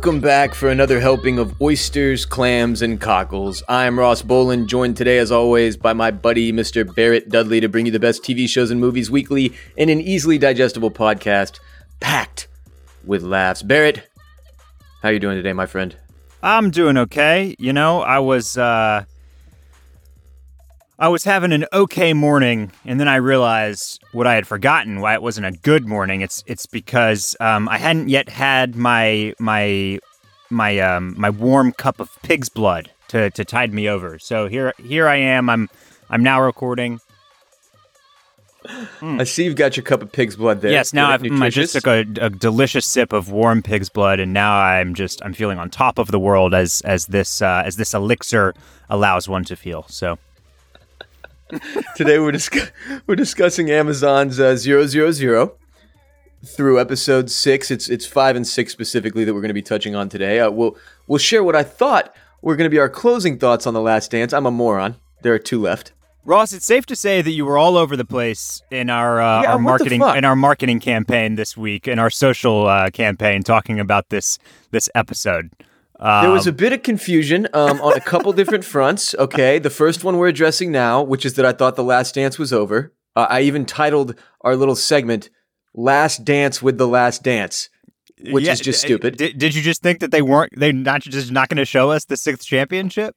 Welcome 0.00 0.22
back 0.22 0.54
for 0.54 0.70
another 0.70 0.98
helping 0.98 1.38
of 1.38 1.60
oysters, 1.60 2.24
clams, 2.24 2.80
and 2.80 2.98
cockles. 2.98 3.62
I'm 3.68 3.98
Ross 3.98 4.22
Bolen, 4.22 4.66
joined 4.66 4.96
today, 4.96 5.18
as 5.18 5.30
always, 5.30 5.76
by 5.76 5.92
my 5.92 6.10
buddy, 6.10 6.54
Mr. 6.54 6.94
Barrett 6.94 7.28
Dudley, 7.28 7.60
to 7.60 7.68
bring 7.68 7.84
you 7.84 7.92
the 7.92 8.00
best 8.00 8.22
TV 8.22 8.48
shows 8.48 8.70
and 8.70 8.80
movies 8.80 9.10
weekly 9.10 9.52
in 9.76 9.90
an 9.90 10.00
easily 10.00 10.38
digestible 10.38 10.90
podcast 10.90 11.60
packed 12.00 12.48
with 13.04 13.22
laughs. 13.22 13.62
Barrett, 13.62 14.08
how 15.02 15.10
are 15.10 15.12
you 15.12 15.20
doing 15.20 15.36
today, 15.36 15.52
my 15.52 15.66
friend? 15.66 15.94
I'm 16.42 16.70
doing 16.70 16.96
okay. 16.96 17.54
You 17.58 17.74
know, 17.74 18.00
I 18.00 18.20
was 18.20 18.56
uh 18.56 19.04
I 21.00 21.08
was 21.08 21.24
having 21.24 21.50
an 21.52 21.64
okay 21.72 22.12
morning, 22.12 22.72
and 22.84 23.00
then 23.00 23.08
I 23.08 23.16
realized 23.16 24.04
what 24.12 24.26
I 24.26 24.34
had 24.34 24.46
forgotten 24.46 25.00
why 25.00 25.14
it 25.14 25.22
wasn't 25.22 25.46
a 25.46 25.52
good 25.52 25.88
morning. 25.88 26.20
It's 26.20 26.44
it's 26.46 26.66
because 26.66 27.34
um, 27.40 27.70
I 27.70 27.78
hadn't 27.78 28.10
yet 28.10 28.28
had 28.28 28.76
my 28.76 29.32
my 29.38 29.98
my 30.50 30.78
um, 30.80 31.14
my 31.16 31.30
warm 31.30 31.72
cup 31.72 32.00
of 32.00 32.10
pig's 32.22 32.50
blood 32.50 32.90
to, 33.08 33.30
to 33.30 33.46
tide 33.46 33.72
me 33.72 33.88
over. 33.88 34.18
So 34.18 34.46
here 34.46 34.74
here 34.76 35.08
I 35.08 35.16
am. 35.16 35.48
I'm 35.48 35.70
I'm 36.10 36.22
now 36.22 36.42
recording. 36.42 37.00
I 39.00 39.24
see 39.24 39.44
you've 39.44 39.56
got 39.56 39.78
your 39.78 39.84
cup 39.84 40.02
of 40.02 40.12
pig's 40.12 40.36
blood 40.36 40.60
there. 40.60 40.70
Yes, 40.70 40.92
now 40.92 41.08
I've, 41.08 41.22
mm, 41.22 41.40
I 41.40 41.48
just 41.48 41.72
took 41.72 41.86
a, 41.86 42.00
a 42.20 42.28
delicious 42.28 42.84
sip 42.84 43.14
of 43.14 43.30
warm 43.30 43.62
pig's 43.62 43.88
blood, 43.88 44.20
and 44.20 44.34
now 44.34 44.52
I'm 44.52 44.92
just 44.92 45.24
I'm 45.24 45.32
feeling 45.32 45.58
on 45.58 45.70
top 45.70 45.98
of 45.98 46.10
the 46.10 46.18
world 46.18 46.52
as 46.52 46.82
as 46.82 47.06
this 47.06 47.40
uh, 47.40 47.62
as 47.64 47.76
this 47.76 47.94
elixir 47.94 48.52
allows 48.90 49.30
one 49.30 49.44
to 49.44 49.56
feel. 49.56 49.86
So. 49.88 50.18
Today 51.96 52.18
we're 52.18 52.32
discuss- 52.32 52.70
we're 53.06 53.16
discussing 53.16 53.70
Amazon's 53.70 54.38
uh, 54.38 54.56
000 54.56 55.56
through 56.44 56.80
episode 56.80 57.30
six. 57.30 57.70
It's 57.70 57.88
it's 57.88 58.06
five 58.06 58.36
and 58.36 58.46
six 58.46 58.72
specifically 58.72 59.24
that 59.24 59.34
we're 59.34 59.40
going 59.40 59.48
to 59.48 59.54
be 59.54 59.62
touching 59.62 59.94
on 59.94 60.08
today. 60.08 60.40
Uh, 60.40 60.50
we'll 60.50 60.76
we'll 61.06 61.18
share 61.18 61.42
what 61.44 61.56
I 61.56 61.62
thought 61.62 62.14
were 62.42 62.56
going 62.56 62.66
to 62.66 62.74
be 62.74 62.78
our 62.78 62.88
closing 62.88 63.38
thoughts 63.38 63.66
on 63.66 63.74
the 63.74 63.80
Last 63.80 64.10
Dance. 64.10 64.32
I'm 64.32 64.46
a 64.46 64.50
moron. 64.50 64.96
There 65.22 65.34
are 65.34 65.38
two 65.38 65.60
left. 65.60 65.92
Ross, 66.24 66.52
it's 66.52 66.66
safe 66.66 66.84
to 66.86 66.96
say 66.96 67.22
that 67.22 67.30
you 67.30 67.46
were 67.46 67.56
all 67.56 67.76
over 67.76 67.96
the 67.96 68.04
place 68.04 68.62
in 68.70 68.90
our 68.90 69.20
uh, 69.20 69.42
Yeah, 69.42 69.52
our 69.52 69.58
marketing 69.58 70.02
in 70.02 70.24
our 70.24 70.36
marketing 70.36 70.80
campaign 70.80 71.34
this 71.36 71.56
week, 71.56 71.88
in 71.88 71.98
our 71.98 72.10
social 72.10 72.66
uh, 72.66 72.90
campaign, 72.90 73.42
talking 73.42 73.80
about 73.80 74.10
this 74.10 74.38
this 74.70 74.88
episode. 74.94 75.50
Uh, 76.00 76.22
There 76.22 76.30
was 76.30 76.46
a 76.46 76.52
bit 76.52 76.72
of 76.72 76.82
confusion 76.82 77.46
um, 77.52 77.80
on 77.82 77.92
a 77.92 78.00
couple 78.00 78.32
different 78.32 78.64
fronts. 78.64 79.14
Okay, 79.16 79.58
the 79.58 79.70
first 79.70 80.02
one 80.02 80.16
we're 80.16 80.28
addressing 80.28 80.72
now, 80.72 81.02
which 81.02 81.26
is 81.26 81.34
that 81.34 81.44
I 81.44 81.52
thought 81.52 81.76
the 81.76 81.84
Last 81.84 82.14
Dance 82.14 82.38
was 82.38 82.52
over. 82.52 82.92
Uh, 83.14 83.26
I 83.28 83.42
even 83.42 83.66
titled 83.66 84.14
our 84.40 84.56
little 84.56 84.76
segment 84.76 85.28
"Last 85.74 86.24
Dance 86.24 86.62
with 86.62 86.78
the 86.78 86.88
Last 86.88 87.22
Dance." 87.22 87.68
which 88.28 88.44
yeah, 88.44 88.52
is 88.52 88.60
just 88.60 88.82
d- 88.82 88.88
stupid. 88.88 89.16
Did, 89.16 89.38
did 89.38 89.54
you 89.54 89.62
just 89.62 89.82
think 89.82 90.00
that 90.00 90.10
they 90.10 90.22
weren't 90.22 90.52
they 90.58 90.72
not 90.72 91.02
just 91.02 91.30
not 91.30 91.48
going 91.48 91.56
to 91.58 91.64
show 91.64 91.90
us 91.90 92.04
the 92.04 92.16
sixth 92.16 92.46
championship? 92.46 93.14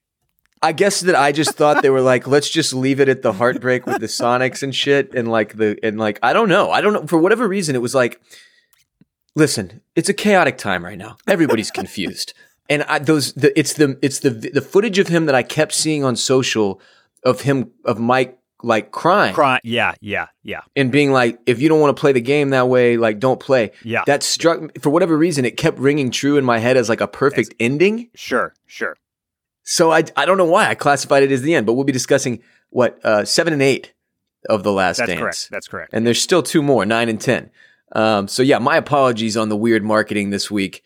I 0.62 0.72
guess 0.72 1.02
that 1.02 1.16
I 1.16 1.34
just 1.34 1.56
thought 1.56 1.82
they 1.82 1.90
were 1.90 2.02
like, 2.02 2.26
let's 2.26 2.50
just 2.50 2.74
leave 2.74 3.02
it 3.02 3.10
at 3.10 3.22
the 3.22 3.34
heartbreak 3.34 3.86
with 3.86 4.00
the 4.00 4.08
Sonics 4.08 4.64
and 4.64 4.74
shit, 4.74 5.14
and 5.14 5.30
like 5.30 5.58
the 5.58 5.78
and 5.84 6.00
like 6.00 6.20
I 6.24 6.32
don't 6.34 6.50
know, 6.50 6.72
I 6.72 6.82
don't 6.82 6.94
know 6.94 7.06
for 7.06 7.18
whatever 7.18 7.48
reason 7.48 7.76
it 7.76 7.82
was 7.82 7.94
like, 7.94 8.22
listen, 9.36 9.82
it's 9.96 10.10
a 10.10 10.14
chaotic 10.14 10.58
time 10.58 10.86
right 10.86 10.98
now. 10.98 11.18
Everybody's 11.28 11.72
confused, 11.72 12.34
and 12.70 12.84
I, 12.84 13.00
those 13.00 13.34
the 13.34 13.58
it's 13.60 13.74
the 13.74 13.98
it's 14.02 14.20
the 14.20 14.30
the 14.30 14.62
footage 14.62 15.00
of 15.00 15.08
him 15.08 15.26
that 15.28 15.36
I 15.36 15.44
kept 15.44 15.74
seeing 15.74 16.04
on 16.04 16.16
social 16.16 16.80
of 17.24 17.42
him 17.42 17.72
of 17.86 18.00
Mike 18.00 18.38
like 18.66 18.92
crying 18.92 19.34
Cry- 19.34 19.60
yeah, 19.66 19.94
yeah, 20.00 20.28
yeah, 20.42 20.62
and 20.76 20.90
being 20.90 21.12
like, 21.12 21.38
if 21.46 21.60
you 21.62 21.68
don't 21.68 21.82
want 21.82 21.96
to 21.96 22.00
play 22.00 22.14
the 22.14 22.22
game 22.22 22.52
that 22.52 22.70
way, 22.70 22.96
like 22.96 23.20
don't 23.20 23.40
play. 23.40 23.72
yeah. 23.84 24.04
That 24.06 24.24
struck 24.24 24.62
me 24.62 24.70
for 24.80 24.90
whatever 24.90 25.18
reason. 25.18 25.44
It 25.44 25.58
kept 25.58 25.78
ringing 25.80 26.12
true 26.12 26.38
in 26.38 26.46
my 26.46 26.60
head 26.60 26.78
as 26.78 26.88
like 26.88 27.02
a 27.02 27.08
perfect 27.08 27.54
ending. 27.60 28.10
sure, 28.16 28.54
sure. 28.66 28.96
So 29.64 29.92
I, 29.92 30.04
I 30.16 30.26
don't 30.26 30.38
know 30.38 30.46
why 30.46 30.68
I 30.68 30.76
classified 30.76 31.24
it 31.24 31.32
as 31.32 31.42
the 31.42 31.54
end, 31.56 31.66
but 31.66 31.74
we'll 31.74 31.84
be 31.84 31.92
discussing 31.94 32.42
what 32.70 33.00
uh, 33.06 33.26
seven 33.26 33.52
and 33.54 33.62
eight 33.62 33.94
of 34.50 34.64
the 34.64 34.72
last 34.72 34.98
That's 34.98 35.10
dance, 35.10 35.20
correct. 35.20 35.48
That's 35.52 35.68
correct. 35.68 35.94
and 35.94 36.06
there's 36.08 36.22
still 36.22 36.44
two 36.44 36.62
more, 36.62 36.86
nine 36.86 37.10
and 37.10 37.20
ten. 37.20 37.50
Um, 37.94 38.28
so 38.30 38.44
yeah, 38.44 38.60
my 38.60 38.78
apologies 38.78 39.36
on 39.38 39.50
the 39.50 39.58
weird 39.58 39.84
marketing 39.84 40.30
this 40.30 40.50
week. 40.50 40.84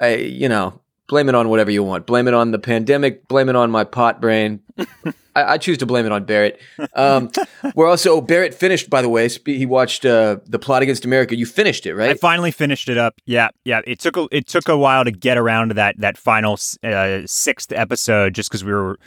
I, 0.00 0.14
you 0.16 0.48
know, 0.48 0.80
blame 1.08 1.28
it 1.28 1.34
on 1.34 1.48
whatever 1.48 1.70
you 1.70 1.82
want. 1.82 2.06
Blame 2.06 2.28
it 2.28 2.34
on 2.34 2.50
the 2.50 2.58
pandemic. 2.58 3.28
Blame 3.28 3.48
it 3.48 3.56
on 3.56 3.70
my 3.70 3.84
pot 3.84 4.20
brain. 4.20 4.60
I, 5.36 5.54
I 5.54 5.58
choose 5.58 5.78
to 5.78 5.86
blame 5.86 6.06
it 6.06 6.12
on 6.12 6.24
Barrett. 6.24 6.60
Um, 6.94 7.30
we're 7.74 7.88
also 7.88 8.12
oh, 8.12 8.20
Barrett 8.20 8.54
finished, 8.54 8.88
by 8.88 9.02
the 9.02 9.08
way. 9.08 9.28
He 9.44 9.66
watched 9.66 10.04
uh, 10.04 10.38
the 10.46 10.58
Plot 10.58 10.82
Against 10.82 11.04
America. 11.04 11.36
You 11.36 11.46
finished 11.46 11.86
it, 11.86 11.94
right? 11.94 12.10
I 12.10 12.14
finally 12.14 12.50
finished 12.50 12.88
it 12.88 12.98
up. 12.98 13.20
Yeah, 13.26 13.48
yeah. 13.64 13.80
It 13.86 13.98
took 13.98 14.16
a, 14.16 14.28
it 14.30 14.46
took 14.46 14.68
a 14.68 14.76
while 14.76 15.04
to 15.04 15.10
get 15.10 15.36
around 15.36 15.68
to 15.68 15.74
that 15.74 15.98
that 15.98 16.16
final 16.16 16.58
uh, 16.82 17.22
sixth 17.26 17.72
episode, 17.72 18.34
just 18.34 18.50
because 18.50 18.64
we 18.64 18.72
were 18.72 18.98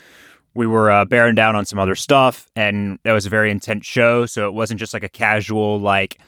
we 0.54 0.66
were 0.66 0.90
uh, 0.90 1.04
bearing 1.04 1.34
down 1.34 1.56
on 1.56 1.64
some 1.64 1.78
other 1.78 1.94
stuff, 1.94 2.50
and 2.56 2.98
that 3.04 3.12
was 3.12 3.26
a 3.26 3.30
very 3.30 3.50
intense 3.50 3.86
show. 3.86 4.26
So 4.26 4.48
it 4.48 4.54
wasn't 4.54 4.80
just 4.80 4.92
like 4.92 5.04
a 5.04 5.08
casual 5.08 5.80
like, 5.80 6.18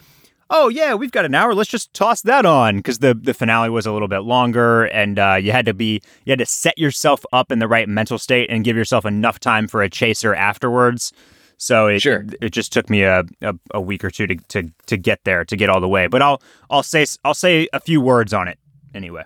oh 0.50 0.68
yeah, 0.68 0.94
we've 0.94 1.12
got 1.12 1.24
an 1.24 1.34
hour, 1.34 1.54
let's 1.54 1.70
just 1.70 1.94
toss 1.94 2.20
that 2.22 2.44
on, 2.44 2.76
because 2.78 2.98
the 2.98 3.14
the 3.14 3.32
finale 3.32 3.70
was 3.70 3.86
a 3.86 3.92
little 3.92 4.08
bit 4.08 4.20
longer, 4.20 4.84
and 4.86 5.18
uh, 5.18 5.38
you 5.40 5.52
had 5.52 5.64
to 5.66 5.74
be 5.74 6.02
you 6.24 6.32
had 6.32 6.38
to 6.40 6.46
set 6.46 6.76
yourself 6.78 7.24
up 7.32 7.50
in 7.52 7.58
the 7.60 7.68
right 7.68 7.88
mental 7.88 8.18
state 8.18 8.50
and 8.50 8.64
give 8.64 8.76
yourself 8.76 9.06
enough 9.06 9.38
time 9.40 9.66
for 9.68 9.82
a 9.82 9.88
chaser 9.88 10.34
afterwards. 10.34 11.12
So 11.56 11.88
it, 11.88 12.00
Sure. 12.00 12.24
it 12.40 12.50
just 12.50 12.72
took 12.72 12.88
me 12.88 13.02
a, 13.02 13.22
a, 13.42 13.54
a 13.74 13.80
week 13.80 14.02
or 14.02 14.10
two 14.10 14.26
to, 14.26 14.34
to 14.48 14.70
to 14.86 14.96
get 14.96 15.20
there 15.24 15.44
to 15.44 15.56
get 15.56 15.68
all 15.68 15.80
the 15.80 15.88
way. 15.88 16.06
But 16.06 16.22
I'll 16.22 16.42
I'll 16.70 16.82
say 16.82 17.04
I'll 17.24 17.34
say 17.34 17.68
a 17.72 17.80
few 17.80 18.00
words 18.00 18.32
on 18.32 18.48
it 18.48 18.58
anyway. 18.94 19.24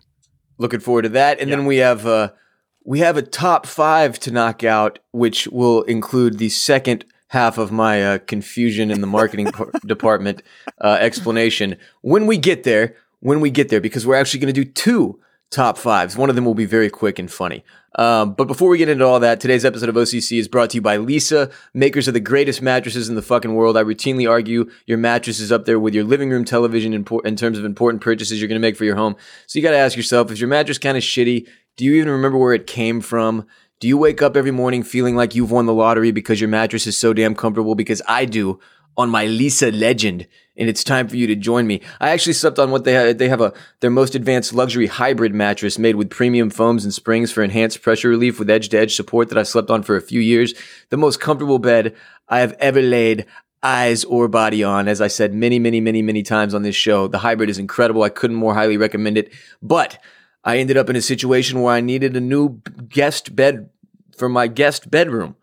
looking 0.59 0.81
forward 0.81 1.03
to 1.03 1.09
that. 1.11 1.41
And 1.41 1.51
then 1.51 1.65
we 1.65 1.77
have 1.79 2.07
uh, 2.07 2.31
we 2.85 2.99
have 2.99 3.17
a 3.17 3.23
top 3.23 3.67
five 3.67 4.19
to 4.21 4.31
knock 4.33 4.65
out, 4.65 4.99
which 5.13 5.47
will 5.49 5.83
include 5.85 6.39
the 6.39 6.49
second 6.49 7.05
half 7.35 7.59
of 7.59 7.71
my 7.71 8.03
uh, 8.03 8.19
confusion 8.19 8.91
in 8.91 9.03
the 9.03 9.07
marketing 9.07 9.51
department 9.87 10.43
uh, 10.81 10.97
explanation 11.01 11.77
when 12.01 12.27
we 12.27 12.39
get 12.39 12.65
there. 12.65 12.97
When 13.21 13.41
we 13.41 13.49
get 13.49 13.71
there, 13.71 13.81
because 13.81 14.07
we're 14.07 14.17
actually 14.17 14.41
going 14.41 14.53
to 14.53 14.65
do 14.65 14.71
two 14.71 15.19
top 15.51 15.79
fives. 15.79 16.17
One 16.17 16.29
of 16.29 16.37
them 16.37 16.45
will 16.45 16.55
be 16.55 16.67
very 16.67 16.91
quick 16.91 17.19
and 17.19 17.31
funny. 17.31 17.65
Um, 17.97 18.35
but 18.35 18.47
before 18.47 18.69
we 18.69 18.79
get 18.79 18.89
into 18.89 19.07
all 19.07 19.21
that, 19.21 19.41
today's 19.41 19.65
episode 19.65 19.89
of 19.89 19.95
OCC 19.95 20.39
is 20.39 20.49
brought 20.49 20.71
to 20.71 20.77
you 20.77 20.83
by 20.83 20.99
Leesa, 20.99 21.53
makers 21.73 22.09
of 22.09 22.15
the 22.15 22.21
greatest 22.21 22.61
mattresses 22.61 23.09
in 23.09 23.15
the 23.15 23.23
fucking 23.23 23.55
world. 23.55 23.77
I 23.77 23.85
routinely 23.85 24.29
argue 24.29 24.69
your 24.87 24.99
mattress 24.99 25.39
is 25.39 25.53
up 25.53 25.65
there 25.65 25.79
with 25.79 25.95
your 25.95 26.05
living 26.05 26.31
room 26.31 26.45
television 26.45 26.93
in, 26.93 27.05
por- 27.05 27.25
in 27.25 27.37
terms 27.37 27.57
of 27.57 27.65
important 27.65 28.03
purchases 28.03 28.41
you're 28.41 28.49
going 28.49 28.61
to 28.61 28.67
make 28.67 28.77
for 28.77 28.85
your 28.85 28.97
home. 28.97 29.15
So 29.47 29.59
you 29.59 29.63
got 29.63 29.71
to 29.71 29.77
ask 29.77 29.97
yourself, 29.97 30.31
is 30.33 30.41
your 30.41 30.49
mattress 30.49 30.79
kind 30.79 30.97
of 30.97 31.05
shitty? 31.05 31.47
Do 31.77 31.85
you 31.85 31.95
even 31.95 32.11
remember 32.11 32.39
where 32.39 32.55
it 32.55 32.67
came 32.67 33.01
from? 33.01 33.47
Do 33.85 33.89
you 33.89 33.99
wake 33.99 34.23
up 34.23 34.35
every 34.35 34.51
morning 34.51 34.83
feeling 34.83 35.15
like 35.15 35.35
you've 35.35 35.51
won 35.51 35.67
the 35.67 35.75
lottery 35.75 36.11
because 36.11 36.41
your 36.41 36.49
mattress 36.49 36.87
is 36.87 36.97
so 36.97 37.13
damn 37.13 37.35
comfortable? 37.35 37.75
Because 37.75 38.01
I 38.09 38.25
do 38.25 38.59
on 38.97 39.11
my 39.11 39.27
Leesa 39.27 39.79
Legend, 39.79 40.27
and 40.57 40.71
it's 40.71 40.83
time 40.83 41.07
for 41.07 41.17
you 41.17 41.27
to 41.27 41.37
join 41.37 41.67
me. 41.67 41.83
I 42.01 42.09
actually 42.09 42.33
slept 42.33 42.59
on 42.59 42.71
what 42.71 42.85
they 42.85 42.95
have. 42.95 43.19
They 43.19 43.29
have 43.29 43.43
a 43.43 43.53
their 43.81 43.91
most 43.91 44.15
advanced 44.15 44.55
luxury 44.55 44.87
hybrid 44.87 45.35
mattress 45.35 45.79
made 45.79 45.97
with 45.97 46.09
premium 46.09 46.49
foams 46.49 46.85
and 46.85 46.95
springs 46.95 47.31
for 47.31 47.43
enhanced 47.43 47.83
pressure 47.83 48.09
relief 48.09 48.39
with 48.39 48.49
edge 48.49 48.71
to 48.71 48.79
edge 48.79 48.97
support 48.97 49.29
that 49.29 49.37
I 49.37 49.43
slept 49.43 49.69
on 49.69 49.83
for 49.83 49.97
a 49.97 50.01
few 50.01 50.23
years. 50.23 50.55
The 50.89 50.97
most 50.97 51.21
comfortable 51.21 51.59
bed 51.59 51.95
I 52.27 52.41
have 52.41 52.55
ever 52.61 52.81
laid 52.81 53.27
eyes 53.63 54.03
or 54.05 54.29
body 54.29 54.65
on. 54.65 54.89
As 54.89 55.03
I 55.03 55.09
said 55.09 55.35
many, 55.35 55.59
many, 55.59 55.83
many, 55.83 56.01
many 56.01 56.23
times 56.23 56.55
on 56.55 56.63
this 56.63 56.75
show, 56.75 57.07
the 57.07 57.19
hybrid 57.19 57.51
is 57.51 57.59
incredible. 57.59 58.03
I 58.03 58.09
couldn't 58.09 58.37
more 58.37 58.55
highly 58.55 58.79
recommend 58.79 59.19
it, 59.19 59.31
but 59.61 59.99
I 60.43 60.57
ended 60.57 60.79
up 60.79 60.89
in 60.89 60.97
a 60.97 61.03
situation 61.03 61.61
where 61.61 61.75
I 61.75 61.83
needed 61.83 62.17
a 62.17 62.21
new 62.21 62.63
guest 62.89 63.37
bed 63.37 63.71
for 64.19 64.29
my 64.29 64.47
guest 64.47 64.91
bedroom. 64.91 65.37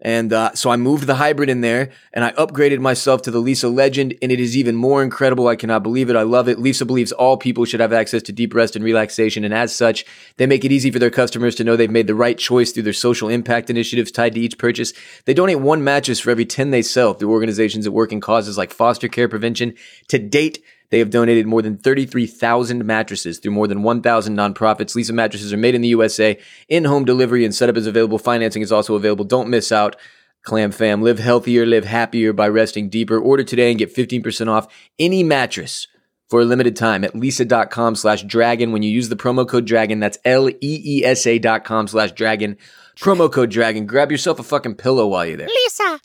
And 0.00 0.32
uh, 0.32 0.54
so 0.54 0.70
I 0.70 0.76
moved 0.76 1.08
the 1.08 1.16
hybrid 1.16 1.50
in 1.50 1.60
there 1.60 1.90
and 2.12 2.24
I 2.24 2.30
upgraded 2.32 2.78
myself 2.78 3.22
to 3.22 3.32
the 3.32 3.42
Leesa 3.42 3.72
Legend, 3.72 4.14
and 4.22 4.30
it 4.30 4.38
is 4.38 4.56
even 4.56 4.76
more 4.76 5.02
incredible. 5.02 5.48
I 5.48 5.56
cannot 5.56 5.82
believe 5.82 6.08
it. 6.08 6.14
I 6.14 6.22
love 6.22 6.48
it. 6.48 6.58
Leesa 6.58 6.86
believes 6.86 7.10
all 7.10 7.36
people 7.36 7.64
should 7.64 7.80
have 7.80 7.92
access 7.92 8.22
to 8.24 8.32
deep 8.32 8.54
rest 8.54 8.76
and 8.76 8.84
relaxation, 8.84 9.42
and 9.42 9.52
as 9.52 9.74
such, 9.74 10.06
they 10.36 10.46
make 10.46 10.64
it 10.64 10.70
easy 10.70 10.92
for 10.92 11.00
their 11.00 11.10
customers 11.10 11.56
to 11.56 11.64
know 11.64 11.74
they've 11.74 11.90
made 11.90 12.06
the 12.06 12.14
right 12.14 12.38
choice 12.38 12.70
through 12.70 12.84
their 12.84 12.92
social 12.92 13.28
impact 13.28 13.70
initiatives 13.70 14.12
tied 14.12 14.34
to 14.34 14.40
each 14.40 14.56
purchase. 14.56 14.92
They 15.24 15.34
donate 15.34 15.58
one 15.58 15.82
mattress 15.82 16.20
for 16.20 16.30
every 16.30 16.46
10 16.46 16.70
they 16.70 16.82
sell 16.82 17.14
through 17.14 17.32
organizations 17.32 17.84
that 17.84 17.92
work 17.92 18.12
in 18.12 18.20
causes 18.20 18.56
like 18.56 18.72
foster 18.72 19.08
care 19.08 19.28
prevention. 19.28 19.74
To 20.08 20.18
date, 20.20 20.62
they 20.90 20.98
have 20.98 21.10
donated 21.10 21.46
more 21.46 21.62
than 21.62 21.76
33,000 21.76 22.84
mattresses 22.84 23.38
through 23.38 23.52
more 23.52 23.66
than 23.66 23.82
1,000 23.82 24.36
nonprofits. 24.36 24.96
Leesa 24.96 25.12
mattresses 25.12 25.52
are 25.52 25.58
made 25.58 25.74
in 25.74 25.82
the 25.82 25.88
USA. 25.88 26.38
In-home 26.68 27.04
delivery 27.04 27.44
and 27.44 27.54
setup 27.54 27.76
is 27.76 27.86
available. 27.86 28.18
Financing 28.18 28.62
is 28.62 28.72
also 28.72 28.94
available. 28.94 29.24
Don't 29.24 29.50
miss 29.50 29.70
out. 29.70 29.96
Clam 30.42 30.70
fam, 30.70 31.02
live 31.02 31.18
healthier, 31.18 31.66
live 31.66 31.84
happier 31.84 32.32
by 32.32 32.48
resting 32.48 32.88
deeper. 32.88 33.18
Order 33.18 33.44
today 33.44 33.70
and 33.70 33.78
get 33.78 33.94
15% 33.94 34.48
off 34.48 34.72
any 34.98 35.22
mattress 35.22 35.88
for 36.30 36.40
a 36.40 36.44
limited 36.44 36.76
time 36.76 37.04
at 37.04 37.12
leesa.com 37.12 37.96
slash 37.96 38.22
dragon. 38.22 38.72
When 38.72 38.82
you 38.82 38.90
use 38.90 39.08
the 39.08 39.16
promo 39.16 39.46
code 39.46 39.66
dragon, 39.66 40.00
that's 40.00 40.16
L-E-E-S-A 40.24 41.38
dot 41.38 41.64
com 41.64 41.86
slash 41.88 42.12
dragon. 42.12 42.56
Promo 42.98 43.30
code 43.30 43.50
dragon. 43.50 43.86
Grab 43.86 44.10
yourself 44.10 44.38
a 44.38 44.42
fucking 44.42 44.76
pillow 44.76 45.06
while 45.06 45.26
you're 45.26 45.36
there. 45.36 45.48
Leesa. 45.48 46.00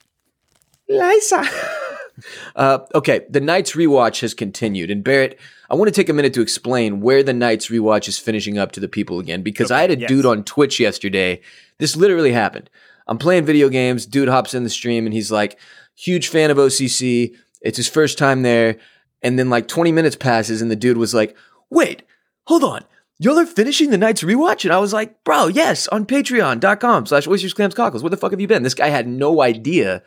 Leesa. 0.89 1.89
Uh, 2.55 2.79
okay, 2.93 3.25
the 3.29 3.41
Night's 3.41 3.73
rewatch 3.73 4.21
has 4.21 4.33
continued, 4.33 4.91
and 4.91 5.03
Barrett, 5.03 5.39
I 5.69 5.75
want 5.75 5.87
to 5.87 5.91
take 5.93 6.09
a 6.09 6.13
minute 6.13 6.33
to 6.35 6.41
explain 6.41 7.01
where 7.01 7.23
the 7.23 7.33
Night's 7.33 7.67
rewatch 7.69 8.07
is 8.07 8.19
finishing 8.19 8.57
up 8.57 8.71
to 8.73 8.79
the 8.79 8.87
people 8.87 9.19
again 9.19 9.41
because 9.41 9.71
Okay, 9.71 9.77
I 9.77 9.81
had 9.81 9.91
a 9.91 9.97
yes. 9.99 10.07
dude 10.07 10.25
on 10.25 10.43
Twitch 10.43 10.79
yesterday. 10.79 11.41
This 11.79 11.95
literally 11.95 12.31
happened. 12.31 12.69
I'm 13.07 13.17
playing 13.17 13.45
video 13.45 13.69
games. 13.69 14.05
Dude 14.05 14.29
hops 14.29 14.53
in 14.53 14.63
the 14.63 14.69
stream 14.69 15.05
and 15.05 15.13
he's 15.13 15.31
like, 15.31 15.59
huge 15.95 16.27
fan 16.29 16.51
of 16.51 16.57
OCC. 16.57 17.35
It's 17.61 17.77
his 17.77 17.89
first 17.89 18.17
time 18.17 18.43
there. 18.43 18.77
And 19.21 19.37
then 19.39 19.49
like 19.49 19.67
20 19.67 19.91
minutes 19.91 20.15
passes 20.15 20.61
and 20.61 20.69
the 20.69 20.75
dude 20.75 20.97
was 20.97 21.13
like, 21.13 21.35
wait, 21.69 22.03
hold 22.45 22.63
on. 22.63 22.85
Y'all 23.19 23.39
are 23.39 23.45
finishing 23.45 23.89
the 23.89 23.97
night's 23.97 24.23
rewatch? 24.23 24.63
And 24.65 24.73
I 24.73 24.79
was 24.79 24.93
like, 24.93 25.23
bro, 25.23 25.47
yes, 25.47 25.87
on 25.89 26.05
patreon.com 26.05 27.05
slash 27.05 27.27
oysters, 27.27 27.53
clams, 27.53 27.73
cockles. 27.73 28.03
Where 28.03 28.09
the 28.09 28.17
fuck 28.17 28.31
have 28.31 28.41
you 28.41 28.47
been? 28.47 28.63
This 28.63 28.73
guy 28.73 28.89
had 28.89 29.07
no 29.07 29.41
idea 29.41 30.03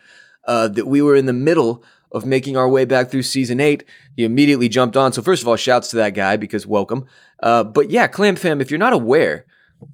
uh, 0.46 0.68
that 0.68 0.86
we 0.86 1.02
were 1.02 1.16
in 1.16 1.26
the 1.26 1.32
middle 1.32 1.82
of 2.16 2.26
making 2.26 2.56
our 2.56 2.68
way 2.68 2.84
back 2.84 3.10
through 3.10 3.22
season 3.22 3.60
eight. 3.60 3.84
He 4.16 4.24
immediately 4.24 4.68
jumped 4.68 4.96
on. 4.96 5.12
So 5.12 5.22
first 5.22 5.42
of 5.42 5.48
all, 5.48 5.56
shouts 5.56 5.88
to 5.90 5.96
that 5.96 6.14
guy 6.14 6.36
because 6.36 6.66
welcome. 6.66 7.06
Uh, 7.42 7.62
but 7.62 7.90
yeah, 7.90 8.06
Clam 8.06 8.34
Fam, 8.36 8.60
if 8.60 8.70
you're 8.70 8.78
not 8.78 8.94
aware, 8.94 9.44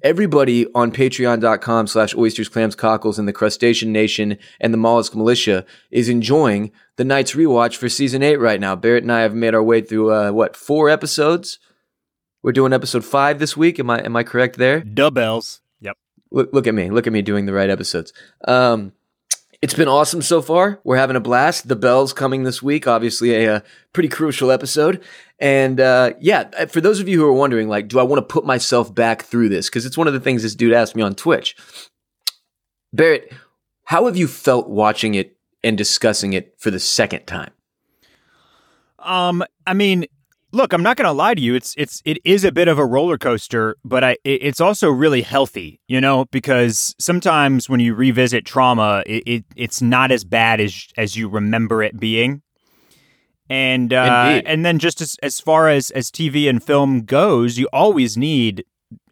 everybody 0.01 0.65
on 0.73 0.91
patreon.com 0.91 1.87
slash 1.87 2.15
oysters, 2.15 2.47
clams, 2.47 2.75
cockles 2.75 3.19
and 3.19 3.27
the 3.27 3.33
crustacean 3.33 3.91
nation 3.91 4.37
and 4.61 4.73
the 4.73 4.77
mollusk 4.77 5.13
militia 5.13 5.65
is 5.91 6.07
enjoying 6.07 6.71
the 6.95 7.03
night's 7.03 7.33
rewatch 7.33 7.75
for 7.75 7.89
season 7.89 8.23
eight 8.23 8.37
right 8.37 8.61
now. 8.61 8.75
Barrett 8.75 9.03
and 9.03 9.11
I 9.11 9.21
have 9.21 9.35
made 9.35 9.53
our 9.53 9.63
way 9.63 9.81
through, 9.81 10.13
uh, 10.13 10.31
what, 10.31 10.55
four 10.55 10.89
episodes? 10.89 11.59
We're 12.41 12.53
doing 12.53 12.73
episode 12.73 13.03
five 13.05 13.39
this 13.39 13.57
week. 13.57 13.79
Am 13.79 13.89
I, 13.89 13.99
am 13.99 14.15
I 14.15 14.23
correct 14.23 14.57
there? 14.57 14.83
The 14.85 15.11
Bells. 15.11 15.61
Yep. 15.81 15.97
Look, 16.31 16.53
look 16.53 16.67
at 16.67 16.73
me. 16.73 16.89
Look 16.89 17.07
at 17.07 17.13
me 17.13 17.21
doing 17.21 17.45
the 17.45 17.53
right 17.53 17.69
episodes. 17.69 18.13
Um, 18.47 18.93
it's 19.63 19.73
been 19.73 19.87
awesome 19.87 20.21
so 20.21 20.41
far. 20.41 20.81
We're 20.83 20.97
having 20.97 21.15
a 21.15 21.21
blast. 21.21 21.69
The 21.69 21.77
Bells 21.77 22.11
coming 22.11 22.43
this 22.43 22.61
week, 22.61 22.85
obviously 22.85 23.33
a, 23.33 23.55
uh 23.55 23.59
pretty 23.93 24.09
crucial 24.09 24.51
episode. 24.51 25.01
And 25.39 25.79
uh, 25.79 26.15
yeah, 26.19 26.49
uh, 26.59 26.65
for 26.65 26.81
those 26.81 26.99
of 26.99 27.07
you 27.07 27.17
who 27.17 27.25
are 27.25 27.31
wondering, 27.33 27.69
like, 27.69 27.87
do 27.87 27.97
I 27.97 28.03
want 28.03 28.17
to 28.17 28.33
put 28.33 28.45
myself 28.45 28.93
back 28.93 29.21
through 29.21 29.47
this? 29.47 29.69
Because 29.69 29.85
it's 29.85 29.97
one 29.97 30.07
of 30.07 30.13
the 30.13 30.19
things 30.19 30.43
this 30.43 30.53
dude 30.53 30.73
asked 30.73 30.97
me 30.97 31.01
on 31.01 31.15
Twitch. 31.15 31.55
Barrett, 32.91 33.31
how 33.85 34.05
have 34.05 34.17
you 34.17 34.27
felt 34.27 34.67
watching 34.67 35.15
it 35.15 35.37
and 35.63 35.77
discussing 35.77 36.33
it 36.33 36.55
for 36.57 36.69
the 36.69 36.79
second 36.79 37.25
time? 37.25 37.51
Um, 38.99 39.45
I 39.65 39.73
mean, 39.73 40.07
look, 40.53 40.71
I'm 40.71 40.83
not 40.83 40.95
going 40.95 41.07
to 41.07 41.11
lie 41.11 41.33
to 41.33 41.41
you. 41.41 41.55
It's 41.55 41.73
it's 41.77 42.01
it 42.05 42.19
is 42.23 42.45
a 42.45 42.51
bit 42.51 42.67
of 42.67 42.77
a 42.77 42.85
roller 42.85 43.17
coaster, 43.17 43.75
but 43.83 44.03
I 44.03 44.11
it, 44.23 44.43
it's 44.43 44.61
also 44.61 44.89
really 44.89 45.23
healthy, 45.23 45.81
you 45.87 45.99
know, 45.99 46.25
because 46.31 46.95
sometimes 46.99 47.67
when 47.67 47.79
you 47.79 47.93
revisit 47.93 48.45
trauma, 48.45 49.03
it, 49.05 49.23
it 49.25 49.45
it's 49.55 49.81
not 49.81 50.11
as 50.11 50.23
bad 50.23 50.61
as 50.61 50.87
as 50.95 51.17
you 51.17 51.27
remember 51.27 51.83
it 51.83 51.99
being. 51.99 52.41
And 53.49 53.91
uh, 53.91 54.41
and 54.45 54.65
then 54.65 54.79
just 54.79 55.01
as 55.01 55.17
as 55.21 55.39
far 55.39 55.67
as 55.67 55.91
as 55.91 56.09
TV 56.09 56.49
and 56.49 56.63
film 56.63 57.01
goes, 57.01 57.57
you 57.57 57.67
always 57.73 58.15
need 58.15 58.63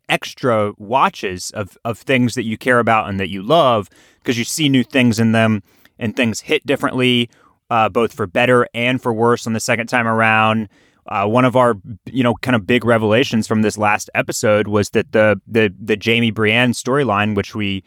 extra 0.07 0.73
watches 0.77 1.51
of 1.51 1.77
of 1.83 1.97
things 1.97 2.35
that 2.35 2.43
you 2.43 2.57
care 2.57 2.79
about 2.79 3.09
and 3.09 3.19
that 3.19 3.29
you 3.29 3.41
love 3.41 3.89
because 4.19 4.37
you 4.37 4.43
see 4.43 4.69
new 4.69 4.83
things 4.83 5.19
in 5.19 5.31
them 5.31 5.63
and 5.97 6.15
things 6.15 6.41
hit 6.41 6.65
differently 6.65 7.29
uh, 7.69 7.87
both 7.87 8.11
for 8.11 8.27
better 8.27 8.67
and 8.73 9.01
for 9.01 9.13
worse 9.13 9.47
on 9.47 9.53
the 9.53 9.59
second 9.59 9.87
time 9.87 10.05
around 10.05 10.67
uh, 11.07 11.25
one 11.25 11.45
of 11.45 11.55
our 11.55 11.75
you 12.05 12.23
know 12.23 12.35
kind 12.35 12.55
of 12.55 12.65
big 12.67 12.85
revelations 12.85 13.47
from 13.47 13.61
this 13.61 13.77
last 13.77 14.09
episode 14.15 14.67
was 14.67 14.89
that 14.91 15.11
the 15.11 15.39
the 15.47 15.73
the 15.79 15.95
Jamie 15.95 16.31
Brienne 16.31 16.71
storyline 16.71 17.35
which 17.35 17.55
we 17.55 17.83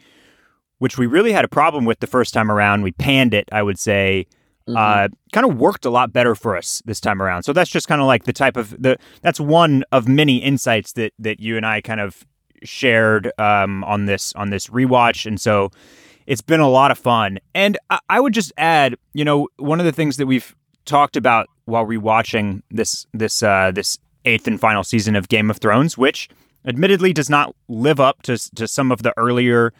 which 0.79 0.97
we 0.97 1.05
really 1.05 1.31
had 1.31 1.45
a 1.45 1.49
problem 1.49 1.85
with 1.85 1.99
the 1.99 2.07
first 2.07 2.33
time 2.33 2.51
around 2.51 2.81
we 2.81 2.91
panned 2.91 3.33
it 3.33 3.47
I 3.51 3.63
would 3.63 3.79
say 3.79 4.27
uh, 4.67 5.07
kind 5.31 5.45
of 5.45 5.57
worked 5.57 5.85
a 5.85 5.89
lot 5.89 6.11
better 6.11 6.33
for 6.33 6.57
us 6.57 6.81
this 6.85 6.99
time 6.99 7.21
around. 7.21 7.43
So 7.43 7.53
that's 7.53 7.69
just 7.69 7.87
kind 7.87 8.01
of 8.01 8.07
like 8.07 8.23
the 8.23 8.33
type 8.33 8.57
of 8.57 8.71
the 8.81 8.97
that's 9.21 9.39
one 9.39 9.83
of 9.91 10.07
many 10.07 10.37
insights 10.37 10.93
that 10.93 11.13
that 11.19 11.39
you 11.39 11.57
and 11.57 11.65
I 11.65 11.81
kind 11.81 11.99
of 11.99 12.25
shared 12.63 13.31
um, 13.37 13.83
on 13.83 14.05
this 14.05 14.33
on 14.33 14.49
this 14.49 14.67
rewatch, 14.67 15.25
and 15.25 15.39
so 15.39 15.71
it's 16.25 16.41
been 16.41 16.59
a 16.59 16.69
lot 16.69 16.91
of 16.91 16.97
fun. 16.97 17.39
And 17.53 17.77
I, 17.89 17.99
I 18.09 18.19
would 18.19 18.33
just 18.33 18.51
add, 18.57 18.95
you 19.13 19.23
know, 19.23 19.47
one 19.57 19.79
of 19.79 19.85
the 19.85 19.91
things 19.91 20.17
that 20.17 20.25
we've 20.25 20.55
talked 20.85 21.15
about 21.15 21.47
while 21.65 21.85
rewatching 21.85 22.61
this 22.71 23.05
this 23.13 23.43
uh, 23.43 23.71
this 23.73 23.97
eighth 24.25 24.47
and 24.47 24.59
final 24.59 24.83
season 24.83 25.15
of 25.15 25.27
Game 25.29 25.49
of 25.49 25.57
Thrones, 25.57 25.97
which 25.97 26.29
admittedly 26.65 27.13
does 27.13 27.29
not 27.29 27.55
live 27.67 27.99
up 27.99 28.21
to 28.23 28.37
to 28.55 28.67
some 28.67 28.91
of 28.91 29.03
the 29.03 29.13
earlier 29.17 29.73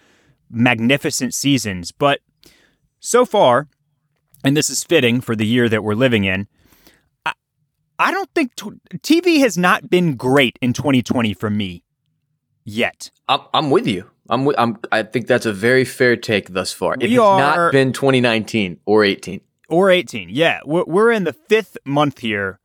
magnificent 0.50 1.34
seasons, 1.34 1.92
but 1.92 2.20
so 3.00 3.26
far 3.26 3.68
and 4.44 4.56
this 4.56 4.70
is 4.70 4.84
fitting 4.84 5.22
for 5.22 5.36
the 5.36 5.46
year 5.46 5.68
that 5.68 5.84
we're 5.84 5.96
living 5.96 6.24
in. 6.24 6.48
I, 7.26 7.34
I 7.98 8.12
don't 8.12 8.30
think 8.36 8.54
t- 8.56 8.70
TV 8.98 9.40
has 9.40 9.58
not 9.58 9.90
been 9.90 10.16
great 10.16 10.60
in 10.62 10.72
2020 10.72 11.34
for 11.34 11.50
me 11.50 11.84
yet. 12.64 13.10
I'm, 13.28 13.40
I'm 13.56 13.72
with 13.72 13.88
you. 13.88 14.10
I'm, 14.30 14.48
I'm. 14.58 14.78
I 14.92 15.02
think 15.04 15.26
that's 15.28 15.46
a 15.48 15.54
very 15.54 15.84
fair 15.86 16.16
take 16.16 16.50
thus 16.54 16.72
far. 16.74 16.94
It 16.94 17.02
We 17.10 17.12
has 17.14 17.20
are- 17.20 17.40
not 17.40 17.72
been 17.72 17.92
2019 17.94 18.80
or 18.86 19.04
18. 19.04 19.42
Or 19.70 19.90
18. 19.90 20.30
Yeah, 20.30 20.60
we're, 20.66 20.84
we're 20.86 21.12
in 21.12 21.24
the 21.24 21.34
fifth 21.34 21.78
month 21.86 22.20
here, 22.20 22.60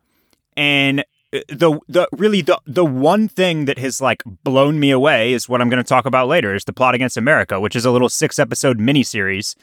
and 0.56 1.00
uh, 1.32 1.40
the 1.48 1.78
the 1.88 2.08
really 2.12 2.42
the 2.42 2.60
the 2.66 2.84
one 2.84 3.26
thing 3.28 3.64
that 3.64 3.78
has 3.78 4.00
like 4.00 4.22
blown 4.44 4.78
me 4.78 4.90
away 4.90 5.32
is 5.32 5.48
what 5.48 5.60
I'm 5.60 5.70
going 5.70 5.82
to 5.82 5.88
talk 5.88 6.04
about 6.06 6.28
later 6.28 6.54
is 6.54 6.64
the 6.64 6.72
plot 6.72 6.94
against 6.94 7.16
America, 7.16 7.58
which 7.60 7.74
is 7.76 7.84
a 7.84 7.90
little 7.90 8.08
six 8.08 8.38
episode 8.38 8.78
miniseries, 8.78 9.54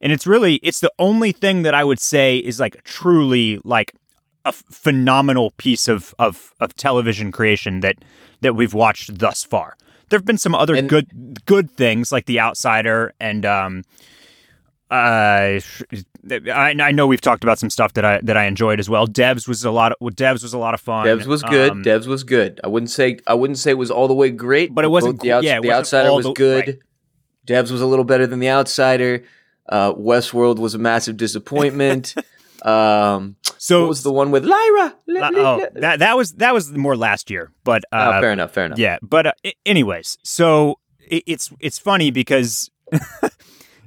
and 0.00 0.12
it's 0.12 0.26
really 0.26 0.56
it's 0.56 0.80
the 0.80 0.92
only 0.98 1.32
thing 1.32 1.62
that 1.62 1.74
I 1.74 1.82
would 1.82 1.98
say 2.00 2.38
is 2.38 2.60
like 2.60 2.84
truly 2.84 3.60
like 3.64 3.92
a 4.44 4.48
f- 4.48 4.62
phenomenal 4.70 5.50
piece 5.56 5.88
of 5.88 6.14
of 6.18 6.52
of 6.60 6.74
television 6.76 7.32
creation 7.32 7.80
that 7.80 7.96
that 8.42 8.54
we've 8.54 8.74
watched 8.74 9.18
thus 9.18 9.42
far. 9.42 9.76
There 10.10 10.18
have 10.18 10.26
been 10.26 10.38
some 10.38 10.54
other 10.54 10.74
And- 10.76 10.88
good 10.88 11.40
good 11.46 11.70
things 11.70 12.12
like 12.12 12.26
The 12.26 12.38
Outsider 12.38 13.14
and 13.18 13.44
um 13.46 13.82
uh 14.90 15.58
I, 16.30 16.74
I 16.80 16.92
know 16.92 17.06
we've 17.06 17.20
talked 17.20 17.44
about 17.44 17.58
some 17.58 17.68
stuff 17.70 17.94
that 17.94 18.04
I 18.04 18.20
that 18.22 18.36
I 18.36 18.44
enjoyed 18.46 18.80
as 18.80 18.88
well. 18.88 19.06
Devs 19.06 19.46
was 19.48 19.64
a 19.64 19.70
lot 19.70 19.92
of 19.92 19.98
Devs 20.14 20.42
was 20.42 20.54
a 20.54 20.58
lot 20.58 20.74
of 20.74 20.80
fun. 20.80 21.06
Devs 21.06 21.26
was 21.26 21.42
good. 21.42 21.70
Um, 21.70 21.82
Devs 21.82 22.06
was 22.06 22.24
good. 22.24 22.60
I 22.64 22.68
wouldn't 22.68 22.90
say 22.90 23.18
I 23.26 23.34
wouldn't 23.34 23.58
say 23.58 23.72
it 23.72 23.78
was 23.78 23.90
all 23.90 24.08
the 24.08 24.14
way 24.14 24.30
great, 24.30 24.74
But 24.74 24.84
it 24.84 24.88
wasn't 24.88 25.20
the, 25.20 25.32
outs- 25.32 25.44
yeah, 25.44 25.60
the 25.60 25.72
outsider 25.72 26.12
was 26.12 26.24
the- 26.26 26.32
good. 26.32 26.66
right. 26.66 26.78
Devs 27.46 27.70
was 27.70 27.82
a 27.82 27.86
little 27.86 28.04
better 28.06 28.26
than 28.26 28.38
the 28.38 28.48
outsider. 28.48 29.22
Uh, 29.68 29.92
Westworld 29.92 30.58
was 30.58 30.74
a 30.74 30.78
massive 30.78 31.16
disappointment. 31.18 32.14
um, 32.62 33.36
so 33.58 33.80
what 33.80 33.88
was 33.90 34.02
the 34.02 34.12
one 34.12 34.30
with 34.30 34.44
Lyra? 34.44 34.94
Uh, 35.08 35.30
oh, 35.34 35.66
that 35.74 35.98
that 35.98 36.16
was 36.16 36.32
that 36.34 36.54
was 36.54 36.72
more 36.72 36.96
last 36.96 37.30
year, 37.30 37.50
but 37.64 37.84
uh, 37.92 38.12
oh, 38.16 38.20
fair 38.22 38.32
enough. 38.32 38.52
Fair 38.52 38.66
enough. 38.66 38.78
Yeah, 38.78 38.98
but 39.02 39.26
uh, 39.26 39.32
i- 39.44 39.54
anyways, 39.66 40.16
so 40.22 40.78
it, 41.00 41.22
it's 41.26 41.50
it's 41.60 41.78
funny 41.78 42.10
because 42.10 42.70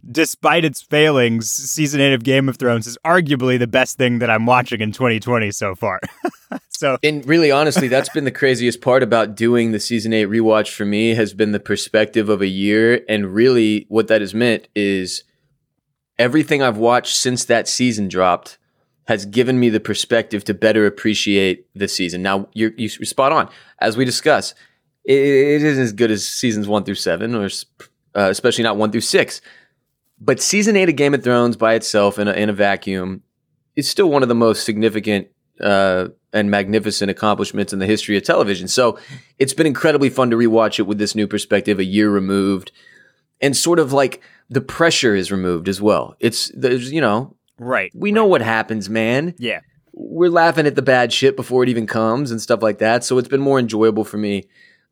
despite 0.09 0.63
its 0.65 0.81
failings, 0.81 1.49
season 1.49 2.01
eight 2.01 2.13
of 2.13 2.23
Game 2.23 2.47
of 2.47 2.57
Thrones 2.57 2.87
is 2.87 2.97
arguably 3.05 3.59
the 3.59 3.67
best 3.67 3.97
thing 3.97 4.19
that 4.19 4.29
I'm 4.29 4.45
watching 4.45 4.81
in 4.81 4.91
2020 4.91 5.51
so 5.51 5.75
far. 5.75 5.99
so 6.69 6.97
And 7.03 7.25
really, 7.27 7.51
honestly, 7.51 7.87
that's 7.87 8.09
been 8.09 8.23
the 8.23 8.31
craziest 8.31 8.81
part 8.81 9.03
about 9.03 9.35
doing 9.35 9.71
the 9.71 9.79
season 9.79 10.13
eight 10.13 10.29
rewatch 10.29 10.73
for 10.73 10.85
me 10.85 11.15
has 11.15 11.33
been 11.33 11.51
the 11.51 11.59
perspective 11.59 12.29
of 12.29 12.41
a 12.41 12.47
year. 12.47 13.03
And 13.09 13.33
really, 13.33 13.85
what 13.89 14.07
that 14.07 14.21
has 14.21 14.33
meant 14.33 14.67
is 14.75 15.23
everything 16.17 16.61
I've 16.61 16.77
watched 16.77 17.15
since 17.15 17.45
that 17.45 17.67
season 17.67 18.07
dropped 18.07 18.57
has 19.07 19.25
given 19.25 19.59
me 19.59 19.69
the 19.69 19.79
perspective 19.79 20.43
to 20.43 20.53
better 20.53 20.85
appreciate 20.85 21.65
the 21.73 21.87
season. 21.87 22.21
Now, 22.21 22.49
you're, 22.53 22.71
you're 22.77 22.89
spot 22.89 23.31
on. 23.31 23.49
As 23.79 23.95
we 23.95 24.03
discuss, 24.03 24.53
it, 25.05 25.17
it 25.17 25.63
isn't 25.63 25.83
as 25.83 25.93
good 25.93 26.11
as 26.11 26.27
seasons 26.27 26.67
one 26.67 26.83
through 26.83 26.95
seven, 26.95 27.33
or 27.33 27.45
uh, 28.15 28.29
especially 28.29 28.65
not 28.65 28.75
one 28.75 28.91
through 28.91 29.01
six. 29.01 29.41
But 30.19 30.41
season 30.41 30.75
eight 30.75 30.89
of 30.89 30.95
Game 30.95 31.13
of 31.13 31.23
Thrones 31.23 31.55
by 31.55 31.75
itself 31.75 32.17
in 32.17 32.27
a, 32.27 32.33
in 32.33 32.49
a 32.49 32.53
vacuum 32.53 33.23
is 33.75 33.89
still 33.89 34.09
one 34.09 34.23
of 34.23 34.29
the 34.29 34.35
most 34.35 34.63
significant 34.65 35.27
uh, 35.61 36.07
and 36.33 36.49
magnificent 36.51 37.11
accomplishments 37.11 37.73
in 37.73 37.79
the 37.79 37.85
history 37.85 38.17
of 38.17 38.23
television. 38.23 38.67
So 38.67 38.97
it's 39.39 39.53
been 39.53 39.67
incredibly 39.67 40.09
fun 40.09 40.29
to 40.31 40.35
rewatch 40.35 40.79
it 40.79 40.83
with 40.83 40.97
this 40.97 41.15
new 41.15 41.27
perspective, 41.27 41.79
a 41.79 41.85
year 41.85 42.09
removed, 42.09 42.71
and 43.41 43.55
sort 43.55 43.79
of 43.79 43.93
like 43.93 44.21
the 44.49 44.61
pressure 44.61 45.15
is 45.15 45.31
removed 45.31 45.67
as 45.67 45.81
well. 45.81 46.15
It's 46.19 46.51
there's 46.55 46.91
you 46.91 47.01
know 47.01 47.35
right, 47.59 47.91
we 47.95 48.11
know 48.11 48.25
what 48.25 48.41
happens, 48.41 48.89
man. 48.89 49.35
yeah, 49.37 49.61
We're 49.93 50.31
laughing 50.31 50.65
at 50.65 50.75
the 50.75 50.81
bad 50.81 51.13
shit 51.13 51.35
before 51.35 51.63
it 51.63 51.69
even 51.69 51.85
comes 51.87 52.31
and 52.31 52.41
stuff 52.41 52.61
like 52.63 52.79
that. 52.79 53.03
So 53.03 53.17
it's 53.17 53.27
been 53.27 53.41
more 53.41 53.59
enjoyable 53.59 54.03
for 54.03 54.17
me. 54.17 54.45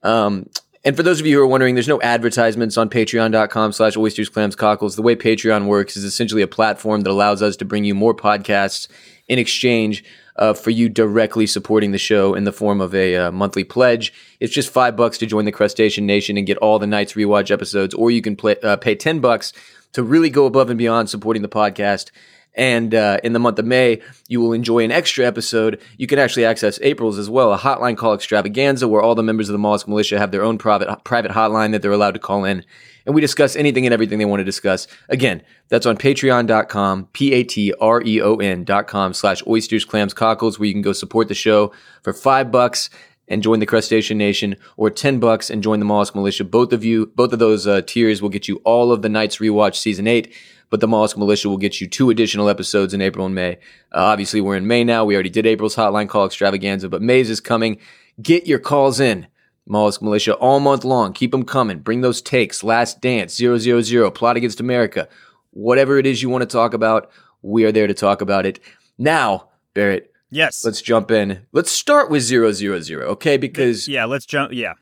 Um, 0.04 0.50
and 0.86 0.96
for 0.96 1.02
those 1.02 1.20
of 1.20 1.26
you 1.26 1.36
who 1.36 1.44
are 1.44 1.48
wondering, 1.48 1.74
there's 1.74 1.88
no 1.88 2.00
advertisements 2.02 2.78
on 2.78 2.92
patreon.com 2.92 3.72
slash 3.72 3.98
oysters, 3.98 4.30
clams, 4.30 4.56
cockles. 4.56 4.96
The 4.96 5.02
way 5.02 5.16
Patreon 5.16 5.66
works 5.66 5.98
is 5.98 6.04
essentially 6.04 6.44
a 6.44 6.48
platform 6.48 7.02
that 7.02 7.10
allows 7.10 7.42
us 7.42 7.56
to 7.58 7.66
bring 7.66 7.86
you 7.86 7.96
more 7.96 8.14
podcasts 8.14 8.88
in 9.28 9.40
exchange 9.40 10.04
uh, 10.36 10.54
for 10.54 10.70
you 10.70 10.88
directly 10.88 11.48
supporting 11.48 11.92
the 11.92 11.98
show 11.98 12.36
in 12.36 12.44
the 12.44 12.52
form 12.52 12.82
of 12.82 12.94
a 12.94 13.16
uh, 13.16 13.32
monthly 13.32 13.64
pledge. 13.64 14.14
It's 14.40 14.54
just 14.54 14.70
five 14.70 14.96
bucks 14.96 15.18
to 15.18 15.26
join 15.26 15.46
the 15.46 15.52
Crustacean 15.52 16.06
Nation 16.06 16.38
and 16.38 16.46
get 16.46 16.58
all 16.58 16.78
the 16.78 16.86
Nights 16.86 17.14
Rewatch 17.14 17.50
episodes, 17.50 17.96
or 17.96 18.12
you 18.12 18.22
can 18.22 18.36
play, 18.36 18.56
uh, 18.62 18.78
pay 18.78 18.94
10 18.94 19.22
bucks 19.22 19.54
to 19.94 20.04
really 20.04 20.30
go 20.30 20.46
above 20.46 20.70
and 20.70 20.78
beyond 20.78 21.10
supporting 21.10 21.42
the 21.42 21.50
podcast 21.50 22.12
And 22.56 22.96
uh, 22.96 23.20
in 23.24 23.34
the 23.34 23.40
month 23.40 23.60
of 23.60 23.66
May, 23.66 24.02
you 24.28 24.40
will 24.40 24.54
enjoy 24.54 24.84
an 24.84 24.92
extra 24.92 25.26
episode. 25.26 25.82
You 25.98 26.08
can 26.08 26.20
actually 26.20 26.46
access 26.46 26.80
April's 26.82 27.18
as 27.18 27.30
well, 27.30 27.54
a 27.54 27.58
hotline 27.58 27.98
call 27.98 28.14
extravaganza 28.14 28.88
where 28.88 29.02
all 29.02 29.14
the 29.14 29.24
members 29.24 29.50
of 29.50 29.54
the 29.54 29.60
Mollusk 29.60 29.88
Militia 29.88 30.18
have 30.18 30.32
their 30.32 30.44
own 30.44 30.58
private 30.58 31.04
private 31.04 31.32
hotline 31.32 31.72
that 31.74 31.82
they're 31.82 31.92
allowed 31.92 32.14
to 32.14 32.20
call 32.20 32.46
in. 32.46 32.64
And 33.06 33.14
we 33.14 33.22
discuss 33.22 33.56
anything 33.56 33.86
and 33.86 33.94
everything 33.94 34.18
they 34.18 34.26
want 34.26 34.40
to 34.40 34.46
discuss. 34.46 34.88
Again, 35.10 35.44
that's 35.68 35.86
on 35.86 35.98
patreon.com, 35.98 37.10
P-A-T-R-E-O-N 37.14 38.64
dot 38.64 38.88
com 38.88 39.14
slash 39.14 39.44
oysters, 39.46 39.86
clams, 39.86 40.14
cockles, 40.14 40.58
where 40.58 40.66
you 40.66 40.74
can 40.74 40.82
go 40.82 40.94
support 40.94 41.28
the 41.28 41.36
show 41.36 41.72
for 42.02 42.14
five 42.14 42.52
bucks 42.52 42.90
and 43.28 43.44
join 43.44 43.60
the 43.60 43.66
Crustacean 43.66 44.18
Nation, 44.18 44.56
or 44.78 44.90
10 44.90 45.20
bucks 45.20 45.50
and 45.50 45.64
join 45.64 45.80
the 45.80 45.86
Mollusk 45.86 46.14
Militia. 46.16 46.44
Both 46.44 46.72
of 46.72 46.84
you, 46.84 47.08
both 47.16 47.34
of 47.34 47.40
those 47.40 47.66
uh, 47.66 47.82
tiers 47.86 48.22
will 48.22 48.30
get 48.30 48.48
you 48.48 48.58
all 48.58 48.92
of 48.92 49.02
the 49.02 49.10
Nights 49.10 49.38
Rewatch 49.38 49.76
Season 49.76 50.08
8 50.08 50.34
but 50.70 50.80
the 50.80 50.88
Mollusk 50.88 51.18
Militia 51.18 51.50
will 51.50 51.58
get 51.58 51.80
you 51.80 51.88
two 51.88 52.10
additional 52.10 52.50
episodes 52.50 52.94
in 52.94 53.02
April 53.02 53.26
and 53.26 53.36
May. 53.36 53.54
Uh, 53.92 54.06
obviously, 54.06 54.42
we're 54.42 54.56
in 54.56 54.68
May 54.68 54.84
now. 54.84 55.06
We 55.06 55.14
already 55.14 55.30
did 55.30 55.46
April's 55.46 55.76
Hotline 55.76 56.10
Call 56.10 56.26
Extravaganza, 56.26 56.90
but 56.90 57.02
May's 57.02 57.30
is 57.30 57.40
coming. 57.40 57.80
Get 58.22 58.48
your 58.48 58.60
calls 58.60 59.00
in. 59.00 59.28
Mollusk 59.68 60.02
Militia 60.02 60.36
all 60.36 60.60
month 60.60 60.84
long. 60.84 61.14
Keep 61.14 61.32
them 61.32 61.44
coming. 61.44 61.80
Bring 61.80 62.02
those 62.02 62.22
takes. 62.22 62.64
Last 62.64 63.02
Dance, 63.02 63.36
000, 63.36 64.12
Plot 64.12 64.38
Against 64.38 64.60
America. 64.60 65.08
Whatever 65.52 65.98
it 65.98 66.06
is 66.06 66.22
you 66.22 66.30
want 66.30 66.44
to 66.44 66.48
talk 66.48 66.74
about, 66.74 67.10
we 67.42 67.64
are 67.66 67.72
there 67.72 67.88
to 67.88 67.94
talk 67.94 68.22
about 68.22 68.46
it. 68.46 68.60
Now, 68.98 69.50
Barrett. 69.74 70.12
Yes. 70.30 70.66
Let's 70.66 70.82
jump 70.82 71.12
in. 71.12 71.46
Let's 71.52 71.72
start 71.72 72.10
with 72.10 72.24
000, 72.24 73.00
okay? 73.02 73.38
Because. 73.38 73.88
Yeah, 73.88 74.06
let's 74.06 74.26
jump. 74.26 74.52
Yeah 74.54 74.74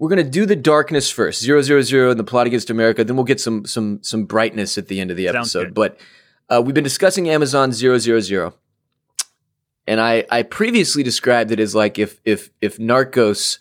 we're 0.00 0.08
gonna 0.08 0.24
do 0.24 0.46
the 0.46 0.56
darkness 0.56 1.10
first, 1.10 1.42
zero 1.42 1.60
zero 1.60 1.82
zero, 1.82 2.10
and 2.10 2.18
the 2.18 2.24
plot 2.24 2.46
against 2.46 2.70
America. 2.70 3.04
Then 3.04 3.16
we'll 3.16 3.26
get 3.26 3.38
some 3.38 3.66
some 3.66 4.02
some 4.02 4.24
brightness 4.24 4.78
at 4.78 4.88
the 4.88 4.98
end 4.98 5.10
of 5.10 5.18
the 5.18 5.28
episode. 5.28 5.74
But 5.74 6.00
uh, 6.48 6.62
we've 6.64 6.74
been 6.74 6.82
discussing 6.82 7.28
Amazon 7.28 7.70
zero 7.70 7.98
zero 7.98 8.18
zero, 8.20 8.54
and 9.86 10.00
I 10.00 10.24
I 10.30 10.42
previously 10.42 11.02
described 11.02 11.50
it 11.52 11.60
as 11.60 11.74
like 11.74 11.98
if 11.98 12.18
if 12.24 12.48
if 12.62 12.78
Narcos 12.78 13.58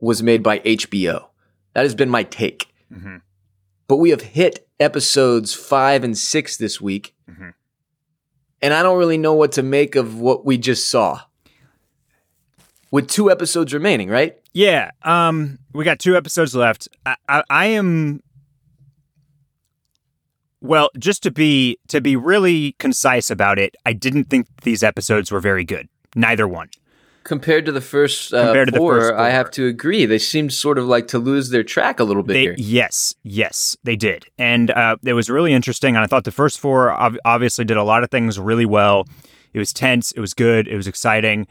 was 0.00 0.20
made 0.20 0.42
by 0.42 0.58
HBO. 0.58 1.26
That 1.74 1.84
has 1.84 1.94
been 1.94 2.10
my 2.10 2.24
take. 2.24 2.66
Mm-hmm. 2.92 3.18
But 3.86 3.96
we 3.96 4.10
have 4.10 4.20
hit 4.20 4.68
episodes 4.80 5.54
five 5.54 6.02
and 6.02 6.18
six 6.18 6.56
this 6.56 6.80
week, 6.80 7.14
mm-hmm. 7.30 7.50
and 8.60 8.74
I 8.74 8.82
don't 8.82 8.98
really 8.98 9.16
know 9.16 9.34
what 9.34 9.52
to 9.52 9.62
make 9.62 9.94
of 9.94 10.18
what 10.18 10.44
we 10.44 10.58
just 10.58 10.90
saw. 10.90 11.20
With 12.92 13.08
two 13.08 13.30
episodes 13.30 13.74
remaining, 13.74 14.08
right? 14.08 14.36
Yeah, 14.52 14.92
um, 15.02 15.58
we 15.72 15.84
got 15.84 15.98
two 15.98 16.16
episodes 16.16 16.54
left. 16.54 16.88
I, 17.04 17.16
I, 17.28 17.42
I 17.50 17.66
am 17.66 18.22
well, 20.62 20.90
just 20.96 21.24
to 21.24 21.30
be 21.30 21.78
to 21.88 22.00
be 22.00 22.16
really 22.16 22.72
concise 22.78 23.30
about 23.30 23.58
it, 23.58 23.74
I 23.84 23.92
didn't 23.92 24.30
think 24.30 24.46
these 24.62 24.82
episodes 24.82 25.32
were 25.32 25.40
very 25.40 25.64
good. 25.64 25.88
Neither 26.14 26.46
one. 26.46 26.70
Compared 27.24 27.66
to 27.66 27.72
the 27.72 27.80
first 27.80 28.32
uh, 28.32 28.46
Compared 28.46 28.68
to 28.72 28.76
four, 28.76 28.94
the 28.94 29.00
first 29.00 29.12
four, 29.12 29.20
I 29.20 29.30
have 29.30 29.50
to 29.52 29.66
agree. 29.66 30.06
They 30.06 30.18
seemed 30.18 30.52
sort 30.52 30.78
of 30.78 30.86
like 30.86 31.08
to 31.08 31.18
lose 31.18 31.50
their 31.50 31.62
track 31.62 32.00
a 32.00 32.04
little 32.04 32.22
bit 32.22 32.34
they, 32.34 32.42
here. 32.42 32.54
Yes, 32.58 33.14
yes, 33.22 33.76
they 33.84 33.96
did, 33.96 34.26
and 34.38 34.70
uh, 34.70 34.96
it 35.04 35.14
was 35.14 35.28
really 35.28 35.52
interesting. 35.52 35.96
And 35.96 36.04
I 36.04 36.06
thought 36.06 36.24
the 36.24 36.32
first 36.32 36.60
four 36.60 36.90
obviously 37.24 37.64
did 37.64 37.76
a 37.76 37.84
lot 37.84 38.04
of 38.04 38.10
things 38.10 38.38
really 38.38 38.66
well. 38.66 39.06
It 39.52 39.58
was 39.58 39.72
tense. 39.72 40.12
It 40.12 40.20
was 40.20 40.34
good. 40.34 40.68
It 40.68 40.76
was 40.76 40.86
exciting. 40.86 41.46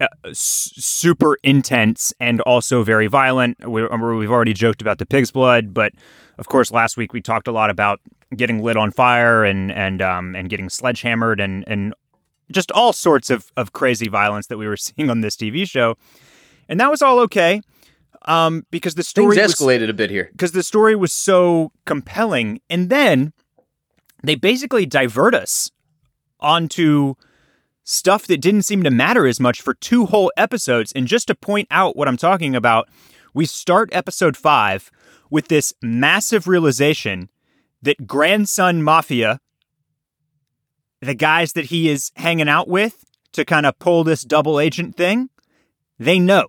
Uh, 0.00 0.06
super 0.32 1.36
intense 1.42 2.14
and 2.18 2.40
also 2.42 2.82
very 2.82 3.06
violent. 3.06 3.68
We, 3.68 3.82
have 3.82 3.90
already 3.92 4.54
joked 4.54 4.80
about 4.80 4.96
the 4.96 5.04
pig's 5.04 5.30
blood, 5.30 5.74
but 5.74 5.92
of 6.38 6.48
course, 6.48 6.72
last 6.72 6.96
week 6.96 7.12
we 7.12 7.20
talked 7.20 7.46
a 7.46 7.52
lot 7.52 7.68
about 7.68 8.00
getting 8.34 8.62
lit 8.62 8.78
on 8.78 8.92
fire 8.92 9.44
and 9.44 9.70
and 9.70 10.00
um, 10.00 10.34
and 10.34 10.48
getting 10.48 10.70
sledgehammered 10.70 11.38
and 11.38 11.64
and 11.66 11.94
just 12.50 12.72
all 12.72 12.94
sorts 12.94 13.28
of 13.28 13.52
of 13.58 13.74
crazy 13.74 14.08
violence 14.08 14.46
that 14.46 14.56
we 14.56 14.66
were 14.66 14.76
seeing 14.78 15.10
on 15.10 15.20
this 15.20 15.36
TV 15.36 15.68
show, 15.68 15.96
and 16.66 16.80
that 16.80 16.90
was 16.90 17.02
all 17.02 17.18
okay. 17.20 17.60
Um, 18.26 18.64
because 18.70 18.94
the 18.94 19.02
story 19.02 19.36
Things 19.36 19.54
escalated 19.54 19.80
was, 19.82 19.90
a 19.90 19.94
bit 19.94 20.10
here. 20.10 20.28
Because 20.32 20.52
the 20.52 20.62
story 20.62 20.96
was 20.96 21.12
so 21.12 21.72
compelling, 21.84 22.60
and 22.70 22.88
then 22.88 23.34
they 24.22 24.34
basically 24.34 24.86
divert 24.86 25.34
us 25.34 25.70
onto 26.38 27.16
stuff 27.90 28.26
that 28.28 28.40
didn't 28.40 28.62
seem 28.62 28.82
to 28.84 28.90
matter 28.90 29.26
as 29.26 29.40
much 29.40 29.60
for 29.60 29.74
two 29.74 30.06
whole 30.06 30.32
episodes. 30.36 30.92
And 30.92 31.06
just 31.06 31.26
to 31.26 31.34
point 31.34 31.68
out 31.70 31.96
what 31.96 32.08
I'm 32.08 32.16
talking 32.16 32.54
about, 32.54 32.88
we 33.34 33.46
start 33.46 33.88
episode 33.92 34.36
five 34.36 34.90
with 35.30 35.48
this 35.48 35.72
massive 35.82 36.46
realization 36.46 37.28
that 37.82 38.06
Grandson 38.06 38.82
Mafia, 38.82 39.40
the 41.00 41.14
guys 41.14 41.52
that 41.54 41.66
he 41.66 41.88
is 41.88 42.12
hanging 42.16 42.48
out 42.48 42.68
with 42.68 43.04
to 43.32 43.44
kind 43.44 43.66
of 43.66 43.78
pull 43.78 44.04
this 44.04 44.22
double 44.22 44.60
agent 44.60 44.96
thing, 44.96 45.30
they 45.98 46.18
know. 46.18 46.46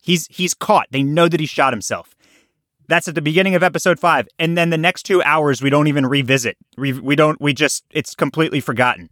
He's 0.00 0.26
he's 0.28 0.54
caught. 0.54 0.86
They 0.90 1.02
know 1.02 1.28
that 1.28 1.40
he 1.40 1.46
shot 1.46 1.72
himself. 1.72 2.16
That's 2.88 3.06
at 3.06 3.14
the 3.14 3.22
beginning 3.22 3.54
of 3.54 3.62
episode 3.62 4.00
5 4.00 4.26
and 4.38 4.58
then 4.58 4.70
the 4.70 4.78
next 4.78 5.04
2 5.04 5.22
hours 5.22 5.62
we 5.62 5.70
don't 5.70 5.86
even 5.86 6.06
revisit. 6.06 6.56
We, 6.76 6.92
we 6.92 7.14
don't 7.14 7.40
we 7.40 7.52
just 7.52 7.84
it's 7.90 8.14
completely 8.14 8.60
forgotten 8.60 9.10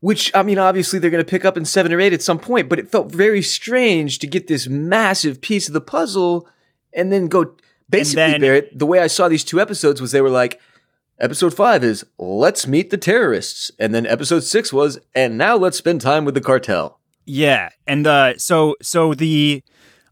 which 0.00 0.30
I 0.34 0.42
mean, 0.42 0.58
obviously 0.58 0.98
they're 0.98 1.10
going 1.10 1.24
to 1.24 1.30
pick 1.30 1.44
up 1.44 1.56
in 1.56 1.64
seven 1.64 1.92
or 1.92 2.00
eight 2.00 2.12
at 2.12 2.22
some 2.22 2.38
point, 2.38 2.68
but 2.68 2.78
it 2.78 2.90
felt 2.90 3.12
very 3.12 3.42
strange 3.42 4.18
to 4.20 4.26
get 4.26 4.46
this 4.46 4.66
massive 4.66 5.40
piece 5.40 5.68
of 5.68 5.74
the 5.74 5.80
puzzle 5.80 6.48
and 6.92 7.12
then 7.12 7.28
go. 7.28 7.54
Basically, 7.88 8.22
then, 8.22 8.40
Barrett, 8.40 8.78
the 8.78 8.86
way 8.86 9.00
I 9.00 9.08
saw 9.08 9.28
these 9.28 9.42
two 9.42 9.60
episodes 9.60 10.00
was 10.00 10.12
they 10.12 10.20
were 10.20 10.30
like, 10.30 10.60
episode 11.18 11.52
five 11.52 11.82
is 11.84 12.04
let's 12.18 12.66
meet 12.66 12.90
the 12.90 12.96
terrorists, 12.96 13.70
and 13.78 13.94
then 13.94 14.06
episode 14.06 14.44
six 14.44 14.72
was 14.72 14.98
and 15.14 15.36
now 15.36 15.56
let's 15.56 15.76
spend 15.76 16.00
time 16.00 16.24
with 16.24 16.34
the 16.34 16.40
cartel. 16.40 17.00
Yeah, 17.26 17.70
and 17.86 18.06
uh, 18.06 18.38
so 18.38 18.76
so 18.80 19.14
the 19.14 19.62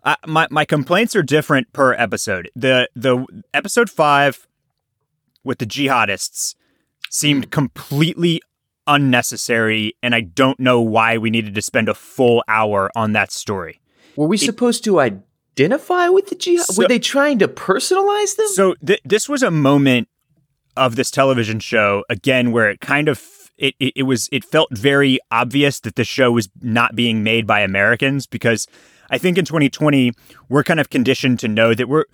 uh, 0.02 0.16
my 0.26 0.47
my 0.50 0.64
complaints 0.64 1.16
are 1.16 1.23
different 1.23 1.73
per 1.73 1.95
episode. 1.95 2.50
The 2.54 2.88
the 2.95 3.25
episode 3.54 3.90
five 3.90 4.47
with 5.45 5.59
the 5.59 5.66
jihadists 5.66 6.54
seemed 7.11 7.50
completely 7.50 8.42
unnecessary, 8.88 9.95
and 10.02 10.14
I 10.14 10.23
don't 10.23 10.59
know 10.59 10.80
why 10.80 11.18
we 11.18 11.30
needed 11.30 11.54
to 11.54 11.62
spend 11.62 11.88
a 11.88 11.95
full 11.95 12.42
hour 12.49 12.90
on 12.97 13.12
that 13.12 13.30
story. 13.30 13.80
Were 14.16 14.26
we 14.26 14.37
it, 14.37 14.40
supposed 14.40 14.83
to 14.85 14.99
identify 14.99 16.09
with 16.09 16.28
the 16.28 16.35
jihad? 16.35 16.66
So, 16.66 16.83
Were 16.83 16.88
they 16.88 16.99
trying 16.99 17.38
to 17.38 17.47
personalize 17.47 18.35
them? 18.37 18.49
So 18.49 18.75
th- 18.85 19.00
this 19.04 19.28
was 19.28 19.45
a 19.45 19.50
moment 19.50 20.09
of 20.76 20.97
this 20.97 21.11
television 21.11 21.61
show 21.61 22.04
again 22.09 22.50
where 22.50 22.71
it 22.71 22.80
kind 22.80 23.09
of 23.09 23.23
it, 23.59 23.75
it, 23.78 23.92
it 23.97 24.02
was 24.04 24.28
it 24.33 24.45
felt 24.45 24.68
very 24.71 25.18
obvious 25.30 25.80
that 25.80 25.97
the 25.97 26.04
show 26.04 26.33
was 26.33 26.49
not 26.62 26.95
being 26.95 27.23
made 27.23 27.47
by 27.47 27.61
Americans 27.61 28.26
because 28.26 28.66
I 29.11 29.18
think 29.18 29.37
in 29.37 29.45
2020 29.45 30.12
we're 30.49 30.64
kind 30.64 30.80
of 30.80 30.90
conditioned 30.90 31.40
to 31.40 31.49
know 31.49 31.75
that 31.75 31.88
we're 31.88 32.04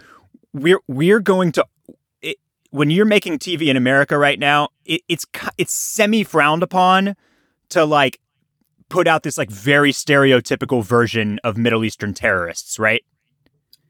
we're 0.53 0.81
we're 0.89 1.21
going 1.21 1.53
to 1.53 1.67
when 2.75 2.91
you're 2.91 3.07
making 3.07 3.39
TV 3.39 3.69
in 3.69 3.77
America 3.77 4.19
right 4.19 4.39
now, 4.39 4.69
it, 4.85 5.01
it's 5.09 5.25
it's 5.57 5.73
semi 5.73 6.25
frowned 6.25 6.65
upon 6.65 7.15
to 7.69 7.85
like 7.85 8.19
put 8.89 9.07
out 9.07 9.23
this 9.23 9.39
like 9.39 9.49
very 9.49 9.93
stereotypical 9.93 10.83
version 10.83 11.39
of 11.45 11.57
Middle 11.57 11.85
Eastern 11.85 12.15
terrorists, 12.15 12.77
right? 12.81 13.05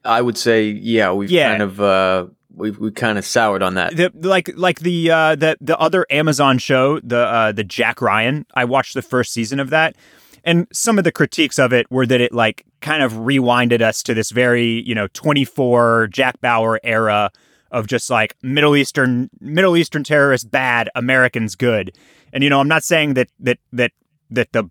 I 0.03 0.21
would 0.21 0.37
say, 0.37 0.65
yeah, 0.67 1.11
we've 1.11 1.31
yeah. 1.31 1.49
kind 1.49 1.63
of 1.63 1.81
uh, 1.81 2.27
we've 2.53 2.77
we 2.77 2.91
kind 2.91 3.17
of 3.17 3.25
soured 3.25 3.63
on 3.63 3.73
that. 3.73 3.95
The, 3.95 4.11
like 4.21 4.51
like 4.55 4.81
the 4.81 5.09
uh, 5.09 5.35
the 5.35 5.57
the 5.59 5.79
other 5.79 6.05
Amazon 6.11 6.59
show, 6.59 6.99
the 6.99 7.25
uh, 7.25 7.51
the 7.53 7.63
Jack 7.63 8.03
Ryan. 8.03 8.45
I 8.53 8.65
watched 8.65 8.93
the 8.93 9.01
first 9.01 9.33
season 9.33 9.59
of 9.59 9.71
that, 9.71 9.95
and 10.43 10.67
some 10.71 10.99
of 10.99 11.05
the 11.05 11.11
critiques 11.11 11.57
of 11.57 11.73
it 11.73 11.89
were 11.89 12.05
that 12.05 12.21
it 12.21 12.31
like 12.31 12.63
kind 12.81 13.01
of 13.01 13.13
rewinded 13.13 13.81
us 13.81 14.03
to 14.03 14.13
this 14.13 14.29
very 14.29 14.83
you 14.87 14.93
know 14.93 15.07
24 15.13 16.09
Jack 16.11 16.39
Bauer 16.39 16.79
era 16.83 17.31
of 17.75 17.87
just 17.87 18.09
like 18.09 18.35
Middle 18.41 18.75
Eastern 18.75 19.29
Middle 19.41 19.75
Eastern 19.75 20.03
terrorists 20.03 20.47
bad, 20.47 20.89
Americans 20.95 21.55
good. 21.55 21.95
And 22.31 22.41
you 22.41 22.49
know, 22.49 22.61
I'm 22.61 22.69
not 22.69 22.85
saying 22.85 23.15
that 23.15 23.27
that 23.41 23.59
that 23.73 23.91
that 24.31 24.53
the 24.53 24.69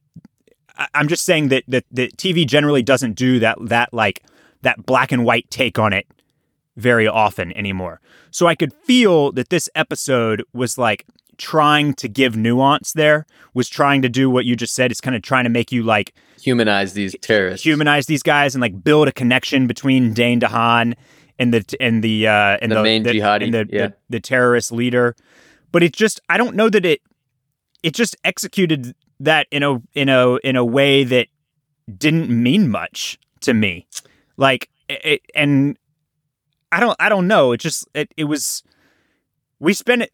I'm 0.94 1.06
just 1.06 1.24
saying 1.24 1.48
that 1.48 1.64
that 1.68 1.84
the 1.92 2.08
TV 2.16 2.46
generally 2.46 2.82
doesn't 2.82 3.12
do 3.12 3.38
that 3.40 3.58
that 3.60 3.92
like 3.92 4.22
that 4.62 4.86
black 4.86 5.12
and 5.12 5.22
white 5.22 5.50
take 5.50 5.78
on 5.78 5.92
it 5.92 6.06
very 6.76 7.06
often 7.06 7.52
anymore. 7.52 8.00
So 8.30 8.46
I 8.46 8.54
could 8.54 8.72
feel 8.72 9.30
that 9.32 9.50
this 9.50 9.68
episode 9.74 10.42
was 10.54 10.78
like 10.78 11.04
trying 11.36 11.92
to 11.94 12.08
give 12.08 12.36
nuance 12.36 12.94
there, 12.94 13.26
was 13.52 13.68
trying 13.68 14.00
to 14.00 14.08
do 14.08 14.30
what 14.30 14.46
you 14.46 14.56
just 14.56 14.74
said, 14.74 14.90
is 14.90 15.00
kind 15.00 15.14
of 15.14 15.20
trying 15.20 15.44
to 15.44 15.50
make 15.50 15.70
you 15.70 15.82
like 15.82 16.14
humanize 16.40 16.94
these 16.94 17.14
terrorists, 17.20 17.66
humanize 17.66 18.06
these 18.06 18.22
guys, 18.22 18.54
and 18.54 18.62
like 18.62 18.82
build 18.82 19.08
a 19.08 19.12
connection 19.12 19.66
between 19.66 20.14
Dane 20.14 20.40
DeHaan 20.40 20.94
and 21.38 21.52
the 21.52 21.64
and 21.80 22.02
the 22.02 22.26
uh, 22.26 22.58
and 22.60 22.70
the, 22.70 22.76
the 22.76 22.82
main 22.82 23.02
the, 23.02 23.10
jihadi, 23.10 23.44
and 23.44 23.54
the, 23.54 23.68
yeah. 23.70 23.86
the, 23.86 23.94
the 24.10 24.20
terrorist 24.20 24.72
leader. 24.72 25.14
But 25.72 25.82
it 25.82 25.92
just 25.92 26.20
I 26.28 26.36
don't 26.36 26.56
know 26.56 26.68
that 26.68 26.84
it 26.84 27.02
it 27.82 27.94
just 27.94 28.16
executed 28.24 28.94
that 29.20 29.46
in 29.50 29.62
a 29.62 29.80
in 29.94 30.08
a 30.08 30.36
in 30.36 30.56
a 30.56 30.64
way 30.64 31.04
that 31.04 31.28
didn't 31.96 32.30
mean 32.30 32.68
much 32.68 33.18
to 33.40 33.54
me. 33.54 33.86
Like 34.36 34.68
it, 34.88 35.22
and 35.34 35.78
I 36.72 36.80
don't 36.80 36.96
I 36.98 37.08
don't 37.08 37.26
know. 37.26 37.52
It 37.52 37.58
just 37.58 37.88
it, 37.94 38.12
it 38.16 38.24
was 38.24 38.62
we 39.58 39.72
spent 39.72 40.02
it 40.02 40.12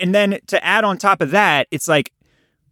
and 0.00 0.14
then 0.14 0.38
to 0.46 0.64
add 0.64 0.84
on 0.84 0.98
top 0.98 1.20
of 1.20 1.30
that, 1.32 1.66
it's 1.70 1.88
like 1.88 2.12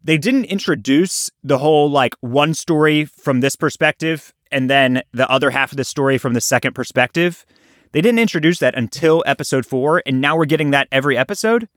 they 0.05 0.19
didn't 0.19 0.47
introduce 0.47 1.31
the 1.43 1.59
whole 1.59 1.91
like 1.91 2.15
one 2.21 2.55
story 2.55 3.05
from 3.05 3.41
this 3.41 3.57
perspective 3.57 4.33
and 4.51 4.69
then 4.69 5.03
the 5.13 5.29
other 5.31 5.51
half 5.51 5.73
of 5.73 5.77
the 5.77 5.85
story 5.85 6.19
from 6.19 6.35
the 6.35 6.41
second 6.41 6.75
perspective. 6.75 7.45
They 7.93 8.01
didn't 8.01 8.19
introduce 8.19 8.59
that 8.59 8.75
until 8.75 9.23
episode 9.27 9.67
four, 9.67 10.03
and 10.07 10.21
now 10.21 10.37
we're 10.37 10.47
getting 10.47 10.71
that 10.71 10.89
every 10.91 11.17
episode. 11.17 11.69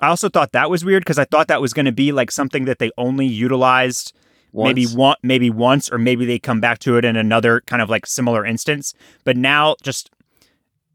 I 0.00 0.08
also 0.08 0.28
thought 0.28 0.52
that 0.52 0.70
was 0.70 0.84
weird 0.84 1.02
because 1.02 1.18
I 1.18 1.24
thought 1.24 1.48
that 1.48 1.60
was 1.60 1.72
going 1.72 1.86
to 1.86 1.92
be 1.92 2.12
like 2.12 2.30
something 2.30 2.64
that 2.64 2.78
they 2.78 2.90
only 2.96 3.26
utilized 3.26 4.12
once. 4.52 4.68
maybe 4.68 4.86
one, 4.86 5.16
maybe 5.22 5.50
once, 5.50 5.90
or 5.90 5.98
maybe 5.98 6.24
they 6.24 6.38
come 6.38 6.60
back 6.60 6.78
to 6.80 6.96
it 6.96 7.04
in 7.04 7.16
another 7.16 7.60
kind 7.62 7.82
of 7.82 7.90
like 7.90 8.06
similar 8.06 8.44
instance. 8.44 8.94
But 9.24 9.36
now, 9.36 9.76
just 9.82 10.10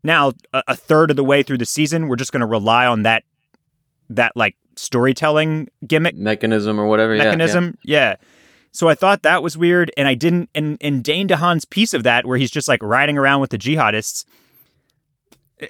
now, 0.04 0.34
a, 0.54 0.64
a 0.70 0.76
third 0.76 1.12
of 1.12 1.18
the 1.18 1.24
way 1.24 1.44
through 1.44 1.60
the 1.60 1.66
season, 1.66 2.08
we're 2.08 2.16
just 2.16 2.32
going 2.32 2.42
to 2.42 2.48
rely 2.48 2.86
on 2.86 3.04
that 3.04 3.24
that 4.10 4.36
like 4.36 4.56
storytelling 4.76 5.70
gimmick 5.86 6.16
mechanism 6.16 6.80
or 6.80 6.88
whatever 6.88 7.16
mechanism. 7.16 7.78
Yeah, 7.84 7.98
yeah. 7.98 8.10
yeah. 8.10 8.16
So 8.72 8.90
I 8.90 8.96
thought 8.96 9.22
that 9.22 9.44
was 9.44 9.56
weird, 9.56 9.92
and 9.98 10.08
I 10.08 10.16
didn't. 10.16 10.50
And 10.56 10.78
and 10.82 11.04
Dane 11.04 11.28
DeHaan's 11.28 11.66
piece 11.66 11.94
of 11.94 12.04
that, 12.04 12.26
where 12.26 12.38
he's 12.38 12.52
just 12.52 12.68
like 12.68 12.82
riding 12.82 13.18
around 13.18 13.42
with 13.42 13.52
the 13.52 13.58
jihadists, 13.58 14.26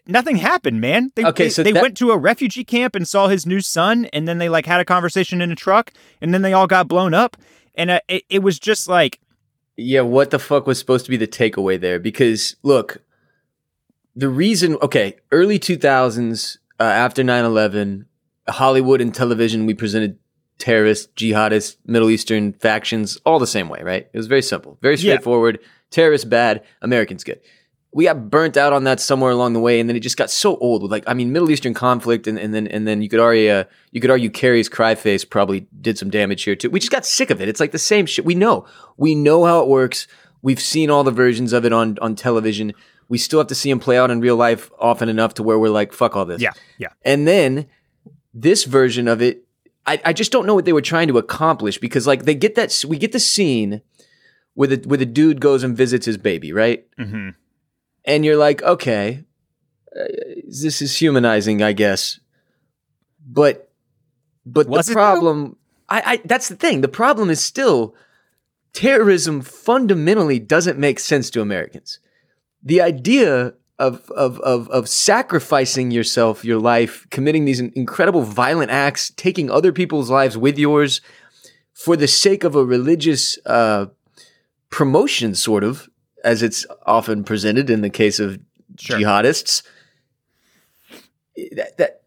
nothing 0.07 0.37
happened, 0.37 0.81
man. 0.81 1.11
They, 1.15 1.25
okay, 1.25 1.45
they, 1.45 1.49
so 1.49 1.63
they 1.63 1.71
that... 1.71 1.81
went 1.81 1.97
to 1.97 2.11
a 2.11 2.17
refugee 2.17 2.63
camp 2.63 2.95
and 2.95 3.07
saw 3.07 3.27
his 3.27 3.45
new 3.45 3.61
son, 3.61 4.05
and 4.13 4.27
then 4.27 4.37
they 4.37 4.49
like 4.49 4.65
had 4.65 4.79
a 4.79 4.85
conversation 4.85 5.41
in 5.41 5.51
a 5.51 5.55
truck, 5.55 5.91
and 6.21 6.33
then 6.33 6.41
they 6.41 6.53
all 6.53 6.67
got 6.67 6.87
blown 6.87 7.13
up, 7.13 7.37
and 7.75 7.89
uh, 7.89 7.99
it, 8.07 8.23
it 8.29 8.39
was 8.39 8.59
just 8.59 8.87
like, 8.87 9.19
yeah, 9.75 10.01
what 10.01 10.29
the 10.29 10.39
fuck 10.39 10.67
was 10.67 10.77
supposed 10.77 11.05
to 11.05 11.11
be 11.11 11.17
the 11.17 11.27
takeaway 11.27 11.79
there? 11.79 11.99
Because 11.99 12.55
look, 12.63 13.01
the 14.15 14.29
reason, 14.29 14.77
okay, 14.81 15.15
early 15.31 15.59
two 15.59 15.77
thousands 15.77 16.59
uh, 16.79 16.83
after 16.83 17.23
9-11, 17.23 18.05
Hollywood 18.47 19.01
and 19.01 19.13
television, 19.13 19.65
we 19.65 19.73
presented 19.73 20.19
terrorist, 20.59 21.15
jihadists, 21.15 21.77
Middle 21.85 22.09
Eastern 22.09 22.53
factions 22.53 23.17
all 23.25 23.39
the 23.39 23.47
same 23.47 23.69
way, 23.69 23.81
right? 23.81 24.07
It 24.13 24.17
was 24.17 24.27
very 24.27 24.41
simple, 24.43 24.77
very 24.81 24.97
straightforward. 24.97 25.59
Yeah. 25.59 25.67
Terrorists 25.89 26.25
bad, 26.25 26.63
Americans 26.81 27.23
good 27.23 27.39
we 27.93 28.05
got 28.05 28.29
burnt 28.29 28.57
out 28.57 28.73
on 28.73 28.85
that 28.85 28.99
somewhere 28.99 29.31
along 29.31 29.53
the 29.53 29.59
way, 29.59 29.79
and 29.79 29.87
then 29.87 29.95
it 29.95 29.99
just 29.99 30.17
got 30.17 30.31
so 30.31 30.57
old 30.57 30.81
with 30.81 30.91
like 30.91 31.03
I 31.05 31.13
mean 31.13 31.31
Middle 31.31 31.51
Eastern 31.51 31.73
conflict, 31.73 32.27
and, 32.27 32.39
and 32.39 32.53
then 32.53 32.67
and 32.67 32.87
then 32.87 33.01
you 33.01 33.09
could 33.09 33.19
argue 33.19 33.49
uh, 33.49 33.63
you 33.91 34.01
could 34.01 34.09
argue 34.09 34.29
Carrie's 34.29 34.67
cry 34.67 34.95
face 34.95 35.23
probably 35.23 35.67
did 35.79 35.97
some 35.97 36.09
damage 36.09 36.43
here 36.43 36.55
too. 36.55 36.69
We 36.69 36.79
just 36.79 36.91
got 36.91 37.05
sick 37.05 37.29
of 37.29 37.39
it. 37.39 37.47
It's 37.47 37.59
like 37.59 37.71
the 37.71 37.79
same 37.79 38.05
shit. 38.05 38.25
We 38.25 38.35
know 38.35 38.65
we 38.97 39.13
know 39.15 39.45
how 39.45 39.61
it 39.61 39.67
works. 39.67 40.07
We've 40.41 40.59
seen 40.59 40.89
all 40.89 41.03
the 41.03 41.11
versions 41.11 41.53
of 41.53 41.65
it 41.65 41.73
on 41.73 41.97
on 42.01 42.15
television. 42.15 42.73
We 43.09 43.17
still 43.19 43.39
have 43.39 43.47
to 43.47 43.55
see 43.55 43.69
them 43.69 43.79
play 43.79 43.97
out 43.97 44.09
in 44.09 44.21
real 44.21 44.35
life 44.35 44.71
often 44.79 45.07
enough 45.07 45.35
to 45.35 45.43
where 45.43 45.59
we're 45.59 45.69
like, 45.69 45.93
fuck 45.93 46.15
all 46.15 46.25
this. 46.25 46.41
Yeah, 46.41 46.53
yeah. 46.79 46.89
And 47.03 47.27
then 47.27 47.67
this 48.33 48.63
version 48.63 49.07
of 49.07 49.21
it, 49.21 49.43
I, 49.85 50.01
I 50.05 50.13
just 50.13 50.31
don't 50.31 50.47
know 50.47 50.55
what 50.55 50.65
they 50.65 50.73
were 50.73 50.81
trying 50.81 51.09
to 51.09 51.19
accomplish 51.19 51.77
because 51.77 52.07
like 52.07 52.25
they 52.25 52.33
get 52.33 52.55
that 52.55 52.83
we 52.87 52.97
get 52.97 53.11
the 53.11 53.19
scene 53.19 53.81
where 54.55 54.67
the 54.67 54.87
where 54.87 54.97
the 54.97 55.05
dude 55.05 55.39
goes 55.39 55.63
and 55.63 55.77
visits 55.77 56.07
his 56.07 56.17
baby, 56.17 56.51
right? 56.51 56.85
Mm-hmm 56.97 57.29
and 58.05 58.25
you're 58.25 58.37
like, 58.37 58.61
okay, 58.63 59.23
uh, 59.95 60.03
this 60.47 60.81
is 60.81 60.99
humanizing, 60.99 61.61
I 61.61 61.73
guess. 61.73 62.19
But 63.25 63.71
but 64.45 64.67
Was 64.67 64.87
the 64.87 64.93
problem, 64.93 65.57
I, 65.87 66.01
I 66.05 66.21
that's 66.25 66.49
the 66.49 66.55
thing. 66.55 66.81
The 66.81 66.87
problem 66.87 67.29
is 67.29 67.39
still 67.39 67.95
terrorism 68.73 69.41
fundamentally 69.41 70.39
doesn't 70.39 70.77
make 70.77 70.99
sense 70.99 71.29
to 71.31 71.41
Americans. 71.41 71.99
The 72.61 72.81
idea 72.81 73.53
of, 73.79 74.09
of, 74.11 74.39
of, 74.41 74.69
of 74.69 74.87
sacrificing 74.87 75.91
yourself, 75.91 76.45
your 76.45 76.59
life, 76.59 77.07
committing 77.09 77.45
these 77.45 77.59
incredible 77.59 78.21
violent 78.21 78.71
acts, 78.71 79.11
taking 79.15 79.49
other 79.49 79.71
people's 79.71 80.09
lives 80.09 80.37
with 80.37 80.57
yours 80.57 81.01
for 81.73 81.95
the 81.95 82.07
sake 82.07 82.43
of 82.43 82.55
a 82.55 82.63
religious 82.63 83.37
uh, 83.45 83.87
promotion, 84.69 85.35
sort 85.35 85.63
of, 85.63 85.89
as 86.23 86.41
it's 86.41 86.65
often 86.85 87.23
presented 87.23 87.69
in 87.69 87.81
the 87.81 87.89
case 87.89 88.19
of 88.19 88.39
sure. 88.79 88.97
jihadists. 88.97 89.63
That, 91.55 91.77
that, 91.77 92.03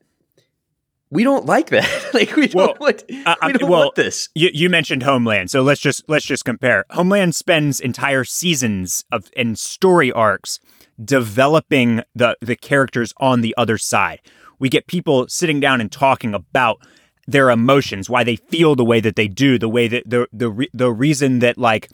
we 1.10 1.24
don't 1.24 1.46
like 1.46 1.70
that. 1.70 1.88
like 2.14 2.34
we 2.36 2.50
well, 2.54 2.68
don't, 2.68 2.80
want, 2.80 3.04
uh, 3.26 3.34
we 3.44 3.52
don't 3.52 3.70
well, 3.70 3.84
want 3.84 3.94
this. 3.94 4.28
You, 4.34 4.50
you, 4.52 4.68
mentioned 4.68 5.02
Homeland, 5.02 5.50
so 5.50 5.62
let's 5.62 5.80
just 5.80 6.04
let's 6.08 6.24
just 6.24 6.44
compare. 6.44 6.84
Homeland 6.90 7.34
spends 7.34 7.80
entire 7.80 8.24
seasons 8.24 9.04
of 9.12 9.30
and 9.36 9.58
story 9.58 10.10
arcs 10.10 10.58
developing 11.02 12.02
the 12.14 12.36
the 12.40 12.56
characters 12.56 13.12
on 13.18 13.40
the 13.40 13.54
other 13.56 13.78
side. 13.78 14.20
We 14.58 14.68
get 14.68 14.86
people 14.86 15.28
sitting 15.28 15.60
down 15.60 15.80
and 15.80 15.92
talking 15.92 16.34
about 16.34 16.78
their 17.26 17.50
emotions, 17.50 18.08
why 18.08 18.24
they 18.24 18.36
feel 18.36 18.74
the 18.74 18.84
way 18.84 19.00
that 19.00 19.16
they 19.16 19.28
do, 19.28 19.58
the 19.58 19.68
way 19.68 19.88
that 19.88 20.08
the 20.08 20.28
the 20.32 20.66
the 20.72 20.92
reason 20.92 21.40
that 21.40 21.58
like 21.58 21.90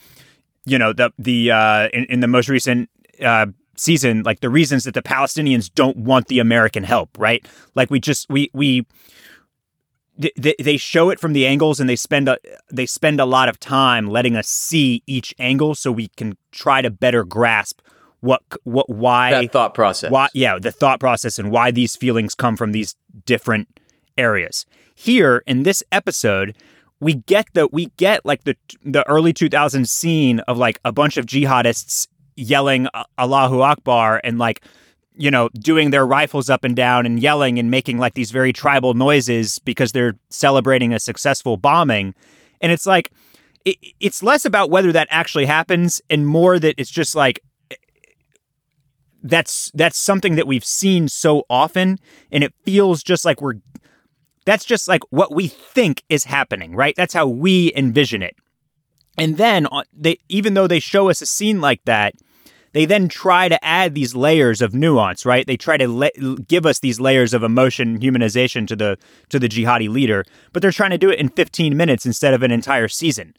you 0.64 0.78
know 0.78 0.92
the 0.92 1.12
the 1.18 1.50
uh, 1.50 1.88
in, 1.92 2.04
in 2.06 2.20
the 2.20 2.28
most 2.28 2.48
recent 2.48 2.88
uh, 3.22 3.46
season, 3.76 4.22
like 4.22 4.40
the 4.40 4.50
reasons 4.50 4.84
that 4.84 4.94
the 4.94 5.02
Palestinians 5.02 5.72
don't 5.72 5.96
want 5.96 6.28
the 6.28 6.38
American 6.38 6.84
help, 6.84 7.16
right? 7.18 7.46
Like 7.74 7.90
we 7.90 8.00
just 8.00 8.28
we 8.28 8.50
we 8.52 8.86
they, 10.18 10.54
they 10.58 10.76
show 10.76 11.10
it 11.10 11.18
from 11.18 11.32
the 11.32 11.46
angles 11.46 11.80
and 11.80 11.88
they 11.88 11.96
spend 11.96 12.28
a 12.28 12.38
they 12.70 12.86
spend 12.86 13.20
a 13.20 13.24
lot 13.24 13.48
of 13.48 13.58
time 13.58 14.06
letting 14.06 14.36
us 14.36 14.48
see 14.48 15.02
each 15.06 15.34
angle 15.38 15.74
so 15.74 15.90
we 15.90 16.08
can 16.16 16.36
try 16.50 16.82
to 16.82 16.90
better 16.90 17.24
grasp 17.24 17.80
what 18.20 18.42
what 18.64 18.88
why 18.88 19.30
that 19.30 19.52
thought 19.52 19.74
process 19.74 20.10
why 20.10 20.28
yeah 20.34 20.58
the 20.58 20.70
thought 20.70 21.00
process 21.00 21.38
and 21.38 21.50
why 21.50 21.70
these 21.70 21.96
feelings 21.96 22.34
come 22.34 22.56
from 22.56 22.72
these 22.72 22.94
different 23.24 23.80
areas 24.16 24.66
here 24.94 25.42
in 25.46 25.62
this 25.62 25.82
episode 25.90 26.54
we 27.02 27.14
get 27.14 27.48
the 27.52 27.66
we 27.72 27.86
get 27.96 28.24
like 28.24 28.44
the 28.44 28.56
the 28.84 29.06
early 29.08 29.32
2000s 29.32 29.88
scene 29.88 30.38
of 30.40 30.56
like 30.56 30.78
a 30.84 30.92
bunch 30.92 31.16
of 31.16 31.26
jihadists 31.26 32.06
yelling 32.36 32.86
Allahu 33.18 33.60
Akbar 33.60 34.20
and 34.22 34.38
like 34.38 34.64
you 35.14 35.28
know 35.28 35.48
doing 35.54 35.90
their 35.90 36.06
rifles 36.06 36.48
up 36.48 36.62
and 36.62 36.76
down 36.76 37.04
and 37.04 37.18
yelling 37.18 37.58
and 37.58 37.72
making 37.72 37.98
like 37.98 38.14
these 38.14 38.30
very 38.30 38.52
tribal 38.52 38.94
noises 38.94 39.58
because 39.58 39.90
they're 39.90 40.14
celebrating 40.30 40.94
a 40.94 41.00
successful 41.00 41.56
bombing. 41.56 42.14
And 42.60 42.70
it's 42.70 42.86
like 42.86 43.10
it, 43.64 43.76
it's 43.98 44.22
less 44.22 44.44
about 44.44 44.70
whether 44.70 44.92
that 44.92 45.08
actually 45.10 45.46
happens 45.46 46.00
and 46.08 46.24
more 46.24 46.60
that 46.60 46.76
it's 46.78 46.90
just 46.90 47.16
like 47.16 47.40
eh, 47.72 47.76
that's 49.24 49.72
that's 49.74 49.98
something 49.98 50.36
that 50.36 50.46
we've 50.46 50.64
seen 50.64 51.08
so 51.08 51.42
often 51.50 51.98
and 52.30 52.44
it 52.44 52.54
feels 52.64 53.02
just 53.02 53.24
like 53.24 53.42
we're 53.42 53.58
that's 54.44 54.64
just 54.64 54.88
like 54.88 55.02
what 55.10 55.34
we 55.34 55.48
think 55.48 56.02
is 56.08 56.24
happening, 56.24 56.74
right? 56.74 56.94
That's 56.96 57.14
how 57.14 57.26
we 57.26 57.72
envision 57.74 58.22
it. 58.22 58.36
And 59.18 59.36
then 59.36 59.66
uh, 59.70 59.82
they 59.92 60.18
even 60.28 60.54
though 60.54 60.66
they 60.66 60.80
show 60.80 61.10
us 61.10 61.22
a 61.22 61.26
scene 61.26 61.60
like 61.60 61.84
that, 61.84 62.14
they 62.72 62.86
then 62.86 63.08
try 63.08 63.48
to 63.48 63.62
add 63.64 63.94
these 63.94 64.14
layers 64.14 64.62
of 64.62 64.74
nuance, 64.74 65.26
right? 65.26 65.46
They 65.46 65.56
try 65.56 65.76
to 65.76 65.88
le- 65.88 66.38
give 66.48 66.64
us 66.64 66.78
these 66.78 66.98
layers 66.98 67.34
of 67.34 67.42
emotion, 67.42 68.00
humanization 68.00 68.66
to 68.68 68.76
the 68.76 68.98
to 69.28 69.38
the 69.38 69.48
jihadi 69.48 69.88
leader, 69.88 70.24
but 70.52 70.62
they're 70.62 70.72
trying 70.72 70.90
to 70.90 70.98
do 70.98 71.10
it 71.10 71.18
in 71.18 71.28
15 71.28 71.76
minutes 71.76 72.06
instead 72.06 72.34
of 72.34 72.42
an 72.42 72.50
entire 72.50 72.88
season. 72.88 73.34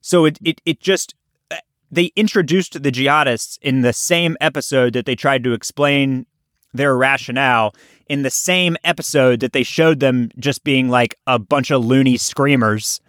So 0.00 0.24
it 0.24 0.38
it 0.42 0.60
it 0.64 0.80
just 0.80 1.14
uh, 1.50 1.56
they 1.90 2.12
introduced 2.14 2.80
the 2.82 2.92
jihadists 2.92 3.58
in 3.60 3.82
the 3.82 3.92
same 3.92 4.36
episode 4.40 4.92
that 4.92 5.06
they 5.06 5.16
tried 5.16 5.42
to 5.44 5.52
explain 5.52 6.26
their 6.72 6.96
rationale 6.96 7.74
in 8.08 8.22
the 8.22 8.30
same 8.30 8.76
episode 8.84 9.40
that 9.40 9.52
they 9.52 9.62
showed 9.62 10.00
them 10.00 10.30
just 10.38 10.64
being 10.64 10.88
like 10.88 11.16
a 11.26 11.38
bunch 11.38 11.70
of 11.70 11.84
loony 11.84 12.16
screamers. 12.16 13.00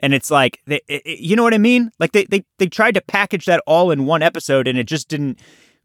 And 0.00 0.14
it's 0.14 0.30
like, 0.30 0.60
they, 0.66 0.80
it, 0.88 1.20
you 1.20 1.36
know 1.36 1.42
what 1.42 1.54
I 1.54 1.58
mean? 1.58 1.90
Like 1.98 2.12
they, 2.12 2.24
they, 2.24 2.44
they 2.58 2.66
tried 2.66 2.94
to 2.94 3.00
package 3.00 3.46
that 3.46 3.62
all 3.66 3.90
in 3.90 4.06
one 4.06 4.22
episode 4.22 4.68
and 4.68 4.78
it 4.78 4.84
just 4.84 5.08
didn't, 5.08 5.40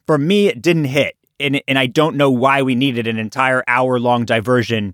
for 0.05 0.17
me, 0.17 0.47
it 0.47 0.62
didn't 0.62 0.86
hit. 0.86 1.15
And, 1.39 1.62
and 1.67 1.79
I 1.79 1.88
don't 1.88 2.17
know 2.17 2.29
why 2.29 2.62
we 2.62 2.75
needed 2.75 3.08
an 3.08 3.17
entire 3.17 3.63
hour 3.67 3.99
long 3.99 4.25
diversion 4.25 4.93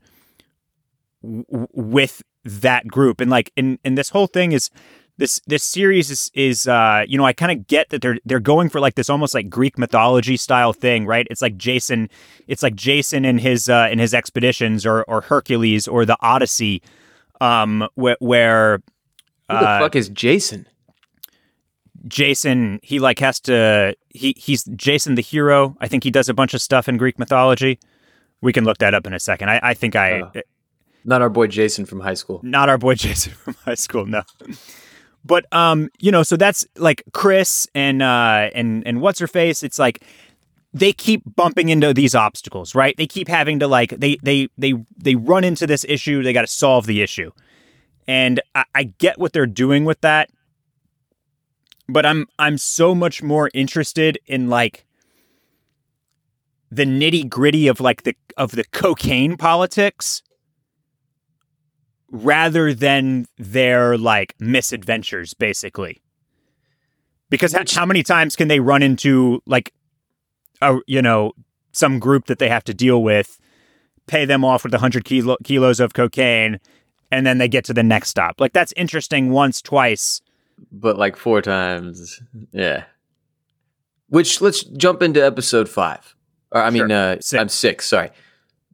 w- 1.24 1.68
with 1.74 2.22
that 2.44 2.88
group. 2.88 3.20
And 3.20 3.32
like, 3.32 3.52
and, 3.58 3.80
and 3.84 3.98
this 3.98 4.10
whole 4.10 4.28
thing 4.28 4.52
is, 4.52 4.70
this 5.18 5.40
this 5.48 5.64
series 5.64 6.12
is 6.12 6.32
is 6.34 6.68
uh 6.68 7.04
you 7.08 7.18
know 7.18 7.26
I 7.26 7.34
kind 7.34 7.52
of 7.52 7.68
get 7.68 7.90
that 7.90 8.02
they're 8.02 8.18
they're 8.26 8.40
going 8.40 8.70
for 8.70 8.80
like 8.80 8.96
this 8.96 9.10
almost 9.10 9.34
like 9.34 9.50
Greek 9.50 9.78
mythology 9.78 10.38
style 10.38 10.74
thing, 10.74 11.06
right? 11.06 11.28
It's 11.30 11.42
like 11.42 11.58
Jason, 11.58 12.10
it's 12.48 12.64
like 12.64 12.76
Jason 12.76 13.26
in 13.26 13.38
his 13.38 13.70
uh 13.70 13.88
in 13.92 14.00
his 14.00 14.14
expeditions 14.14 14.86
or 14.86 15.04
or 15.04 15.22
Hercules 15.22 15.88
or 15.88 16.06
the 16.06 16.18
Odyssey, 16.22 16.82
um 17.40 17.88
where 17.96 18.18
where 18.20 18.82
who 19.50 19.60
the 19.60 19.70
uh, 19.70 19.80
fuck 19.80 19.96
is 19.96 20.10
Jason? 20.10 20.68
Jason, 22.08 22.80
he 22.84 23.00
like 23.00 23.20
has 23.20 23.40
to 23.42 23.96
he 24.10 24.36
he's 24.38 24.66
Jason 24.76 25.16
the 25.16 25.22
hero. 25.22 25.78
I 25.80 25.88
think 25.88 26.04
he 26.04 26.12
does 26.12 26.30
a 26.30 26.34
bunch 26.34 26.54
of 26.54 26.62
stuff 26.62 26.90
in 26.90 26.98
Greek 26.98 27.18
mythology. 27.18 27.80
We 28.42 28.54
can 28.54 28.64
look 28.66 28.80
that 28.80 28.94
up 28.94 29.08
in 29.08 29.14
a 29.14 29.20
second. 29.20 29.50
I, 29.50 29.60
I 29.64 29.74
think 29.74 29.96
I. 29.96 30.22
Uh, 30.22 30.42
not 31.04 31.22
our 31.22 31.30
boy 31.30 31.48
Jason 31.48 31.86
from 31.86 32.00
high 32.00 32.14
school. 32.16 32.42
Not 32.44 32.70
our 32.70 32.78
boy 32.78 32.96
Jason 32.96 33.34
from 33.34 33.56
high 33.66 33.76
school. 33.76 34.06
No. 34.06 34.24
But 35.26 35.52
um, 35.52 35.90
you 36.00 36.12
know, 36.12 36.24
so 36.24 36.38
that's 36.38 36.66
like 36.78 37.04
Chris 37.12 37.68
and 37.74 38.02
uh 38.02 38.50
and 38.54 38.86
and 38.86 39.02
what's 39.02 39.20
her 39.20 39.28
face. 39.28 39.64
It's 39.64 39.80
like 39.80 40.04
they 40.72 40.94
keep 40.94 41.24
bumping 41.36 41.70
into 41.70 41.94
these 41.94 42.14
obstacles, 42.14 42.76
right? 42.76 42.96
They 42.98 43.08
keep 43.08 43.28
having 43.28 43.60
to 43.60 43.68
like 43.68 43.92
they 43.98 44.18
they 44.22 44.50
they 44.58 44.76
they 44.98 45.16
run 45.16 45.44
into 45.44 45.66
this 45.66 45.84
issue. 45.90 46.22
They 46.22 46.34
got 46.34 46.42
to 46.42 46.48
solve 46.48 46.86
the 46.86 47.02
issue, 47.02 47.32
and 48.08 48.40
I, 48.54 48.66
I 48.76 48.84
get 48.84 49.18
what 49.18 49.34
they're 49.34 49.48
doing 49.48 49.84
with 49.84 50.02
that. 50.02 50.30
But 51.90 52.06
I'm 52.06 52.28
I'm 52.38 52.58
so 52.58 52.94
much 52.94 53.24
more 53.24 53.50
interested 53.54 54.20
in 54.28 54.50
like 54.50 54.86
the 56.70 56.86
nitty 56.86 57.30
gritty 57.30 57.68
of 57.68 57.80
like 57.80 58.04
the 58.04 58.16
of 58.38 58.52
the 58.52 58.66
cocaine 58.66 59.38
politics 59.38 60.22
rather 62.12 62.74
than 62.74 63.26
their 63.38 63.98
like 63.98 64.36
misadventures, 64.40 65.34
basically. 65.34 66.02
Because 67.30 67.54
Which, 67.54 67.74
how 67.74 67.86
many 67.86 68.04
times 68.04 68.36
can 68.36 68.48
they 68.48 68.60
run 68.60 68.84
into 68.84 69.42
like 69.46 69.74
a 70.62 70.78
you 70.88 71.02
know 71.02 71.34
some 71.72 72.00
group 72.00 72.26
that 72.26 72.40
they 72.40 72.50
have 72.50 72.64
to 72.66 72.74
deal 72.74 73.02
with, 73.02 73.40
pay 74.08 74.26
them 74.26 74.46
off 74.46 74.64
with 74.64 74.74
a 74.74 74.80
hundred 74.80 75.06
kilo, 75.06 75.38
kilos 75.44 75.80
of 75.80 75.94
cocaine, 75.94 76.60
and 77.12 77.26
then 77.26 77.38
they 77.38 77.48
get 77.48 77.66
to 77.66 77.74
the 77.74 77.84
next 77.84 78.10
stop? 78.10 78.40
Like 78.40 78.54
that's 78.54 78.74
interesting 78.78 79.32
once, 79.32 79.62
twice, 79.62 80.22
but 80.72 80.98
like 80.98 81.16
four 81.16 81.42
times, 81.42 82.22
yeah. 82.52 82.86
Which 84.08 84.40
let's 84.40 84.64
jump 84.64 85.02
into 85.02 85.26
episode 85.26 85.68
five. 85.68 86.16
Or 86.52 86.62
I 86.62 86.70
mean, 86.70 86.92
uh, 86.92 87.18
i 87.34 87.38
I'm 87.38 87.50
six. 87.50 87.88
Sorry 87.88 88.12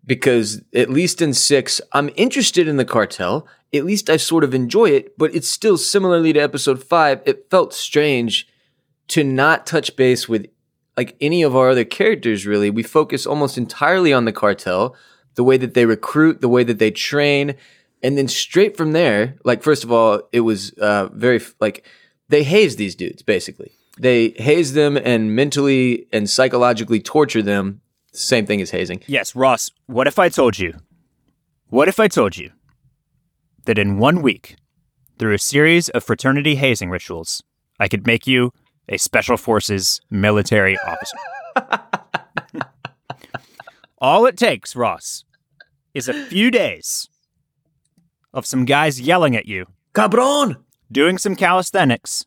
because 0.06 0.62
at 0.74 0.90
least 0.90 1.22
in 1.22 1.34
six, 1.34 1.82
I'm 1.92 2.10
interested 2.16 2.68
in 2.68 2.78
the 2.78 2.86
cartel. 2.86 3.48
At 3.74 3.86
least 3.86 4.10
I 4.10 4.18
sort 4.18 4.44
of 4.44 4.54
enjoy 4.54 4.90
it, 4.90 5.18
but 5.18 5.34
it's 5.34 5.50
still 5.50 5.78
similarly 5.78 6.34
to 6.34 6.40
episode 6.40 6.84
five. 6.84 7.22
It 7.26 7.50
felt 7.50 7.74
strange 7.74 8.48
to 9.10 9.24
not 9.24 9.66
touch 9.66 9.96
base 9.96 10.28
with 10.28 10.48
like 10.98 11.16
any 11.22 11.42
of 11.42 11.56
our 11.56 11.70
other 11.70 11.86
characters, 11.86 12.46
really. 12.46 12.70
We 12.70 12.84
focus 12.84 13.26
almost 13.26 13.58
entirely 13.58 14.12
on 14.12 14.26
the 14.26 14.34
cartel, 14.34 14.96
the 15.36 15.44
way 15.44 15.58
that 15.58 15.74
they 15.74 15.86
recruit, 15.86 16.42
the 16.42 16.50
way 16.50 16.64
that 16.64 16.80
they 16.80 16.92
train. 16.92 17.56
And 18.04 18.18
then 18.18 18.28
straight 18.28 18.76
from 18.76 18.92
there, 18.94 19.38
like, 19.44 19.64
first 19.64 19.84
of 19.84 19.92
all, 19.92 20.24
it 20.32 20.42
was 20.42 20.72
uh, 20.74 21.08
very, 21.14 21.40
like, 21.60 21.86
they 22.30 22.44
haze 22.44 22.76
these 22.76 22.96
dudes, 22.96 23.22
basically. 23.22 23.72
They 24.00 24.30
haze 24.30 24.74
them 24.74 24.98
and 24.98 25.36
mentally 25.36 26.08
and 26.12 26.30
psychologically 26.30 27.00
torture 27.00 27.42
them 27.44 27.82
same 28.12 28.46
thing 28.46 28.62
as 28.62 28.72
hazing. 28.72 29.02
Yes, 29.08 29.36
Ross, 29.36 29.70
what 29.88 30.08
if 30.08 30.20
I 30.20 30.30
told 30.30 30.60
you? 30.60 30.74
What 31.68 31.88
if 31.88 32.00
I 32.00 32.08
told 32.08 32.38
you 32.38 32.52
that 33.66 33.78
in 33.78 33.98
one 33.98 34.22
week, 34.22 34.56
through 35.18 35.34
a 35.34 35.40
series 35.40 35.90
of 35.90 36.04
fraternity 36.04 36.56
hazing 36.56 36.90
rituals, 36.90 37.44
I 37.80 37.88
could 37.88 38.06
make 38.06 38.28
you 38.28 38.52
a 38.90 38.98
special 38.98 39.38
forces 39.38 40.02
military 40.10 40.78
officer? 40.80 41.18
All 44.00 44.26
it 44.26 44.36
takes, 44.36 44.76
Ross, 44.76 45.24
is 45.94 46.10
a 46.10 46.26
few 46.26 46.52
days 46.52 47.08
of 48.34 48.46
some 48.46 48.66
guys 48.66 49.00
yelling 49.00 49.36
at 49.36 49.46
you. 49.46 49.68
Cabron! 49.94 50.58
Doing 50.92 51.18
some 51.18 51.36
calisthenics. 51.36 52.26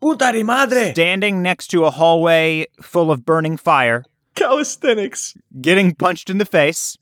Puta 0.00 0.32
de 0.32 0.42
madre! 0.42 0.92
Standing 0.92 1.42
next 1.42 1.68
to 1.68 1.84
a 1.84 1.90
hallway 1.90 2.66
full 2.80 3.10
of 3.10 3.24
burning 3.24 3.56
fire 3.56 4.04
Calisthenics. 4.38 5.36
Getting 5.60 5.94
punched 5.94 6.30
in 6.30 6.38
the 6.38 6.44
face. 6.44 6.96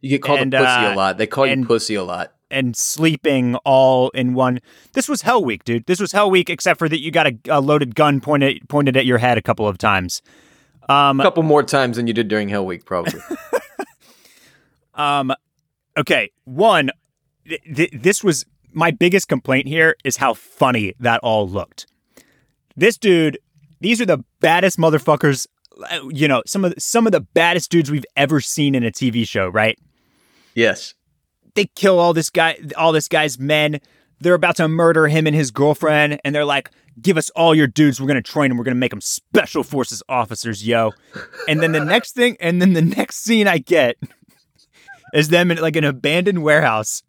You 0.00 0.10
get 0.10 0.22
called 0.22 0.40
and, 0.40 0.54
a 0.54 0.58
pussy 0.58 0.70
uh, 0.70 0.94
a 0.94 0.96
lot. 0.96 1.18
They 1.18 1.26
call 1.26 1.44
and, 1.44 1.62
you 1.62 1.66
pussy 1.66 1.94
a 1.94 2.02
lot. 2.02 2.32
And 2.50 2.74
sleeping 2.74 3.56
all 3.64 4.08
in 4.10 4.34
one. 4.34 4.60
This 4.92 5.08
was 5.08 5.22
Hell 5.22 5.44
Week, 5.44 5.62
dude. 5.64 5.86
This 5.86 6.00
was 6.00 6.12
Hell 6.12 6.30
Week, 6.30 6.50
except 6.50 6.78
for 6.78 6.88
that 6.88 7.00
you 7.00 7.10
got 7.10 7.26
a, 7.26 7.38
a 7.48 7.60
loaded 7.60 7.94
gun 7.94 8.20
pointed 8.20 8.68
pointed 8.68 8.96
at 8.96 9.06
your 9.06 9.18
head 9.18 9.38
a 9.38 9.42
couple 9.42 9.68
of 9.68 9.78
times. 9.78 10.22
Um, 10.88 11.20
a 11.20 11.22
couple 11.22 11.42
more 11.42 11.62
times 11.62 11.96
than 11.96 12.06
you 12.06 12.12
did 12.12 12.28
during 12.28 12.48
Hell 12.48 12.66
Week, 12.66 12.84
probably. 12.84 13.20
um, 14.94 15.32
okay. 15.96 16.30
One, 16.44 16.90
th- 17.46 17.62
th- 17.62 17.90
this 17.92 18.24
was 18.24 18.44
my 18.72 18.90
biggest 18.90 19.28
complaint 19.28 19.68
here 19.68 19.96
is 20.04 20.16
how 20.16 20.34
funny 20.34 20.94
that 20.98 21.20
all 21.22 21.48
looked. 21.48 21.86
This 22.76 22.96
dude, 22.96 23.38
these 23.80 24.00
are 24.00 24.06
the 24.06 24.24
baddest 24.40 24.78
motherfuckers 24.78 25.46
Uh, 25.90 26.08
you 26.08 26.28
know 26.28 26.42
some 26.46 26.64
of 26.64 26.74
the, 26.74 26.80
some 26.80 27.06
of 27.06 27.12
the 27.12 27.20
baddest 27.20 27.70
dudes 27.70 27.90
we've 27.90 28.04
ever 28.16 28.40
seen 28.40 28.74
in 28.74 28.84
a 28.84 28.90
TV 28.90 29.26
show, 29.26 29.48
right? 29.48 29.78
Yes. 30.54 30.94
They 31.54 31.66
kill 31.74 31.98
all 31.98 32.12
this 32.12 32.30
guy, 32.30 32.58
all 32.76 32.92
this 32.92 33.08
guy's 33.08 33.38
men. 33.38 33.80
They're 34.20 34.34
about 34.34 34.56
to 34.56 34.68
murder 34.68 35.08
him 35.08 35.26
and 35.26 35.34
his 35.34 35.50
girlfriend, 35.50 36.20
and 36.24 36.34
they're 36.34 36.44
like, 36.44 36.70
"Give 37.00 37.16
us 37.16 37.30
all 37.30 37.54
your 37.54 37.66
dudes. 37.66 38.00
We're 38.00 38.06
gonna 38.06 38.22
train 38.22 38.50
them. 38.50 38.58
We're 38.58 38.64
gonna 38.64 38.76
make 38.76 38.90
them 38.90 39.00
special 39.00 39.62
forces 39.62 40.02
officers, 40.08 40.66
yo." 40.66 40.92
And 41.48 41.60
then 41.60 41.72
the 41.72 41.84
next 41.84 42.12
thing, 42.12 42.36
and 42.40 42.60
then 42.60 42.74
the 42.74 42.82
next 42.82 43.16
scene 43.16 43.48
I 43.48 43.58
get 43.58 43.96
is 45.14 45.28
them 45.28 45.50
in 45.50 45.58
like 45.58 45.76
an 45.76 45.84
abandoned 45.84 46.42
warehouse. 46.42 47.02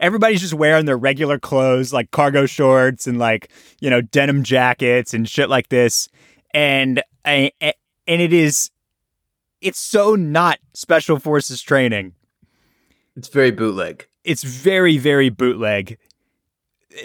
Everybody's 0.00 0.40
just 0.40 0.54
wearing 0.54 0.84
their 0.84 0.96
regular 0.96 1.38
clothes, 1.38 1.92
like 1.92 2.10
cargo 2.12 2.46
shorts 2.46 3.06
and 3.06 3.18
like 3.18 3.50
you 3.80 3.90
know 3.90 4.00
denim 4.00 4.42
jackets 4.42 5.14
and 5.14 5.28
shit 5.28 5.48
like 5.48 5.70
this. 5.70 6.08
And 6.54 7.02
I, 7.24 7.52
and 8.08 8.22
it 8.22 8.32
is 8.32 8.70
it's 9.60 9.78
so 9.78 10.14
not 10.14 10.58
special 10.72 11.18
forces 11.18 11.62
training. 11.62 12.14
It's 13.16 13.28
very 13.28 13.50
bootleg. 13.50 14.08
It's 14.24 14.42
very 14.42 14.98
very 14.98 15.28
bootleg. 15.28 15.98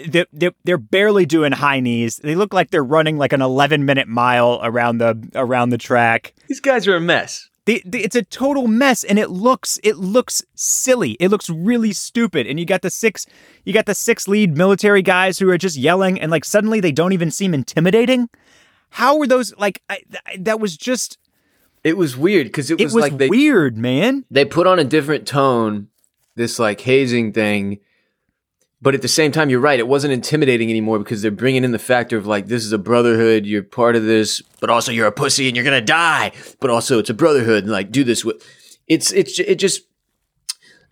They're, 0.08 0.54
they're, 0.64 0.78
barely 0.78 1.24
doing 1.24 1.52
high 1.52 1.78
knees. 1.78 2.16
They 2.16 2.34
look 2.34 2.52
like 2.52 2.70
they're 2.70 2.82
running 2.82 3.16
like 3.16 3.32
an 3.32 3.42
11 3.42 3.84
minute 3.84 4.08
mile 4.08 4.58
around 4.62 4.98
the 4.98 5.30
around 5.36 5.68
the 5.68 5.78
track. 5.78 6.34
These 6.48 6.60
guys 6.60 6.88
are 6.88 6.96
a 6.96 7.00
mess. 7.00 7.48
They, 7.66 7.80
they, 7.84 8.00
it's 8.00 8.16
a 8.16 8.24
total 8.24 8.66
mess, 8.66 9.04
and 9.04 9.18
it 9.18 9.30
looks 9.30 9.78
it 9.84 9.96
looks 9.96 10.42
silly. 10.54 11.12
It 11.20 11.28
looks 11.28 11.48
really 11.48 11.92
stupid. 11.92 12.46
And 12.46 12.58
you 12.58 12.66
got 12.66 12.82
the 12.82 12.90
six 12.90 13.26
you 13.64 13.72
got 13.72 13.86
the 13.86 13.94
six 13.94 14.26
lead 14.26 14.56
military 14.56 15.02
guys 15.02 15.38
who 15.38 15.48
are 15.50 15.58
just 15.58 15.76
yelling, 15.76 16.20
and 16.20 16.30
like 16.30 16.44
suddenly 16.44 16.80
they 16.80 16.92
don't 16.92 17.12
even 17.12 17.30
seem 17.30 17.54
intimidating. 17.54 18.28
How 18.94 19.18
were 19.18 19.26
those 19.26 19.52
like? 19.56 19.82
I, 19.90 20.02
that 20.38 20.60
was 20.60 20.76
just. 20.76 21.18
It 21.82 21.96
was 21.96 22.16
weird 22.16 22.46
because 22.46 22.70
it, 22.70 22.80
it 22.80 22.84
was, 22.84 22.94
was 22.94 23.02
like 23.02 23.18
they, 23.18 23.28
weird, 23.28 23.76
man. 23.76 24.24
They 24.30 24.44
put 24.44 24.68
on 24.68 24.78
a 24.78 24.84
different 24.84 25.26
tone, 25.26 25.88
this 26.36 26.60
like 26.60 26.80
hazing 26.80 27.32
thing, 27.32 27.80
but 28.80 28.94
at 28.94 29.02
the 29.02 29.08
same 29.08 29.32
time, 29.32 29.50
you're 29.50 29.58
right. 29.58 29.80
It 29.80 29.88
wasn't 29.88 30.12
intimidating 30.12 30.70
anymore 30.70 31.00
because 31.00 31.22
they're 31.22 31.32
bringing 31.32 31.64
in 31.64 31.72
the 31.72 31.78
factor 31.78 32.16
of 32.16 32.28
like 32.28 32.46
this 32.46 32.64
is 32.64 32.70
a 32.70 32.78
brotherhood. 32.78 33.46
You're 33.46 33.64
part 33.64 33.96
of 33.96 34.04
this, 34.04 34.40
but 34.60 34.70
also 34.70 34.92
you're 34.92 35.08
a 35.08 35.12
pussy 35.12 35.48
and 35.48 35.56
you're 35.56 35.64
gonna 35.64 35.80
die. 35.80 36.30
But 36.60 36.70
also 36.70 37.00
it's 37.00 37.10
a 37.10 37.14
brotherhood 37.14 37.64
and 37.64 37.72
like 37.72 37.90
do 37.90 38.04
this 38.04 38.24
with. 38.24 38.46
It's 38.86 39.12
it's 39.12 39.40
it 39.40 39.56
just 39.56 39.82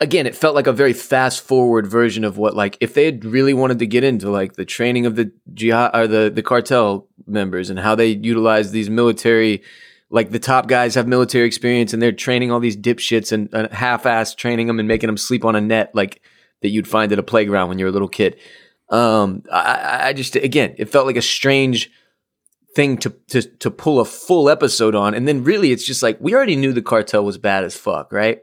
again, 0.02 0.26
it 0.26 0.34
felt 0.34 0.56
like 0.56 0.66
a 0.66 0.72
very 0.72 0.92
fast 0.92 1.42
forward 1.42 1.86
version 1.86 2.24
of 2.24 2.36
what 2.36 2.56
like 2.56 2.76
if 2.80 2.92
they 2.94 3.04
had 3.04 3.24
really 3.24 3.54
wanted 3.54 3.78
to 3.78 3.86
get 3.86 4.02
into 4.02 4.30
like 4.30 4.54
the 4.54 4.64
training 4.64 5.06
of 5.06 5.14
the 5.14 5.32
jihad 5.54 5.94
or 5.94 6.06
the 6.08 6.30
the 6.34 6.42
cartel 6.42 7.08
members 7.26 7.70
and 7.70 7.78
how 7.78 7.94
they 7.94 8.08
utilize 8.08 8.72
these 8.72 8.90
military 8.90 9.62
like 10.10 10.30
the 10.30 10.40
top 10.40 10.66
guys 10.66 10.96
have 10.96 11.06
military 11.06 11.46
experience 11.46 11.92
and 11.92 12.02
they're 12.02 12.12
training 12.12 12.50
all 12.50 12.60
these 12.60 12.76
dipshits 12.76 13.32
and 13.32 13.72
half-ass 13.72 14.34
training 14.34 14.66
them 14.66 14.78
and 14.78 14.88
making 14.88 15.06
them 15.06 15.16
sleep 15.16 15.44
on 15.44 15.54
a 15.54 15.60
net 15.60 15.90
like 15.94 16.20
that 16.62 16.70
you'd 16.70 16.88
find 16.88 17.12
at 17.12 17.18
a 17.18 17.22
playground 17.22 17.68
when 17.68 17.78
you're 17.78 17.88
a 17.88 17.92
little 17.92 18.08
kid. 18.08 18.36
Um, 18.88 19.44
I, 19.50 20.08
I 20.08 20.12
just 20.12 20.34
again, 20.36 20.74
it 20.78 20.86
felt 20.86 21.06
like 21.06 21.16
a 21.16 21.22
strange 21.22 21.90
thing 22.74 22.96
to, 22.98 23.10
to 23.28 23.42
to 23.42 23.70
pull 23.70 24.00
a 24.00 24.04
full 24.04 24.50
episode 24.50 24.94
on, 24.94 25.14
and 25.14 25.28
then 25.28 25.44
really 25.44 25.70
it's 25.72 25.84
just 25.84 26.02
like 26.02 26.18
we 26.20 26.34
already 26.34 26.56
knew 26.56 26.72
the 26.72 26.82
cartel 26.82 27.24
was 27.24 27.38
bad 27.38 27.64
as 27.64 27.76
fuck, 27.76 28.12
right? 28.12 28.42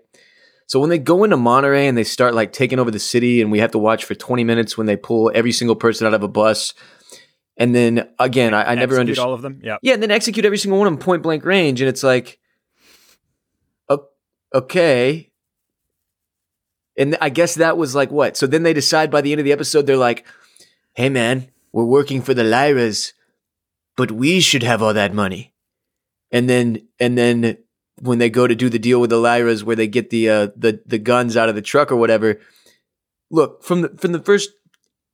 So 0.69 0.79
when 0.79 0.91
they 0.91 0.99
go 0.99 1.23
into 1.23 1.36
Monterrey 1.36 1.89
and 1.89 1.97
they 1.97 2.03
start 2.03 2.36
like 2.36 2.53
taking 2.53 2.77
over 2.77 2.91
the 2.91 2.99
city, 2.99 3.41
and 3.41 3.51
we 3.51 3.58
have 3.58 3.71
to 3.71 3.79
watch 3.79 4.05
for 4.05 4.13
20 4.13 4.43
minutes 4.43 4.77
when 4.77 4.86
they 4.86 4.95
pull 4.95 5.32
every 5.34 5.51
single 5.51 5.75
person 5.75 6.05
out 6.05 6.13
of 6.13 6.21
a 6.21 6.27
bus, 6.27 6.75
and 7.58 7.73
then 7.73 8.08
again, 8.19 8.53
I, 8.53 8.71
I 8.71 8.75
never 8.75 8.99
understood 8.99 9.25
all 9.25 9.34
of 9.34 9.41
them. 9.41 9.62
Yeah, 9.63 9.77
yeah, 9.82 9.95
and 9.95 10.03
then 10.03 10.12
execute 10.12 10.45
every 10.45 10.60
single 10.60 10.77
one 10.77 10.88
of 10.88 10.93
them 10.93 11.03
point 11.03 11.23
blank 11.23 11.43
range, 11.43 11.82
and 11.82 11.89
it's 11.89 12.03
like, 12.03 12.39
okay. 14.53 15.32
And 16.95 17.17
I 17.19 17.29
guess 17.29 17.55
that 17.55 17.75
was 17.75 17.95
like 17.95 18.12
what? 18.12 18.38
So 18.38 18.45
then 18.45 18.62
they 18.62 18.73
decide 18.73 19.10
by 19.10 19.21
the 19.21 19.32
end 19.32 19.39
of 19.39 19.45
the 19.45 19.51
episode, 19.51 19.88
they're 19.88 19.97
like, 19.97 20.23
"Hey, 20.93 21.10
man, 21.10 21.49
we're 21.71 21.84
working 21.86 22.21
for 22.21 22.36
the 22.36 22.43
Leyras, 22.43 23.13
but 23.97 24.12
we 24.12 24.39
should 24.39 24.62
have 24.62 24.84
all 24.84 24.93
that 24.93 25.15
money." 25.15 25.55
And 26.32 26.47
then, 26.47 26.88
and 26.99 27.17
then 27.17 27.58
when 28.02 28.18
they 28.18 28.30
go 28.30 28.48
to 28.48 28.56
do 28.56 28.70
the 28.70 28.80
deal 28.80 29.02
with 29.02 29.10
the 29.10 29.18
Leyras 29.18 29.64
where 29.64 29.76
they 29.76 29.88
get 29.88 30.10
the 30.10 30.30
uh, 30.30 30.48
the 30.56 30.82
the 30.86 30.98
guns 30.98 31.36
out 31.38 31.50
of 31.50 31.56
the 31.56 31.62
truck 31.62 31.92
or 31.92 31.96
whatever. 31.96 32.40
Look 33.32 33.64
from 33.64 33.82
the 33.82 33.90
from 33.98 34.12
the 34.12 34.22
first 34.22 34.52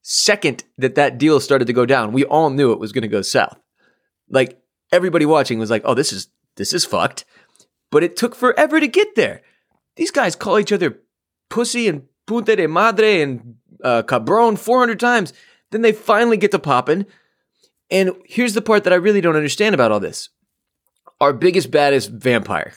second 0.02 0.64
that 0.78 0.96
that 0.96 1.18
deal 1.18 1.40
started 1.40 1.66
to 1.66 1.74
go 1.74 1.86
down, 1.86 2.14
we 2.14 2.24
all 2.24 2.50
knew 2.50 2.72
it 2.72 2.80
was 2.80 2.92
going 2.92 3.02
to 3.02 3.08
go 3.08 3.22
south. 3.22 3.60
Like 4.30 4.62
everybody 4.92 5.26
watching 5.26 5.60
was 5.60 5.72
like, 5.72 5.82
"Oh, 5.86 5.94
this 5.94 6.14
is 6.14 6.30
this 6.56 6.74
is 6.74 6.86
fucked," 6.86 7.26
but 7.92 8.04
it 8.04 8.16
took 8.16 8.36
forever 8.36 8.80
to 8.80 8.88
get 8.88 9.16
there. 9.16 9.42
These 9.96 10.12
guys 10.12 10.36
call 10.36 10.60
each 10.60 10.72
other 10.72 11.00
pussy 11.50 11.88
and 11.88 12.04
punta 12.28 12.56
de 12.56 12.68
madre 12.68 13.22
and 13.22 13.56
uh, 13.84 14.04
cabron 14.04 14.58
400 14.58 15.00
times. 15.00 15.34
Then 15.72 15.82
they 15.82 15.92
finally 15.92 16.38
get 16.38 16.52
to 16.52 16.60
popping. 16.60 17.06
And 17.92 18.12
here's 18.26 18.54
the 18.54 18.62
part 18.62 18.84
that 18.84 18.94
I 18.94 18.98
really 18.98 19.22
don't 19.22 19.36
understand 19.36 19.76
about 19.76 19.92
all 19.92 20.00
this 20.00 20.30
our 21.22 21.34
biggest 21.34 21.72
baddest 21.72 22.10
vampire. 22.12 22.74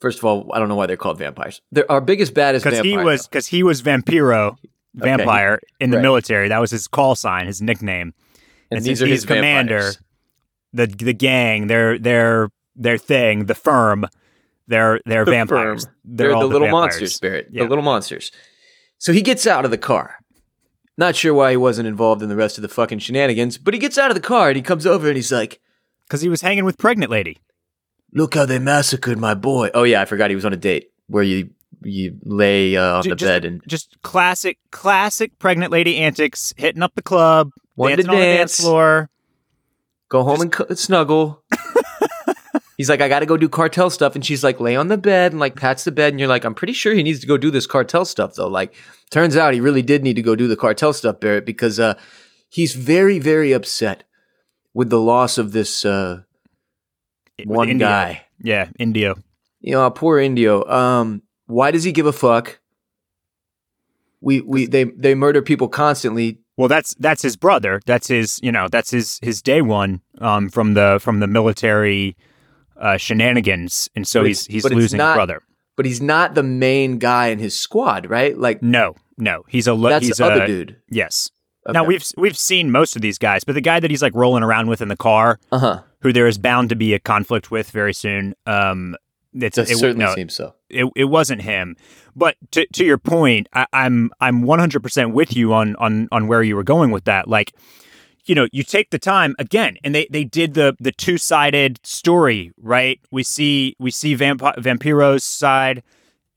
First 0.00 0.18
of 0.18 0.24
all, 0.24 0.50
I 0.52 0.58
don't 0.58 0.68
know 0.68 0.74
why 0.76 0.86
they're 0.86 0.96
called 0.96 1.18
vampires. 1.18 1.62
They're 1.72 1.90
our 1.90 2.00
biggest 2.00 2.34
baddest 2.34 2.64
because 2.64 2.80
he 2.80 2.96
was 2.96 3.26
because 3.26 3.46
he 3.46 3.62
was 3.62 3.82
vampiro, 3.82 4.56
vampire 4.94 5.60
in 5.80 5.90
the 5.90 5.96
Right. 5.98 6.02
military. 6.02 6.48
That 6.48 6.60
was 6.60 6.70
his 6.70 6.86
call 6.88 7.14
sign, 7.14 7.46
his 7.46 7.62
nickname. 7.62 8.12
and, 8.70 8.78
and 8.78 8.84
these 8.84 9.02
are 9.02 9.06
he's 9.06 9.22
his 9.22 9.26
commander, 9.26 9.76
vampires. 9.78 9.98
The 10.74 10.86
the 10.86 11.14
gang, 11.14 11.68
their 11.68 11.98
their 11.98 12.50
their 12.76 12.98
thing, 12.98 13.46
the 13.46 13.54
firm, 13.54 14.06
they're 14.66 15.00
they're 15.06 15.24
The 15.24 15.30
vampires. 15.30 15.84
firm. 15.84 15.94
They're, 16.04 16.26
They're, 16.28 16.36
all 16.36 16.42
the 16.42 16.48
little 16.48 16.66
vampires. 16.66 16.92
monster 16.94 17.06
spirit. 17.06 17.48
Yeah. 17.50 17.62
The 17.62 17.68
little 17.70 17.84
monsters. 17.84 18.30
So 18.98 19.12
he 19.12 19.22
gets 19.22 19.46
out 19.46 19.64
of 19.64 19.70
the 19.70 19.78
car. 19.78 20.16
Not 20.98 21.16
sure 21.16 21.34
why 21.34 21.50
he 21.52 21.56
wasn't 21.56 21.88
involved 21.88 22.22
in 22.22 22.28
the 22.28 22.36
rest 22.36 22.56
of 22.58 22.62
the 22.62 22.68
fucking 22.68 23.00
shenanigans, 23.00 23.58
but 23.58 23.74
he 23.74 23.80
gets 23.80 23.98
out 23.98 24.10
of 24.10 24.14
the 24.14 24.20
car 24.20 24.48
and 24.48 24.56
he 24.56 24.62
comes 24.62 24.86
over 24.86 25.08
and 25.08 25.16
he's 25.16 25.32
like, 25.32 25.60
because 26.06 26.20
he 26.20 26.28
was 26.28 26.40
hanging 26.42 26.64
with 26.64 26.78
pregnant 26.78 27.10
lady. 27.10 27.38
"Look 28.14 28.34
how 28.34 28.46
they 28.46 28.58
massacred 28.58 29.18
my 29.18 29.34
boy." 29.34 29.70
Oh 29.74 29.82
yeah, 29.82 30.00
I 30.00 30.04
forgot 30.04 30.30
he 30.30 30.36
was 30.36 30.44
on 30.44 30.52
a 30.52 30.56
date 30.56 30.90
where 31.08 31.22
you 31.22 31.50
you 31.82 32.16
lay 32.24 32.76
uh, 32.76 32.96
on 32.98 33.02
Ju- 33.02 33.10
the 33.10 33.16
bed 33.16 33.44
and 33.44 33.62
just 33.66 34.00
classic 34.02 34.58
classic 34.70 35.38
pregnant 35.38 35.70
lady 35.72 35.98
antics, 35.98 36.54
hitting 36.56 36.82
up 36.82 36.94
the 36.94 37.02
club, 37.02 37.50
wanted 37.76 37.96
dancing 37.96 38.10
to 38.10 38.12
on 38.12 38.20
the 38.20 38.24
dance 38.24 38.38
dance, 38.38 38.60
floor. 38.60 39.10
go 40.08 40.22
home 40.22 40.40
and 40.40 40.52
cu- 40.52 40.74
snuggle. 40.74 41.42
He's 42.76 42.90
like, 42.90 43.00
I 43.00 43.08
got 43.08 43.20
to 43.20 43.26
go 43.26 43.36
do 43.36 43.48
cartel 43.48 43.88
stuff, 43.88 44.16
and 44.16 44.26
she's 44.26 44.42
like, 44.42 44.58
lay 44.58 44.74
on 44.74 44.88
the 44.88 44.98
bed 44.98 45.30
and 45.30 45.38
like 45.38 45.54
pats 45.54 45.84
the 45.84 45.92
bed, 45.92 46.12
and 46.12 46.18
you're 46.18 46.28
like, 46.28 46.44
I'm 46.44 46.56
pretty 46.56 46.72
sure 46.72 46.92
he 46.92 47.04
needs 47.04 47.20
to 47.20 47.26
go 47.26 47.36
do 47.36 47.52
this 47.52 47.68
cartel 47.68 48.04
stuff 48.04 48.34
though. 48.34 48.48
Like, 48.48 48.74
turns 49.10 49.36
out 49.36 49.54
he 49.54 49.60
really 49.60 49.82
did 49.82 50.02
need 50.02 50.14
to 50.14 50.22
go 50.22 50.34
do 50.34 50.48
the 50.48 50.56
cartel 50.56 50.92
stuff, 50.92 51.20
Barrett, 51.20 51.46
because 51.46 51.78
uh, 51.78 51.94
he's 52.48 52.74
very, 52.74 53.20
very 53.20 53.52
upset 53.52 54.02
with 54.72 54.90
the 54.90 54.98
loss 54.98 55.38
of 55.38 55.52
this 55.52 55.84
uh, 55.84 56.22
with 56.22 56.23
one 57.44 57.68
Indio. 57.68 57.88
guy. 57.88 58.26
Yeah, 58.42 58.68
Indio. 58.78 59.16
You 59.60 59.72
know, 59.72 59.90
poor 59.90 60.18
Indio. 60.18 60.64
Um, 60.68 61.22
why 61.46 61.70
does 61.70 61.84
he 61.84 61.92
give 61.92 62.06
a 62.06 62.12
fuck? 62.12 62.60
We 64.20 64.40
we 64.40 64.66
they 64.66 64.84
they 64.84 65.14
murder 65.14 65.42
people 65.42 65.68
constantly. 65.68 66.40
Well, 66.56 66.68
that's 66.68 66.94
that's 66.94 67.22
his 67.22 67.36
brother. 67.36 67.80
That's 67.84 68.08
his 68.08 68.40
you 68.42 68.52
know 68.52 68.68
that's 68.68 68.90
his 68.90 69.18
his 69.22 69.42
day 69.42 69.60
one 69.60 70.00
um, 70.20 70.48
from 70.48 70.74
the 70.74 70.98
from 71.00 71.20
the 71.20 71.26
military 71.26 72.16
uh, 72.80 72.96
shenanigans, 72.96 73.90
and 73.94 74.06
so 74.06 74.20
But 74.20 74.28
he's 74.28 74.46
he's 74.46 74.64
losing 74.64 74.98
not- 74.98 75.10
his 75.12 75.16
brother. 75.16 75.42
But 75.76 75.86
he's 75.86 76.00
not 76.00 76.36
the 76.36 76.44
main 76.44 76.98
guy 76.98 77.26
in 77.28 77.40
his 77.40 77.58
squad, 77.58 78.08
right? 78.08 78.38
Like 78.38 78.62
No, 78.62 78.94
no, 79.18 79.42
he's 79.48 79.66
a 79.66 79.74
lo- 79.74 79.90
that's 79.90 80.06
he's 80.06 80.18
the 80.18 80.24
other 80.26 80.44
a, 80.44 80.46
dude. 80.46 80.76
Yes. 80.88 81.32
Now 81.68 81.82
we've 81.82 82.04
we've 82.16 82.38
seen 82.38 82.70
most 82.70 82.94
of 82.94 83.02
these 83.02 83.18
guys, 83.18 83.42
but 83.42 83.54
the 83.56 83.60
guy 83.60 83.80
that 83.80 83.90
he's 83.90 84.02
like 84.02 84.14
rolling 84.14 84.44
around 84.44 84.68
with 84.68 84.80
in 84.80 84.86
the 84.88 84.96
car, 84.96 85.40
uh 85.50 85.58
huh. 85.58 85.82
Who 86.04 86.12
there 86.12 86.28
is 86.28 86.38
bound 86.38 86.68
to 86.68 86.76
be 86.76 86.94
a 86.94 87.00
conflict 87.00 87.50
with 87.50 87.70
very 87.70 87.94
soon. 87.94 88.34
Um, 88.46 88.94
it, 89.32 89.54
certainly 89.54 89.94
no, 89.96 90.14
seems 90.14 90.34
so. 90.36 90.54
it, 90.68 90.88
it 90.94 91.06
wasn't 91.06 91.42
him. 91.42 91.76
But 92.14 92.36
to 92.52 92.66
to 92.74 92.84
your 92.84 92.98
point, 92.98 93.48
I, 93.52 93.66
I'm 93.72 94.12
I'm 94.20 94.42
100 94.42 94.80
percent 94.80 95.12
with 95.12 95.34
you 95.34 95.52
on 95.52 95.74
on 95.76 96.06
on 96.12 96.28
where 96.28 96.42
you 96.42 96.54
were 96.54 96.62
going 96.62 96.92
with 96.92 97.04
that. 97.06 97.26
Like, 97.26 97.52
you 98.26 98.34
know, 98.36 98.46
you 98.52 98.62
take 98.62 98.90
the 98.90 98.98
time 99.00 99.34
again, 99.40 99.76
and 99.82 99.92
they 99.92 100.06
they 100.10 100.22
did 100.22 100.54
the 100.54 100.76
the 100.78 100.92
two 100.92 101.18
sided 101.18 101.80
story, 101.84 102.52
right? 102.58 103.00
We 103.10 103.24
see 103.24 103.74
we 103.80 103.90
see 103.90 104.14
Vamp- 104.14 104.58
Vampiro's 104.58 105.24
side, 105.24 105.82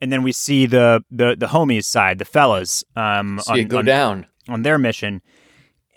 and 0.02 0.12
then 0.12 0.24
we 0.24 0.32
see 0.32 0.66
the 0.66 1.04
the 1.12 1.36
the 1.38 1.48
homies 1.48 1.84
side, 1.84 2.18
the 2.18 2.26
fellas, 2.26 2.84
um, 2.96 3.40
See 3.44 3.60
it 3.60 3.66
go 3.66 3.84
down. 3.84 4.26
on 4.48 4.64
their 4.64 4.80
mission. 4.80 5.22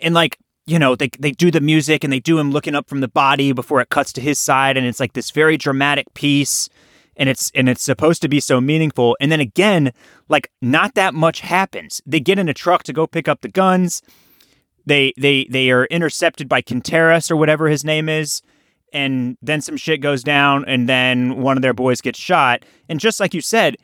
And 0.01 0.13
like, 0.13 0.37
you 0.71 0.79
know, 0.79 0.95
they 0.95 1.09
they 1.19 1.31
do 1.31 1.51
the 1.51 1.59
music 1.59 2.03
and 2.03 2.13
they 2.13 2.21
do 2.21 2.39
him 2.39 2.51
looking 2.51 2.75
up 2.75 2.87
from 2.87 3.01
the 3.01 3.09
body 3.09 3.51
before 3.51 3.81
it 3.81 3.89
cuts 3.89 4.13
to 4.13 4.21
his 4.21 4.39
side 4.39 4.77
and 4.77 4.87
it's 4.87 5.01
like 5.01 5.13
this 5.13 5.31
very 5.31 5.57
dramatic 5.57 6.13
piece 6.13 6.69
and 7.17 7.27
it's 7.27 7.51
and 7.53 7.67
it's 7.67 7.83
supposed 7.83 8.21
to 8.21 8.29
be 8.29 8.39
so 8.39 8.61
meaningful. 8.61 9.17
And 9.19 9.31
then 9.31 9.41
again, 9.41 9.91
like 10.29 10.49
not 10.61 10.95
that 10.95 11.13
much 11.13 11.41
happens. 11.41 12.01
They 12.05 12.21
get 12.21 12.39
in 12.39 12.47
a 12.47 12.53
truck 12.53 12.83
to 12.83 12.93
go 12.93 13.05
pick 13.05 13.27
up 13.27 13.41
the 13.41 13.49
guns. 13.49 14.01
They 14.85 15.13
they 15.17 15.45
they 15.49 15.71
are 15.71 15.85
intercepted 15.85 16.47
by 16.47 16.61
Quinteras 16.61 17.29
or 17.29 17.35
whatever 17.35 17.67
his 17.67 17.83
name 17.83 18.07
is. 18.07 18.41
And 18.93 19.37
then 19.41 19.61
some 19.61 19.77
shit 19.77 20.01
goes 20.01 20.21
down, 20.21 20.65
and 20.67 20.89
then 20.89 21.37
one 21.41 21.57
of 21.57 21.61
their 21.61 21.73
boys 21.73 22.01
gets 22.01 22.19
shot. 22.19 22.65
And 22.89 22.99
just 22.99 23.21
like 23.21 23.33
you 23.33 23.39
said, 23.39 23.77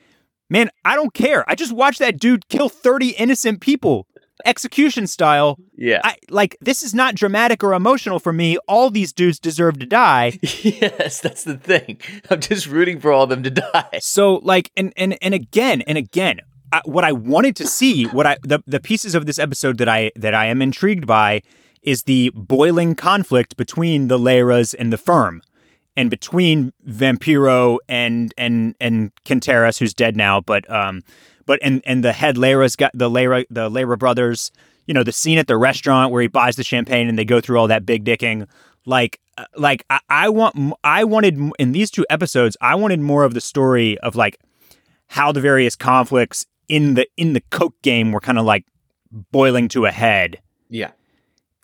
man, 0.50 0.70
I 0.84 0.96
don't 0.96 1.14
care. 1.14 1.50
I 1.50 1.56
just 1.56 1.72
watched 1.72 2.00
that 2.00 2.20
dude 2.20 2.50
kill 2.50 2.68
30 2.68 3.12
innocent 3.12 3.62
people, 3.62 4.07
execution 4.46 5.08
style. 5.08 5.58
Yeah. 5.76 6.02
I 6.04 6.18
like 6.30 6.58
this 6.62 6.84
is 6.84 6.94
not 6.94 7.16
dramatic 7.16 7.64
or 7.64 7.74
emotional 7.74 8.20
for 8.20 8.34
me. 8.34 8.58
All 8.68 8.90
these 8.90 9.14
dudes 9.14 9.40
deserve 9.40 9.80
to 9.80 9.86
die. 9.86 10.40
yes, 10.42 11.22
that's 11.22 11.44
the 11.44 11.58
thing. 11.58 12.00
I'm 12.30 12.42
just 12.42 12.68
rooting 12.68 13.00
for 13.00 13.12
all 13.12 13.24
of 13.24 13.30
them 13.30 13.44
to 13.44 13.52
die. 13.52 14.00
So 14.02 14.36
like 14.36 14.72
and 14.78 14.94
and 14.98 15.18
and 15.22 15.34
again 15.34 15.82
and 15.82 15.98
again, 15.98 16.42
I, 16.72 16.82
what 16.86 17.04
I 17.04 17.12
wanted 17.12 17.56
to 17.58 17.68
see, 17.68 18.06
what 18.06 18.26
I 18.26 18.38
the 18.42 18.62
the 18.66 18.80
pieces 18.80 19.16
of 19.16 19.26
this 19.26 19.40
episode 19.40 19.78
that 19.78 19.90
I 19.90 20.12
that 20.16 20.34
I 20.34 20.48
am 20.48 20.62
intrigued 20.62 21.08
by 21.08 21.42
is 21.82 22.04
the 22.04 22.32
boiling 22.36 22.96
conflict 22.96 23.56
between 23.58 24.08
the 24.08 24.18
Leyras 24.18 24.76
and 24.78 24.92
the 24.92 24.98
firm. 24.98 25.42
And 25.96 26.12
between 26.12 26.74
Vampiro 26.88 27.80
and 27.90 28.32
and 28.38 28.76
and 28.80 29.12
Quinteras, 29.26 29.80
who's 29.80 29.96
dead 29.96 30.16
now, 30.16 30.42
but 30.42 30.70
um, 30.70 31.02
but 31.48 31.58
and 31.64 31.82
and 31.86 32.04
the 32.04 32.14
head 32.14 32.36
Leyra's 32.36 32.76
got 32.76 32.92
the 32.94 33.10
Leyra 33.10 33.46
the 33.50 33.70
Leira 33.72 33.98
brothers. 33.98 34.52
You 34.86 34.94
know 34.94 35.04
the 35.04 35.12
scene 35.12 35.40
at 35.40 35.48
the 35.48 35.58
restaurant 35.58 36.12
where 36.12 36.22
he 36.22 36.28
buys 36.28 36.56
the 36.56 36.64
champagne 36.64 37.10
and 37.10 37.18
they 37.18 37.26
go 37.26 37.42
through 37.42 37.58
all 37.58 37.68
that 37.68 37.86
big 37.86 38.06
dicking. 38.06 38.48
Like 38.86 39.20
uh, 39.38 39.46
like 39.58 39.84
I, 39.90 40.00
I 40.10 40.30
want 40.30 40.74
I 40.84 41.04
wanted 41.04 41.40
in 41.58 41.72
these 41.72 41.90
two 41.90 42.06
episodes 42.10 42.56
I 42.62 42.76
wanted 42.76 43.00
more 43.00 43.24
of 43.24 43.34
the 43.34 43.42
story 43.42 43.98
of 44.00 44.16
like 44.16 44.38
how 45.08 45.32
the 45.32 45.42
various 45.42 45.76
conflicts 45.76 46.46
in 46.70 46.94
the 46.94 47.08
in 47.18 47.34
the 47.34 47.42
coke 47.50 47.82
game 47.82 48.12
were 48.12 48.20
kind 48.22 48.38
of 48.38 48.46
like 48.46 48.66
boiling 49.32 49.68
to 49.70 49.86
a 49.86 49.92
head 49.92 50.40
Yeah. 50.70 50.92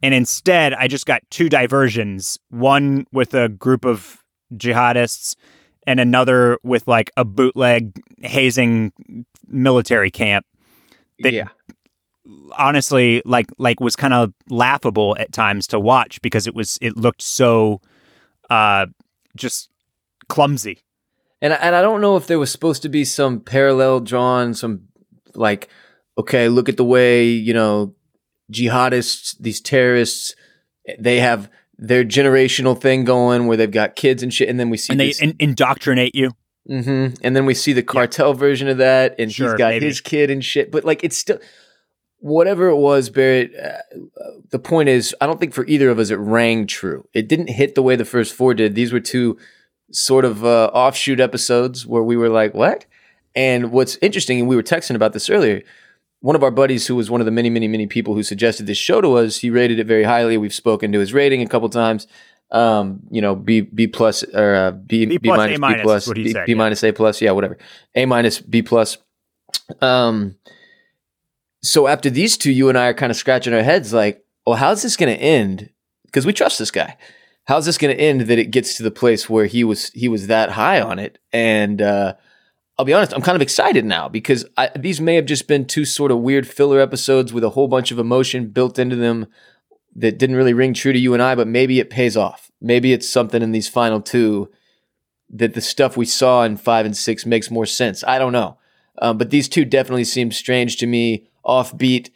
and 0.02 0.14
instead 0.14 0.74
I 0.74 0.88
just 0.88 1.06
got 1.06 1.22
two 1.30 1.48
diversions 1.50 2.38
one 2.50 3.06
with 3.14 3.34
a 3.34 3.48
group 3.50 3.86
of 3.86 4.24
jihadists 4.54 5.36
and 5.88 6.00
another 6.00 6.58
with 6.64 6.88
like 6.88 7.12
a 7.18 7.26
bootleg 7.26 8.00
hazing 8.22 8.92
military 9.48 10.12
camp 10.12 10.46
They- 11.22 11.34
yeah. 11.34 11.50
honestly 12.54 13.22
like 13.26 13.48
like 13.58 13.80
was 13.80 13.96
kind 13.96 14.14
of 14.14 14.34
laughable 14.50 15.16
at 15.20 15.32
times 15.32 15.68
to 15.68 15.80
watch 15.80 16.22
because 16.22 16.48
it 16.48 16.56
was 16.56 16.78
it 16.82 16.96
looked 16.98 17.22
so 17.22 17.82
uh 18.50 18.86
just 19.36 19.70
clumsy 20.30 20.80
And 21.42 21.54
and 21.54 21.76
I 21.76 21.82
don't 21.82 22.00
know 22.02 22.16
if 22.16 22.28
there 22.28 22.40
was 22.40 22.52
supposed 22.52 22.82
to 22.84 22.90
be 22.90 23.04
some 23.04 23.42
parallel 23.42 24.00
drawn, 24.00 24.54
some 24.54 24.88
like, 25.36 25.68
okay, 26.18 26.48
look 26.48 26.70
at 26.70 26.78
the 26.78 26.86
way 26.86 27.26
you 27.26 27.54
know 27.54 27.94
jihadists, 28.52 29.36
these 29.40 29.60
terrorists, 29.60 30.36
they 31.00 31.20
have 31.20 31.50
their 31.86 32.06
generational 32.06 32.80
thing 32.80 33.04
going 33.04 33.46
where 33.46 33.58
they've 33.58 33.70
got 33.70 33.98
kids 33.98 34.24
and 34.24 34.34
shit, 34.34 34.48
and 34.48 34.58
then 34.60 34.70
we 34.70 34.78
see 34.78 34.94
and 34.94 35.00
they 35.02 35.14
in- 35.22 35.36
indoctrinate 35.38 36.16
you 36.16 36.32
hmm 36.66 37.08
and 37.22 37.36
then 37.36 37.46
we 37.46 37.54
see 37.54 37.74
the 37.74 37.84
cartel 37.84 38.34
version 38.34 38.70
of 38.70 38.78
that, 38.78 39.16
and 39.20 39.30
Sure, 39.34 39.50
he's 39.52 39.58
got 39.58 39.72
maybe. 39.74 39.86
his 39.86 40.00
kid 40.00 40.32
and 40.32 40.44
shit. 40.46 40.72
But 40.72 40.86
like, 40.86 41.04
it's 41.04 41.18
still 41.18 41.40
whatever 42.20 42.70
it 42.70 42.78
was, 42.78 43.10
Barrett. 43.10 43.52
Uh, 43.54 43.80
the 44.50 44.60
point 44.60 44.88
is, 44.88 45.14
I 45.20 45.26
don't 45.26 45.42
think 45.42 45.54
for 45.54 45.66
either 45.66 45.90
of 45.90 46.00
us 46.00 46.10
it 46.10 46.16
rang 46.16 46.66
true. 46.66 47.06
It 47.14 47.28
didn't 47.28 47.50
hit 47.50 47.76
the 47.76 47.84
way 47.84 47.98
the 47.98 48.06
first 48.06 48.34
four 48.34 48.54
did. 48.54 48.76
These 48.76 48.94
were 48.94 49.02
two 49.02 49.38
sort 49.92 50.24
of 50.24 50.46
uh, 50.46 50.72
offshoot 50.74 51.20
episodes 51.20 51.86
where 51.86 52.02
we 52.04 52.16
were 52.16 52.30
like, 52.30 52.54
"What?" 52.54 52.86
And 53.36 53.72
what's 53.74 53.98
interesting, 54.02 54.40
and 54.40 54.48
we 54.48 54.56
were 54.56 54.64
texting 54.64 54.96
about 54.96 55.12
this 55.12 55.30
earlier. 55.30 55.64
One 56.24 56.38
of 56.38 56.44
our 56.44 56.52
buddies, 56.52 56.88
who 56.88 56.96
was 56.96 57.12
one 57.12 57.20
of 57.20 57.26
the 57.26 57.32
many, 57.32 57.50
many, 57.50 57.68
many 57.68 57.86
people 57.86 58.14
who 58.14 58.24
suggested 58.24 58.66
this 58.66 58.78
show 58.78 59.02
to 59.02 59.16
us, 59.16 59.40
he 59.40 59.50
rated 59.50 59.78
it 59.78 59.88
very 59.88 60.06
highly. 60.06 60.38
We've 60.38 60.54
spoken 60.54 60.94
to 60.94 61.00
his 61.00 61.12
rating 61.12 61.42
a 61.42 61.48
couple 61.48 61.68
times. 61.68 62.08
Um, 62.50 63.02
you 63.12 63.22
know, 63.22 63.36
B 63.36 63.60
B 63.60 63.88
plus 63.88 64.24
or 64.34 64.56
uh, 64.56 64.72
B 64.72 65.06
B 65.06 65.18
B 65.18 65.28
plus, 65.28 65.38
minus 65.38 65.52
A 65.52 65.58
B 65.58 65.60
minus 65.60 65.80
is 65.80 65.84
plus 65.84 66.14
B, 66.14 66.32
said, 66.32 66.46
B 66.46 66.52
yeah. 66.54 66.58
minus 66.58 66.84
A 66.84 66.92
plus, 66.94 67.22
yeah, 67.22 67.32
whatever. 67.32 67.58
A 67.96 68.06
minus 68.06 68.40
B 68.40 68.62
plus. 68.62 69.00
Um, 69.82 70.38
so 71.62 71.88
after 71.88 72.10
these 72.10 72.38
two, 72.38 72.54
you 72.54 72.70
and 72.70 72.78
I 72.78 72.88
are 72.88 72.94
kind 72.94 73.12
of 73.12 73.18
scratching 73.18 73.54
our 73.54 73.64
heads, 73.64 73.92
like, 73.92 74.24
well, 74.48 74.56
how's 74.56 74.82
this 74.82 74.96
going 74.96 75.14
to 75.14 75.22
end? 75.22 75.72
Because 76.06 76.26
we 76.26 76.32
trust 76.32 76.58
this 76.58 76.72
guy. 76.72 76.96
How's 77.48 77.66
this 77.66 77.78
going 77.78 77.94
to 77.94 78.02
end 78.02 78.22
that 78.22 78.40
it 78.40 78.52
gets 78.52 78.78
to 78.78 78.84
the 78.84 78.92
place 78.92 79.30
where 79.30 79.46
he 79.46 79.66
was 79.66 79.90
he 79.90 80.08
was 80.08 80.28
that 80.28 80.52
high 80.52 80.80
on 80.80 81.00
it? 81.00 81.20
And 81.34 81.82
uh, 81.82 82.14
I'll 82.78 82.86
be 82.86 82.94
honest, 82.94 83.14
I'm 83.14 83.22
kind 83.22 83.36
of 83.36 83.42
excited 83.42 83.86
now 83.86 84.10
because 84.10 84.46
I, 84.58 84.72
these 84.76 85.00
may 85.00 85.16
have 85.16 85.26
just 85.26 85.48
been 85.48 85.66
two 85.66 85.86
sort 85.86 86.12
of 86.12 86.20
weird 86.20 86.48
filler 86.48 86.80
episodes 86.80 87.32
with 87.32 87.44
a 87.44 87.52
whole 87.52 87.68
bunch 87.68 87.92
of 87.92 88.00
emotion 88.00 88.48
built 88.48 88.80
into 88.80 88.96
them 88.96 89.28
that 89.96 90.18
didn't 90.18 90.36
really 90.36 90.54
ring 90.54 90.74
true 90.74 90.92
to 90.92 90.98
you 90.98 91.14
and 91.14 91.22
I, 91.22 91.36
but 91.36 91.48
maybe 91.48 91.80
it 91.80 91.92
pays 91.92 92.18
off. 92.18 92.52
Maybe 92.60 92.92
it's 92.92 93.08
something 93.08 93.44
in 93.44 93.52
these 93.52 93.68
final 93.68 94.02
two 94.02 94.50
that 95.30 95.54
the 95.54 95.62
stuff 95.62 95.98
we 95.98 96.06
saw 96.06 96.44
in 96.44 96.58
five 96.58 96.86
and 96.86 96.98
six 96.98 97.26
makes 97.26 97.52
more 97.52 97.66
sense. 97.66 98.04
I 98.04 98.18
don't 98.18 98.34
know. 98.34 98.58
Um, 99.00 99.18
but 99.18 99.30
these 99.30 99.50
two 99.50 99.66
definitely 99.66 100.04
seem 100.04 100.32
strange 100.32 100.78
to 100.78 100.88
me, 100.88 101.28
offbeat. 101.46 102.10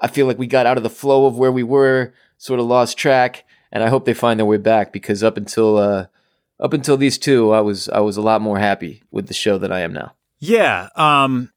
I 0.00 0.08
feel 0.08 0.26
like 0.26 0.38
we 0.38 0.46
got 0.46 0.66
out 0.66 0.76
of 0.76 0.82
the 0.82 0.90
flow 0.90 1.26
of 1.26 1.38
where 1.38 1.52
we 1.52 1.62
were, 1.62 2.14
sort 2.38 2.60
of 2.60 2.66
lost 2.66 2.96
track, 2.96 3.44
and 3.70 3.82
I 3.82 3.88
hope 3.88 4.04
they 4.04 4.14
find 4.14 4.38
their 4.38 4.46
way 4.46 4.56
back 4.56 4.92
because 4.92 5.22
up 5.22 5.36
until 5.36 5.76
uh, 5.76 6.06
up 6.60 6.72
until 6.72 6.96
these 6.96 7.18
two, 7.18 7.52
I 7.52 7.60
was 7.60 7.88
I 7.88 8.00
was 8.00 8.16
a 8.16 8.22
lot 8.22 8.42
more 8.42 8.58
happy 8.58 9.02
with 9.10 9.26
the 9.26 9.34
show 9.34 9.58
than 9.58 9.72
I 9.72 9.80
am 9.80 9.92
now. 9.92 10.12
Yeah. 10.38 10.88
Um. 10.94 11.50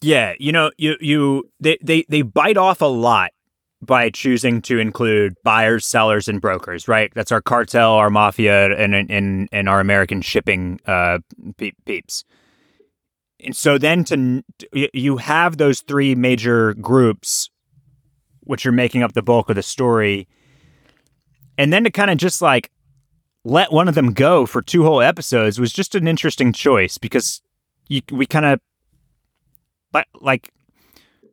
Yeah. 0.00 0.34
You 0.38 0.52
know, 0.52 0.70
you 0.78 0.96
you 1.00 1.50
they 1.60 1.78
they 1.82 2.04
they 2.08 2.22
bite 2.22 2.56
off 2.56 2.80
a 2.80 2.86
lot 2.86 3.32
by 3.80 4.10
choosing 4.10 4.62
to 4.62 4.78
include 4.78 5.34
buyers, 5.44 5.86
sellers, 5.86 6.28
and 6.28 6.40
brokers. 6.40 6.88
Right. 6.88 7.12
That's 7.14 7.32
our 7.32 7.42
cartel, 7.42 7.92
our 7.92 8.10
mafia, 8.10 8.74
and 8.76 8.94
and 8.94 9.48
and 9.50 9.68
our 9.68 9.80
American 9.80 10.22
shipping 10.22 10.80
uh 10.86 11.18
peeps. 11.56 12.24
And 13.40 13.54
so 13.54 13.78
then 13.78 14.04
to 14.04 14.42
you 14.72 15.16
have 15.16 15.58
those 15.58 15.80
three 15.80 16.14
major 16.14 16.74
groups, 16.74 17.50
which 18.40 18.64
are 18.66 18.72
making 18.72 19.02
up 19.02 19.12
the 19.12 19.22
bulk 19.22 19.48
of 19.48 19.56
the 19.56 19.62
story, 19.62 20.28
and 21.56 21.72
then 21.72 21.84
to 21.84 21.90
kind 21.90 22.10
of 22.10 22.18
just 22.18 22.42
like 22.42 22.70
let 23.48 23.72
one 23.72 23.88
of 23.88 23.94
them 23.94 24.12
go 24.12 24.44
for 24.44 24.60
two 24.60 24.82
whole 24.82 25.00
episodes 25.00 25.58
was 25.58 25.72
just 25.72 25.94
an 25.94 26.06
interesting 26.06 26.52
choice 26.52 26.98
because 26.98 27.40
you, 27.88 28.02
we 28.12 28.26
kind 28.26 28.44
of 28.44 28.60
but 29.90 30.06
like 30.20 30.52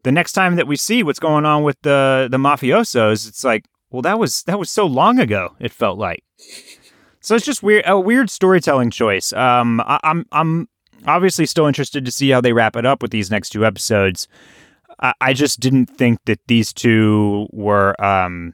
the 0.03 0.11
next 0.11 0.33
time 0.33 0.55
that 0.55 0.67
we 0.67 0.77
see 0.77 1.03
what's 1.03 1.19
going 1.19 1.45
on 1.45 1.63
with 1.63 1.81
the 1.81 2.27
the 2.31 2.37
mafiosos, 2.37 3.27
it's 3.27 3.43
like, 3.43 3.65
well, 3.89 4.01
that 4.03 4.17
was 4.17 4.43
that 4.43 4.59
was 4.59 4.69
so 4.69 4.85
long 4.85 5.19
ago. 5.19 5.55
It 5.59 5.71
felt 5.71 5.97
like. 5.97 6.23
So 7.19 7.35
it's 7.35 7.45
just 7.45 7.63
weird, 7.63 7.83
a 7.87 7.99
weird 7.99 8.29
storytelling 8.29 8.91
choice. 8.91 9.33
Um, 9.33 9.81
I, 9.81 9.99
I'm 10.03 10.25
I'm 10.31 10.69
obviously 11.07 11.45
still 11.45 11.65
interested 11.65 12.05
to 12.05 12.11
see 12.11 12.29
how 12.29 12.39
they 12.39 12.53
wrap 12.53 12.75
it 12.75 12.85
up 12.85 13.01
with 13.01 13.11
these 13.11 13.31
next 13.31 13.49
two 13.49 13.65
episodes. 13.65 14.27
I, 15.01 15.13
I 15.19 15.33
just 15.33 15.59
didn't 15.59 15.87
think 15.87 16.19
that 16.25 16.39
these 16.47 16.71
two 16.71 17.47
were 17.51 17.99
um 18.01 18.53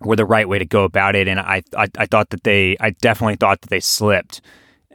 were 0.00 0.16
the 0.16 0.24
right 0.24 0.48
way 0.48 0.58
to 0.58 0.66
go 0.66 0.84
about 0.84 1.14
it, 1.14 1.28
and 1.28 1.40
I 1.40 1.62
I, 1.76 1.88
I 1.96 2.06
thought 2.06 2.30
that 2.30 2.44
they 2.44 2.76
I 2.80 2.90
definitely 2.90 3.36
thought 3.36 3.60
that 3.62 3.70
they 3.70 3.80
slipped 3.80 4.40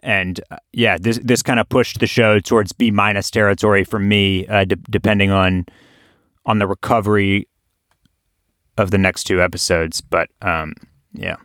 and 0.05 0.39
uh, 0.51 0.57
yeah, 0.71 0.97
this 1.01 1.19
this 1.23 1.41
kind 1.41 1.59
of 1.59 1.67
pushed 1.67 1.99
the 1.99 2.07
show 2.07 2.39
towards 2.39 2.71
B 2.71 2.91
minus 2.91 3.31
territory 3.31 3.83
for 3.83 3.99
me, 3.99 4.47
uh, 4.47 4.63
de- 4.63 4.75
depending 4.75 5.31
on 5.31 5.65
on 6.45 6.59
the 6.59 6.67
recovery 6.67 7.49
of 8.77 8.91
the 8.91 8.99
next 8.99 9.23
two 9.23 9.41
episodes. 9.41 10.01
But 10.01 10.29
um, 10.43 10.75
yeah, 11.11 11.37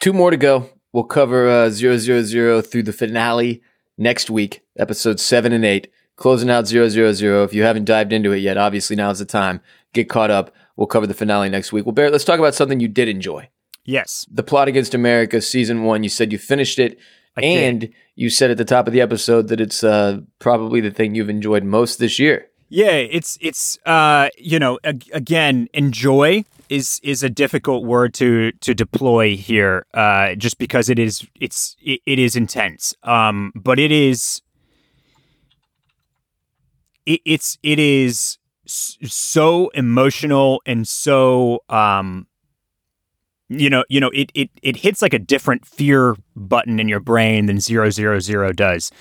two 0.00 0.12
more 0.12 0.32
to 0.32 0.36
go. 0.36 0.68
We'll 0.92 1.04
cover 1.04 1.48
uh, 1.48 1.70
000 1.70 2.62
through 2.62 2.82
the 2.82 2.92
finale 2.92 3.62
next 3.96 4.28
week, 4.28 4.62
episodes 4.76 5.22
seven 5.22 5.52
and 5.52 5.64
eight. 5.64 5.88
Closing 6.16 6.50
out 6.50 6.66
000. 6.66 6.90
If 7.44 7.54
you 7.54 7.62
haven't 7.62 7.86
dived 7.86 8.12
into 8.12 8.32
it 8.32 8.38
yet, 8.38 8.58
obviously 8.58 8.96
now's 8.96 9.20
the 9.20 9.24
time. 9.24 9.60
Get 9.94 10.08
caught 10.10 10.30
up. 10.30 10.52
We'll 10.80 10.86
cover 10.86 11.06
the 11.06 11.12
finale 11.12 11.50
next 11.50 11.72
week. 11.72 11.84
Well, 11.84 11.92
Barrett, 11.92 12.10
let's 12.10 12.24
talk 12.24 12.38
about 12.38 12.54
something 12.54 12.80
you 12.80 12.88
did 12.88 13.06
enjoy. 13.06 13.50
Yes. 13.84 14.24
The 14.32 14.42
Plot 14.42 14.66
Against 14.66 14.94
America, 14.94 15.42
season 15.42 15.84
one. 15.84 16.02
You 16.02 16.08
said 16.08 16.32
you 16.32 16.38
finished 16.38 16.78
it. 16.78 16.98
I 17.36 17.42
and 17.42 17.80
did. 17.80 17.94
you 18.14 18.30
said 18.30 18.50
at 18.50 18.56
the 18.56 18.64
top 18.64 18.86
of 18.86 18.94
the 18.94 19.02
episode 19.02 19.48
that 19.48 19.60
it's 19.60 19.84
uh, 19.84 20.20
probably 20.38 20.80
the 20.80 20.90
thing 20.90 21.14
you've 21.14 21.28
enjoyed 21.28 21.64
most 21.64 21.98
this 21.98 22.18
year. 22.18 22.46
Yeah, 22.70 22.92
it's 22.92 23.36
it's 23.42 23.78
uh, 23.84 24.30
you 24.38 24.58
know 24.58 24.78
again 25.12 25.68
enjoy 25.74 26.46
is 26.70 26.98
is 27.02 27.22
a 27.22 27.28
difficult 27.28 27.84
word 27.84 28.14
to 28.14 28.52
to 28.52 28.74
deploy 28.74 29.36
here 29.36 29.84
uh, 29.92 30.34
just 30.34 30.56
because 30.56 30.88
it 30.88 30.98
is 30.98 31.26
it's 31.38 31.76
it, 31.82 32.00
it 32.06 32.18
is 32.18 32.36
intense 32.36 32.94
um, 33.02 33.52
but 33.54 33.78
it 33.78 33.92
is 33.92 34.40
it, 37.04 37.20
it's 37.26 37.58
it 37.62 37.78
is 37.78 38.38
so 38.70 39.68
emotional 39.70 40.62
and 40.66 40.86
so 40.86 41.64
um, 41.68 42.26
you 43.50 43.68
know, 43.68 43.84
you 43.88 44.00
know, 44.00 44.10
it 44.14 44.30
it 44.32 44.48
it 44.62 44.76
hits 44.76 45.02
like 45.02 45.12
a 45.12 45.18
different 45.18 45.66
fear 45.66 46.16
button 46.36 46.78
in 46.78 46.88
your 46.88 47.00
brain 47.00 47.46
than 47.46 47.60
zero 47.60 47.90
zero 47.90 48.20
zero 48.20 48.52
does. 48.52 48.92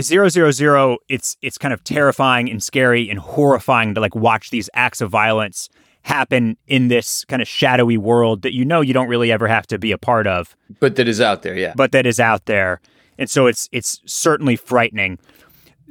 Zero 0.00 0.28
zero 0.30 0.50
zero, 0.50 0.96
it's 1.08 1.36
it's 1.42 1.58
kind 1.58 1.74
of 1.74 1.84
terrifying 1.84 2.50
and 2.50 2.62
scary 2.62 3.10
and 3.10 3.18
horrifying 3.18 3.94
to 3.94 4.00
like 4.00 4.14
watch 4.14 4.50
these 4.50 4.70
acts 4.72 5.02
of 5.02 5.10
violence 5.10 5.68
happen 6.02 6.56
in 6.66 6.88
this 6.88 7.24
kind 7.26 7.42
of 7.42 7.48
shadowy 7.48 7.98
world 7.98 8.42
that 8.42 8.54
you 8.54 8.64
know 8.64 8.80
you 8.80 8.94
don't 8.94 9.08
really 9.08 9.30
ever 9.30 9.46
have 9.46 9.66
to 9.66 9.78
be 9.78 9.92
a 9.92 9.98
part 9.98 10.26
of, 10.26 10.56
but 10.80 10.96
that 10.96 11.06
is 11.06 11.20
out 11.20 11.42
there, 11.42 11.54
yeah. 11.54 11.74
But 11.76 11.92
that 11.92 12.06
is 12.06 12.18
out 12.18 12.46
there, 12.46 12.80
and 13.18 13.28
so 13.28 13.46
it's 13.46 13.68
it's 13.72 14.00
certainly 14.06 14.56
frightening. 14.56 15.18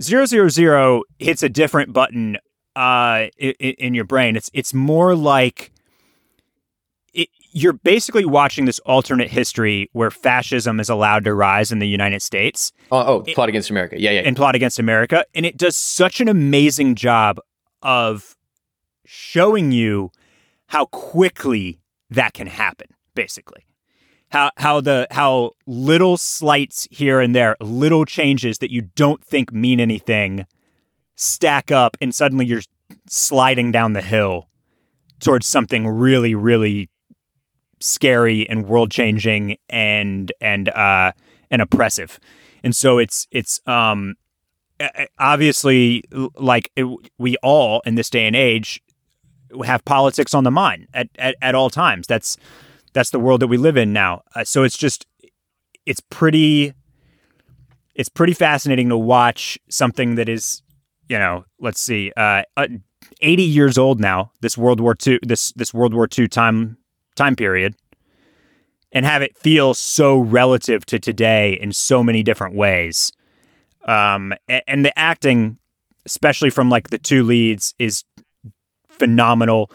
Zero 0.02 0.26
zero 0.26 0.50
zero 0.50 1.04
hits 1.20 1.44
a 1.44 1.50
different 1.50 1.94
button 1.94 2.38
uh, 2.76 3.28
in, 3.38 3.54
in 3.54 3.94
your 3.94 4.06
brain. 4.06 4.36
It's 4.36 4.50
it's 4.54 4.74
more 4.74 5.16
like 5.16 5.72
you're 7.56 7.74
basically 7.74 8.26
watching 8.26 8.66
this 8.66 8.80
alternate 8.80 9.30
history 9.30 9.90
where 9.94 10.12
fascism 10.12 10.78
is 10.78 10.90
allowed 10.90 11.24
to 11.24 11.34
rise 11.34 11.72
in 11.72 11.80
the 11.80 11.88
United 11.88 12.22
States. 12.22 12.74
Oh, 12.92 13.00
oh 13.00 13.22
plot 13.22 13.48
against 13.48 13.70
America. 13.70 13.96
Yeah, 13.98 14.12
yeah. 14.12 14.22
And 14.26 14.36
plot 14.36 14.56
against 14.56 14.78
America. 14.78 15.26
And 15.34 15.46
it 15.46 15.56
does 15.56 15.78
such 15.78 16.20
an 16.20 16.28
amazing 16.28 16.96
job 16.96 17.40
of 17.82 18.36
showing 19.06 19.72
you 19.72 20.12
how 20.68 20.88
quickly 20.88 21.80
that 22.10 22.34
can 22.34 22.48
happen, 22.48 22.88
basically. 23.14 23.66
How 24.30 24.52
how 24.58 24.82
the 24.82 25.08
how 25.12 25.52
little 25.66 26.18
slights 26.18 26.90
here 26.92 27.22
and 27.22 27.34
there, 27.34 27.56
little 27.62 28.04
changes 28.04 28.58
that 28.58 28.72
you 28.72 28.82
don't 28.82 29.24
think 29.24 29.54
mean 29.54 29.80
anything 29.80 30.46
stack 31.16 31.72
up 31.72 31.98
and 32.02 32.14
suddenly 32.14 32.46
you're 32.46 32.62
sliding 33.08 33.72
down 33.72 33.94
the 33.94 34.02
hill 34.02 34.50
towards 35.20 35.48
something 35.48 35.88
really, 35.88 36.36
really 36.36 36.90
scary 37.80 38.48
and 38.50 38.68
world 38.68 38.90
changing 38.90 39.58
and 39.70 40.32
and 40.40 40.70
uh 40.70 41.12
and 41.52 41.62
oppressive. 41.62 42.20
And 42.64 42.76
so 42.76 42.98
it's 42.98 43.28
it's 43.32 43.62
um 43.68 44.16
obviously 45.20 46.04
like 46.36 46.72
it, 46.76 46.86
we 47.18 47.38
all 47.38 47.82
in 47.86 47.96
this 47.96 48.10
day 48.10 48.28
and 48.28 48.36
age 48.36 48.82
have 49.64 49.86
politics 49.86 50.34
on 50.34 50.44
the 50.44 50.52
mind 50.52 50.88
at, 50.94 51.08
at, 51.18 51.36
at 51.42 51.56
all 51.56 51.70
times. 51.70 52.08
That's 52.08 52.38
that's 52.94 53.10
the 53.10 53.20
world 53.20 53.42
that 53.42 53.48
we 53.48 53.58
live 53.58 53.78
in 53.78 53.94
now. 53.94 54.24
Uh, 54.36 54.44
so 54.44 54.64
it's 54.64 54.78
just 54.78 55.06
it's 55.86 56.02
pretty 56.10 56.74
it's 57.94 58.10
pretty 58.10 58.34
fascinating 58.34 58.90
to 58.90 58.98
watch 58.98 59.58
something 59.70 60.16
that 60.16 60.28
is 60.28 60.62
you 61.10 61.18
know 61.20 61.46
let's 61.60 61.80
see 61.82 62.12
uh, 62.18 62.44
uh 62.58 62.68
80 63.22 63.44
years 63.44 63.78
old 63.78 64.00
now 64.00 64.32
this 64.42 64.58
world 64.58 64.80
war 64.80 64.96
ii 65.06 65.20
this 65.22 65.52
this 65.54 65.74
world 65.74 65.94
war 65.94 66.08
ii 66.18 66.28
time 66.28 66.78
time 67.16 67.36
period 67.36 67.76
and 68.96 69.06
have 69.06 69.22
it 69.22 69.38
feel 69.38 69.74
so 69.74 70.18
relative 70.18 70.86
to 70.86 70.98
today 70.98 71.60
in 71.62 71.74
so 71.74 72.02
many 72.02 72.24
different 72.24 72.56
ways. 72.56 73.12
Um, 73.84 74.34
and 74.48 74.86
the 74.86 74.98
acting, 74.98 75.58
especially 76.06 76.50
from 76.50 76.70
like 76.70 76.90
the 76.90 76.98
two 76.98 77.24
leads, 77.24 77.76
is 77.78 78.06
phenomenal. 78.88 79.70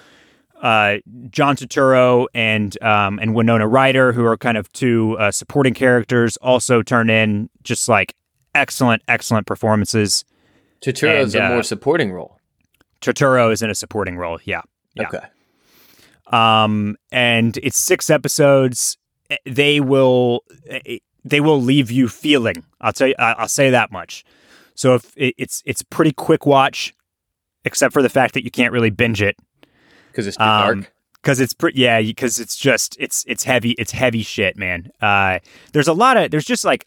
Uh, 0.60 0.96
John 1.28 1.54
Turturro 1.54 2.26
and 2.34 2.82
um, 2.82 3.18
and 3.18 3.34
Winona 3.34 3.68
Ryder, 3.68 4.12
who 4.12 4.24
are 4.24 4.38
kind 4.38 4.56
of 4.56 4.72
two 4.72 5.16
uh, 5.18 5.30
supporting 5.30 5.74
characters, 5.74 6.38
also 6.38 6.82
turn 6.82 7.10
in 7.10 7.50
just 7.62 7.88
like 7.90 8.14
excellent, 8.54 9.02
excellent 9.06 9.46
performances. 9.46 10.24
Turturro 10.82 11.20
is 11.20 11.34
a 11.34 11.44
uh, 11.44 11.48
more 11.48 11.62
supporting 11.62 12.12
role. 12.12 12.38
Turturro 13.00 13.52
is 13.52 13.62
in 13.62 13.70
a 13.70 13.74
supporting 13.74 14.16
role. 14.16 14.38
Yeah. 14.44 14.62
yeah. 14.94 15.08
Okay. 15.08 15.26
Um, 16.26 16.96
and 17.10 17.56
it's 17.58 17.78
six 17.78 18.10
episodes. 18.10 18.96
They 19.44 19.80
will 19.80 20.44
they 21.24 21.40
will 21.40 21.60
leave 21.60 21.90
you 21.90 22.08
feeling. 22.08 22.64
I'll 22.80 22.92
tell 22.92 23.08
you. 23.08 23.14
I'll 23.18 23.48
say 23.48 23.70
that 23.70 23.92
much. 23.92 24.24
So 24.74 24.94
if 24.94 25.12
it's 25.16 25.62
it's 25.66 25.82
pretty 25.82 26.12
quick 26.12 26.46
watch, 26.46 26.94
except 27.64 27.92
for 27.92 28.02
the 28.02 28.08
fact 28.08 28.34
that 28.34 28.44
you 28.44 28.50
can't 28.50 28.72
really 28.72 28.90
binge 28.90 29.22
it 29.22 29.36
because 30.10 30.26
it's 30.26 30.36
too 30.36 30.42
um, 30.42 30.80
dark. 30.80 30.92
Because 31.22 31.38
it's 31.38 31.52
pretty, 31.52 31.80
yeah. 31.80 32.00
Because 32.00 32.38
it's 32.38 32.56
just 32.56 32.96
it's 32.98 33.24
it's 33.28 33.44
heavy. 33.44 33.72
It's 33.72 33.92
heavy 33.92 34.22
shit, 34.22 34.56
man. 34.56 34.90
Uh, 35.00 35.40
there's 35.72 35.88
a 35.88 35.92
lot 35.92 36.16
of 36.16 36.30
there's 36.30 36.46
just 36.46 36.64
like 36.64 36.86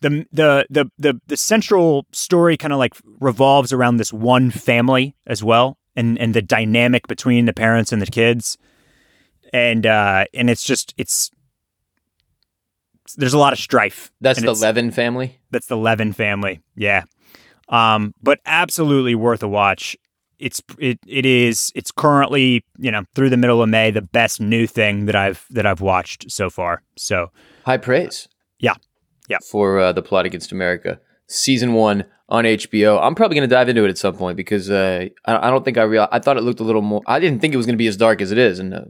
the 0.00 0.26
the 0.32 0.66
the 0.70 0.90
the 0.98 1.20
the 1.26 1.36
central 1.36 2.06
story 2.12 2.56
kind 2.56 2.72
of 2.72 2.78
like 2.78 2.94
revolves 3.20 3.72
around 3.72 3.96
this 3.96 4.12
one 4.12 4.50
family 4.50 5.16
as 5.26 5.42
well, 5.44 5.78
and 5.96 6.18
and 6.18 6.34
the 6.34 6.42
dynamic 6.42 7.08
between 7.08 7.46
the 7.46 7.52
parents 7.52 7.92
and 7.92 8.00
the 8.00 8.06
kids 8.06 8.58
and 9.52 9.86
uh, 9.86 10.24
and 10.34 10.50
it's 10.50 10.62
just 10.62 10.94
it's 10.96 11.30
there's 13.16 13.34
a 13.34 13.38
lot 13.38 13.52
of 13.52 13.58
strife. 13.58 14.12
That's 14.20 14.40
the 14.40 14.54
Levin 14.54 14.90
family. 14.90 15.38
That's 15.50 15.66
the 15.66 15.76
Levin 15.76 16.12
family. 16.12 16.60
Yeah, 16.76 17.04
um, 17.68 18.14
but 18.22 18.40
absolutely 18.46 19.14
worth 19.14 19.42
a 19.42 19.48
watch. 19.48 19.96
It's 20.38 20.62
it 20.78 20.98
it 21.06 21.26
is 21.26 21.72
it's 21.74 21.90
currently 21.90 22.64
you 22.78 22.90
know 22.90 23.04
through 23.14 23.30
the 23.30 23.36
middle 23.36 23.62
of 23.62 23.68
May 23.68 23.90
the 23.90 24.02
best 24.02 24.40
new 24.40 24.66
thing 24.66 25.06
that 25.06 25.16
I've 25.16 25.44
that 25.50 25.66
I've 25.66 25.80
watched 25.80 26.30
so 26.30 26.48
far. 26.48 26.82
So 26.96 27.30
high 27.66 27.78
praise. 27.78 28.28
Yeah, 28.58 28.74
yeah. 29.30 29.38
For 29.50 29.78
uh, 29.78 29.92
the 29.92 30.02
plot 30.02 30.26
against 30.26 30.50
America, 30.50 31.00
season 31.28 31.72
one 31.72 32.04
on 32.28 32.44
HBO. 32.44 33.00
I'm 33.00 33.14
probably 33.14 33.36
going 33.36 33.48
to 33.48 33.54
dive 33.54 33.68
into 33.68 33.84
it 33.84 33.88
at 33.88 33.96
some 33.96 34.16
point 34.16 34.36
because 34.36 34.70
uh, 34.70 35.06
I, 35.24 35.48
I, 35.48 35.50
don't 35.50 35.64
think 35.64 35.78
I 35.78 35.82
real 35.82 36.08
I 36.10 36.18
thought 36.18 36.36
it 36.36 36.42
looked 36.42 36.60
a 36.60 36.64
little 36.64 36.82
more. 36.82 37.00
I 37.06 37.20
didn't 37.20 37.40
think 37.40 37.54
it 37.54 37.56
was 37.56 37.64
going 37.64 37.74
to 37.74 37.78
be 37.78 37.86
as 37.86 37.96
dark 37.96 38.20
as 38.20 38.32
it 38.32 38.38
is, 38.38 38.58
and 38.58 38.74
uh, 38.74 38.84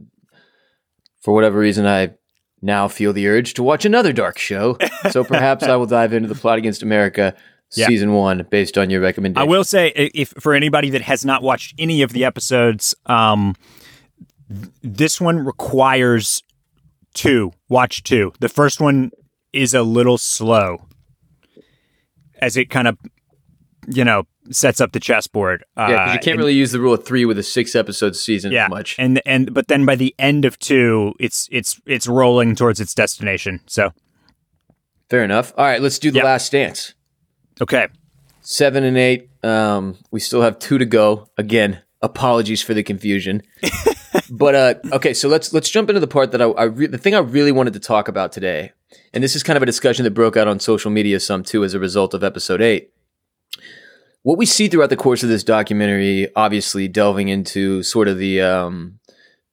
for 1.21 1.33
whatever 1.33 1.59
reason, 1.59 1.85
I 1.85 2.15
now 2.61 2.87
feel 2.87 3.13
the 3.13 3.27
urge 3.27 3.53
to 3.53 3.63
watch 3.63 3.85
another 3.85 4.11
dark 4.11 4.39
show. 4.39 4.77
So 5.11 5.23
perhaps 5.23 5.63
I 5.63 5.75
will 5.75 5.85
dive 5.85 6.11
into 6.11 6.27
the 6.27 6.35
plot 6.35 6.57
against 6.57 6.81
America 6.81 7.35
yeah. 7.75 7.87
season 7.87 8.13
one 8.13 8.45
based 8.49 8.77
on 8.77 8.89
your 8.89 9.01
recommendation. 9.01 9.47
I 9.47 9.49
will 9.49 9.63
say, 9.63 9.89
if 9.95 10.33
for 10.39 10.53
anybody 10.53 10.89
that 10.91 11.01
has 11.03 11.23
not 11.23 11.43
watched 11.43 11.75
any 11.77 12.01
of 12.01 12.13
the 12.13 12.25
episodes, 12.25 12.95
um, 13.05 13.55
this 14.81 15.21
one 15.21 15.39
requires 15.39 16.43
two. 17.13 17.51
Watch 17.69 18.03
two. 18.03 18.33
The 18.39 18.49
first 18.49 18.81
one 18.81 19.11
is 19.53 19.73
a 19.73 19.83
little 19.83 20.17
slow 20.17 20.87
as 22.41 22.57
it 22.57 22.69
kind 22.69 22.87
of, 22.87 22.97
you 23.87 24.03
know, 24.03 24.23
sets 24.49 24.81
up 24.81 24.91
the 24.91 24.99
chessboard. 24.99 25.63
Yeah, 25.77 25.87
because 25.87 25.97
you 25.97 26.03
uh, 26.03 26.13
can't 26.13 26.27
and, 26.27 26.39
really 26.39 26.53
use 26.53 26.71
the 26.71 26.79
rule 26.79 26.93
of 26.93 27.05
three 27.05 27.25
with 27.25 27.37
a 27.37 27.43
six 27.43 27.75
episode 27.75 28.15
season 28.15 28.51
yeah, 28.51 28.67
much. 28.67 28.95
And 28.97 29.21
and 29.25 29.53
but 29.53 29.67
then 29.67 29.85
by 29.85 29.95
the 29.95 30.15
end 30.17 30.45
of 30.45 30.57
two, 30.59 31.13
it's 31.19 31.47
it's 31.51 31.79
it's 31.85 32.07
rolling 32.07 32.55
towards 32.55 32.79
its 32.79 32.93
destination. 32.93 33.61
So 33.67 33.93
fair 35.09 35.23
enough. 35.23 35.53
All 35.57 35.65
right, 35.65 35.81
let's 35.81 35.99
do 35.99 36.11
the 36.11 36.17
yep. 36.17 36.25
last 36.25 36.51
dance. 36.51 36.93
Okay. 37.61 37.87
Seven 38.41 38.83
and 38.83 38.97
eight. 38.97 39.29
Um, 39.43 39.97
we 40.09 40.19
still 40.19 40.41
have 40.41 40.57
two 40.59 40.77
to 40.77 40.85
go. 40.85 41.27
Again, 41.37 41.81
apologies 42.01 42.61
for 42.61 42.73
the 42.73 42.83
confusion. 42.83 43.43
but 44.31 44.55
uh, 44.55 44.73
okay, 44.93 45.13
so 45.13 45.27
let's 45.27 45.53
let's 45.53 45.69
jump 45.69 45.89
into 45.89 45.99
the 45.99 46.07
part 46.07 46.31
that 46.31 46.41
I, 46.41 46.45
I 46.45 46.63
re- 46.63 46.87
the 46.87 46.97
thing 46.97 47.13
I 47.13 47.19
really 47.19 47.51
wanted 47.51 47.73
to 47.73 47.79
talk 47.79 48.07
about 48.07 48.31
today, 48.31 48.71
and 49.13 49.23
this 49.23 49.35
is 49.35 49.43
kind 49.43 49.57
of 49.57 49.63
a 49.63 49.67
discussion 49.67 50.03
that 50.03 50.11
broke 50.11 50.37
out 50.37 50.47
on 50.47 50.59
social 50.59 50.91
media 50.91 51.19
some 51.19 51.43
too 51.43 51.63
as 51.63 51.73
a 51.73 51.79
result 51.79 52.13
of 52.13 52.23
episode 52.23 52.61
eight 52.61 52.91
what 54.23 54.37
we 54.37 54.45
see 54.45 54.67
throughout 54.67 54.89
the 54.89 54.97
course 54.97 55.23
of 55.23 55.29
this 55.29 55.43
documentary, 55.43 56.27
obviously 56.35 56.87
delving 56.87 57.29
into 57.29 57.81
sort 57.83 58.07
of 58.07 58.17
the, 58.17 58.41
um, 58.41 58.99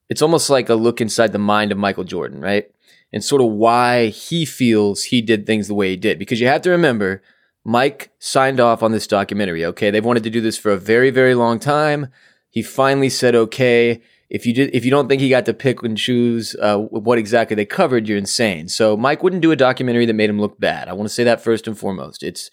it's 0.09 0.21
almost 0.21 0.49
like 0.49 0.69
a 0.69 0.75
look 0.75 1.01
inside 1.01 1.31
the 1.31 1.39
mind 1.39 1.71
of 1.71 1.77
Michael 1.77 2.03
Jordan, 2.03 2.39
right? 2.39 2.69
And 3.11 3.23
sort 3.23 3.41
of 3.41 3.49
why 3.49 4.07
he 4.07 4.45
feels 4.45 5.05
he 5.05 5.21
did 5.21 5.45
things 5.45 5.67
the 5.67 5.73
way 5.73 5.89
he 5.89 5.97
did. 5.97 6.19
Because 6.19 6.39
you 6.39 6.47
have 6.47 6.61
to 6.61 6.69
remember, 6.69 7.23
Mike 7.63 8.11
signed 8.19 8.59
off 8.59 8.83
on 8.83 8.91
this 8.91 9.07
documentary. 9.07 9.65
Okay, 9.65 9.89
they've 9.89 10.05
wanted 10.05 10.23
to 10.23 10.29
do 10.29 10.41
this 10.41 10.57
for 10.57 10.71
a 10.71 10.77
very, 10.77 11.09
very 11.09 11.33
long 11.33 11.59
time. 11.59 12.07
He 12.51 12.61
finally 12.61 13.09
said, 13.09 13.33
"Okay, 13.35 14.01
if 14.29 14.45
you 14.45 14.53
did, 14.53 14.73
if 14.73 14.85
you 14.85 14.91
don't 14.91 15.07
think 15.07 15.21
he 15.21 15.29
got 15.29 15.45
to 15.45 15.53
pick 15.53 15.81
and 15.81 15.97
choose 15.97 16.55
uh, 16.61 16.77
what 16.77 17.17
exactly 17.17 17.55
they 17.55 17.65
covered, 17.65 18.07
you're 18.07 18.17
insane." 18.17 18.67
So 18.67 18.95
Mike 18.95 19.23
wouldn't 19.23 19.41
do 19.41 19.51
a 19.51 19.55
documentary 19.55 20.05
that 20.05 20.13
made 20.13 20.29
him 20.29 20.39
look 20.39 20.59
bad. 20.59 20.87
I 20.87 20.93
want 20.93 21.07
to 21.07 21.13
say 21.13 21.23
that 21.23 21.41
first 21.41 21.67
and 21.67 21.77
foremost. 21.77 22.23
It's 22.23 22.51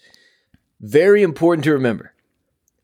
very 0.79 1.23
important 1.23 1.63
to 1.65 1.71
remember. 1.71 2.13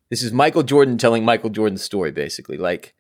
This 0.10 0.22
is 0.22 0.32
Michael 0.32 0.64
Jordan 0.64 0.98
telling 0.98 1.26
Michael 1.26 1.50
Jordan's 1.50 1.82
story, 1.82 2.12
basically. 2.12 2.58
Like, 2.58 2.94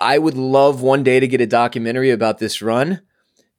I 0.00 0.18
would 0.18 0.36
love 0.36 0.80
one 0.80 1.02
day 1.02 1.20
to 1.20 1.28
get 1.28 1.40
a 1.40 1.46
documentary 1.46 2.10
about 2.10 2.38
this 2.38 2.62
run 2.62 3.02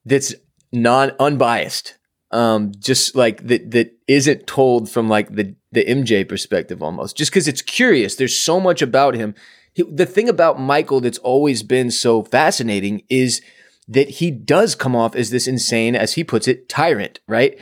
that's 0.05 0.33
non 0.71 1.11
unbiased. 1.19 1.95
Um, 2.31 2.73
just 2.77 3.15
like 3.15 3.47
that 3.47 3.71
that 3.71 3.97
isn't 4.07 4.45
told 4.45 4.89
from 4.89 5.09
like 5.09 5.33
the 5.33 5.55
the 5.71 5.85
MJ 5.85 6.27
perspective 6.27 6.81
almost. 6.81 7.17
Just 7.17 7.31
because 7.31 7.47
it's 7.47 7.61
curious. 7.61 8.15
There's 8.15 8.37
so 8.37 8.59
much 8.59 8.81
about 8.81 9.15
him. 9.15 9.35
He, 9.73 9.83
the 9.83 10.05
thing 10.05 10.29
about 10.29 10.59
Michael 10.59 11.01
that's 11.01 11.17
always 11.19 11.63
been 11.63 11.91
so 11.91 12.23
fascinating 12.23 13.03
is 13.09 13.41
that 13.87 14.09
he 14.09 14.31
does 14.31 14.75
come 14.75 14.95
off 14.95 15.15
as 15.15 15.29
this 15.29 15.47
insane, 15.47 15.95
as 15.95 16.13
he 16.13 16.23
puts 16.23 16.47
it, 16.47 16.69
tyrant, 16.69 17.19
right? 17.27 17.59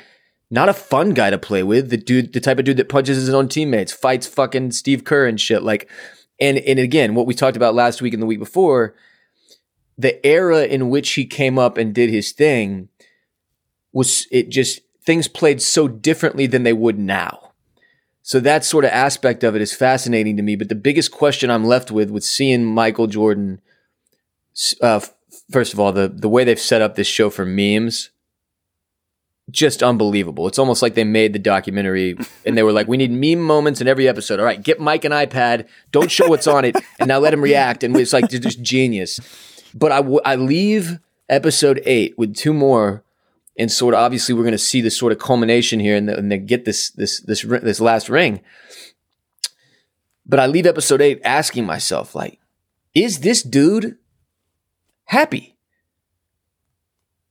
not 0.49 0.69
a 0.69 0.73
fun 0.73 1.13
guy 1.13 1.29
to 1.29 1.37
play 1.37 1.63
with. 1.63 1.89
The 1.89 1.97
dude, 1.97 2.33
the 2.33 2.39
type 2.39 2.59
of 2.59 2.65
dude 2.65 2.77
that 2.77 2.89
punches 2.89 3.17
his 3.17 3.29
own 3.29 3.49
teammates, 3.49 3.91
fights 3.91 4.27
fucking 4.27 4.71
Steve 4.71 5.03
Kerr 5.03 5.27
and 5.27 5.39
shit. 5.39 5.63
Like, 5.63 5.89
and 6.39 6.57
and 6.59 6.79
again, 6.79 7.15
what 7.15 7.25
we 7.25 7.33
talked 7.33 7.57
about 7.57 7.75
last 7.75 8.01
week 8.01 8.13
and 8.13 8.21
the 8.21 8.27
week 8.27 8.39
before, 8.39 8.95
the 9.97 10.25
era 10.25 10.63
in 10.63 10.89
which 10.89 11.13
he 11.13 11.25
came 11.25 11.59
up 11.59 11.77
and 11.77 11.93
did 11.93 12.09
his 12.09 12.31
thing 12.31 12.89
was 13.91 14.27
it 14.31 14.49
just 14.49 14.81
things 15.03 15.27
played 15.27 15.61
so 15.61 15.87
differently 15.87 16.47
than 16.47 16.63
they 16.63 16.73
would 16.73 16.99
now. 16.99 17.46
So 18.27 18.41
that 18.41 18.65
sort 18.65 18.83
of 18.83 18.91
aspect 18.91 19.45
of 19.45 19.55
it 19.55 19.61
is 19.61 19.73
fascinating 19.73 20.35
to 20.35 20.43
me. 20.43 20.57
But 20.57 20.67
the 20.67 20.75
biggest 20.75 21.13
question 21.13 21.49
I'm 21.49 21.63
left 21.63 21.91
with 21.91 22.09
with 22.11 22.25
seeing 22.25 22.65
Michael 22.65 23.07
Jordan, 23.07 23.61
uh, 24.81 24.99
first 25.49 25.71
of 25.71 25.79
all, 25.79 25.93
the 25.93 26.09
the 26.09 26.27
way 26.27 26.43
they've 26.43 26.59
set 26.59 26.81
up 26.81 26.95
this 26.95 27.07
show 27.07 27.29
for 27.29 27.45
memes 27.45 28.09
just 29.49 29.81
unbelievable. 29.81 30.45
It's 30.45 30.59
almost 30.59 30.81
like 30.81 30.93
they 30.93 31.05
made 31.05 31.31
the 31.31 31.39
documentary 31.39 32.17
and 32.45 32.57
they 32.57 32.63
were 32.63 32.73
like, 32.73 32.89
we 32.89 32.97
need 32.97 33.11
meme 33.11 33.41
moments 33.41 33.79
in 33.79 33.87
every 33.87 34.09
episode. 34.09 34.41
All 34.41 34.45
right, 34.45 34.61
get 34.61 34.81
Mike 34.81 35.05
an 35.05 35.13
iPad, 35.13 35.65
don't 35.93 36.11
show 36.11 36.27
what's 36.27 36.47
on 36.47 36.65
it, 36.65 36.75
and 36.99 37.07
now 37.07 37.19
let 37.19 37.33
him 37.33 37.39
react. 37.41 37.81
And 37.81 37.95
it's 37.95 38.11
like 38.11 38.29
just 38.29 38.61
genius. 38.61 39.21
But 39.73 39.93
I, 39.93 39.97
w- 40.01 40.19
I 40.25 40.35
leave 40.35 40.99
episode 41.29 41.81
eight 41.85 42.17
with 42.17 42.35
two 42.35 42.51
more. 42.53 43.05
And 43.57 43.71
sort 43.71 43.93
of 43.93 43.99
obviously 43.99 44.35
we're 44.35 44.43
going 44.43 44.51
to 44.51 44.57
see 44.57 44.81
this 44.81 44.97
sort 44.97 45.11
of 45.11 45.19
culmination 45.19 45.79
here 45.79 45.95
and, 45.95 46.07
then 46.07 46.45
get 46.45 46.65
this 46.65 46.91
this 46.91 47.19
this 47.21 47.41
this 47.41 47.79
last 47.79 48.09
ring. 48.09 48.41
But 50.25 50.39
I 50.39 50.45
leave 50.45 50.65
episode 50.65 51.01
eight 51.01 51.21
asking 51.23 51.65
myself, 51.65 52.13
like, 52.13 52.39
is 52.93 53.19
this 53.19 53.41
dude 53.41 53.97
happy? 55.05 55.55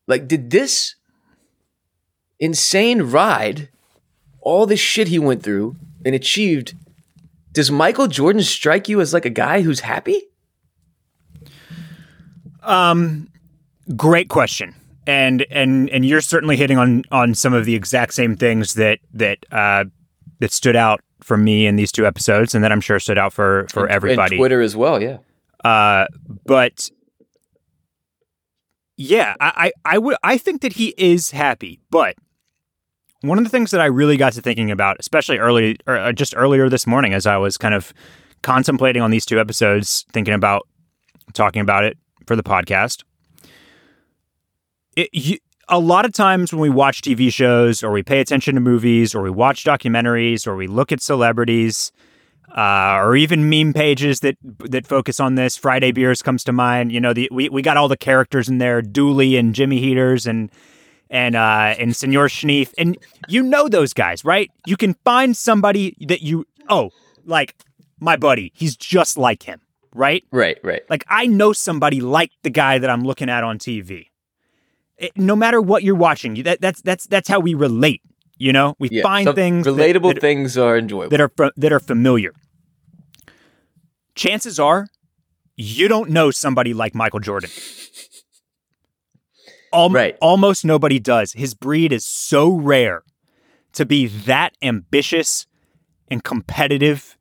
Like, 0.06 0.26
did 0.26 0.50
this 0.50 0.94
insane 2.40 3.02
ride, 3.02 3.68
all 4.40 4.66
this 4.66 4.80
shit 4.80 5.08
he 5.08 5.18
went 5.18 5.42
through 5.42 5.76
and 6.04 6.14
achieved, 6.14 6.74
does 7.52 7.70
Michael 7.70 8.06
Jordan 8.06 8.42
strike 8.42 8.88
you 8.88 9.00
as 9.00 9.12
like 9.12 9.24
a 9.24 9.30
guy 9.30 9.62
who's 9.62 9.80
happy? 9.80 10.22
Um, 12.62 13.28
great 13.96 14.28
question. 14.28 14.74
And 15.06 15.46
and 15.50 15.88
and 15.90 16.04
you're 16.04 16.20
certainly 16.20 16.56
hitting 16.56 16.78
on 16.78 17.04
on 17.10 17.34
some 17.34 17.52
of 17.54 17.64
the 17.64 17.74
exact 17.74 18.14
same 18.14 18.36
things 18.36 18.74
that 18.74 18.98
that 19.14 19.38
uh, 19.52 19.84
that 20.40 20.52
stood 20.52 20.76
out 20.76 21.00
for 21.22 21.36
me 21.36 21.66
in 21.66 21.76
these 21.76 21.92
two 21.92 22.06
episodes, 22.06 22.54
and 22.54 22.64
that 22.64 22.72
I'm 22.72 22.80
sure 22.80 22.98
stood 22.98 23.18
out 23.18 23.32
for 23.32 23.66
for 23.70 23.84
and, 23.84 23.92
everybody. 23.92 24.36
And 24.36 24.40
Twitter 24.40 24.60
as 24.60 24.74
well, 24.74 25.00
yeah. 25.00 25.18
Uh, 25.64 26.06
but 26.44 26.90
yeah, 28.96 29.34
I, 29.40 29.72
I, 29.84 29.94
I 29.94 29.98
would 29.98 30.16
I 30.22 30.38
think 30.38 30.62
that 30.62 30.74
he 30.74 30.94
is 30.96 31.30
happy, 31.30 31.80
but 31.90 32.16
one 33.22 33.38
of 33.38 33.44
the 33.44 33.50
things 33.50 33.70
that 33.70 33.80
I 33.80 33.86
really 33.86 34.16
got 34.16 34.32
to 34.34 34.42
thinking 34.42 34.70
about, 34.70 34.96
especially 35.00 35.38
early, 35.38 35.76
or 35.86 35.96
uh, 35.96 36.12
just 36.12 36.34
earlier 36.36 36.68
this 36.68 36.86
morning, 36.86 37.14
as 37.14 37.26
I 37.26 37.36
was 37.36 37.56
kind 37.56 37.74
of 37.74 37.92
contemplating 38.42 39.02
on 39.02 39.10
these 39.10 39.26
two 39.26 39.40
episodes, 39.40 40.04
thinking 40.12 40.34
about 40.34 40.66
talking 41.32 41.60
about 41.60 41.84
it 41.84 41.98
for 42.26 42.36
the 42.36 42.42
podcast. 42.42 43.02
It, 44.96 45.10
you, 45.12 45.38
a 45.68 45.78
lot 45.78 46.04
of 46.04 46.12
times 46.12 46.52
when 46.52 46.60
we 46.60 46.70
watch 46.70 47.02
TV 47.02 47.32
shows, 47.32 47.82
or 47.82 47.90
we 47.90 48.02
pay 48.02 48.20
attention 48.20 48.54
to 48.54 48.60
movies, 48.60 49.14
or 49.14 49.22
we 49.22 49.30
watch 49.30 49.64
documentaries, 49.64 50.46
or 50.46 50.56
we 50.56 50.66
look 50.66 50.92
at 50.92 51.00
celebrities, 51.00 51.92
uh, 52.56 52.96
or 53.00 53.16
even 53.16 53.50
meme 53.50 53.72
pages 53.72 54.20
that 54.20 54.36
that 54.42 54.86
focus 54.86 55.20
on 55.20 55.34
this. 55.34 55.56
Friday 55.56 55.92
Beers 55.92 56.22
comes 56.22 56.44
to 56.44 56.52
mind. 56.52 56.92
You 56.92 57.00
know, 57.00 57.12
the, 57.12 57.28
we 57.32 57.48
we 57.48 57.62
got 57.62 57.76
all 57.76 57.88
the 57.88 57.96
characters 57.96 58.48
in 58.48 58.58
there, 58.58 58.80
Dooley 58.80 59.36
and 59.36 59.54
Jimmy 59.54 59.80
Heaters, 59.80 60.26
and 60.26 60.50
and 61.10 61.36
uh 61.36 61.74
and 61.78 61.94
Senor 61.94 62.28
Schneef. 62.28 62.72
And 62.78 62.96
you 63.28 63.42
know 63.42 63.68
those 63.68 63.92
guys, 63.92 64.24
right? 64.24 64.50
You 64.66 64.76
can 64.76 64.94
find 65.04 65.36
somebody 65.36 65.96
that 66.08 66.22
you 66.22 66.46
oh, 66.68 66.90
like 67.24 67.54
my 68.00 68.16
buddy, 68.16 68.52
he's 68.54 68.76
just 68.76 69.18
like 69.18 69.42
him, 69.42 69.60
right? 69.94 70.24
Right, 70.30 70.58
right. 70.62 70.82
Like 70.88 71.04
I 71.08 71.26
know 71.26 71.52
somebody 71.52 72.00
like 72.00 72.30
the 72.42 72.50
guy 72.50 72.78
that 72.78 72.88
I'm 72.88 73.02
looking 73.02 73.28
at 73.28 73.42
on 73.44 73.58
TV. 73.58 74.06
It, 74.98 75.12
no 75.16 75.36
matter 75.36 75.60
what 75.60 75.82
you're 75.82 75.94
watching, 75.94 76.42
that 76.44 76.60
that's 76.60 76.80
that's 76.82 77.06
that's 77.06 77.28
how 77.28 77.40
we 77.40 77.54
relate. 77.54 78.02
You 78.38 78.52
know, 78.52 78.76
we 78.78 78.88
yeah, 78.90 79.02
find 79.02 79.34
things 79.34 79.66
relatable 79.66 80.08
that, 80.08 80.14
that, 80.14 80.20
things 80.20 80.58
are 80.58 80.76
enjoyable 80.76 81.10
that 81.10 81.20
are 81.20 81.52
that 81.56 81.72
are 81.72 81.80
familiar. 81.80 82.32
Chances 84.14 84.58
are, 84.58 84.88
you 85.56 85.88
don't 85.88 86.10
know 86.10 86.30
somebody 86.30 86.72
like 86.74 86.94
Michael 86.94 87.20
Jordan. 87.20 87.50
Al- 89.72 89.90
right. 89.90 90.16
Almost 90.20 90.64
nobody 90.64 90.98
does. 90.98 91.32
His 91.32 91.54
breed 91.54 91.92
is 91.92 92.06
so 92.06 92.50
rare 92.50 93.02
to 93.74 93.84
be 93.84 94.06
that 94.06 94.54
ambitious 94.62 95.46
and 96.08 96.24
competitive 96.24 97.18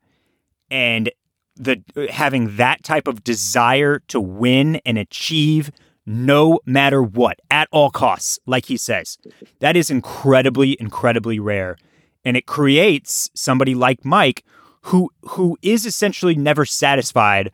and 0.71 1.11
the 1.57 1.82
having 2.09 2.57
that 2.57 2.84
type 2.84 3.07
of 3.07 3.23
desire 3.23 3.99
to 4.07 4.19
win 4.19 4.78
and 4.86 4.97
achieve 4.97 5.71
no 6.06 6.60
matter 6.66 7.01
what 7.01 7.39
at 7.49 7.68
all 7.72 7.89
costs 7.89 8.39
like 8.45 8.66
he 8.66 8.78
says 8.78 9.18
that 9.60 9.76
is 9.76 9.89
incredibly 9.89 10.78
incredibly 10.80 11.39
rare 11.39 11.78
and 12.24 12.38
it 12.38 12.45
creates 12.45 13.30
somebody 13.34 13.74
like 13.74 14.06
Mike 14.06 14.43
who 14.84 15.10
who 15.30 15.58
is 15.62 15.86
essentially 15.86 16.36
never 16.36 16.66
satisfied 16.66 17.51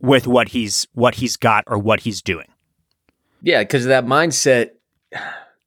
with 0.00 0.26
what 0.26 0.48
he's 0.48 0.86
what 0.92 1.16
he's 1.16 1.36
got 1.36 1.64
or 1.66 1.78
what 1.78 2.00
he's 2.00 2.22
doing 2.22 2.46
yeah, 3.44 3.60
because 3.60 3.84
that 3.84 4.06
mindset, 4.06 4.70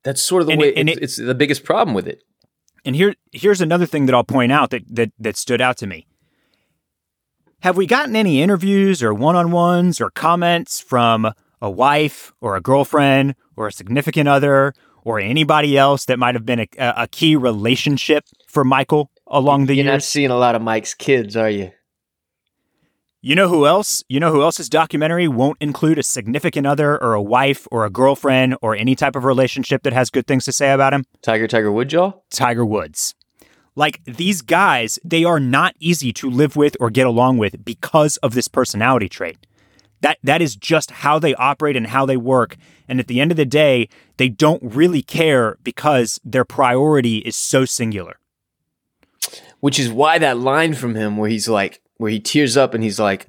that's 0.04 0.20
sort 0.20 0.42
of 0.42 0.48
the 0.48 0.54
and 0.54 0.62
way. 0.62 0.70
It, 0.70 0.90
it's, 0.90 0.98
it, 0.98 1.04
it's 1.04 1.16
the 1.18 1.36
biggest 1.36 1.64
problem 1.64 1.94
with 1.94 2.08
it. 2.08 2.24
And 2.84 2.96
here, 2.96 3.14
here's 3.32 3.62
another 3.62 3.86
thing 3.86 4.08
that 4.08 4.16
I'll 4.16 4.24
point 4.24 4.52
out 4.52 4.72
that 4.72 4.84
that 4.90 5.12
that 5.20 5.38
stood 5.38 5.62
out 5.62 5.78
to 5.78 5.88
me. 5.88 6.08
Have 7.62 7.78
we 7.78 7.86
gotten 7.86 8.16
any 8.16 8.42
interviews 8.42 9.04
or 9.04 9.14
one-on-ones 9.14 10.02
or 10.02 10.10
comments 10.10 10.80
from 10.80 11.32
a 11.62 11.70
wife 11.70 12.34
or 12.42 12.56
a 12.56 12.62
girlfriend 12.62 13.36
or 13.56 13.68
a 13.68 13.72
significant 13.72 14.28
other 14.30 14.74
or 15.04 15.20
anybody 15.20 15.78
else 15.78 16.06
that 16.06 16.20
might 16.20 16.36
have 16.36 16.46
been 16.46 16.60
a, 16.60 16.68
a 16.78 17.08
key 17.08 17.36
relationship 17.36 18.26
for 18.48 18.64
Michael 18.64 19.10
along 19.26 19.66
the 19.66 19.76
You're 19.76 19.86
years. 19.86 19.94
not 19.94 20.04
seeing 20.04 20.30
a 20.32 20.38
lot 20.38 20.56
of 20.56 20.62
Mike's 20.62 20.94
kids, 20.94 21.36
are 21.36 21.50
you? 21.50 21.72
You 23.22 23.36
know 23.36 23.50
who 23.50 23.66
else? 23.66 24.04
You 24.08 24.20
know 24.20 24.32
who 24.32 24.42
else's 24.42 24.70
documentary 24.70 25.28
won't 25.28 25.58
include 25.60 25.98
a 25.98 26.04
significant 26.04 26.68
other 26.68 27.02
or 27.02 27.14
a 27.14 27.22
wife 27.22 27.68
or 27.72 27.84
a 27.84 27.90
girlfriend 27.90 28.56
or 28.62 28.76
any 28.76 28.96
type 28.96 29.16
of 29.16 29.26
relationship 29.26 29.84
that 29.84 29.94
has 29.94 30.10
good 30.10 30.28
things 30.28 30.46
to 30.46 30.52
say 30.52 30.72
about 30.72 30.94
him? 30.94 31.04
Tiger 31.22 31.48
Tiger 31.48 31.72
Woodjaw? 31.72 32.14
Tiger 32.30 32.66
Woods. 32.66 33.16
Like 33.76 34.02
these 34.06 34.42
guys, 34.42 34.98
they 35.04 35.24
are 35.24 35.40
not 35.40 35.76
easy 35.80 36.14
to 36.14 36.30
live 36.30 36.56
with 36.56 36.78
or 36.80 36.90
get 36.90 37.08
along 37.08 37.38
with 37.38 37.66
because 37.66 38.18
of 38.18 38.34
this 38.34 38.48
personality 38.48 39.10
trait. 39.10 39.38
That 40.02 40.18
that 40.24 40.42
is 40.42 40.56
just 40.56 40.92
how 40.92 41.20
they 41.20 41.34
operate 41.36 41.76
and 41.76 41.88
how 41.88 42.06
they 42.06 42.18
work. 42.18 42.56
And 42.88 43.00
at 43.00 43.08
the 43.08 43.20
end 43.20 43.32
of 43.32 43.38
the 43.38 43.46
day, 43.46 43.90
they 44.18 44.30
don't 44.30 44.62
really 44.64 45.02
care 45.02 45.58
because 45.64 46.20
their 46.24 46.46
priority 46.46 47.18
is 47.20 47.36
so 47.36 47.66
singular. 47.66 48.20
Which 49.60 49.80
is 49.80 49.90
why 49.90 50.20
that 50.20 50.38
line 50.38 50.74
from 50.74 50.96
him 50.96 51.18
where 51.18 51.30
he's 51.30 51.50
like 51.50 51.82
where 51.98 52.12
he 52.12 52.20
tears 52.20 52.56
up 52.56 52.74
and 52.74 52.84
he's 52.84 53.00
like 53.00 53.28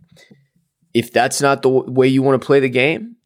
if 0.94 1.12
that's 1.12 1.40
not 1.40 1.62
the 1.62 1.70
w- 1.70 1.92
way 1.92 2.08
you 2.08 2.22
want 2.22 2.40
to 2.40 2.46
play 2.46 2.60
the 2.60 2.68
game, 2.68 3.16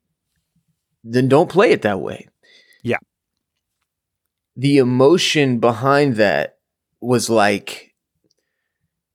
then 1.04 1.28
don't 1.28 1.50
play 1.50 1.70
it 1.70 1.82
that 1.82 2.00
way. 2.00 2.28
Yeah. 2.82 2.98
The 4.56 4.78
emotion 4.78 5.58
behind 5.58 6.16
that 6.16 6.58
was 7.00 7.28
like 7.28 7.94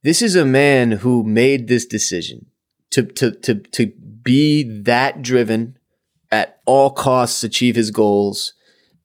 this 0.03 0.21
is 0.21 0.35
a 0.35 0.45
man 0.45 0.91
who 0.91 1.23
made 1.23 1.67
this 1.67 1.85
decision 1.85 2.47
to 2.91 3.03
to 3.03 3.31
to 3.31 3.55
to 3.55 3.91
be 4.27 4.63
that 4.81 5.21
driven 5.21 5.77
at 6.31 6.59
all 6.65 6.89
costs 6.91 7.43
achieve 7.43 7.75
his 7.75 7.91
goals. 7.91 8.53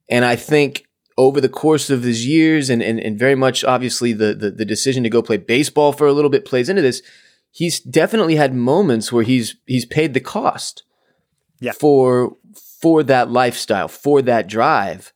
And 0.09 0.25
i 0.25 0.37
think 0.37 0.87
over 1.17 1.41
the 1.41 1.49
course 1.63 1.91
of 1.91 2.03
his 2.03 2.27
years 2.27 2.69
and 2.71 2.83
and, 2.83 2.99
and 3.07 3.19
very 3.19 3.35
much 3.45 3.65
obviously 3.65 4.13
the, 4.13 4.35
the 4.35 4.51
the 4.51 4.65
decision 4.75 5.03
to 5.05 5.11
go 5.11 5.23
play 5.23 5.37
baseball 5.37 5.93
for 5.93 6.07
a 6.07 6.13
little 6.13 6.31
bit 6.31 6.45
plays 6.45 6.69
into 6.69 6.83
this. 6.83 7.03
He's 7.51 7.81
definitely 7.81 8.37
had 8.37 8.55
moments 8.55 9.13
where 9.13 9.25
he's 9.25 9.57
he's 9.67 9.85
paid 9.87 10.15
the 10.15 10.21
cost 10.21 10.83
Yeah. 11.61 11.73
for 11.73 12.37
for 12.81 13.03
that 13.05 13.31
lifestyle 13.31 13.89
for 13.89 14.23
that 14.23 14.49
drive. 14.49 15.13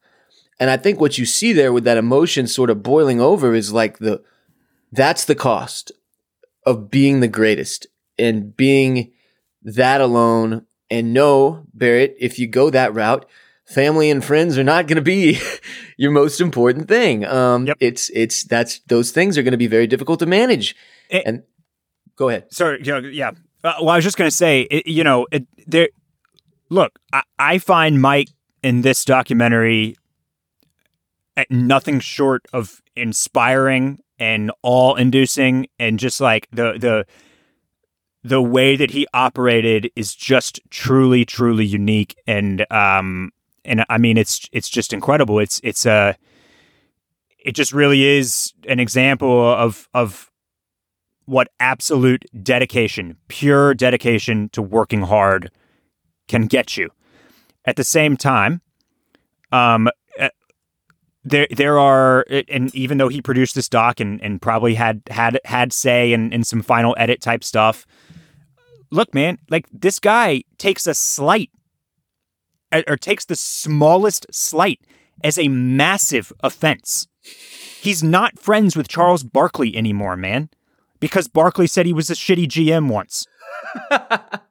And 0.60 0.70
i 0.70 0.76
think 0.76 1.00
what 1.00 1.18
you 1.18 1.26
see 1.26 1.52
there 1.52 1.72
with 1.72 1.84
that 1.84 1.98
emotion 2.06 2.46
sort 2.46 2.70
of 2.70 2.82
boiling 2.82 3.20
over 3.20 3.54
is 3.54 3.72
like 3.72 3.98
the 3.98 4.22
that's 4.92 5.24
the 5.24 5.34
cost 5.50 5.92
of 6.64 6.90
being 6.90 7.20
the 7.20 7.28
greatest 7.40 7.86
and 8.18 8.56
being 8.56 8.94
that 9.66 10.00
alone. 10.00 10.64
And 10.88 11.12
no, 11.12 11.64
Barrett, 11.74 12.16
if 12.18 12.38
you 12.38 12.46
go 12.46 12.70
that 12.70 12.94
route, 12.94 13.26
family 13.66 14.10
and 14.10 14.24
friends 14.24 14.56
are 14.56 14.64
not 14.64 14.86
going 14.86 14.96
to 14.96 15.02
be 15.02 15.38
your 15.96 16.12
most 16.12 16.40
important 16.40 16.88
thing. 16.88 17.24
Um, 17.26 17.66
Yep. 17.66 17.76
It's 17.80 18.10
it's 18.10 18.44
that's 18.44 18.80
those 18.86 19.10
things 19.10 19.36
are 19.36 19.42
going 19.42 19.52
to 19.52 19.58
be 19.58 19.66
very 19.66 19.86
difficult 19.86 20.20
to 20.20 20.26
manage. 20.26 20.74
Eh. 21.10 21.22
and 21.26 21.42
go 22.16 22.28
ahead. 22.28 22.52
Sorry, 22.52 22.80
know, 22.82 22.98
yeah. 22.98 23.32
Uh, 23.62 23.74
well, 23.80 23.90
I 23.90 23.96
was 23.96 24.04
just 24.04 24.16
going 24.16 24.30
to 24.30 24.36
say, 24.36 24.62
it, 24.62 24.86
you 24.86 25.04
know, 25.04 25.26
it, 25.32 25.46
there. 25.66 25.88
Look, 26.68 26.98
I, 27.12 27.22
I 27.38 27.58
find 27.58 28.00
Mike 28.00 28.28
in 28.62 28.82
this 28.82 29.04
documentary 29.04 29.96
uh, 31.36 31.44
nothing 31.50 32.00
short 32.00 32.46
of 32.52 32.80
inspiring 32.96 34.00
and 34.18 34.50
all 34.62 34.94
inducing 34.96 35.66
and 35.78 35.98
just 35.98 36.20
like 36.20 36.48
the 36.50 36.78
the 36.78 37.06
the 38.26 38.42
way 38.42 38.74
that 38.74 38.90
he 38.90 39.06
operated 39.14 39.90
is 39.94 40.14
just 40.14 40.60
truly, 40.70 41.24
truly 41.24 41.64
unique, 41.64 42.16
and 42.26 42.66
um, 42.72 43.32
and 43.64 43.84
I 43.88 43.98
mean, 43.98 44.16
it's 44.18 44.48
it's 44.50 44.68
just 44.68 44.92
incredible. 44.92 45.38
It's 45.38 45.60
it's 45.62 45.86
a 45.86 46.16
it 47.38 47.52
just 47.52 47.72
really 47.72 48.04
is 48.04 48.52
an 48.68 48.80
example 48.80 49.52
of 49.52 49.88
of 49.94 50.32
what 51.26 51.48
absolute 51.60 52.24
dedication, 52.42 53.16
pure 53.28 53.74
dedication 53.74 54.48
to 54.50 54.62
working 54.62 55.02
hard 55.02 55.50
can 56.26 56.46
get 56.46 56.76
you. 56.76 56.90
At 57.64 57.76
the 57.76 57.84
same 57.84 58.16
time, 58.16 58.60
um, 59.52 59.86
uh, 59.86 59.90
there 61.26 61.46
there 61.50 61.78
are, 61.78 62.24
and 62.48 62.74
even 62.74 62.98
though 62.98 63.08
he 63.08 63.20
produced 63.20 63.54
this 63.54 63.68
doc 63.68 64.00
and, 64.00 64.22
and 64.22 64.40
probably 64.40 64.74
had 64.74 65.02
had 65.10 65.40
had 65.44 65.72
say 65.72 66.12
in, 66.12 66.32
in 66.32 66.44
some 66.44 66.62
final 66.62 66.94
edit 66.98 67.20
type 67.20 67.42
stuff, 67.42 67.86
look, 68.90 69.12
man, 69.12 69.38
like 69.50 69.66
this 69.72 69.98
guy 69.98 70.42
takes 70.56 70.86
a 70.86 70.94
slight 70.94 71.50
or 72.86 72.96
takes 72.96 73.24
the 73.24 73.36
smallest 73.36 74.26
slight 74.32 74.80
as 75.24 75.38
a 75.38 75.48
massive 75.48 76.32
offense. 76.40 77.08
He's 77.80 78.02
not 78.02 78.38
friends 78.38 78.76
with 78.76 78.88
Charles 78.88 79.22
Barkley 79.22 79.76
anymore, 79.76 80.16
man 80.16 80.48
because 81.00 81.28
Barkley 81.28 81.66
said 81.66 81.86
he 81.86 81.92
was 81.92 82.10
a 82.10 82.14
shitty 82.14 82.46
GM 82.46 82.88
once. 82.88 83.26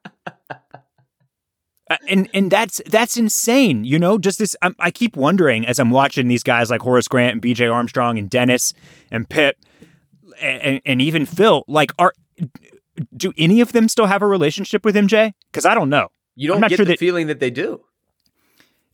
Uh, 1.88 1.96
and 2.08 2.28
and 2.34 2.50
that's 2.50 2.80
that's 2.86 3.16
insane, 3.16 3.84
you 3.84 3.98
know. 3.98 4.18
Just 4.18 4.38
this, 4.38 4.56
i 4.62 4.72
I 4.78 4.90
keep 4.90 5.16
wondering 5.16 5.64
as 5.66 5.78
I'm 5.78 5.90
watching 5.90 6.26
these 6.26 6.42
guys 6.42 6.68
like 6.68 6.80
Horace 6.80 7.06
Grant 7.06 7.32
and 7.32 7.40
B.J. 7.40 7.66
Armstrong 7.66 8.18
and 8.18 8.28
Dennis 8.28 8.74
and 9.10 9.28
Pip 9.28 9.56
and, 10.40 10.80
and 10.84 11.00
even 11.00 11.26
Phil. 11.26 11.64
Like, 11.68 11.92
are 11.98 12.12
do 13.16 13.32
any 13.38 13.60
of 13.60 13.72
them 13.72 13.88
still 13.88 14.06
have 14.06 14.22
a 14.22 14.26
relationship 14.26 14.84
with 14.84 14.96
MJ? 14.96 15.32
Because 15.52 15.64
I 15.64 15.74
don't 15.74 15.88
know. 15.88 16.08
You 16.34 16.48
don't 16.48 16.56
I'm 16.56 16.60
not 16.62 16.70
get 16.70 16.76
sure 16.76 16.84
the 16.86 16.92
that- 16.92 16.98
feeling 16.98 17.28
that 17.28 17.40
they 17.40 17.50
do. 17.50 17.82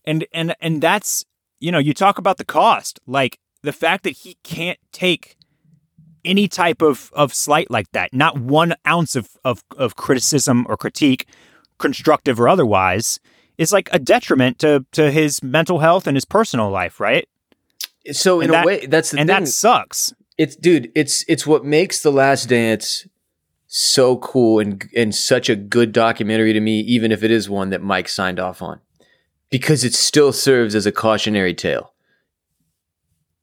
And 0.05 0.27
and 0.33 0.55
and 0.59 0.81
that's 0.81 1.25
you 1.59 1.71
know 1.71 1.79
you 1.79 1.93
talk 1.93 2.17
about 2.17 2.37
the 2.37 2.45
cost, 2.45 2.99
like 3.07 3.39
the 3.63 3.73
fact 3.73 4.03
that 4.03 4.11
he 4.11 4.37
can't 4.43 4.79
take 4.91 5.35
any 6.25 6.47
type 6.47 6.81
of 6.81 7.09
of 7.13 7.33
slight 7.33 7.71
like 7.71 7.91
that, 7.93 8.13
not 8.13 8.37
one 8.37 8.75
ounce 8.87 9.15
of 9.15 9.29
of, 9.43 9.63
of 9.77 9.95
criticism 9.95 10.65
or 10.69 10.77
critique, 10.77 11.25
constructive 11.83 12.39
or 12.39 12.47
otherwise, 12.49 13.19
is 13.59 13.71
like 13.71 13.87
a 13.91 13.99
detriment 13.99 14.57
to 14.59 14.83
to 14.93 15.11
his 15.11 15.43
mental 15.43 15.79
health 15.79 16.07
and 16.07 16.17
his 16.17 16.25
personal 16.25 16.71
life, 16.71 16.99
right? 16.99 17.27
So 18.11 18.41
in 18.41 18.45
And 18.45 18.49
a 18.49 18.53
that- 18.57 18.65
way, 18.65 18.85
that's 18.87 19.11
the 19.11 19.19
and 19.19 19.29
thing. 19.29 19.43
that 19.43 19.47
sucks. 19.47 20.13
it's 20.37 20.55
dude 20.55 20.91
it's 20.95 21.23
it's 21.27 21.45
what 21.45 21.63
makes 21.63 22.01
the 22.01 22.11
last 22.11 22.49
dance 22.49 23.05
so 23.67 24.17
cool 24.17 24.59
and 24.59 24.83
and 24.95 25.13
such 25.13 25.47
a 25.49 25.55
good 25.55 25.91
documentary 25.91 26.53
to 26.53 26.59
me 26.59 26.79
even 26.95 27.11
if 27.11 27.21
it 27.23 27.29
is 27.31 27.47
one 27.49 27.69
that 27.69 27.81
mike 27.83 28.07
signed 28.09 28.39
off 28.39 28.59
on 28.61 28.79
because 29.51 29.83
it 29.83 29.93
still 29.93 30.31
serves 30.33 30.73
as 30.75 30.85
a 30.87 30.91
cautionary 30.91 31.53
tale 31.53 31.93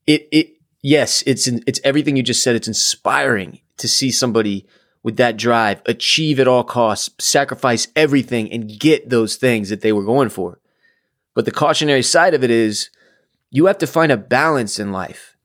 it 0.07 0.26
it 0.32 0.47
yes 0.82 1.22
it's 1.26 1.47
in, 1.47 1.62
it's 1.66 1.80
everything 1.84 2.16
you 2.16 2.22
just 2.22 2.43
said 2.43 2.55
it's 2.57 2.68
inspiring 2.68 3.61
to 3.76 3.86
see 3.88 4.11
somebody 4.11 4.66
with 5.03 5.16
that 5.16 5.36
drive 5.36 5.82
achieve 5.86 6.38
at 6.38 6.48
all 6.48 6.64
costs 6.64 7.11
sacrifice 7.18 7.88
everything 7.96 8.51
and 8.53 8.78
get 8.78 9.09
those 9.09 9.36
things 9.36 9.68
that 9.68 9.80
they 9.80 9.92
were 9.92 10.05
going 10.05 10.28
for 10.28 10.61
but 11.34 11.44
the 11.44 11.51
cautionary 11.51 12.03
side 12.03 12.34
of 12.34 12.44
it 12.44 12.51
is 12.51 12.90
you 13.51 13.66
have 13.66 13.78
to 13.78 13.86
find 13.86 14.12
a 14.12 14.16
balance 14.16 14.78
in 14.78 14.92
life 14.92 15.36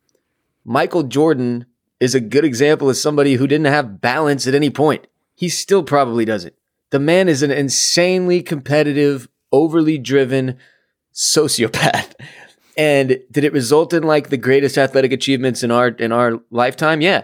Michael 0.66 1.03
Jordan 1.03 1.68
is 1.99 2.16
a 2.16 2.20
good 2.20 2.43
example 2.43 2.89
of 2.89 2.97
somebody 2.97 3.36
who 3.36 3.47
didn't 3.47 3.68
have 3.68 4.01
balance 4.01 4.47
at 4.47 4.56
any 4.56 4.72
point. 4.72 5.06
He 5.36 5.47
still 5.47 5.84
probably 5.84 6.26
doesn't. 6.26 6.56
The 6.89 6.99
man 6.99 7.30
is 7.30 7.43
an 7.43 7.51
insanely 7.51 8.41
competitive, 8.41 9.30
overly 9.51 9.97
driven 9.97 10.58
sociopath. 11.14 12.14
And 12.78 13.22
did 13.32 13.45
it 13.45 13.53
result 13.53 13.93
in 13.93 14.03
like 14.03 14.28
the 14.28 14.36
greatest 14.36 14.78
athletic 14.78 15.14
achievements 15.14 15.64
in 15.64 15.72
our 15.72 15.88
in 15.88 16.12
our 16.12 16.41
lifetime? 16.51 16.99
Yeah. 16.99 17.24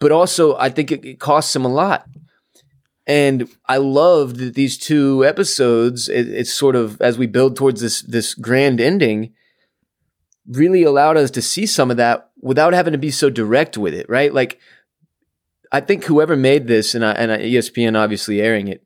But 0.00 0.12
also 0.12 0.56
I 0.56 0.70
think 0.70 0.90
it, 0.90 1.04
it 1.04 1.20
costs 1.20 1.54
him 1.54 1.64
a 1.64 1.68
lot. 1.68 2.06
And 3.06 3.48
I 3.66 3.78
love 3.78 4.38
that 4.38 4.54
these 4.54 4.78
two 4.78 5.24
episodes, 5.24 6.08
it, 6.08 6.28
it's 6.28 6.52
sort 6.52 6.76
of 6.76 7.00
as 7.00 7.18
we 7.18 7.26
build 7.26 7.56
towards 7.56 7.80
this 7.80 8.02
this 8.02 8.34
grand 8.34 8.80
ending, 8.80 9.32
really 10.48 10.82
allowed 10.82 11.16
us 11.16 11.30
to 11.32 11.42
see 11.42 11.66
some 11.66 11.90
of 11.90 11.96
that 11.96 12.30
without 12.40 12.72
having 12.72 12.92
to 12.92 12.98
be 12.98 13.10
so 13.10 13.30
direct 13.30 13.76
with 13.76 13.94
it, 13.94 14.08
right? 14.08 14.32
Like, 14.32 14.58
I 15.72 15.80
think 15.80 16.04
whoever 16.04 16.36
made 16.36 16.66
this, 16.66 16.94
and, 16.94 17.04
I, 17.04 17.12
and 17.12 17.30
ESPN 17.30 17.98
obviously 17.98 18.40
airing 18.40 18.68
it, 18.68 18.82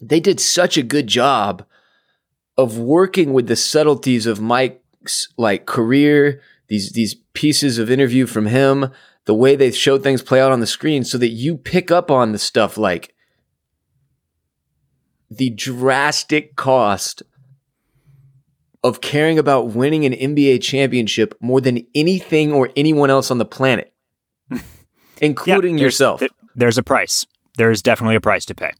they 0.00 0.20
did 0.20 0.40
such 0.40 0.76
a 0.76 0.82
good 0.82 1.06
job 1.06 1.64
of 2.56 2.78
working 2.78 3.32
with 3.32 3.48
the 3.48 3.56
subtleties 3.56 4.26
of 4.26 4.40
Mike's 4.40 5.28
like 5.36 5.66
career, 5.66 6.40
these 6.68 6.92
these 6.92 7.14
pieces 7.32 7.78
of 7.78 7.90
interview 7.90 8.26
from 8.26 8.46
him, 8.46 8.90
the 9.26 9.34
way 9.34 9.54
they 9.56 9.70
show 9.70 9.98
things 9.98 10.22
play 10.22 10.40
out 10.40 10.50
on 10.52 10.60
the 10.60 10.66
screen, 10.66 11.04
so 11.04 11.18
that 11.18 11.28
you 11.28 11.56
pick 11.56 11.90
up 11.90 12.10
on 12.10 12.32
the 12.32 12.38
stuff 12.38 12.76
like 12.78 13.14
the 15.30 15.50
drastic 15.50 16.56
cost 16.56 17.22
of 18.84 19.00
caring 19.00 19.38
about 19.38 19.68
winning 19.70 20.04
an 20.04 20.12
NBA 20.12 20.62
championship 20.62 21.34
more 21.40 21.60
than 21.60 21.84
anything 21.94 22.52
or 22.52 22.70
anyone 22.76 23.10
else 23.10 23.30
on 23.32 23.38
the 23.38 23.44
planet, 23.44 23.92
including 25.20 25.74
Yeah, 25.76 25.80
there's- 25.80 25.92
yourself. 25.94 26.20
th- 26.20 26.30
there's 26.54 26.78
a 26.78 26.82
price. 26.82 27.26
There 27.58 27.70
is 27.70 27.82
definitely 27.82 28.16
a 28.16 28.20
price 28.20 28.44
to 28.46 28.54
pay. 28.54 28.72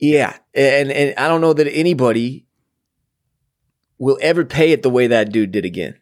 Yeah, 0.00 0.36
and 0.54 0.90
and 0.90 1.14
I 1.18 1.28
don't 1.28 1.40
know 1.40 1.52
that 1.52 1.68
anybody 1.72 2.46
will 3.98 4.18
ever 4.20 4.44
pay 4.44 4.72
it 4.72 4.82
the 4.82 4.90
way 4.90 5.06
that 5.06 5.30
dude 5.30 5.52
did 5.52 5.64
again. 5.64 5.94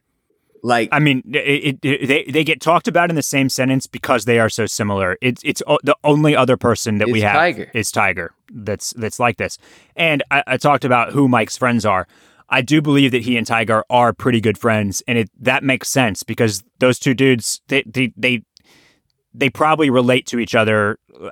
Like, 0.65 0.91
I 0.93 1.01
mean, 1.01 1.25
it, 1.35 1.79
it, 1.83 2.07
they 2.07 2.25
they 2.25 2.45
get 2.45 2.61
talked 2.61 2.87
about 2.87 3.11
in 3.11 3.17
the 3.17 3.23
same 3.23 3.49
sentence 3.49 3.89
because 3.89 4.27
they 4.27 4.39
are 4.39 4.49
so 4.49 4.67
similar. 4.67 5.19
It's 5.21 5.43
it's 5.45 5.61
the 5.83 5.97
only 6.05 6.37
other 6.37 6.57
person 6.57 6.99
that 6.99 7.09
we 7.09 7.21
have 7.23 7.35
Tiger. 7.35 7.71
is 7.75 7.91
Tiger. 7.91 8.33
That's 8.53 8.93
that's 8.93 9.19
like 9.19 9.39
this. 9.39 9.59
And 9.97 10.23
I, 10.31 10.45
I 10.47 10.57
talked 10.59 10.85
about 10.85 11.13
who 11.13 11.27
Mike's 11.27 11.57
friends 11.57 11.85
are. 11.85 12.07
I 12.49 12.63
do 12.63 12.81
believe 12.81 13.11
that 13.11 13.23
he 13.23 13.37
and 13.37 13.47
Tiger 13.47 13.83
are 13.91 14.13
pretty 14.13 14.41
good 14.41 14.57
friends, 14.57 15.03
and 15.09 15.19
it 15.19 15.31
that 15.41 15.65
makes 15.65 15.89
sense 15.89 16.23
because 16.23 16.63
those 16.79 17.01
two 17.01 17.15
dudes 17.15 17.61
they 17.67 17.83
they 17.85 18.13
they, 18.17 18.43
they 19.35 19.51
probably 19.51 19.91
relate 19.91 20.27
to 20.27 20.39
each 20.39 20.55
other 20.55 20.99
uh, 21.21 21.31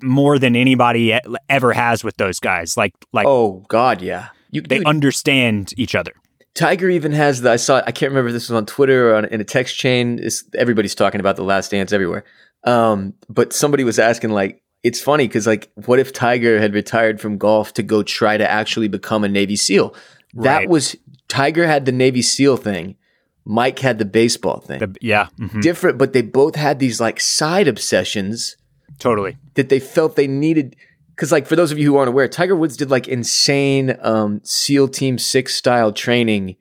more 0.00 0.38
than 0.38 0.56
anybody 0.56 1.18
ever 1.50 1.74
has 1.74 2.04
with 2.04 2.16
those 2.16 2.40
guys. 2.40 2.76
Like 2.76 2.94
like 3.12 3.26
oh 3.26 3.64
god, 3.68 4.00
yeah, 4.00 4.28
you, 4.50 4.62
they 4.62 4.78
dude, 4.78 4.86
understand 4.86 5.74
each 5.76 5.94
other. 5.94 6.12
Tiger 6.54 6.90
even 6.90 7.12
has 7.12 7.40
the 7.40 7.50
I 7.50 7.56
saw 7.56 7.82
I 7.86 7.92
can't 7.92 8.10
remember 8.10 8.28
if 8.28 8.34
this 8.34 8.48
was 8.48 8.56
on 8.56 8.66
Twitter 8.66 9.10
or 9.10 9.14
on, 9.16 9.24
in 9.26 9.40
a 9.40 9.44
text 9.44 9.76
chain. 9.76 10.18
It's, 10.22 10.44
everybody's 10.54 10.94
talking 10.94 11.20
about 11.20 11.36
the 11.36 11.44
Last 11.44 11.70
Dance 11.70 11.92
everywhere. 11.92 12.24
Um, 12.64 13.14
but 13.28 13.52
somebody 13.52 13.84
was 13.84 13.98
asking 13.98 14.30
like, 14.30 14.62
it's 14.82 15.00
funny 15.00 15.26
because 15.26 15.46
like, 15.46 15.70
what 15.86 15.98
if 15.98 16.12
Tiger 16.12 16.60
had 16.60 16.74
retired 16.74 17.20
from 17.20 17.38
golf 17.38 17.72
to 17.74 17.82
go 17.82 18.02
try 18.02 18.36
to 18.36 18.48
actually 18.48 18.88
become 18.88 19.24
a 19.24 19.28
Navy 19.28 19.56
SEAL? 19.56 19.94
Right. 20.34 20.44
That 20.44 20.68
was 20.68 20.96
Tiger 21.28 21.66
had 21.66 21.86
the 21.86 21.92
Navy 21.92 22.22
SEAL 22.22 22.58
thing. 22.58 22.96
Mike 23.44 23.78
had 23.78 23.98
the 23.98 24.04
baseball 24.04 24.60
thing. 24.60 24.78
The, 24.78 24.94
yeah, 25.00 25.28
mm-hmm. 25.38 25.60
different, 25.60 25.98
but 25.98 26.12
they 26.12 26.22
both 26.22 26.54
had 26.54 26.78
these 26.78 27.00
like 27.00 27.20
side 27.20 27.66
obsessions. 27.66 28.56
Totally. 28.98 29.36
That 29.54 29.68
they 29.68 29.80
felt 29.80 30.14
they 30.14 30.28
needed 30.28 30.76
because 31.14 31.32
like 31.32 31.46
for 31.46 31.56
those 31.56 31.72
of 31.72 31.78
you 31.78 31.86
who 31.86 31.96
aren't 31.96 32.08
aware, 32.08 32.28
Tiger 32.28 32.56
Woods 32.56 32.76
did 32.76 32.90
like 32.90 33.08
insane 33.08 33.96
um, 34.00 34.40
SEAL 34.44 34.88
Team 34.88 35.18
Six 35.18 35.54
style 35.54 35.92
training, 35.92 36.56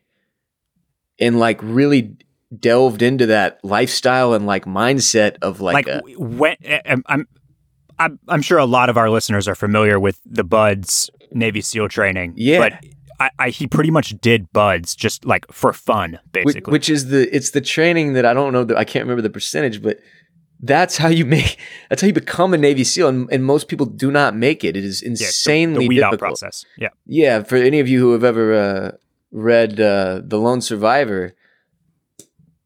and 1.20 1.40
like 1.40 1.60
really 1.64 2.18
delved 2.60 3.02
into 3.02 3.26
that 3.28 3.60
lifestyle 3.64 4.34
and 4.34 4.46
like 4.46 4.66
mindset 4.66 5.38
of 5.42 5.62
like, 5.62 5.88
like 5.88 5.88
a, 5.88 6.02
when 6.18 6.56
I'm, 6.86 7.28
I'm 7.98 8.20
I'm 8.28 8.42
sure 8.42 8.58
a 8.58 8.66
lot 8.66 8.90
of 8.90 8.98
our 8.98 9.10
listeners 9.10 9.48
are 9.48 9.56
familiar 9.56 10.00
with 10.00 10.20
the 10.26 10.44
BUD/S 10.44 11.10
Navy 11.32 11.62
SEAL 11.62 11.90
training. 11.90 12.34
Yeah, 12.36 12.60
but 12.60 12.74
I, 13.20 13.30
I, 13.40 13.50
he 13.50 13.68
pretty 13.68 13.92
much 13.92 14.20
did 14.20 14.52
BUD/S 14.52 14.96
just 14.96 15.26
like 15.26 15.46
for 15.52 15.72
fun, 15.72 16.20
basically. 16.32 16.62
Which, 16.62 16.68
which 16.68 16.90
is 16.90 17.08
the 17.08 17.34
it's 17.34 17.52
the 17.52 17.62
training 17.62 18.14
that 18.14 18.26
I 18.26 18.34
don't 18.34 18.52
know 18.52 18.64
that 18.64 18.78
I 18.78 18.84
can't 18.84 19.04
remember 19.04 19.22
the 19.22 19.30
percentage, 19.30 19.82
but 19.82 20.00
that's 20.62 20.98
how 20.98 21.08
you 21.08 21.26
make 21.26 21.58
that's 21.90 22.02
how 22.02 22.08
you 22.08 22.14
become 22.14 22.54
a 22.54 22.58
Navy 22.58 22.84
SEAL, 22.84 23.08
and, 23.08 23.30
and 23.32 23.44
most 23.44 23.68
people 23.68 23.86
do 23.86 24.12
not 24.12 24.36
make 24.36 24.64
it. 24.64 24.78
It 24.78 24.84
is 24.84 25.02
insanely 25.02 25.86
yeah, 25.86 25.88
the, 25.88 25.88
the 25.88 25.96
difficult. 25.96 26.20
process. 26.20 26.66
Yeah, 26.78 26.90
yeah. 27.06 27.44
For 27.44 27.56
any 27.58 27.80
of 27.80 27.88
you 27.88 28.00
who 28.00 28.14
have 28.14 28.24
ever 28.24 28.54
uh, 28.54 28.92
read 29.32 29.80
uh, 29.80 30.22
The 30.24 30.38
Lone 30.38 30.62
Survivor, 30.62 31.34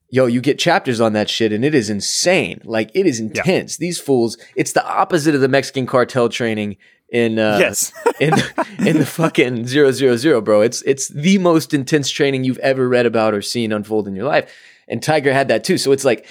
yo, 0.10 0.26
you 0.26 0.42
get 0.42 0.60
chapters 0.60 1.00
on 1.00 1.14
that 1.14 1.30
shit, 1.30 1.54
and 1.54 1.64
it 1.64 1.74
is 1.74 1.90
insane. 1.90 2.62
Like 2.66 2.92
it 2.94 3.06
is 3.06 3.20
intense. 3.20 3.80
Yeah. 3.80 3.86
These 3.86 4.00
fools. 4.00 4.38
It's 4.56 4.74
the 4.74 4.86
opposite 4.86 5.34
of 5.34 5.42
the 5.42 5.48
Mexican 5.48 5.86
cartel 5.86 6.28
training 6.28 6.78
in 7.10 7.40
uh, 7.40 7.58
yes 7.62 7.94
in 8.20 8.34
in 8.80 8.98
the 8.98 9.06
fucking 9.06 9.68
zero 9.68 9.92
zero 9.92 10.18
zero, 10.18 10.42
bro. 10.42 10.62
It's 10.62 10.82
it's 10.82 11.08
the 11.08 11.38
most 11.38 11.74
intense 11.74 12.10
training 12.10 12.44
you've 12.44 12.58
ever 12.60 12.90
read 12.90 13.06
about 13.06 13.34
or 13.34 13.42
seen 13.42 13.72
unfold 13.72 14.08
in 14.08 14.16
your 14.16 14.26
life. 14.26 14.54
And 14.88 15.02
Tiger 15.02 15.34
had 15.34 15.48
that 15.48 15.64
too. 15.64 15.78
So 15.78 15.92
it's 15.92 16.06
like 16.06 16.28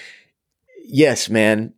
yes, 0.85 1.28
man, 1.28 1.74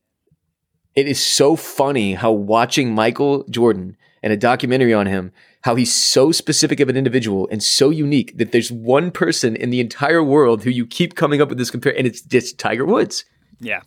it 0.94 1.06
is 1.06 1.20
so 1.20 1.56
funny 1.56 2.14
how 2.14 2.32
watching 2.32 2.94
Michael 2.94 3.44
Jordan 3.44 3.96
and 4.22 4.32
a 4.32 4.36
documentary 4.36 4.92
on 4.92 5.06
him, 5.06 5.30
how 5.62 5.74
he's 5.74 5.92
so 5.92 6.32
specific 6.32 6.80
of 6.80 6.88
an 6.88 6.96
individual 6.96 7.48
and 7.50 7.62
so 7.62 7.90
unique 7.90 8.36
that 8.38 8.50
there's 8.50 8.72
one 8.72 9.10
person 9.10 9.54
in 9.54 9.70
the 9.70 9.80
entire 9.80 10.22
world 10.22 10.64
who 10.64 10.70
you 10.70 10.86
keep 10.86 11.14
coming 11.14 11.40
up 11.40 11.48
with 11.48 11.58
this 11.58 11.70
compare, 11.70 11.96
and 11.96 12.06
it's 12.06 12.22
just 12.22 12.58
Tiger 12.58 12.84
Woods. 12.84 13.24
Yeah. 13.60 13.80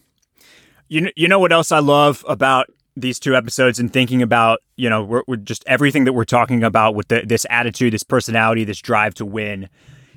You 0.88 1.11
you 1.15 1.28
know 1.28 1.39
what 1.39 1.51
else 1.51 1.72
I 1.72 1.80
love 1.80 2.24
about 2.28 2.67
these 2.95 3.20
two 3.20 3.36
episodes 3.36 3.80
and 3.80 3.91
thinking 3.91 4.22
about 4.22 4.59
you 4.76 4.89
know 4.89 5.03
we're, 5.03 5.24
we're 5.28 5.36
just 5.36 5.63
everything 5.67 6.05
that 6.05 6.13
we're 6.13 6.26
talking 6.26 6.63
about 6.63 6.95
with 6.95 7.07
the, 7.09 7.24
this 7.26 7.45
attitude, 7.49 7.93
this 7.93 8.03
personality, 8.03 8.63
this 8.63 8.82
drive 8.82 9.13
to 9.15 9.26
win. 9.26 9.70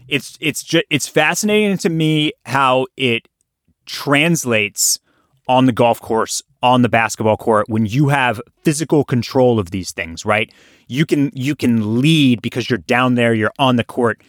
It's 0.08 0.36
it's 0.40 0.62
just 0.62 0.84
it's 0.90 1.08
fascinating 1.08 1.78
to 1.78 1.88
me 1.88 2.32
how 2.44 2.86
it 2.96 3.28
translates 3.86 4.98
on 5.48 5.66
the 5.66 5.72
golf 5.72 6.00
course, 6.00 6.42
on 6.62 6.82
the 6.82 6.88
basketball 6.88 7.36
court 7.36 7.68
when 7.68 7.86
you 7.86 8.08
have 8.08 8.40
physical 8.62 9.04
control 9.04 9.58
of 9.58 9.70
these 9.70 9.90
things, 9.90 10.24
right? 10.24 10.52
You 10.88 11.04
can 11.04 11.30
you 11.34 11.56
can 11.56 12.00
lead 12.00 12.40
because 12.40 12.70
you're 12.70 12.78
down 12.78 13.16
there, 13.16 13.34
you're 13.34 13.52
on 13.58 13.76
the 13.76 13.84
court. 13.84 14.22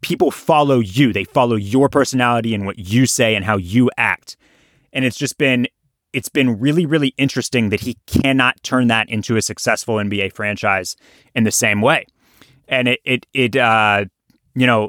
People 0.00 0.30
follow 0.30 0.80
you. 0.80 1.12
They 1.12 1.24
follow 1.24 1.56
your 1.56 1.88
personality 1.88 2.54
and 2.54 2.64
what 2.64 2.78
you 2.78 3.06
say 3.06 3.34
and 3.34 3.44
how 3.44 3.56
you 3.56 3.90
act. 3.96 4.36
And 4.92 5.04
it's 5.04 5.18
just 5.18 5.36
been 5.36 5.66
it's 6.12 6.28
been 6.28 6.58
really 6.58 6.86
really 6.86 7.14
interesting 7.18 7.68
that 7.68 7.80
he 7.80 7.98
cannot 8.06 8.62
turn 8.62 8.86
that 8.88 9.08
into 9.10 9.36
a 9.36 9.42
successful 9.42 9.96
NBA 9.96 10.32
franchise 10.32 10.96
in 11.34 11.44
the 11.44 11.52
same 11.52 11.82
way. 11.82 12.06
And 12.68 12.88
it 12.88 13.00
it 13.04 13.26
it 13.34 13.56
uh 13.56 14.06
you 14.54 14.66
know, 14.66 14.88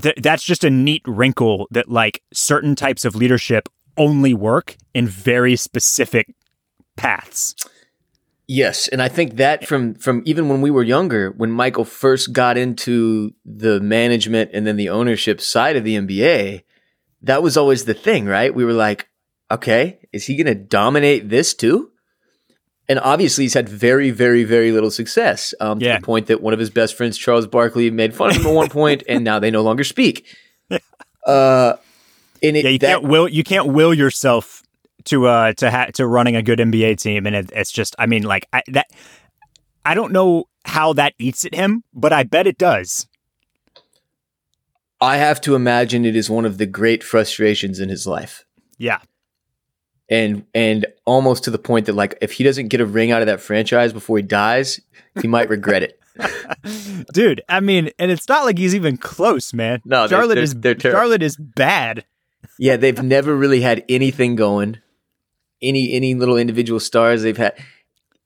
th- 0.00 0.16
that's 0.22 0.42
just 0.42 0.64
a 0.64 0.70
neat 0.70 1.02
wrinkle 1.06 1.68
that 1.70 1.88
like 1.88 2.22
certain 2.32 2.74
types 2.74 3.04
of 3.04 3.14
leadership 3.14 3.68
only 3.96 4.34
work 4.34 4.76
in 4.94 5.06
very 5.06 5.56
specific 5.56 6.34
paths. 6.96 7.54
Yes, 8.48 8.86
and 8.86 9.02
I 9.02 9.08
think 9.08 9.36
that 9.36 9.66
from 9.66 9.94
from 9.94 10.22
even 10.24 10.48
when 10.48 10.60
we 10.60 10.70
were 10.70 10.84
younger, 10.84 11.32
when 11.32 11.50
Michael 11.50 11.84
first 11.84 12.32
got 12.32 12.56
into 12.56 13.34
the 13.44 13.80
management 13.80 14.50
and 14.54 14.64
then 14.66 14.76
the 14.76 14.88
ownership 14.88 15.40
side 15.40 15.74
of 15.74 15.82
the 15.82 15.96
NBA, 15.96 16.62
that 17.22 17.42
was 17.42 17.56
always 17.56 17.84
the 17.84 17.94
thing, 17.94 18.26
right? 18.26 18.54
We 18.54 18.64
were 18.64 18.72
like, 18.72 19.08
okay, 19.50 19.98
is 20.12 20.26
he 20.26 20.36
going 20.36 20.46
to 20.46 20.54
dominate 20.54 21.28
this 21.28 21.54
too? 21.54 21.90
And 22.88 22.98
obviously 23.00 23.44
he's 23.44 23.54
had 23.54 23.68
very, 23.68 24.10
very, 24.10 24.44
very 24.44 24.72
little 24.72 24.90
success. 24.90 25.52
Um, 25.60 25.80
yeah. 25.80 25.94
To 25.94 26.00
the 26.00 26.04
point 26.04 26.26
that 26.26 26.40
one 26.40 26.52
of 26.52 26.60
his 26.60 26.70
best 26.70 26.96
friends, 26.96 27.18
Charles 27.18 27.46
Barkley, 27.46 27.90
made 27.90 28.14
fun 28.14 28.30
of 28.30 28.36
him 28.36 28.46
at 28.46 28.54
one 28.54 28.68
point, 28.68 29.02
and 29.08 29.24
now 29.24 29.38
they 29.38 29.50
no 29.50 29.62
longer 29.62 29.84
speak. 29.84 30.26
Uh, 31.26 31.76
and 32.40 32.56
it, 32.56 32.62
yeah, 32.62 32.70
you 32.70 32.78
that, 32.78 33.00
can't 33.00 33.02
will 33.02 33.26
you 33.26 33.42
can't 33.42 33.66
will 33.66 33.92
yourself 33.92 34.62
to 35.06 35.26
uh 35.26 35.52
to 35.54 35.68
ha- 35.72 35.88
to 35.94 36.06
running 36.06 36.36
a 36.36 36.42
good 36.42 36.60
NBA 36.60 37.00
team, 37.00 37.26
and 37.26 37.34
it, 37.34 37.50
it's 37.52 37.72
just, 37.72 37.96
I 37.98 38.06
mean, 38.06 38.22
like 38.22 38.46
I, 38.52 38.62
that. 38.68 38.86
I 39.84 39.94
don't 39.94 40.12
know 40.12 40.44
how 40.64 40.92
that 40.92 41.14
eats 41.18 41.44
at 41.44 41.52
him, 41.52 41.82
but 41.92 42.12
I 42.12 42.22
bet 42.22 42.46
it 42.46 42.58
does. 42.58 43.08
I 45.00 45.16
have 45.16 45.40
to 45.40 45.56
imagine 45.56 46.04
it 46.04 46.14
is 46.14 46.30
one 46.30 46.44
of 46.44 46.58
the 46.58 46.66
great 46.66 47.02
frustrations 47.02 47.80
in 47.80 47.88
his 47.88 48.06
life. 48.06 48.44
Yeah 48.78 49.00
and 50.08 50.44
and 50.54 50.86
almost 51.04 51.44
to 51.44 51.50
the 51.50 51.58
point 51.58 51.86
that 51.86 51.94
like 51.94 52.16
if 52.20 52.32
he 52.32 52.44
doesn't 52.44 52.68
get 52.68 52.80
a 52.80 52.86
ring 52.86 53.10
out 53.10 53.22
of 53.22 53.26
that 53.26 53.40
franchise 53.40 53.92
before 53.92 54.16
he 54.16 54.22
dies, 54.22 54.80
he 55.20 55.28
might 55.28 55.48
regret 55.48 55.82
it. 55.82 56.00
Dude, 57.12 57.42
I 57.48 57.60
mean, 57.60 57.90
and 57.98 58.10
it's 58.10 58.28
not 58.28 58.44
like 58.44 58.58
he's 58.58 58.74
even 58.74 58.96
close, 58.96 59.52
man. 59.52 59.82
No, 59.84 60.06
Charlotte 60.06 60.36
they're, 60.36 60.44
is 60.44 60.54
they're 60.54 60.78
Charlotte 60.78 61.22
is 61.22 61.36
bad. 61.36 62.04
Yeah, 62.58 62.76
they've 62.76 63.02
never 63.02 63.36
really 63.36 63.60
had 63.60 63.84
anything 63.88 64.36
going. 64.36 64.78
Any 65.60 65.92
any 65.92 66.14
little 66.14 66.36
individual 66.36 66.80
stars 66.80 67.22
they've 67.22 67.36
had. 67.36 67.54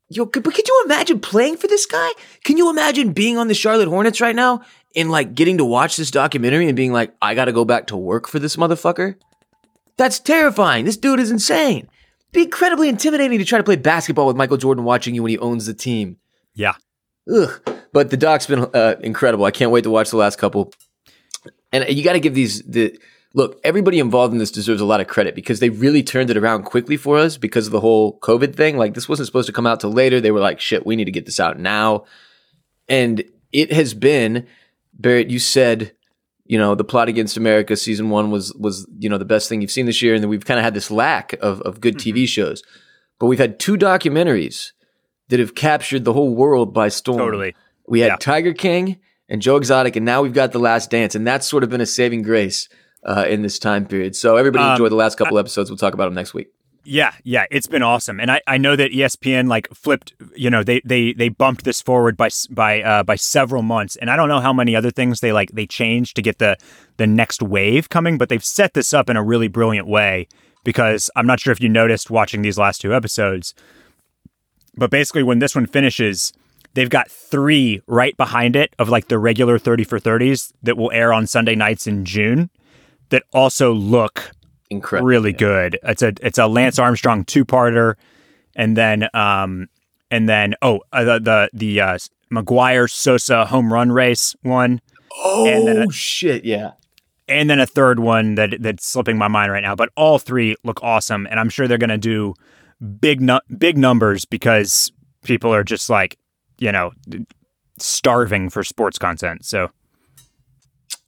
Yo, 0.09 0.25
but 0.25 0.43
could 0.43 0.67
you 0.67 0.81
imagine 0.85 1.21
playing 1.21 1.55
for 1.55 1.67
this 1.67 1.85
guy? 1.85 2.09
Can 2.43 2.57
you 2.57 2.69
imagine 2.69 3.13
being 3.13 3.37
on 3.37 3.47
the 3.47 3.53
Charlotte 3.53 3.87
Hornets 3.87 4.19
right 4.19 4.35
now 4.35 4.61
and 4.93 5.09
like 5.09 5.35
getting 5.35 5.57
to 5.57 5.65
watch 5.65 5.95
this 5.95 6.11
documentary 6.11 6.67
and 6.67 6.75
being 6.75 6.91
like, 6.91 7.13
I 7.21 7.33
got 7.33 7.45
to 7.45 7.53
go 7.53 7.63
back 7.63 7.87
to 7.87 7.97
work 7.97 8.27
for 8.27 8.37
this 8.37 8.57
motherfucker? 8.57 9.15
That's 9.97 10.19
terrifying. 10.19 10.85
This 10.85 10.97
dude 10.97 11.19
is 11.19 11.31
insane. 11.31 11.87
It'd 12.19 12.31
be 12.33 12.43
incredibly 12.43 12.89
intimidating 12.89 13.39
to 13.39 13.45
try 13.45 13.57
to 13.57 13.63
play 13.63 13.75
basketball 13.75 14.27
with 14.27 14.35
Michael 14.35 14.57
Jordan 14.57 14.83
watching 14.83 15.15
you 15.15 15.23
when 15.23 15.31
he 15.31 15.37
owns 15.37 15.65
the 15.65 15.73
team. 15.73 16.17
Yeah. 16.53 16.73
Ugh. 17.33 17.61
But 17.93 18.09
the 18.09 18.17
doc's 18.17 18.47
been 18.47 18.69
uh, 18.73 18.95
incredible. 19.01 19.45
I 19.45 19.51
can't 19.51 19.71
wait 19.71 19.83
to 19.83 19.89
watch 19.89 20.09
the 20.09 20.17
last 20.17 20.37
couple. 20.37 20.73
And 21.71 21.87
you 21.89 22.03
got 22.03 22.13
to 22.13 22.19
give 22.19 22.33
these 22.33 22.61
the 22.63 22.97
look. 23.33 23.59
Everybody 23.63 23.99
involved 23.99 24.33
in 24.33 24.39
this 24.39 24.51
deserves 24.51 24.81
a 24.81 24.85
lot 24.85 25.01
of 25.01 25.07
credit 25.07 25.35
because 25.35 25.59
they 25.59 25.69
really 25.69 26.03
turned 26.03 26.29
it 26.29 26.37
around 26.37 26.63
quickly 26.63 26.97
for 26.97 27.17
us 27.17 27.37
because 27.37 27.65
of 27.65 27.71
the 27.71 27.79
whole 27.79 28.19
COVID 28.19 28.55
thing. 28.55 28.77
Like 28.77 28.93
this 28.93 29.09
wasn't 29.09 29.27
supposed 29.27 29.47
to 29.47 29.53
come 29.53 29.67
out 29.67 29.79
till 29.79 29.91
later. 29.91 30.19
They 30.19 30.31
were 30.31 30.39
like, 30.39 30.59
"Shit, 30.59 30.85
we 30.85 30.95
need 30.95 31.05
to 31.05 31.11
get 31.11 31.25
this 31.25 31.39
out 31.39 31.59
now." 31.59 32.05
And 32.87 33.23
it 33.51 33.71
has 33.71 33.93
been 33.93 34.47
Barrett. 34.93 35.29
You 35.29 35.39
said 35.39 35.93
you 36.51 36.57
know, 36.57 36.75
the 36.75 36.83
plot 36.83 37.07
against 37.07 37.37
America 37.37 37.77
season 37.77 38.09
one 38.09 38.29
was 38.29 38.53
was 38.55 38.85
you 38.99 39.07
know 39.07 39.17
the 39.17 39.23
best 39.23 39.47
thing 39.47 39.61
you've 39.61 39.71
seen 39.71 39.85
this 39.85 40.01
year, 40.01 40.13
and 40.13 40.21
then 40.21 40.29
we've 40.29 40.43
kind 40.43 40.59
of 40.59 40.65
had 40.65 40.73
this 40.73 40.91
lack 40.91 41.31
of 41.41 41.61
of 41.61 41.79
good 41.79 41.95
mm-hmm. 41.95 42.13
TV 42.13 42.27
shows, 42.27 42.61
but 43.21 43.27
we've 43.27 43.39
had 43.39 43.57
two 43.57 43.77
documentaries 43.77 44.73
that 45.29 45.39
have 45.39 45.55
captured 45.55 46.03
the 46.03 46.11
whole 46.11 46.35
world 46.35 46.73
by 46.73 46.89
storm. 46.89 47.19
Totally, 47.19 47.55
we 47.87 48.01
had 48.01 48.07
yeah. 48.07 48.15
Tiger 48.17 48.51
King 48.53 48.99
and 49.29 49.41
Joe 49.41 49.55
Exotic, 49.55 49.95
and 49.95 50.05
now 50.05 50.21
we've 50.21 50.33
got 50.33 50.51
The 50.51 50.59
Last 50.59 50.91
Dance, 50.91 51.15
and 51.15 51.25
that's 51.25 51.47
sort 51.47 51.63
of 51.63 51.69
been 51.69 51.79
a 51.79 51.85
saving 51.85 52.21
grace 52.21 52.67
uh, 53.05 53.23
in 53.29 53.43
this 53.43 53.57
time 53.57 53.85
period. 53.85 54.17
So 54.17 54.35
everybody 54.35 54.65
um, 54.65 54.71
enjoy 54.71 54.89
the 54.89 54.95
last 54.95 55.17
couple 55.17 55.37
I, 55.37 55.39
episodes. 55.39 55.69
We'll 55.69 55.77
talk 55.77 55.93
about 55.93 56.07
them 56.07 56.15
next 56.15 56.33
week. 56.33 56.49
Yeah, 56.83 57.13
yeah, 57.23 57.45
it's 57.51 57.67
been 57.67 57.83
awesome, 57.83 58.19
and 58.19 58.31
I, 58.31 58.41
I 58.47 58.57
know 58.57 58.75
that 58.75 58.91
ESPN 58.91 59.47
like 59.47 59.67
flipped, 59.71 60.13
you 60.35 60.49
know, 60.49 60.63
they 60.63 60.81
they 60.83 61.13
they 61.13 61.29
bumped 61.29 61.63
this 61.63 61.79
forward 61.79 62.17
by 62.17 62.29
by 62.49 62.81
uh, 62.81 63.03
by 63.03 63.15
several 63.15 63.61
months, 63.61 63.95
and 63.97 64.09
I 64.09 64.15
don't 64.15 64.29
know 64.29 64.39
how 64.39 64.51
many 64.51 64.75
other 64.75 64.89
things 64.89 65.19
they 65.19 65.31
like 65.31 65.51
they 65.51 65.67
changed 65.67 66.15
to 66.15 66.23
get 66.23 66.39
the 66.39 66.57
the 66.97 67.05
next 67.05 67.43
wave 67.43 67.89
coming, 67.89 68.17
but 68.17 68.29
they've 68.29 68.43
set 68.43 68.73
this 68.73 68.93
up 68.93 69.11
in 69.11 69.15
a 69.17 69.23
really 69.23 69.47
brilliant 69.47 69.87
way 69.87 70.27
because 70.63 71.11
I'm 71.15 71.27
not 71.27 71.39
sure 71.39 71.51
if 71.51 71.61
you 71.61 71.69
noticed 71.69 72.09
watching 72.09 72.41
these 72.41 72.57
last 72.57 72.81
two 72.81 72.95
episodes, 72.95 73.53
but 74.75 74.89
basically 74.89 75.23
when 75.23 75.37
this 75.37 75.55
one 75.55 75.67
finishes, 75.67 76.33
they've 76.73 76.89
got 76.89 77.11
three 77.11 77.81
right 77.85 78.15
behind 78.17 78.55
it 78.55 78.73
of 78.79 78.89
like 78.89 79.07
the 79.07 79.19
regular 79.19 79.59
30 79.59 79.83
for 79.83 79.99
30s 79.99 80.51
that 80.63 80.77
will 80.77 80.91
air 80.91 81.13
on 81.13 81.27
Sunday 81.27 81.55
nights 81.55 81.85
in 81.85 82.05
June 82.05 82.49
that 83.09 83.23
also 83.33 83.71
look 83.71 84.31
Incredible. 84.71 85.07
really 85.07 85.33
good. 85.33 85.77
It's 85.83 86.01
a 86.01 86.13
it's 86.21 86.37
a 86.39 86.47
Lance 86.47 86.79
Armstrong 86.79 87.23
two 87.25 87.45
parter, 87.45 87.95
and 88.55 88.75
then 88.75 89.07
um 89.13 89.67
and 90.09 90.27
then 90.27 90.55
oh 90.61 90.79
uh, 90.91 91.03
the 91.03 91.19
the 91.19 91.49
the 91.53 91.81
uh, 91.81 91.97
McGwire 92.33 92.89
Sosa 92.89 93.45
home 93.45 93.71
run 93.71 93.91
race 93.91 94.35
one, 94.41 94.81
Oh 95.15 95.45
And 95.47 95.67
then 95.67 95.77
a- 95.89 95.91
shit! 95.91 96.45
Yeah. 96.45 96.71
and 97.27 97.49
then 97.49 97.59
a 97.59 97.65
third 97.65 97.99
one 97.99 98.35
that 98.35 98.55
that's 98.61 98.87
slipping 98.87 99.17
my 99.17 99.27
mind 99.27 99.51
right 99.51 99.61
now. 99.63 99.75
But 99.75 99.89
all 99.95 100.17
three 100.19 100.55
look 100.63 100.81
awesome, 100.81 101.27
and 101.29 101.39
I'm 101.39 101.49
sure 101.49 101.67
they're 101.67 101.77
gonna 101.77 101.97
do 101.97 102.33
big 102.99 103.21
nu- 103.21 103.39
big 103.57 103.77
numbers 103.77 104.23
because 104.25 104.91
people 105.23 105.53
are 105.53 105.63
just 105.63 105.89
like 105.89 106.17
you 106.57 106.71
know 106.71 106.91
starving 107.77 108.49
for 108.49 108.63
sports 108.63 108.97
content. 108.97 109.43
So 109.45 109.69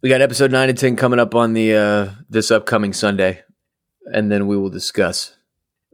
We 0.02 0.10
got 0.10 0.22
episode 0.22 0.52
nine 0.52 0.70
and 0.70 0.78
ten 0.78 0.96
coming 0.98 1.20
up 1.20 1.34
on 1.36 1.54
the 1.54 1.74
uh 1.76 2.10
this 2.30 2.52
upcoming 2.52 2.92
Sunday, 2.94 3.42
and 4.12 4.32
then 4.32 4.48
we 4.48 4.58
will 4.58 4.70
discuss. 4.70 5.36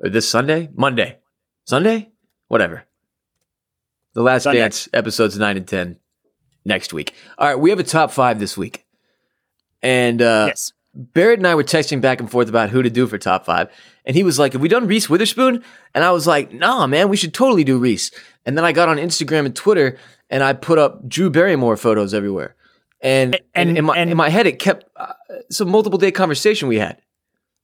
Or 0.03 0.09
this 0.09 0.29
Sunday, 0.29 0.69
Monday, 0.73 1.17
Sunday, 1.65 2.09
whatever. 2.47 2.85
The 4.13 4.21
Last 4.21 4.43
Sunday. 4.43 4.59
Dance 4.61 4.87
episodes 4.93 5.37
nine 5.37 5.57
and 5.57 5.67
ten 5.67 5.97
next 6.65 6.93
week. 6.93 7.13
All 7.37 7.47
right, 7.47 7.59
we 7.59 7.69
have 7.69 7.79
a 7.79 7.83
top 7.83 8.11
five 8.11 8.39
this 8.39 8.57
week, 8.57 8.85
and 9.81 10.21
uh, 10.21 10.45
yes, 10.47 10.73
Barrett 10.93 11.39
and 11.39 11.47
I 11.47 11.55
were 11.55 11.63
texting 11.63 12.01
back 12.01 12.19
and 12.19 12.29
forth 12.29 12.49
about 12.49 12.69
who 12.69 12.81
to 12.81 12.89
do 12.89 13.07
for 13.07 13.17
top 13.17 13.45
five. 13.45 13.69
And 14.05 14.15
he 14.15 14.23
was 14.23 14.39
like, 14.39 14.53
Have 14.53 14.61
we 14.61 14.67
done 14.69 14.87
Reese 14.87 15.09
Witherspoon? 15.09 15.63
And 15.93 16.03
I 16.03 16.11
was 16.11 16.25
like, 16.25 16.51
Nah, 16.51 16.87
man, 16.87 17.09
we 17.09 17.17
should 17.17 17.33
totally 17.33 17.63
do 17.63 17.77
Reese. 17.77 18.09
And 18.45 18.57
then 18.57 18.65
I 18.65 18.71
got 18.71 18.89
on 18.89 18.97
Instagram 18.97 19.45
and 19.45 19.55
Twitter 19.55 19.97
and 20.31 20.43
I 20.43 20.53
put 20.53 20.79
up 20.79 21.07
Drew 21.07 21.29
Barrymore 21.29 21.77
photos 21.77 22.13
everywhere. 22.13 22.55
And, 23.01 23.35
and, 23.53 23.69
And- 23.69 23.77
in, 23.77 23.85
my, 23.85 23.95
and- 23.97 24.09
in 24.09 24.17
my 24.17 24.29
head, 24.29 24.47
it 24.47 24.57
kept 24.57 24.85
uh, 24.95 25.13
some 25.51 25.69
multiple 25.69 25.99
day 25.99 26.11
conversation 26.11 26.67
we 26.67 26.79
had. 26.79 26.99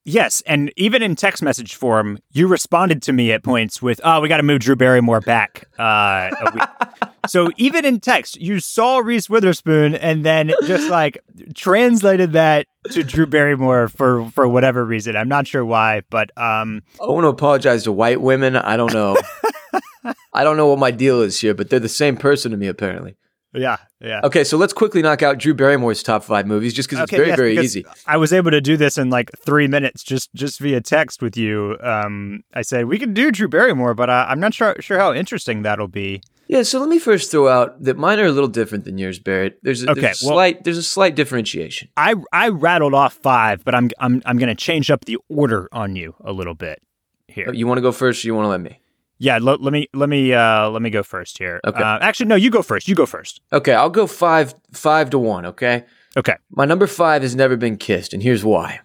Yes, 0.07 0.43
and 0.45 0.71
even 0.77 1.01
in 1.01 1.15
text 1.15 1.41
message 1.41 1.73
form, 1.73 2.19
you 2.31 2.45
responded 2.45 3.01
to 3.03 3.13
me 3.13 3.31
at 3.31 3.43
points 3.43 3.81
with, 3.81 3.99
"Oh, 4.03 4.21
we 4.21 4.29
got 4.29 4.37
to 4.37 4.43
move 4.43 4.59
Drew 4.59 4.75
Barrymore 4.75 5.19
back." 5.19 5.67
Uh, 5.79 6.29
a 6.41 6.51
week." 6.53 7.09
so 7.27 7.49
even 7.57 7.85
in 7.85 7.99
text, 7.99 8.39
you 8.39 8.59
saw 8.59 8.99
Reese 8.99 9.31
Witherspoon 9.31 9.95
and 9.95 10.23
then 10.23 10.53
just 10.67 10.91
like 10.91 11.17
translated 11.55 12.33
that 12.33 12.67
to 12.91 13.03
Drew 13.03 13.25
Barrymore 13.25 13.87
for 13.87 14.29
for 14.29 14.47
whatever 14.47 14.85
reason. 14.85 15.15
I'm 15.15 15.27
not 15.27 15.47
sure 15.47 15.65
why, 15.65 16.03
but 16.11 16.29
um, 16.37 16.83
I 17.01 17.07
want 17.07 17.23
to 17.23 17.29
apologize 17.29 17.83
to 17.85 17.91
white 17.91 18.21
women. 18.21 18.55
I 18.55 18.77
don't 18.77 18.93
know. 18.93 19.17
I 20.33 20.43
don't 20.43 20.55
know 20.55 20.67
what 20.67 20.77
my 20.77 20.91
deal 20.91 21.21
is 21.21 21.41
here, 21.41 21.55
but 21.55 21.71
they're 21.71 21.79
the 21.79 21.89
same 21.89 22.15
person 22.15 22.51
to 22.51 22.57
me, 22.57 22.67
apparently. 22.67 23.15
Yeah, 23.55 23.77
yeah. 23.99 24.21
Okay, 24.23 24.43
so 24.43 24.57
let's 24.57 24.73
quickly 24.73 25.01
knock 25.01 25.23
out 25.23 25.37
Drew 25.37 25.53
Barrymore's 25.53 26.03
top 26.03 26.23
five 26.23 26.45
movies 26.47 26.73
just 26.73 26.89
because 26.89 27.03
it's 27.03 27.11
very, 27.11 27.27
yes, 27.27 27.37
very 27.37 27.57
easy. 27.57 27.85
I 28.05 28.17
was 28.17 28.31
able 28.33 28.51
to 28.51 28.61
do 28.61 28.77
this 28.77 28.97
in 28.97 29.09
like 29.09 29.31
three 29.37 29.67
minutes 29.67 30.03
just 30.03 30.33
just 30.33 30.59
via 30.59 30.81
text 30.81 31.21
with 31.21 31.37
you. 31.37 31.77
Um, 31.81 32.43
I 32.53 32.61
said 32.61 32.85
we 32.85 32.99
can 32.99 33.13
do 33.13 33.31
Drew 33.31 33.47
Barrymore, 33.47 33.93
but 33.93 34.09
uh, 34.09 34.25
I'm 34.27 34.39
not 34.39 34.53
sure 34.53 34.75
sure 34.79 34.99
how 34.99 35.13
interesting 35.13 35.61
that'll 35.63 35.87
be. 35.87 36.21
Yeah, 36.47 36.61
so 36.61 36.79
let 36.79 36.89
me 36.89 36.99
first 36.99 37.31
throw 37.31 37.47
out 37.47 37.81
that 37.83 37.97
mine 37.97 38.19
are 38.19 38.25
a 38.25 38.31
little 38.31 38.47
different 38.47 38.85
than 38.85 38.99
yours, 38.99 39.17
Barrett. 39.17 39.57
There's 39.63 39.81
a, 39.83 39.89
Okay, 39.91 40.01
there's 40.01 40.21
a 40.21 40.27
well- 40.27 40.35
slight 40.35 40.63
there's 40.63 40.77
a 40.77 40.83
slight 40.83 41.15
differentiation. 41.15 41.89
I 41.97 42.15
I 42.31 42.49
rattled 42.49 42.93
off 42.93 43.13
five, 43.15 43.63
but 43.65 43.73
I'm 43.73 43.89
I'm 43.99 44.21
I'm 44.25 44.37
going 44.37 44.49
to 44.49 44.55
change 44.55 44.91
up 44.91 45.05
the 45.05 45.17
order 45.29 45.67
on 45.71 45.95
you 45.95 46.13
a 46.23 46.31
little 46.31 46.53
bit 46.53 46.81
here. 47.27 47.51
You 47.51 47.65
want 47.67 47.79
to 47.79 47.81
go 47.81 47.91
first, 47.91 48.23
or 48.23 48.27
you 48.27 48.35
want 48.35 48.45
to 48.45 48.49
let 48.49 48.61
me? 48.61 48.79
Yeah, 49.17 49.37
lo- 49.41 49.57
let 49.59 49.71
me 49.71 49.87
let 49.93 50.09
me 50.09 50.33
uh 50.33 50.69
let 50.69 50.81
me 50.81 50.89
go 50.89 51.01
first 51.03 51.37
here. 51.37 51.61
Okay. 51.65 51.81
Uh, 51.81 51.99
actually, 52.01 52.25
no, 52.27 52.35
you 52.35 52.49
go 52.49 52.61
first. 52.61 52.87
You 52.87 52.95
go 52.95 53.05
first. 53.05 53.41
Okay, 53.53 53.73
I'll 53.73 53.89
go 53.89 54.07
five 54.07 54.53
five 54.73 55.09
to 55.11 55.19
one. 55.19 55.45
Okay, 55.45 55.85
Okay. 56.17 56.35
my 56.51 56.65
number 56.65 56.85
five 56.87 57.21
has 57.21 57.35
never 57.35 57.55
been 57.55 57.77
kissed, 57.77 58.13
and 58.13 58.21
here's 58.21 58.43
why. 58.43 58.81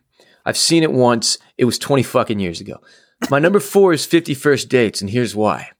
I've 0.46 0.56
seen 0.56 0.82
it 0.82 0.92
once. 0.92 1.36
It 1.58 1.64
was 1.64 1.78
twenty 1.78 2.02
fucking 2.04 2.38
years 2.38 2.60
ago. 2.60 2.80
My 3.28 3.38
number 3.40 3.58
four 3.74 3.92
is 3.92 4.06
Fifty 4.06 4.34
First 4.34 4.68
Dates, 4.68 5.00
and 5.00 5.10
here's 5.10 5.34
why. 5.34 5.70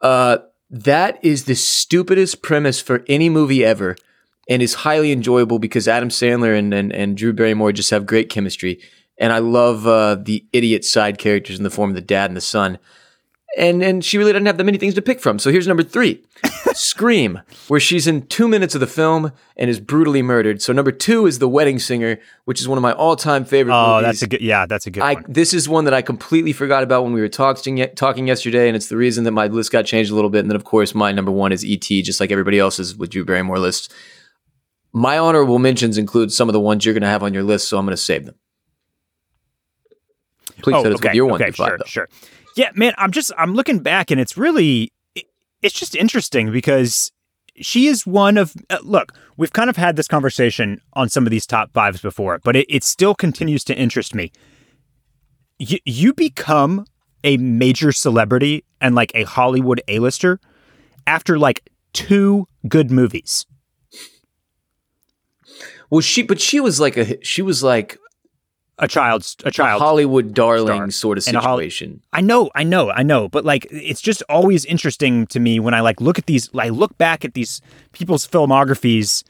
Uh, 0.00 0.38
that 0.68 1.18
is 1.24 1.44
the 1.44 1.54
stupidest 1.54 2.42
premise 2.42 2.80
for 2.80 3.04
any 3.08 3.28
movie 3.28 3.64
ever, 3.64 3.94
and 4.48 4.62
is 4.62 4.74
highly 4.74 5.12
enjoyable 5.12 5.58
because 5.60 5.86
Adam 5.86 6.08
Sandler 6.08 6.58
and 6.58 6.74
and, 6.74 6.92
and 6.92 7.16
Drew 7.16 7.32
Barrymore 7.32 7.70
just 7.72 7.90
have 7.90 8.04
great 8.04 8.28
chemistry, 8.30 8.80
and 9.16 9.32
I 9.32 9.38
love 9.38 9.86
uh, 9.86 10.16
the 10.16 10.44
idiot 10.52 10.84
side 10.84 11.18
characters 11.18 11.56
in 11.56 11.62
the 11.62 11.70
form 11.70 11.90
of 11.90 11.94
the 11.96 12.02
dad 12.02 12.30
and 12.30 12.36
the 12.36 12.40
son. 12.40 12.78
And 13.58 13.82
and 13.82 14.04
she 14.04 14.18
really 14.18 14.32
doesn't 14.32 14.44
have 14.44 14.58
that 14.58 14.64
many 14.64 14.76
things 14.76 14.92
to 14.94 15.02
pick 15.02 15.18
from. 15.18 15.38
So 15.38 15.50
here's 15.50 15.66
number 15.66 15.82
three. 15.82 16.22
Scream, 16.74 17.40
where 17.68 17.80
she's 17.80 18.06
in 18.06 18.26
two 18.26 18.48
minutes 18.48 18.74
of 18.74 18.82
the 18.82 18.86
film 18.86 19.32
and 19.56 19.70
is 19.70 19.80
brutally 19.80 20.20
murdered. 20.20 20.60
So 20.60 20.74
number 20.74 20.92
two 20.92 21.24
is 21.26 21.38
The 21.38 21.48
Wedding 21.48 21.78
Singer, 21.78 22.18
which 22.44 22.60
is 22.60 22.68
one 22.68 22.76
of 22.76 22.82
my 22.82 22.92
all-time 22.92 23.46
favorite 23.46 23.72
Oh, 23.74 23.94
movies. 23.96 24.04
that's 24.06 24.22
a 24.22 24.26
good. 24.26 24.40
Yeah, 24.42 24.66
that's 24.66 24.86
a 24.86 24.90
good 24.90 25.02
I 25.02 25.14
one. 25.14 25.24
this 25.26 25.54
is 25.54 25.70
one 25.70 25.86
that 25.86 25.94
I 25.94 26.02
completely 26.02 26.52
forgot 26.52 26.82
about 26.82 27.04
when 27.04 27.14
we 27.14 27.20
were 27.22 27.30
talking 27.30 27.82
talking 27.96 28.28
yesterday, 28.28 28.68
and 28.68 28.76
it's 28.76 28.88
the 28.88 28.96
reason 28.98 29.24
that 29.24 29.32
my 29.32 29.46
list 29.46 29.72
got 29.72 29.86
changed 29.86 30.10
a 30.10 30.14
little 30.14 30.28
bit. 30.28 30.40
And 30.40 30.50
then, 30.50 30.56
of 30.56 30.64
course, 30.64 30.94
my 30.94 31.10
number 31.12 31.32
one 31.32 31.50
is 31.50 31.64
E.T., 31.64 32.02
just 32.02 32.20
like 32.20 32.30
everybody 32.30 32.58
else's 32.58 32.94
with 32.94 33.08
Drew 33.08 33.24
Barrymore 33.24 33.58
list. 33.58 33.90
My 34.92 35.16
honorable 35.16 35.58
mentions 35.58 35.96
include 35.96 36.30
some 36.30 36.50
of 36.50 36.52
the 36.52 36.60
ones 36.60 36.84
you're 36.84 36.94
going 36.94 37.02
to 37.02 37.08
have 37.08 37.22
on 37.22 37.32
your 37.32 37.42
list, 37.42 37.68
so 37.68 37.78
I'm 37.78 37.86
going 37.86 37.96
to 37.96 38.02
save 38.02 38.26
them. 38.26 38.34
Please 40.62 40.74
oh, 40.76 40.82
hit 40.82 40.92
us 40.92 40.98
okay, 40.98 41.08
with 41.08 41.14
your 41.14 41.26
one 41.26 41.40
okay, 41.40 41.50
through 41.50 41.64
five, 41.64 41.68
sure, 41.68 41.78
though. 41.78 41.84
sure. 41.84 42.08
Yeah, 42.56 42.70
man, 42.74 42.94
I'm 42.98 43.12
just 43.12 43.30
I'm 43.38 43.54
looking 43.54 43.78
back 43.80 44.10
and 44.10 44.20
it's 44.20 44.36
really 44.36 44.92
it- 45.14 45.26
it's 45.62 45.78
just 45.78 45.94
interesting 45.94 46.50
because 46.50 47.12
she 47.56 47.86
is 47.86 48.06
one 48.06 48.36
of 48.38 48.54
uh, 48.70 48.78
look 48.82 49.12
we've 49.36 49.52
kind 49.52 49.70
of 49.70 49.76
had 49.76 49.96
this 49.96 50.08
conversation 50.08 50.80
on 50.94 51.08
some 51.08 51.24
of 51.26 51.30
these 51.30 51.46
top 51.46 51.72
fives 51.72 52.00
before 52.02 52.38
but 52.44 52.56
it, 52.56 52.66
it 52.68 52.82
still 52.84 53.14
continues 53.14 53.62
to 53.64 53.74
interest 53.74 54.14
me. 54.14 54.32
You, 55.58 55.78
you 55.86 56.12
become 56.12 56.84
a 57.24 57.36
major 57.38 57.92
celebrity 57.92 58.64
and 58.80 58.94
like 58.94 59.12
a 59.14 59.24
hollywood 59.24 59.80
a-lister 59.88 60.38
after 61.06 61.38
like 61.38 61.68
two 61.92 62.46
good 62.68 62.90
movies. 62.90 63.46
Well, 65.88 66.00
she, 66.00 66.22
but 66.22 66.40
she 66.40 66.58
was 66.60 66.80
like 66.80 66.96
a, 66.96 67.24
she 67.24 67.42
was 67.42 67.62
like 67.62 67.98
a 68.78 68.86
child's 68.86 69.36
a 69.44 69.48
a 69.48 69.50
child 69.50 69.80
Hollywood 69.80 70.34
darling 70.34 70.90
sort 70.90 71.18
of 71.18 71.26
a 71.26 71.40
Hol- 71.40 71.56
situation. 71.56 72.02
I 72.12 72.20
know, 72.20 72.50
I 72.54 72.62
know, 72.62 72.90
I 72.90 73.02
know, 73.02 73.28
but 73.28 73.44
like 73.44 73.66
it's 73.70 74.00
just 74.00 74.22
always 74.28 74.64
interesting 74.64 75.26
to 75.28 75.40
me 75.40 75.58
when 75.60 75.74
I 75.74 75.80
like 75.80 76.00
look 76.00 76.18
at 76.18 76.26
these 76.26 76.50
I 76.54 76.68
look 76.68 76.96
back 76.98 77.24
at 77.24 77.34
these 77.34 77.60
people's 77.92 78.26
filmographies, 78.26 79.22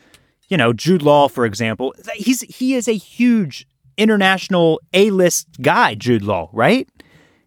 you 0.48 0.56
know, 0.56 0.72
Jude 0.72 1.02
Law 1.02 1.28
for 1.28 1.46
example. 1.46 1.94
He's 2.14 2.40
he 2.42 2.74
is 2.74 2.88
a 2.88 2.96
huge 2.96 3.66
international 3.96 4.80
A-list 4.92 5.48
guy, 5.62 5.94
Jude 5.94 6.22
Law, 6.22 6.50
right? 6.52 6.88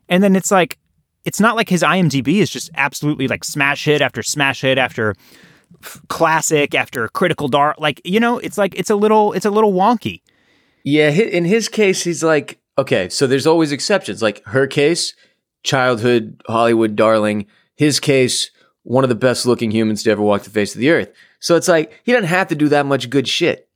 And 0.08 0.24
then 0.24 0.36
it's 0.36 0.52
like 0.52 0.78
it's 1.26 1.40
not 1.40 1.56
like 1.56 1.70
his 1.70 1.84
IMDb 1.84 2.38
is 2.38 2.50
just 2.50 2.70
absolutely 2.76 3.28
like 3.28 3.44
smash 3.44 3.86
hit 3.86 4.02
after 4.02 4.24
smash 4.24 4.62
hit 4.62 4.78
after 4.78 5.16
classic 6.08 6.74
after 6.74 7.08
critical 7.10 7.48
dark 7.48 7.80
like 7.80 8.02
you 8.04 8.20
know 8.20 8.40
it's 8.40 8.58
like 8.58 8.74
it's 8.76 8.90
a 8.90 8.96
little 8.96 9.34
it's 9.34 9.46
a 9.46 9.52
little 9.52 9.72
wonky 9.72 10.22
Yeah, 10.84 11.10
in 11.10 11.46
his 11.46 11.68
case, 11.70 12.04
he's 12.04 12.24
like, 12.24 12.60
okay, 12.78 13.10
so 13.10 13.28
there's 13.28 13.48
always 13.48 13.72
exceptions. 13.72 14.22
Like 14.22 14.44
her 14.46 14.68
case, 14.68 15.14
childhood 15.64 16.42
Hollywood 16.48 16.96
darling. 16.96 17.48
His 17.76 18.00
case, 18.00 18.52
one 18.84 19.04
of 19.04 19.10
the 19.10 19.16
best 19.16 19.46
looking 19.46 19.72
humans 19.72 20.04
to 20.04 20.12
ever 20.12 20.22
walk 20.22 20.44
the 20.44 20.50
face 20.50 20.76
of 20.76 20.82
the 20.82 20.90
earth. 20.90 21.12
So 21.40 21.56
it's 21.56 21.68
like, 21.68 22.00
he 22.04 22.12
doesn't 22.12 22.28
have 22.28 22.48
to 22.48 22.56
do 22.56 22.70
that 22.70 22.86
much 22.86 23.10
good 23.10 23.28
shit, 23.28 23.70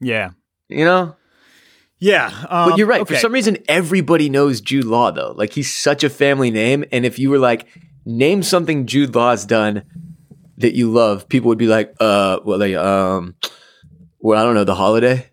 yeah 0.00 0.30
you 0.72 0.84
know? 0.84 1.16
yeah 1.98 2.26
um, 2.48 2.70
But 2.70 2.78
you're 2.78 2.86
right. 2.86 3.06
For 3.06 3.16
some 3.16 3.32
reason, 3.32 3.58
everybody 3.68 4.28
knows 4.28 4.60
Jude 4.60 4.84
Law, 4.84 5.10
though. 5.10 5.32
Like, 5.36 5.52
he's 5.52 5.72
such 5.72 6.04
a 6.04 6.10
family 6.10 6.50
name. 6.50 6.84
And 6.90 7.06
if 7.06 7.18
you 7.18 7.30
were 7.30 7.38
like, 7.38 7.66
name 8.04 8.42
something 8.42 8.86
Jude 8.86 9.14
Law's 9.14 9.44
done 9.44 9.84
that 10.58 10.74
you 10.74 10.90
love, 10.90 11.28
people 11.28 11.48
would 11.48 11.58
be 11.58 11.68
like, 11.68 11.94
uh, 12.00 12.40
well, 12.44 12.58
like, 12.58 12.74
um, 12.74 13.36
well, 14.18 14.40
I 14.40 14.44
don't 14.44 14.54
know, 14.54 14.64
The 14.64 14.74
Holiday? 14.74 15.30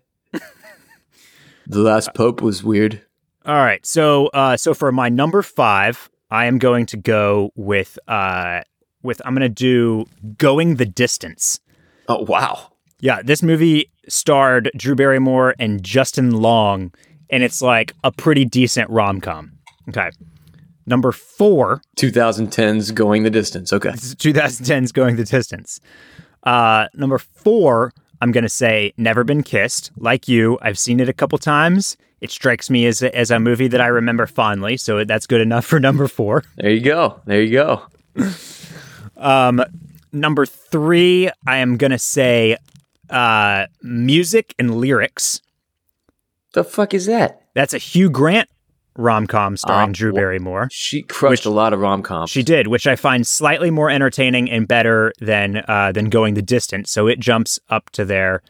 The 1.70 1.80
Last 1.80 2.14
Pope 2.14 2.42
was 2.42 2.62
weird. 2.62 3.02
All 3.46 3.54
right. 3.54 3.84
So 3.86 4.26
uh 4.28 4.56
so 4.56 4.74
for 4.74 4.92
my 4.92 5.08
number 5.08 5.42
5, 5.42 6.10
I 6.30 6.46
am 6.46 6.58
going 6.58 6.86
to 6.86 6.96
go 6.96 7.52
with 7.54 7.98
uh 8.08 8.62
with 9.02 9.22
I'm 9.24 9.34
going 9.34 9.42
to 9.42 9.48
do 9.48 10.04
Going 10.36 10.76
the 10.76 10.84
Distance. 10.84 11.60
Oh, 12.08 12.22
wow. 12.24 12.72
Yeah, 13.00 13.22
this 13.22 13.42
movie 13.42 13.90
starred 14.08 14.70
Drew 14.76 14.94
Barrymore 14.94 15.54
and 15.58 15.82
Justin 15.82 16.32
Long 16.32 16.92
and 17.30 17.42
it's 17.42 17.62
like 17.62 17.94
a 18.04 18.10
pretty 18.10 18.44
decent 18.44 18.90
rom-com. 18.90 19.52
Okay. 19.88 20.10
Number 20.86 21.12
four, 21.12 21.80
2010's 21.96 22.90
Going 22.90 23.22
the 23.22 23.30
Distance. 23.30 23.72
Okay. 23.72 23.90
2010's 23.90 24.90
Going 24.92 25.16
the 25.16 25.24
Distance. 25.24 25.80
Uh, 26.42 26.88
number 26.94 27.18
four, 27.18 27.92
I'm 28.20 28.32
going 28.32 28.42
to 28.44 28.48
say 28.50 28.92
Never 28.96 29.24
Been 29.24 29.42
Kissed. 29.42 29.90
Like 29.96 30.28
you, 30.28 30.58
I've 30.62 30.78
seen 30.78 31.00
it 31.00 31.08
a 31.08 31.12
couple 31.12 31.38
times. 31.38 31.96
It 32.20 32.30
strikes 32.30 32.68
me 32.68 32.86
as 32.86 33.02
a, 33.02 33.14
as 33.16 33.30
a 33.30 33.40
movie 33.40 33.68
that 33.68 33.80
I 33.80 33.86
remember 33.86 34.26
fondly, 34.26 34.76
so 34.76 35.04
that's 35.04 35.26
good 35.26 35.40
enough 35.40 35.64
for 35.64 35.80
number 35.88 36.06
four. 36.06 36.44
There 36.56 36.70
you 36.70 36.80
go. 36.80 37.20
There 37.24 37.42
you 37.42 37.52
go. 37.52 37.82
um, 39.16 39.62
number 40.12 40.44
three, 40.44 41.30
I 41.46 41.58
am 41.58 41.76
going 41.76 41.92
to 41.92 41.98
say 41.98 42.58
uh, 43.08 43.66
music 43.82 44.54
and 44.58 44.74
lyrics. 44.76 45.40
The 46.52 46.64
fuck 46.64 46.92
is 46.94 47.06
that? 47.06 47.46
That's 47.54 47.72
a 47.74 47.78
Hugh 47.78 48.10
Grant 48.10 48.48
rom 48.96 49.26
com 49.26 49.56
starring 49.56 49.90
uh, 49.90 49.92
Drew 49.92 50.12
Barrymore. 50.12 50.68
She 50.70 51.02
crushed 51.02 51.44
which, 51.44 51.46
a 51.46 51.50
lot 51.50 51.72
of 51.72 51.80
rom 51.80 52.02
coms. 52.02 52.30
She 52.30 52.42
did, 52.42 52.66
which 52.66 52.86
I 52.86 52.96
find 52.96 53.26
slightly 53.26 53.70
more 53.70 53.90
entertaining 53.90 54.50
and 54.50 54.66
better 54.66 55.12
than 55.20 55.62
uh, 55.68 55.92
than 55.92 56.10
Going 56.10 56.34
the 56.34 56.42
Distance. 56.42 56.90
So 56.90 57.06
it 57.06 57.20
jumps 57.20 57.58
up 57.68 57.90
to 57.90 58.04
there. 58.04 58.42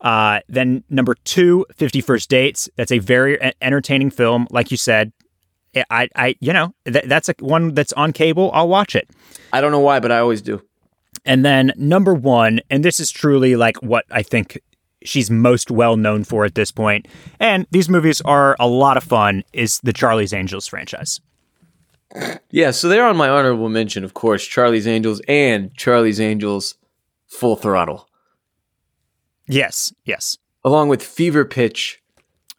Uh, 0.00 0.40
then 0.48 0.82
number 0.90 1.14
two, 1.24 1.64
50 1.76 2.00
First 2.00 2.28
Dates. 2.28 2.68
That's 2.76 2.90
a 2.90 2.98
very 2.98 3.38
entertaining 3.60 4.10
film. 4.10 4.48
Like 4.50 4.70
you 4.72 4.76
said, 4.76 5.12
I, 5.90 6.08
I, 6.16 6.34
you 6.40 6.52
know, 6.52 6.74
th- 6.84 7.04
that's 7.06 7.28
a 7.28 7.34
one 7.38 7.74
that's 7.74 7.92
on 7.92 8.12
cable. 8.12 8.50
I'll 8.52 8.68
watch 8.68 8.96
it. 8.96 9.08
I 9.52 9.60
don't 9.60 9.70
know 9.70 9.80
why, 9.80 10.00
but 10.00 10.10
I 10.10 10.18
always 10.18 10.42
do. 10.42 10.62
And 11.24 11.44
then 11.44 11.72
number 11.76 12.14
one, 12.14 12.60
and 12.68 12.84
this 12.84 12.98
is 12.98 13.10
truly 13.10 13.54
like 13.54 13.76
what 13.82 14.04
I 14.10 14.22
think 14.22 14.60
she's 15.04 15.30
most 15.30 15.70
well 15.70 15.96
known 15.96 16.24
for 16.24 16.44
at 16.44 16.54
this 16.54 16.70
point, 16.70 17.06
and 17.40 17.66
these 17.70 17.88
movies 17.88 18.20
are 18.22 18.56
a 18.58 18.66
lot 18.66 18.96
of 18.96 19.04
fun, 19.04 19.44
is 19.52 19.80
the 19.80 19.92
Charlie's 19.92 20.32
Angels 20.32 20.66
franchise. 20.66 21.20
Yeah, 22.50 22.72
so 22.72 22.88
they're 22.88 23.06
on 23.06 23.16
my 23.16 23.28
honorable 23.28 23.68
mention, 23.68 24.04
of 24.04 24.12
course, 24.14 24.44
Charlie's 24.46 24.86
Angels 24.86 25.20
and 25.28 25.74
Charlie's 25.74 26.20
Angels 26.20 26.74
Full 27.26 27.56
Throttle. 27.56 28.08
Yes, 29.46 29.92
yes. 30.04 30.36
Along 30.64 30.88
with 30.88 31.02
Fever 31.02 31.44
Pitch. 31.44 32.00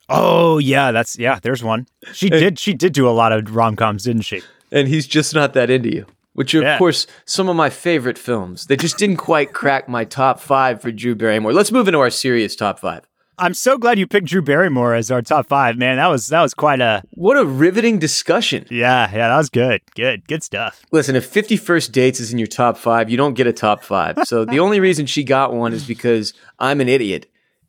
Oh 0.10 0.58
yeah, 0.58 0.92
that's 0.92 1.18
yeah. 1.18 1.40
There's 1.42 1.64
one. 1.64 1.88
She 2.14 2.30
did. 2.32 2.60
She 2.60 2.74
did 2.74 2.94
do 2.94 3.08
a 3.08 3.12
lot 3.12 3.32
of 3.32 3.56
rom 3.56 3.76
coms, 3.76 4.04
didn't 4.04 4.24
she? 4.24 4.42
And 4.72 4.88
he's 4.88 5.08
just 5.08 5.34
not 5.34 5.54
that 5.54 5.70
into 5.70 5.94
you 5.94 6.06
which 6.34 6.54
are, 6.56 6.62
yeah. 6.62 6.74
of 6.74 6.80
course, 6.80 7.08
some 7.26 7.50
of 7.50 7.56
my 7.56 7.70
favorite 7.70 8.18
films. 8.18 8.66
They 8.66 8.76
just 8.76 8.98
didn't 8.98 9.18
quite 9.18 9.54
crack 9.54 9.88
my 9.88 10.04
top 10.04 10.40
five 10.40 10.82
for 10.82 10.92
Drew 10.92 11.16
Barrymore. 11.16 11.54
Let's 11.54 11.72
move 11.72 11.88
into 11.88 12.00
our 12.00 12.10
serious 12.10 12.56
top 12.56 12.80
five. 12.80 13.08
I'm 13.40 13.56
so 13.56 13.80
glad 13.80 13.98
you 13.98 14.06
picked 14.06 14.28
Drew 14.28 14.44
Barrymore 14.44 14.94
as 14.94 15.10
our 15.10 15.22
top 15.22 15.48
five, 15.48 15.76
man. 15.76 15.98
That 15.98 16.08
was 16.08 16.28
that 16.28 16.42
was 16.42 16.54
quite 16.54 16.82
a 16.82 17.04
what 17.12 17.36
a 17.36 17.44
riveting 17.44 17.98
discussion. 17.98 18.68
Yeah, 18.70 19.10
yeah, 19.12 19.30
that 19.30 19.38
was 19.38 19.50
good, 19.50 19.82
good, 19.96 20.28
good 20.28 20.44
stuff. 20.44 20.84
Listen, 20.92 21.16
if 21.16 21.26
Fifty 21.26 21.58
First 21.58 21.92
Dates 21.92 22.20
is 22.20 22.32
in 22.32 22.38
your 22.38 22.48
top 22.48 22.78
five, 22.78 23.10
you 23.10 23.18
don't 23.18 23.34
get 23.34 23.48
a 23.48 23.54
top 23.54 23.84
five. 23.84 24.20
So 24.26 24.46
the 24.46 24.60
only 24.60 24.80
reason 24.80 25.08
she 25.08 25.24
got 25.24 25.52
one 25.52 25.74
is 25.74 25.86
because 25.86 26.34
I'm 26.60 26.80
an 26.80 26.88
idiot. 26.88 27.26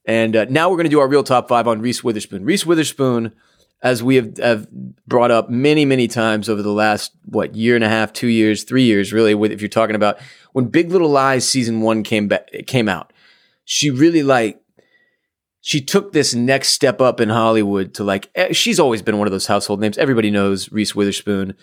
And 0.07 0.37
uh, 0.37 0.45
now 0.51 0.69
we're 0.69 0.77
going 0.77 0.85
to 0.85 0.91
do 0.91 1.01
our 1.01 1.09
real 1.09 1.25
top 1.25 1.49
five 1.49 1.67
on 1.67 1.81
Reese 1.81 2.05
Witherspoon. 2.05 2.45
Reese 2.45 2.67
Witherspoon 2.67 3.33
as 3.85 4.03
we 4.03 4.16
have, 4.16 4.39
have, 4.39 4.66
brought 5.07 5.30
up 5.30 5.51
many, 5.51 5.85
many 5.85 6.09
times 6.09 6.49
over 6.49 6.62
the 6.62 6.72
last, 6.72 7.12
what, 7.26 7.55
year 7.55 7.74
and 7.74 7.85
a 7.85 7.89
half, 7.89 8.11
two 8.11 8.28
years, 8.28 8.64
three 8.64 8.85
years, 8.85 9.12
really, 9.12 9.35
with, 9.35 9.53
if 9.53 9.61
you're 9.61 9.68
talking 9.68 9.95
about 9.95 10.18
when 10.55 10.64
Big 10.64 10.91
Little 10.91 11.11
Lies 11.11 11.47
season 11.47 11.82
one 11.82 12.03
came 12.03 12.26
back, 12.26 12.49
came 12.66 12.89
out, 12.89 13.12
she 13.66 13.91
really 13.91 14.22
like, 14.22 14.61
she 15.61 15.82
took 15.82 16.12
this 16.12 16.35
next 16.35 16.68
step 16.68 17.03
up 17.03 17.20
in 17.20 17.28
Hollywood 17.28 17.93
to 17.95 18.05
like, 18.05 18.30
eh, 18.35 18.55
she's 18.55 18.80
always 18.80 19.03
been 19.03 19.18
one 19.18 19.28
of 19.28 19.32
those 19.32 19.47
household 19.47 19.80
names. 19.80 19.99
Everybody 19.99 20.30
knows 20.30 20.72
Reese 20.72 20.95
Witherspoon. 20.95 21.55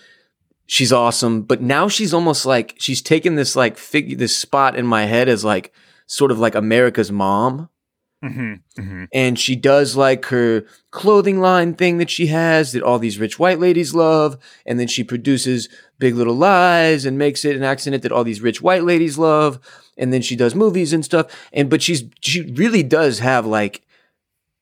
She's 0.68 0.94
awesome. 0.94 1.42
But 1.42 1.62
now 1.62 1.88
she's 1.88 2.14
almost 2.14 2.46
like, 2.46 2.76
she's 2.78 3.02
taken 3.02 3.36
this 3.36 3.56
like 3.56 3.78
fig, 3.78 4.20
this 4.20 4.38
spot 4.38 4.76
in 4.76 4.86
my 4.86 5.06
head 5.06 5.28
as 5.28 5.44
like, 5.44 5.74
sort 6.06 6.30
of 6.32 6.38
like 6.38 6.54
America's 6.54 7.12
mom 7.12 7.70
Mm-hmm, 8.24 8.82
mm-hmm. 8.82 9.06
And 9.12 9.40
she 9.40 9.56
does 9.56 9.96
like 9.96 10.26
her 10.26 10.66
clothing 10.92 11.40
line 11.40 11.74
thing 11.74 11.98
that 11.98 12.10
she 12.10 12.28
has 12.28 12.72
that 12.72 12.84
all 12.84 13.00
these 13.00 13.18
rich 13.18 13.40
white 13.40 13.60
ladies 13.60 13.96
love. 13.96 14.38
And 14.66 14.80
then 14.80 14.88
she 14.88 15.04
produces 15.04 15.70
Big 15.98 16.16
Little 16.16 16.36
Lies 16.36 17.04
and 17.04 17.18
makes 17.18 17.44
it 17.46 17.56
an 17.56 17.64
accident 17.64 18.04
that 18.04 18.12
all 18.12 18.24
these 18.24 18.42
rich 18.42 18.62
white 18.62 18.84
ladies 18.84 19.18
love. 19.18 19.60
And 19.98 20.14
then 20.14 20.22
she 20.22 20.36
does 20.36 20.54
movies 20.54 20.94
and 20.94 21.04
stuff. 21.04 21.50
And 21.52 21.70
but 21.70 21.82
she's 21.82 22.04
she 22.22 22.52
really 22.54 22.84
does 22.84 23.20
have 23.20 23.46
like 23.46 23.82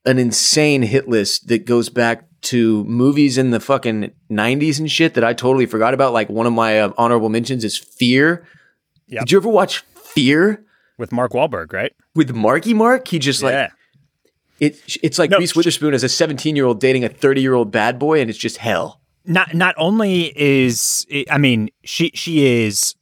an 0.05 0.17
insane 0.17 0.81
hit 0.81 1.09
list 1.09 1.49
that 1.49 1.65
goes 1.65 1.89
back 1.89 2.25
to 2.41 2.85
movies 2.85 3.37
in 3.37 3.51
the 3.51 3.59
fucking 3.59 4.11
90s 4.31 4.79
and 4.79 4.89
shit 4.89 5.13
that 5.15 5.25
I 5.25 5.33
totally 5.33 5.65
forgot 5.65 5.93
about. 5.93 6.13
Like 6.13 6.29
one 6.29 6.45
of 6.47 6.53
my 6.53 6.79
uh, 6.79 6.93
honorable 6.97 7.27
mentions 7.27 7.65
is 7.65 7.77
Fear. 7.77 8.47
Yep. 9.07 9.19
Did 9.21 9.31
you 9.31 9.37
ever 9.39 9.49
watch 9.49 9.79
Fear? 9.95 10.63
With 10.99 11.11
Mark 11.11 11.31
Wahlberg, 11.31 11.73
right? 11.73 11.93
With 12.13 12.35
Marky 12.35 12.73
Mark, 12.73 13.07
he 13.07 13.17
just 13.17 13.41
like 13.41 13.53
yeah. 13.53 13.69
it. 14.59 14.79
It's 15.01 15.17
like 15.17 15.31
no, 15.31 15.37
Reese 15.37 15.55
Witherspoon 15.55 15.93
as 15.93 16.03
a 16.03 16.09
17 16.09 16.55
year 16.55 16.65
old 16.65 16.79
dating 16.79 17.03
a 17.03 17.09
30 17.09 17.41
year 17.41 17.53
old 17.53 17.71
bad 17.71 17.97
boy, 17.97 18.21
and 18.21 18.29
it's 18.29 18.37
just 18.37 18.57
hell. 18.57 19.01
Not 19.25 19.53
not 19.53 19.73
only 19.77 20.33
is 20.39 21.07
I 21.31 21.37
mean 21.37 21.69
she 21.83 22.11
she 22.13 22.45
is 22.45 22.95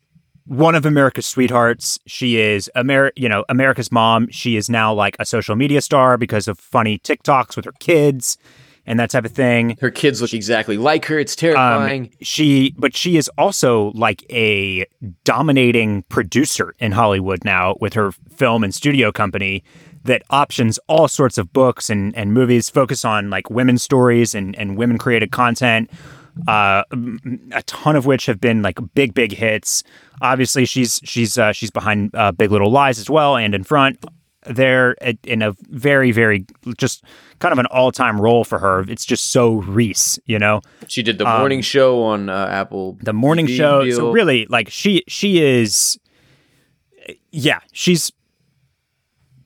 one 0.46 0.76
of 0.76 0.86
America's 0.86 1.26
sweethearts. 1.26 2.00
She 2.08 2.40
is 2.40 2.70
Amer 2.76 3.12
you 3.16 3.28
know 3.28 3.44
America's 3.50 3.92
mom. 3.92 4.30
She 4.30 4.56
is 4.56 4.70
now 4.70 4.94
like 4.94 5.16
a 5.20 5.26
social 5.26 5.56
media 5.56 5.82
star 5.82 6.18
because 6.18 6.48
of 6.48 6.60
funny 6.60 7.00
TikToks 7.00 7.56
with 7.56 7.66
her 7.66 7.74
kids 7.80 8.38
and 8.88 9.00
that 9.00 9.10
type 9.10 9.26
of 9.26 9.32
thing. 9.34 9.78
Her 9.80 9.92
kids 9.92 10.22
look 10.22 10.34
exactly 10.34 10.78
like 10.78 11.06
her. 11.06 11.20
It's 11.20 11.36
terrifying. 11.36 12.06
Um, 12.06 12.10
she, 12.22 12.74
but 12.78 12.96
she 12.96 13.18
is 13.18 13.30
also 13.38 13.92
like 13.92 14.26
a 14.32 14.86
dominating 15.26 16.04
producer 16.04 16.74
in 16.80 16.94
Hollywood 16.94 17.44
now 17.44 17.76
with 17.82 17.94
her 17.94 18.14
film 18.14 18.64
and 18.64 18.74
studio 18.74 19.12
company 19.12 19.64
that 20.06 20.24
options 20.30 20.80
all 20.88 21.10
sorts 21.10 21.38
of 21.38 21.52
books 21.52 21.90
and, 21.90 22.16
and 22.16 22.34
movies 22.34 22.70
focus 22.70 23.04
on 23.04 23.30
like 23.30 23.50
women's 23.50 23.84
stories 23.84 24.34
and, 24.34 24.56
and 24.58 24.78
women 24.78 24.98
created 24.98 25.32
content. 25.32 25.92
Uh, 26.48 26.84
a 27.52 27.64
ton 27.64 27.96
of 27.96 28.06
which 28.06 28.28
have 28.28 28.40
been 28.40 28.62
like 28.62 28.78
big, 28.94 29.14
big 29.16 29.34
hits. 29.34 29.84
Obviously, 30.22 30.66
she's 30.66 31.02
she's 31.04 31.36
uh, 31.36 31.52
she's 31.52 31.72
behind 31.72 32.12
uh, 32.14 32.32
Big 32.32 32.52
Little 32.52 32.70
Lies 32.70 33.00
as 33.00 33.10
well, 33.10 33.36
and 33.36 33.56
in 33.56 33.64
front 33.64 33.98
there 34.50 34.96
in 35.24 35.42
a 35.42 35.54
very, 35.70 36.12
very 36.12 36.46
just 36.78 37.04
kind 37.40 37.52
of 37.52 37.60
an 37.60 37.66
all 37.68 37.92
time 37.92 38.20
role 38.20 38.44
for 38.44 38.60
her. 38.60 38.82
It's 38.90 39.06
just 39.06 39.32
so 39.32 39.56
Reese, 39.56 40.20
you 40.26 40.40
know. 40.40 40.62
She 40.88 41.04
did 41.04 41.18
the 41.18 41.26
morning 41.26 41.60
um, 41.60 41.64
show 41.64 42.04
on 42.04 42.30
uh, 42.30 42.48
Apple. 42.50 42.98
The 43.02 43.14
morning 43.14 43.48
TV 43.48 43.58
show. 43.58 43.84
Deal. 43.84 43.96
So 43.96 44.12
really, 44.12 44.46
like 44.48 44.70
she 44.70 45.04
she 45.08 45.42
is, 45.42 46.00
yeah, 47.32 47.60
she's 47.72 48.12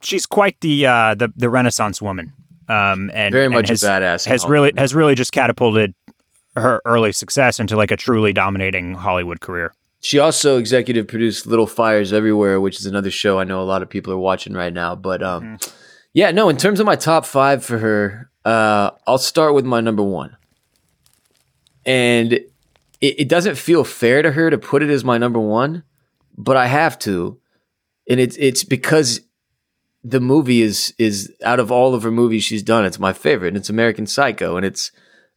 she's 0.01 0.25
quite 0.25 0.59
the 0.61 0.85
uh, 0.85 1.15
the 1.15 1.31
the 1.35 1.49
Renaissance 1.49 2.01
woman. 2.01 2.33
Um, 2.69 3.11
and 3.13 3.33
very 3.33 3.49
much 3.49 3.69
and 3.69 3.69
has, 3.69 3.83
a 3.83 3.87
badass. 3.87 4.25
Has 4.25 4.45
really 4.45 4.71
has 4.77 4.95
really 4.95 5.15
just 5.15 5.33
catapulted 5.33 5.93
her 6.55 6.81
early 6.85 7.11
success 7.11 7.59
into 7.59 7.75
like 7.75 7.91
a 7.91 7.97
truly 7.97 8.33
dominating 8.33 8.93
Hollywood 8.93 9.41
career. 9.41 9.73
She 10.01 10.17
also 10.17 10.57
executive 10.57 11.07
produced 11.07 11.45
Little 11.45 11.67
Fires 11.67 12.11
Everywhere, 12.11 12.59
which 12.59 12.79
is 12.79 12.87
another 12.87 13.11
show 13.11 13.39
I 13.39 13.43
know 13.43 13.61
a 13.61 13.63
lot 13.63 13.83
of 13.83 13.89
people 13.89 14.11
are 14.11 14.17
watching 14.17 14.53
right 14.53 14.73
now. 14.73 14.95
But 14.95 15.21
um, 15.21 15.43
mm-hmm. 15.43 15.71
yeah, 16.11 16.31
no, 16.31 16.49
in 16.49 16.57
terms 16.57 16.79
of 16.79 16.87
my 16.87 16.95
top 16.95 17.23
five 17.23 17.63
for 17.63 17.77
her, 17.77 18.31
uh, 18.43 18.91
I'll 19.05 19.19
start 19.19 19.53
with 19.53 19.63
my 19.63 19.79
number 19.79 20.01
one. 20.01 20.35
And 21.85 22.33
it, 22.33 22.47
it 22.99 23.29
doesn't 23.29 23.55
feel 23.55 23.83
fair 23.83 24.23
to 24.23 24.31
her 24.31 24.49
to 24.49 24.57
put 24.57 24.81
it 24.81 24.89
as 24.89 25.03
my 25.03 25.19
number 25.19 25.39
one, 25.39 25.83
but 26.35 26.57
I 26.57 26.65
have 26.65 26.97
to. 26.99 27.39
And 28.09 28.19
it's 28.19 28.35
it's 28.37 28.63
because 28.63 29.21
the 30.03 30.19
movie 30.19 30.63
is 30.63 30.95
is 30.97 31.31
out 31.43 31.59
of 31.59 31.71
all 31.71 31.93
of 31.93 32.01
her 32.01 32.11
movies 32.11 32.43
she's 32.43 32.63
done, 32.63 32.85
it's 32.85 32.97
my 32.97 33.13
favorite. 33.13 33.49
And 33.49 33.57
it's 33.57 33.69
American 33.69 34.07
Psycho, 34.07 34.57
and 34.57 34.65
it's 34.65 34.91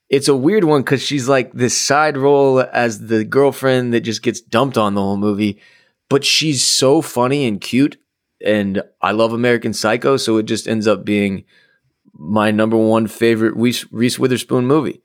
it's 0.08 0.28
a 0.28 0.36
weird 0.36 0.64
one 0.64 0.82
because 0.82 1.02
she's 1.02 1.28
like 1.28 1.52
this 1.52 1.76
side 1.76 2.16
role 2.16 2.60
as 2.60 3.06
the 3.06 3.24
girlfriend 3.24 3.92
that 3.94 4.00
just 4.00 4.22
gets 4.22 4.40
dumped 4.40 4.76
on 4.76 4.94
the 4.94 5.00
whole 5.00 5.16
movie, 5.16 5.60
but 6.08 6.24
she's 6.24 6.62
so 6.62 7.00
funny 7.00 7.46
and 7.46 7.60
cute. 7.60 7.98
And 8.44 8.82
I 9.00 9.12
love 9.12 9.32
American 9.32 9.72
Psycho, 9.72 10.16
so 10.16 10.36
it 10.36 10.44
just 10.44 10.68
ends 10.68 10.86
up 10.86 11.04
being 11.04 11.44
my 12.12 12.50
number 12.50 12.76
one 12.76 13.06
favorite 13.06 13.56
Reese, 13.56 13.90
Reese 13.90 14.18
Witherspoon 14.18 14.66
movie. 14.66 15.02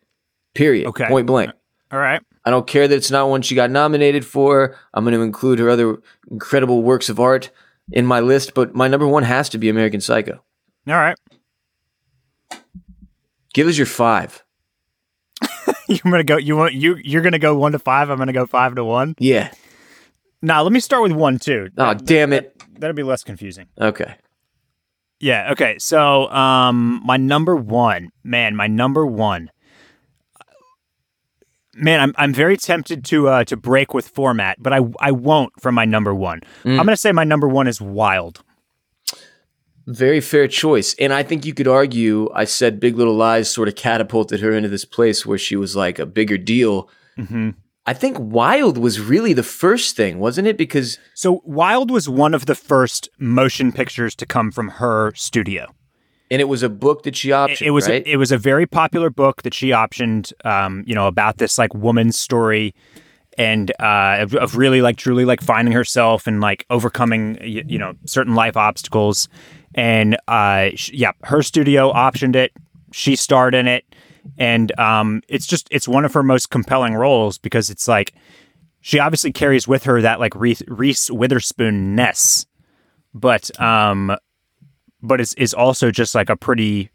Period. 0.54 0.88
Okay. 0.88 1.08
Point 1.08 1.28
blank. 1.28 1.52
All 1.92 2.00
right. 2.00 2.22
I 2.46 2.50
don't 2.50 2.68
care 2.68 2.88
that 2.88 2.96
it's 2.96 3.12
not 3.12 3.30
one 3.30 3.42
she 3.42 3.56
got 3.56 3.72
nominated 3.72 4.26
for. 4.26 4.76
I'm 4.94 5.04
going 5.04 5.14
to 5.16 5.22
include 5.22 5.60
her 5.60 5.70
other 5.70 6.02
incredible 6.30 6.84
works 6.84 7.10
of 7.10 7.20
art 7.20 7.52
in 7.92 8.06
my 8.06 8.20
list, 8.20 8.54
but 8.54 8.76
my 8.76 8.88
number 8.88 9.08
one 9.08 9.24
has 9.24 9.50
to 9.50 9.58
be 9.58 9.70
American 9.70 10.02
Psycho. 10.02 10.44
All 10.88 10.94
right. 10.94 11.18
Give 13.54 13.68
us 13.68 13.78
your 13.78 13.86
five. 13.88 14.44
you're 16.04 16.12
gonna 16.12 16.24
go. 16.24 16.38
You 16.38 16.56
want 16.56 16.74
you. 16.74 16.98
You're 17.04 17.22
gonna 17.24 17.40
go 17.40 17.58
one 17.58 17.72
to 17.72 17.80
five. 17.80 18.10
I'm 18.10 18.18
gonna 18.18 18.34
go 18.34 18.46
five 18.46 18.76
to 18.76 18.84
one. 18.84 19.16
Yeah. 19.18 19.52
Now 20.42 20.62
let 20.64 20.72
me 20.72 20.80
start 20.80 21.04
with 21.04 21.12
one 21.12 21.40
too. 21.40 21.70
Oh 21.78 21.94
that, 21.94 22.06
damn 22.06 22.32
it! 22.32 22.58
That, 22.60 22.82
that'll 22.82 22.96
be 22.96 23.04
less 23.04 23.24
confusing. 23.24 23.68
Okay. 23.80 24.16
Yeah. 25.20 25.52
Okay. 25.52 25.78
So, 25.80 26.30
um, 26.30 27.02
my 27.04 27.18
number 27.18 27.56
one, 27.56 28.10
man, 28.24 28.56
my 28.56 28.68
number 28.68 29.06
one. 29.06 29.52
man, 31.74 32.00
I'm 32.00 32.14
I'm 32.18 32.34
very 32.34 32.56
tempted 32.56 33.04
to 33.06 33.28
uh, 33.28 33.44
to 33.46 33.58
break 33.58 33.94
with 33.94 34.08
format, 34.08 34.58
but 34.62 34.74
I 34.74 34.82
I 35.00 35.12
won't 35.12 35.52
for 35.60 35.72
my 35.72 35.86
number 35.86 36.14
one. 36.14 36.42
Mm. 36.64 36.80
I'm 36.80 36.86
gonna 36.86 36.98
say 36.98 37.12
my 37.12 37.24
number 37.24 37.48
one 37.48 37.68
is 37.68 37.82
Wild. 37.82 38.44
Very 39.90 40.22
fair 40.22 40.48
choice. 40.48 40.94
And 41.00 41.12
I 41.12 41.24
think 41.24 41.46
you 41.46 41.54
could 41.56 41.68
argue 41.68 42.30
I 42.36 42.46
said 42.46 42.80
Big 42.80 42.96
Little 42.96 43.16
Lies 43.16 43.50
sort 43.50 43.68
of 43.68 43.74
catapulted 43.74 44.40
her 44.40 44.52
into 44.52 44.70
this 44.70 44.86
place 44.86 45.26
where 45.26 45.40
she 45.40 45.56
was 45.56 45.76
like 45.76 45.98
a 45.98 46.06
bigger 46.06 46.38
deal. 46.38 46.88
Mm-hmm. 47.18 47.50
I 47.88 47.94
think 47.94 48.18
Wild 48.20 48.78
was 48.78 49.00
really 49.00 49.34
the 49.34 49.42
first 49.42 49.96
thing, 49.96 50.20
wasn't 50.20 50.48
it? 50.48 50.60
Because. 50.60 51.00
So 51.16 51.42
Wild 51.44 51.90
was 51.90 52.08
one 52.08 52.36
of 52.36 52.46
the 52.46 52.54
first 52.54 53.10
motion 53.18 53.72
pictures 53.72 54.14
to 54.18 54.28
come 54.28 54.52
from 54.52 54.68
her 54.70 55.12
studio. 55.16 55.74
And 56.30 56.40
it 56.40 56.46
was 56.46 56.62
a 56.62 56.70
book 56.70 57.02
that 57.04 57.16
she 57.16 57.30
optioned. 57.30 57.62
It, 57.62 57.68
it 57.70 57.72
was 57.72 57.90
right? 57.90 58.06
a, 58.06 58.12
it 58.12 58.18
was 58.18 58.32
a 58.32 58.38
very 58.38 58.68
popular 58.68 59.10
book 59.10 59.42
that 59.42 59.56
she 59.56 59.70
optioned. 59.70 60.32
Um, 60.46 60.84
you 60.86 60.94
know 60.94 61.08
about 61.08 61.40
this 61.40 61.58
like 61.58 61.74
woman's 61.74 62.16
story, 62.16 62.76
and 63.40 63.72
uh, 63.80 64.18
of, 64.20 64.36
of 64.36 64.56
really 64.56 64.84
like 64.84 64.98
truly 64.98 65.26
like 65.26 65.42
finding 65.42 65.74
herself 65.74 66.28
and 66.28 66.42
like 66.42 66.68
overcoming 66.70 67.40
you, 67.42 67.64
you 67.66 67.80
know 67.80 67.96
certain 68.06 68.36
life 68.36 68.56
obstacles 68.56 69.28
and 69.80 70.18
uh, 70.28 70.72
yeah, 70.92 71.14
her 71.24 71.42
studio 71.42 71.94
optioned 71.94 72.36
it. 72.36 72.52
She 72.92 73.16
starred 73.16 73.56
in 73.56 73.66
it, 73.66 73.86
and 74.38 74.78
um, 74.78 75.22
it's 75.30 75.48
just 75.48 75.70
it's 75.72 75.88
one 75.88 76.04
of 76.04 76.14
her 76.14 76.22
most 76.22 76.50
compelling 76.50 76.96
roles 76.96 77.38
because 77.38 77.70
it's 77.70 77.88
like 77.88 78.14
she 78.82 79.00
obviously 79.00 79.32
carries 79.32 79.70
with 79.70 79.86
her 79.86 80.02
that 80.02 80.20
like 80.20 80.36
Reese, 80.36 80.62
Reese 80.68 81.10
Witherspoon 81.10 81.96
ness, 81.96 82.46
but 83.14 83.58
um, 83.58 84.18
but 85.02 85.22
is 85.22 85.34
is 85.36 85.54
also 85.54 85.92
just 85.92 86.14
like 86.14 86.30
a 86.30 86.36
pretty 86.36 86.90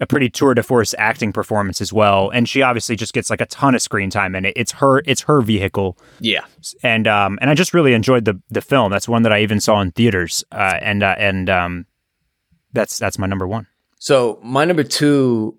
a 0.00 0.06
pretty 0.06 0.30
tour 0.30 0.54
de 0.54 0.62
force 0.62 0.94
acting 0.96 1.30
performance 1.30 1.82
as 1.82 1.92
well. 1.92 2.30
And 2.30 2.48
she 2.48 2.62
obviously 2.62 2.96
just 2.96 3.12
gets 3.12 3.28
like 3.28 3.42
a 3.42 3.46
ton 3.46 3.74
of 3.74 3.82
screen 3.82 4.08
time 4.08 4.34
in 4.34 4.46
it. 4.46 4.54
It's 4.56 4.72
her 4.72 5.02
it's 5.04 5.20
her 5.22 5.42
vehicle. 5.42 5.98
Yeah. 6.20 6.46
And 6.82 7.06
um 7.06 7.38
and 7.42 7.50
I 7.50 7.54
just 7.54 7.74
really 7.74 7.92
enjoyed 7.92 8.24
the 8.24 8.40
the 8.48 8.62
film. 8.62 8.90
That's 8.90 9.08
one 9.08 9.24
that 9.24 9.32
I 9.32 9.42
even 9.42 9.60
saw 9.60 9.78
in 9.82 9.90
theaters. 9.90 10.42
Uh, 10.52 10.78
and 10.80 11.02
uh, 11.02 11.16
and 11.18 11.50
um 11.50 11.86
that's 12.72 12.98
that's 12.98 13.18
my 13.18 13.26
number 13.26 13.46
one. 13.46 13.66
So 13.98 14.38
my 14.42 14.64
number 14.64 14.84
two, 14.84 15.58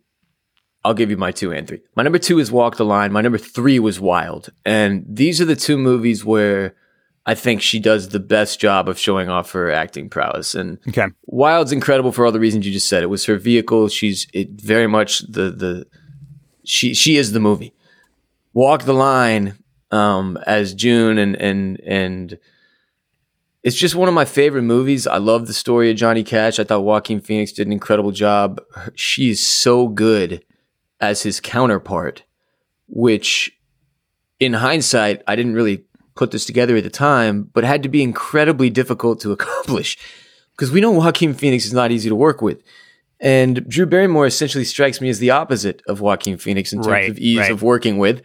I'll 0.84 0.94
give 0.94 1.10
you 1.10 1.18
my 1.18 1.32
two 1.32 1.52
and 1.52 1.68
three. 1.68 1.82
My 1.96 2.04
number 2.04 2.20
two 2.20 2.40
is 2.40 2.52
Walk 2.52 2.78
the 2.78 2.86
Line. 2.86 3.12
My 3.12 3.22
number 3.22 3.38
three 3.38 3.80
was 3.80 4.00
Wild, 4.00 4.50
and 4.66 5.06
these 5.08 5.42
are 5.42 5.46
the 5.46 5.56
two 5.56 5.78
movies 5.78 6.24
where 6.24 6.76
I 7.26 7.36
think 7.36 7.62
she 7.62 7.80
does 7.80 8.10
the 8.10 8.20
best 8.20 8.60
job 8.60 8.90
of 8.90 8.98
showing 8.98 9.30
off 9.30 9.52
her 9.52 9.70
acting 9.72 10.10
prowess. 10.10 10.56
And 10.56 10.80
okay. 10.88 11.08
Wild's 11.26 11.72
incredible 11.72 12.12
for 12.12 12.26
all 12.26 12.32
the 12.32 12.40
reasons 12.40 12.66
you 12.66 12.72
just 12.72 12.90
said. 12.90 13.04
It 13.04 13.08
was 13.08 13.26
her 13.26 13.38
vehicle. 13.38 13.88
She's 13.90 14.28
it 14.34 14.50
very 14.52 14.88
much 14.88 15.20
the 15.20 15.52
the 15.52 15.86
she 16.64 16.94
she 16.94 17.18
is 17.18 17.32
the 17.32 17.40
movie. 17.40 17.74
Walk 18.54 18.84
the 18.84 18.94
Line 18.94 19.58
um, 19.92 20.40
as 20.48 20.74
June 20.74 21.18
and 21.18 21.36
and 21.36 21.80
and 21.82 22.40
it's 23.64 23.76
just 23.76 23.96
one 23.96 24.08
of 24.08 24.14
my 24.14 24.26
favorite 24.26 24.62
movies. 24.62 25.06
I 25.06 25.18
love 25.18 25.48
the 25.48 25.54
story 25.54 25.92
of 25.92 25.98
Johnny 25.98 26.24
Cash. 26.24 26.60
I 26.60 26.64
thought 26.64 26.84
Joaquin 26.84 27.20
Phoenix 27.20 27.52
did 27.52 27.68
an 27.68 27.74
incredible 27.74 28.12
job. 28.12 28.62
She's 28.96 29.46
so 29.46 29.88
good 29.88 30.46
as 31.02 31.24
his 31.24 31.40
counterpart, 31.40 32.24
which 32.88 33.58
in 34.40 34.54
hindsight, 34.54 35.22
I 35.28 35.36
didn't 35.36 35.56
really 35.56 35.84
put 36.16 36.32
this 36.32 36.46
together 36.46 36.78
at 36.78 36.84
the 36.84 36.90
time, 36.90 37.50
but 37.54 37.64
had 37.64 37.84
to 37.84 37.90
be 37.90 38.02
incredibly 38.02 38.70
difficult 38.70 39.20
to 39.22 39.32
accomplish 39.34 39.98
because 40.52 40.72
we 40.72 40.82
know 40.82 40.92
Joaquin 40.92 41.34
Phoenix 41.34 41.66
is 41.66 41.74
not 41.74 41.92
easy 41.92 42.10
to 42.10 42.16
work 42.16 42.42
with. 42.42 42.64
And 43.22 43.68
Drew 43.68 43.86
Barrymore 43.86 44.26
essentially 44.26 44.64
strikes 44.64 45.02
me 45.02 45.10
as 45.10 45.20
the 45.20 45.32
opposite 45.32 45.82
of 45.88 46.00
Joaquin 46.00 46.38
Phoenix 46.38 46.72
in 46.72 46.80
terms 46.80 46.88
right, 46.88 47.10
of 47.10 47.18
ease 47.18 47.40
right. 47.40 47.52
of 47.52 47.62
working 47.62 47.98
with. 47.98 48.22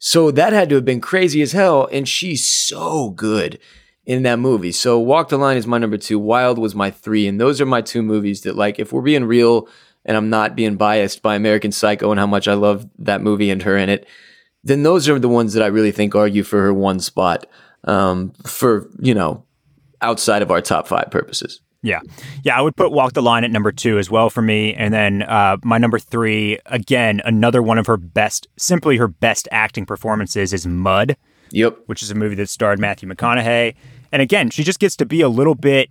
So 0.00 0.32
that 0.32 0.52
had 0.52 0.68
to 0.70 0.74
have 0.74 0.84
been 0.84 1.00
crazy 1.00 1.42
as 1.42 1.52
hell. 1.52 1.88
And 1.92 2.08
she's 2.08 2.44
so 2.44 3.10
good 3.10 3.60
in 4.04 4.22
that 4.24 4.38
movie. 4.38 4.72
So 4.72 4.98
Walk 4.98 5.28
the 5.28 5.38
Line 5.38 5.56
is 5.56 5.66
my 5.66 5.78
number 5.78 5.96
two. 5.96 6.18
Wild 6.18 6.58
was 6.58 6.74
my 6.74 6.90
three. 6.90 7.26
And 7.28 7.40
those 7.40 7.60
are 7.60 7.66
my 7.66 7.80
two 7.80 8.02
movies 8.02 8.42
that, 8.42 8.56
like, 8.56 8.78
if 8.78 8.92
we're 8.92 9.02
being 9.02 9.24
real 9.24 9.68
and 10.04 10.16
I'm 10.16 10.30
not 10.30 10.56
being 10.56 10.76
biased 10.76 11.22
by 11.22 11.36
American 11.36 11.70
Psycho 11.70 12.10
and 12.10 12.18
how 12.18 12.26
much 12.26 12.48
I 12.48 12.54
love 12.54 12.88
that 12.98 13.20
movie 13.20 13.50
and 13.50 13.62
her 13.62 13.76
in 13.76 13.88
it, 13.88 14.06
then 14.64 14.82
those 14.82 15.08
are 15.08 15.18
the 15.18 15.28
ones 15.28 15.52
that 15.54 15.62
I 15.62 15.66
really 15.66 15.92
think 15.92 16.14
argue 16.14 16.42
for 16.42 16.60
her 16.62 16.74
one 16.74 17.00
spot 17.00 17.46
um, 17.84 18.32
for, 18.44 18.88
you 18.98 19.14
know, 19.14 19.44
outside 20.00 20.42
of 20.42 20.50
our 20.50 20.60
top 20.60 20.88
five 20.88 21.10
purposes. 21.10 21.60
Yeah. 21.84 22.00
Yeah, 22.44 22.56
I 22.56 22.60
would 22.60 22.76
put 22.76 22.92
Walk 22.92 23.12
the 23.12 23.22
Line 23.22 23.42
at 23.42 23.50
number 23.50 23.72
two 23.72 23.98
as 23.98 24.08
well 24.08 24.30
for 24.30 24.40
me. 24.40 24.72
And 24.74 24.94
then 24.94 25.22
uh, 25.22 25.56
my 25.64 25.78
number 25.78 25.98
three, 25.98 26.58
again, 26.66 27.20
another 27.24 27.60
one 27.60 27.78
of 27.78 27.86
her 27.86 27.96
best, 27.96 28.46
simply 28.56 28.96
her 28.98 29.08
best 29.08 29.48
acting 29.50 29.84
performances 29.84 30.52
is 30.52 30.66
Mud. 30.66 31.16
Yep. 31.50 31.80
Which 31.86 32.02
is 32.02 32.10
a 32.10 32.14
movie 32.14 32.36
that 32.36 32.48
starred 32.48 32.78
Matthew 32.78 33.08
McConaughey. 33.08 33.74
And 34.12 34.22
again, 34.22 34.50
she 34.50 34.62
just 34.62 34.78
gets 34.78 34.96
to 34.96 35.06
be 35.06 35.20
a 35.22 35.28
little 35.28 35.54
bit. 35.54 35.90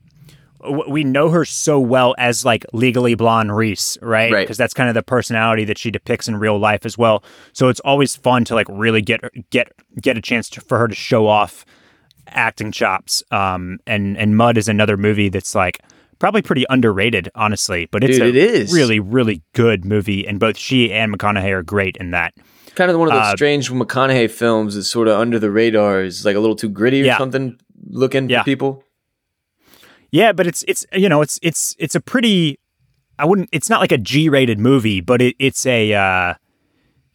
We 0.87 1.03
know 1.03 1.29
her 1.29 1.43
so 1.43 1.79
well 1.79 2.13
as 2.19 2.45
like 2.45 2.65
legally 2.71 3.15
blonde 3.15 3.55
Reese, 3.55 3.97
right? 3.99 4.31
Right. 4.31 4.43
Because 4.43 4.57
that's 4.57 4.75
kind 4.75 4.89
of 4.89 4.95
the 4.95 5.01
personality 5.01 5.65
that 5.65 5.79
she 5.79 5.89
depicts 5.89 6.27
in 6.27 6.35
real 6.35 6.59
life 6.59 6.85
as 6.85 6.99
well. 6.99 7.23
So 7.51 7.69
it's 7.69 7.79
always 7.79 8.15
fun 8.15 8.45
to 8.45 8.55
like 8.55 8.67
really 8.69 9.01
get 9.01 9.21
get 9.49 9.71
get 9.99 10.17
a 10.17 10.21
chance 10.21 10.49
to, 10.51 10.61
for 10.61 10.77
her 10.77 10.87
to 10.87 10.93
show 10.93 11.25
off 11.25 11.65
acting 12.27 12.71
chops. 12.71 13.23
Um, 13.31 13.79
and 13.87 14.15
and 14.17 14.37
Mud 14.37 14.55
is 14.55 14.67
another 14.67 14.97
movie 14.97 15.29
that's 15.29 15.55
like 15.55 15.79
probably 16.19 16.43
pretty 16.43 16.65
underrated, 16.69 17.29
honestly. 17.33 17.87
But 17.91 18.03
it's 18.03 18.19
Dude, 18.19 18.27
a 18.27 18.29
it 18.29 18.35
is. 18.35 18.71
really 18.71 18.99
really 18.99 19.41
good 19.53 19.83
movie, 19.83 20.27
and 20.27 20.39
both 20.39 20.57
she 20.57 20.93
and 20.93 21.11
McConaughey 21.11 21.51
are 21.51 21.63
great 21.63 21.97
in 21.97 22.11
that 22.11 22.35
kind 22.75 22.89
of 22.89 22.97
one 22.97 23.09
of 23.09 23.13
those 23.13 23.33
uh, 23.33 23.35
strange 23.35 23.69
McConaughey 23.69 24.29
films 24.29 24.75
that's 24.75 24.87
sort 24.87 25.07
of 25.07 25.19
under 25.19 25.39
the 25.39 25.51
radar. 25.51 26.01
Is 26.03 26.23
like 26.23 26.35
a 26.35 26.39
little 26.39 26.55
too 26.55 26.69
gritty 26.69 27.01
or 27.01 27.05
yeah. 27.05 27.17
something 27.17 27.59
looking 27.91 28.29
yeah. 28.29 28.41
for 28.41 28.45
people. 28.45 28.83
Yeah, 30.11 30.31
but 30.33 30.47
it's 30.47 30.63
it's 30.67 30.85
you 30.93 31.09
know 31.09 31.21
it's 31.21 31.39
it's 31.41 31.75
it's 31.79 31.95
a 31.95 32.01
pretty. 32.01 32.59
I 33.19 33.25
wouldn't. 33.25 33.49
It's 33.51 33.69
not 33.69 33.81
like 33.81 33.91
a 33.91 33.97
G-rated 33.97 34.59
movie, 34.59 35.01
but 35.01 35.21
it, 35.21 35.35
it's 35.39 35.65
a. 35.65 35.93
Uh, 35.93 36.33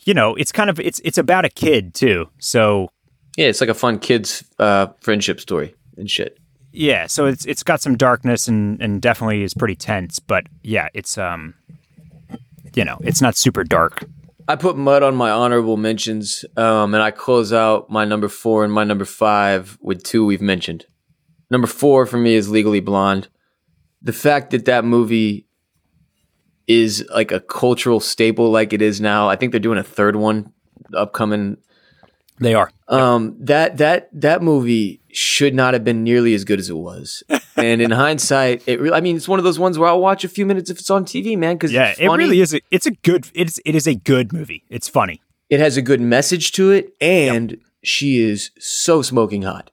you 0.05 0.15
know, 0.15 0.35
it's 0.37 0.53
kind 0.53 0.71
of 0.71 0.79
it's 0.81 1.01
it's 1.01 1.19
about 1.19 1.45
a 1.45 1.51
kid 1.51 1.93
too. 1.93 2.29
So 2.39 2.89
yeah, 3.37 3.47
it's 3.47 3.61
like 3.61 3.71
a 3.71 3.75
fun 3.75 3.99
kids 3.99 4.45
uh, 4.59 4.89
friendship 5.01 5.41
story 5.41 5.75
and 5.97 6.11
shit. 6.11 6.39
Yeah, 6.73 7.07
so 7.07 7.27
it's 7.27 7.45
it's 7.45 7.63
got 7.63 7.81
some 7.81 7.97
darkness 7.97 8.49
and 8.49 8.81
and 8.81 9.03
definitely 9.03 9.43
is 9.43 9.53
pretty 9.53 9.77
tense, 9.77 10.19
but 10.19 10.47
yeah, 10.63 10.89
it's 10.95 11.19
um, 11.19 11.55
you 12.75 12.85
know, 12.85 12.99
it's 13.03 13.21
not 13.21 13.37
super 13.37 13.65
dark. 13.65 14.05
I 14.49 14.55
put 14.55 14.77
mud 14.77 15.03
on 15.03 15.17
my 15.17 15.31
honorable 15.31 15.77
mentions, 15.77 16.45
um, 16.57 16.95
and 16.95 17.03
I 17.03 17.11
close 17.11 17.53
out 17.53 17.91
my 17.91 18.05
number 18.05 18.29
four 18.29 18.63
and 18.63 18.73
my 18.73 18.85
number 18.85 19.05
five 19.05 19.77
with 19.81 20.05
two 20.05 20.25
we've 20.25 20.41
mentioned. 20.41 20.87
Number 21.51 21.67
four 21.67 22.07
for 22.07 22.17
me 22.17 22.35
is 22.35 22.49
Legally 22.49 22.81
Blonde. 22.81 23.29
The 24.03 24.13
fact 24.13 24.51
that 24.51 24.67
that 24.67 24.85
movie 24.85 25.47
is 26.69 27.05
like 27.13 27.33
a 27.33 27.41
cultural 27.41 27.99
staple, 27.99 28.51
like 28.51 28.73
it 28.73 28.83
is 28.83 29.01
now. 29.01 29.29
I 29.29 29.37
think 29.37 29.51
they're 29.51 29.61
doing 29.61 29.79
a 29.79 29.85
third 29.85 30.15
one 30.15 30.53
upcoming. 30.95 31.57
They 32.39 32.55
are. 32.55 32.71
Um, 32.89 33.37
that 33.41 33.79
that 33.79 34.09
that 34.13 34.43
movie 34.43 35.01
should 35.11 35.55
not 35.55 35.75
have 35.75 35.85
been 35.85 36.05
nearly 36.05 36.35
as 36.35 36.45
good 36.45 36.59
as 36.59 36.69
it 36.69 36.77
was. 36.77 37.23
and 37.57 37.81
in 37.81 37.91
hindsight, 37.91 38.63
it 38.67 38.81
really, 38.81 38.95
I 38.95 39.01
mean, 39.01 39.17
it's 39.17 39.29
one 39.29 39.39
of 39.39 39.45
those 39.45 39.59
ones 39.59 39.79
where 39.79 39.89
I'll 39.89 40.01
watch 40.01 40.25
a 40.25 40.29
few 40.29 40.45
minutes 40.45 40.69
if 40.69 40.79
it's 40.79 40.91
on 40.91 41.05
TV, 41.05 41.37
man. 41.37 41.57
Because 41.57 41.73
yeah, 41.73 41.95
it 41.99 42.09
really 42.09 42.41
is. 42.41 42.55
A, 42.55 42.61
it's 42.71 42.87
a 42.87 42.91
good. 42.91 43.29
It's 43.35 43.59
it 43.65 43.75
is 43.75 43.87
a 43.87 43.95
good 43.95 44.33
movie. 44.33 44.65
It's 44.69 44.89
funny. 44.89 45.23
It 45.49 45.61
has 45.61 45.77
a 45.77 45.83
good 45.83 46.01
message 46.01 46.53
to 46.53 46.71
it, 46.73 46.95
and 47.01 47.53
yep. 47.53 47.61
she 47.83 48.19
is 48.19 48.51
so 48.59 49.01
smoking 49.01 49.43
hot. 49.43 49.71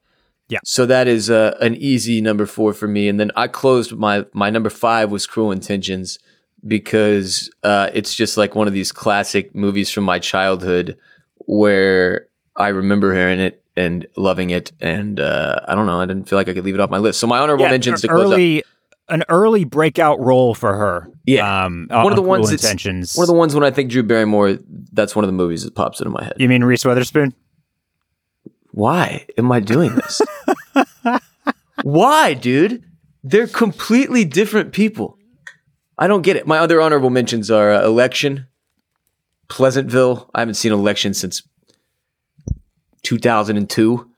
Yeah. 0.50 0.60
So 0.64 0.86
that 0.86 1.08
is 1.08 1.30
uh, 1.30 1.58
an 1.62 1.76
easy 1.76 2.22
number 2.22 2.46
four 2.46 2.74
for 2.74 2.88
me. 2.88 3.08
And 3.08 3.20
then 3.20 3.32
I 3.36 3.48
closed 3.48 3.94
my 3.94 4.26
my 4.34 4.50
number 4.50 4.70
five 4.70 5.12
was 5.12 5.26
Cruel 5.26 5.52
Intentions 5.52 6.20
because 6.66 7.50
uh, 7.64 7.90
it's 7.94 8.16
just 8.16 8.38
like 8.38 8.56
one 8.56 8.68
of 8.68 8.74
these 8.74 8.92
classic 8.92 9.54
movies 9.56 9.90
from 9.90 10.04
my 10.04 10.20
childhood 10.20 10.98
where 11.46 12.28
I 12.56 12.70
remember 12.70 13.14
hearing 13.14 13.40
it 13.40 13.64
and 13.76 14.08
loving 14.16 14.50
it. 14.52 14.72
And 14.80 15.20
uh, 15.20 15.60
I 15.68 15.76
don't 15.76 15.86
know, 15.86 16.00
I 16.00 16.06
didn't 16.06 16.30
feel 16.30 16.38
like 16.38 16.50
I 16.50 16.54
could 16.54 16.66
leave 16.66 16.76
it 16.76 16.80
off 16.80 16.90
my 16.90 16.98
list. 16.98 17.20
So 17.20 17.28
my 17.28 17.40
honorable 17.40 17.66
yeah, 17.66 17.72
mentions 17.72 18.02
to 18.02 18.08
close 18.08 18.32
early, 18.32 18.64
up. 18.64 18.70
An 19.10 19.24
early 19.30 19.66
breakout 19.66 20.20
role 20.20 20.56
for 20.56 20.76
her. 20.76 21.10
Yeah, 21.26 21.66
um, 21.66 21.88
one 21.90 22.12
of 22.12 22.16
the 22.16 22.22
ones. 22.22 22.50
Intentions. 22.52 23.16
One 23.16 23.24
of 23.24 23.28
the 23.28 23.34
ones 23.34 23.54
when 23.54 23.64
I 23.64 23.72
think 23.72 23.92
Drew 23.92 24.04
Barrymore. 24.04 24.60
That's 24.94 25.16
one 25.16 25.26
of 25.26 25.28
the 25.28 25.34
movies 25.34 25.64
that 25.64 25.76
pops 25.76 26.00
into 26.00 26.12
my 26.12 26.24
head. 26.24 26.34
You 26.38 26.48
mean 26.48 26.64
Reese 26.64 26.86
Witherspoon? 26.86 27.34
Why 28.72 29.28
am 29.38 29.52
I 29.52 29.60
doing 29.60 29.96
this? 29.96 30.22
Why, 31.84 32.34
dude? 32.34 32.84
They're 33.24 33.48
completely 33.48 34.26
different 34.26 34.72
people. 34.72 35.18
I 35.98 36.08
don't 36.08 36.24
get 36.24 36.38
it. 36.38 36.48
My 36.48 36.58
other 36.58 36.82
honorable 36.82 37.10
mentions 37.10 37.52
are 37.52 37.72
uh, 37.72 37.86
Election, 37.86 38.48
Pleasantville. 39.48 40.30
I 40.34 40.40
haven't 40.40 40.56
seen 40.56 40.72
Election 40.72 41.14
since 41.14 41.44
2002. 43.04 44.10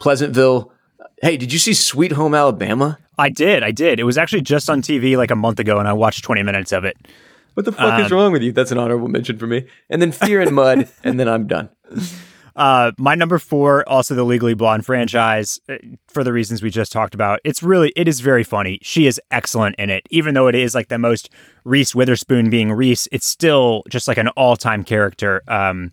Pleasantville. 0.00 0.72
Hey, 1.20 1.36
did 1.36 1.52
you 1.52 1.58
see 1.58 1.74
Sweet 1.74 2.12
Home 2.12 2.34
Alabama? 2.34 2.98
I 3.18 3.28
did. 3.28 3.62
I 3.62 3.72
did. 3.72 3.98
It 3.98 4.04
was 4.04 4.16
actually 4.16 4.42
just 4.42 4.70
on 4.70 4.80
TV 4.80 5.16
like 5.16 5.30
a 5.30 5.36
month 5.36 5.58
ago, 5.58 5.78
and 5.78 5.88
I 5.88 5.92
watched 5.92 6.24
20 6.24 6.42
minutes 6.44 6.72
of 6.72 6.84
it. 6.84 6.96
What 7.54 7.64
the 7.64 7.72
fuck 7.72 7.94
um, 7.94 8.04
is 8.04 8.12
wrong 8.12 8.30
with 8.30 8.42
you? 8.42 8.52
That's 8.52 8.70
an 8.70 8.78
honorable 8.78 9.08
mention 9.08 9.36
for 9.36 9.48
me. 9.48 9.66
And 9.90 10.00
then 10.00 10.12
Fear 10.12 10.42
and 10.42 10.54
Mud, 10.54 10.88
and 11.04 11.18
then 11.18 11.28
I'm 11.28 11.48
done. 11.48 11.70
Uh, 12.54 12.92
my 12.98 13.16
number 13.16 13.38
four, 13.40 13.88
also 13.88 14.14
the 14.14 14.22
Legally 14.22 14.54
Blonde 14.54 14.86
franchise, 14.86 15.58
uh, 15.68 15.76
for 16.06 16.22
the 16.22 16.32
reasons 16.32 16.62
we 16.62 16.70
just 16.70 16.92
talked 16.92 17.14
about. 17.14 17.40
It's 17.42 17.62
really, 17.62 17.92
it 17.96 18.06
is 18.06 18.20
very 18.20 18.44
funny. 18.44 18.78
She 18.82 19.08
is 19.08 19.20
excellent 19.32 19.74
in 19.76 19.90
it, 19.90 20.06
even 20.10 20.34
though 20.34 20.46
it 20.46 20.54
is 20.54 20.74
like 20.74 20.86
the 20.86 20.98
most 20.98 21.30
Reese 21.64 21.96
Witherspoon 21.96 22.48
being 22.48 22.70
Reese. 22.70 23.08
It's 23.10 23.26
still 23.26 23.82
just 23.88 24.06
like 24.06 24.18
an 24.18 24.28
all-time 24.28 24.84
character. 24.84 25.42
Um, 25.48 25.90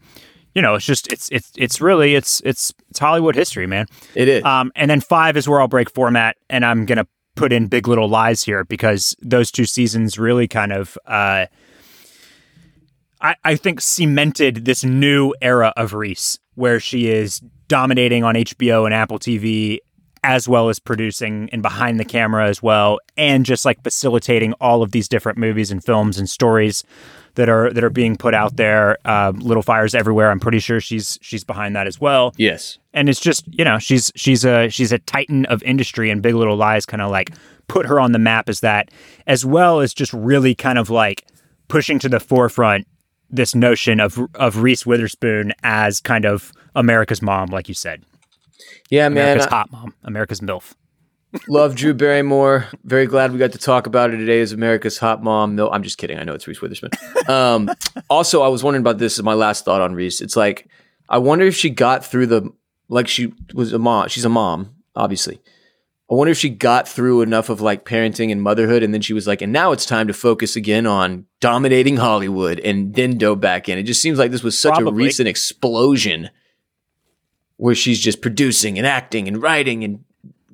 you 0.56 0.62
know, 0.62 0.76
it's 0.76 0.86
just 0.86 1.12
it's 1.12 1.30
it's 1.30 1.51
it's 1.58 1.82
really 1.82 2.16
it's 2.16 2.41
it's 2.45 2.74
it's 2.89 2.97
Hollywood 2.97 3.36
history, 3.36 3.68
man. 3.68 3.86
It 4.16 4.30
is. 4.30 4.43
Um, 4.43 4.72
and 4.76 4.89
then 4.89 5.01
five 5.01 5.36
is 5.38 5.47
where 5.47 5.60
I'll 5.60 5.68
break 5.68 5.93
format, 5.93 6.38
and 6.49 6.66
I'm 6.66 6.86
gonna 6.86 7.08
put 7.36 7.51
in 7.51 7.68
Big 7.68 7.88
Little 7.88 8.08
Lies 8.08 8.41
here 8.41 8.64
because 8.64 9.16
those 9.22 9.51
two 9.51 9.66
seasons 9.66 10.18
really 10.18 10.47
kind 10.47 10.72
of. 10.72 10.97
Uh, 11.06 11.45
I, 13.22 13.36
I 13.43 13.56
think 13.56 13.82
cemented 13.82 14.66
this 14.66 14.84
new 14.84 15.34
era 15.41 15.74
of 15.78 15.93
Reese 15.93 16.39
where 16.56 16.80
she 16.80 17.08
is 17.08 17.39
dominating 17.68 18.24
on 18.24 18.36
HBO 18.36 18.86
and 18.86 18.93
Apple 18.93 19.20
TV 19.20 19.80
as 20.24 20.47
well 20.47 20.70
as 20.70 20.80
producing 20.80 21.49
and 21.51 21.62
behind 21.62 21.99
the 21.99 22.06
camera 22.06 22.47
as 22.47 22.62
well 22.62 22.99
and 23.16 23.45
just 23.45 23.64
like 23.64 23.82
facilitating 23.84 24.53
all 24.53 24.82
of 24.82 24.91
these 24.91 25.08
different 25.08 25.38
movies 25.38 25.72
and 25.72 25.84
films 25.84 26.18
and 26.18 26.30
stories 26.30 26.84
that 27.36 27.49
are 27.49 27.71
that 27.71 27.83
are 27.83 27.89
being 27.89 28.15
put 28.17 28.33
out 28.33 28.55
there 28.55 28.97
uh, 29.05 29.31
little 29.36 29.63
fires 29.63 29.93
everywhere 29.95 30.31
i'm 30.31 30.39
pretty 30.39 30.59
sure 30.59 30.79
she's 30.79 31.17
she's 31.21 31.43
behind 31.43 31.75
that 31.75 31.88
as 31.88 31.99
well 31.99 32.33
yes 32.38 32.77
and 32.93 33.09
it's 33.09 33.19
just 33.19 33.43
you 33.47 33.63
know 33.63 33.77
she's 33.77 34.11
she's 34.15 34.43
a 34.43 34.69
she's 34.69 34.91
a 34.91 34.99
titan 34.99 35.45
of 35.45 35.61
industry 35.63 36.09
and 36.09 36.21
big 36.21 36.36
little 36.36 36.57
lies 36.57 36.86
kind 36.86 37.01
of 37.01 37.11
like 37.11 37.31
put 37.67 37.86
her 37.86 37.99
on 37.99 38.11
the 38.11 38.19
map 38.19 38.49
as 38.49 38.59
that 38.59 38.89
as 39.27 39.45
well 39.45 39.79
as 39.79 39.93
just 39.93 40.13
really 40.13 40.55
kind 40.55 40.77
of 40.77 40.89
like 40.89 41.25
pushing 41.67 41.99
to 41.99 42.09
the 42.09 42.19
forefront 42.19 42.88
this 43.29 43.55
notion 43.55 43.99
of 43.99 44.19
of 44.36 44.57
Reese 44.57 44.86
Witherspoon 44.86 45.53
as 45.63 45.99
kind 45.99 46.25
of 46.25 46.51
America's 46.75 47.21
mom, 47.21 47.49
like 47.49 47.67
you 47.67 47.73
said. 47.73 48.03
Yeah, 48.89 49.07
America's 49.07 49.45
man. 49.45 49.49
hot 49.49 49.71
mom, 49.71 49.93
America's 50.03 50.41
MILF. 50.41 50.73
Love 51.47 51.75
Drew 51.75 51.93
Barrymore. 51.93 52.67
Very 52.83 53.05
glad 53.05 53.31
we 53.31 53.39
got 53.39 53.51
to 53.53 53.57
talk 53.57 53.88
about 53.88 54.11
her 54.11 54.17
today 54.17 54.41
as 54.41 54.51
America's 54.51 54.97
hot 54.97 55.23
mom. 55.23 55.55
No, 55.55 55.69
I'm 55.69 55.83
just 55.83 55.97
kidding. 55.97 56.17
I 56.17 56.23
know 56.23 56.33
it's 56.33 56.47
Reese 56.47 56.61
Witherspoon. 56.61 56.91
Um, 57.27 57.69
also, 58.09 58.41
I 58.41 58.47
was 58.47 58.63
wondering 58.63 58.81
about 58.81 58.97
this. 58.97 59.17
Is 59.17 59.23
my 59.23 59.33
last 59.33 59.65
thought 59.65 59.81
on 59.81 59.95
Reese. 59.95 60.21
It's 60.21 60.36
like 60.36 60.67
I 61.09 61.17
wonder 61.17 61.45
if 61.45 61.55
she 61.55 61.69
got 61.69 62.05
through 62.05 62.27
the 62.27 62.51
like 62.88 63.07
she 63.07 63.33
was 63.53 63.73
a 63.73 63.79
mom. 63.79 64.09
She's 64.09 64.25
a 64.25 64.29
mom, 64.29 64.75
obviously. 64.95 65.41
I 66.09 66.13
wonder 66.13 66.31
if 66.31 66.38
she 66.38 66.49
got 66.49 66.88
through 66.88 67.21
enough 67.21 67.49
of 67.49 67.61
like 67.61 67.83
parenting 67.83 68.31
and 68.31 68.41
motherhood, 68.41 68.83
and 68.83 68.93
then 68.93 69.01
she 69.01 69.13
was 69.13 69.25
like, 69.25 69.41
and 69.41 69.51
now 69.51 69.71
it's 69.71 69.88
time 69.88 70.07
to 70.07 70.13
focus 70.13 70.55
again 70.55 70.86
on 70.86 71.25
dominating 71.39 71.97
Hollywood, 71.97 72.59
and 72.59 72.93
then 72.93 73.17
dove 73.17 73.39
back 73.41 73.67
in. 73.67 73.79
It 73.79 73.83
just 73.83 74.01
seems 74.01 74.19
like 74.19 74.29
this 74.31 74.43
was 74.43 74.59
such 74.59 74.75
Probably. 74.75 75.03
a 75.03 75.05
recent 75.05 75.27
explosion 75.27 76.29
where 77.57 77.73
she's 77.73 77.99
just 77.99 78.21
producing 78.21 78.77
and 78.77 78.86
acting 78.86 79.27
and 79.27 79.41
writing 79.41 79.83
and 79.83 80.03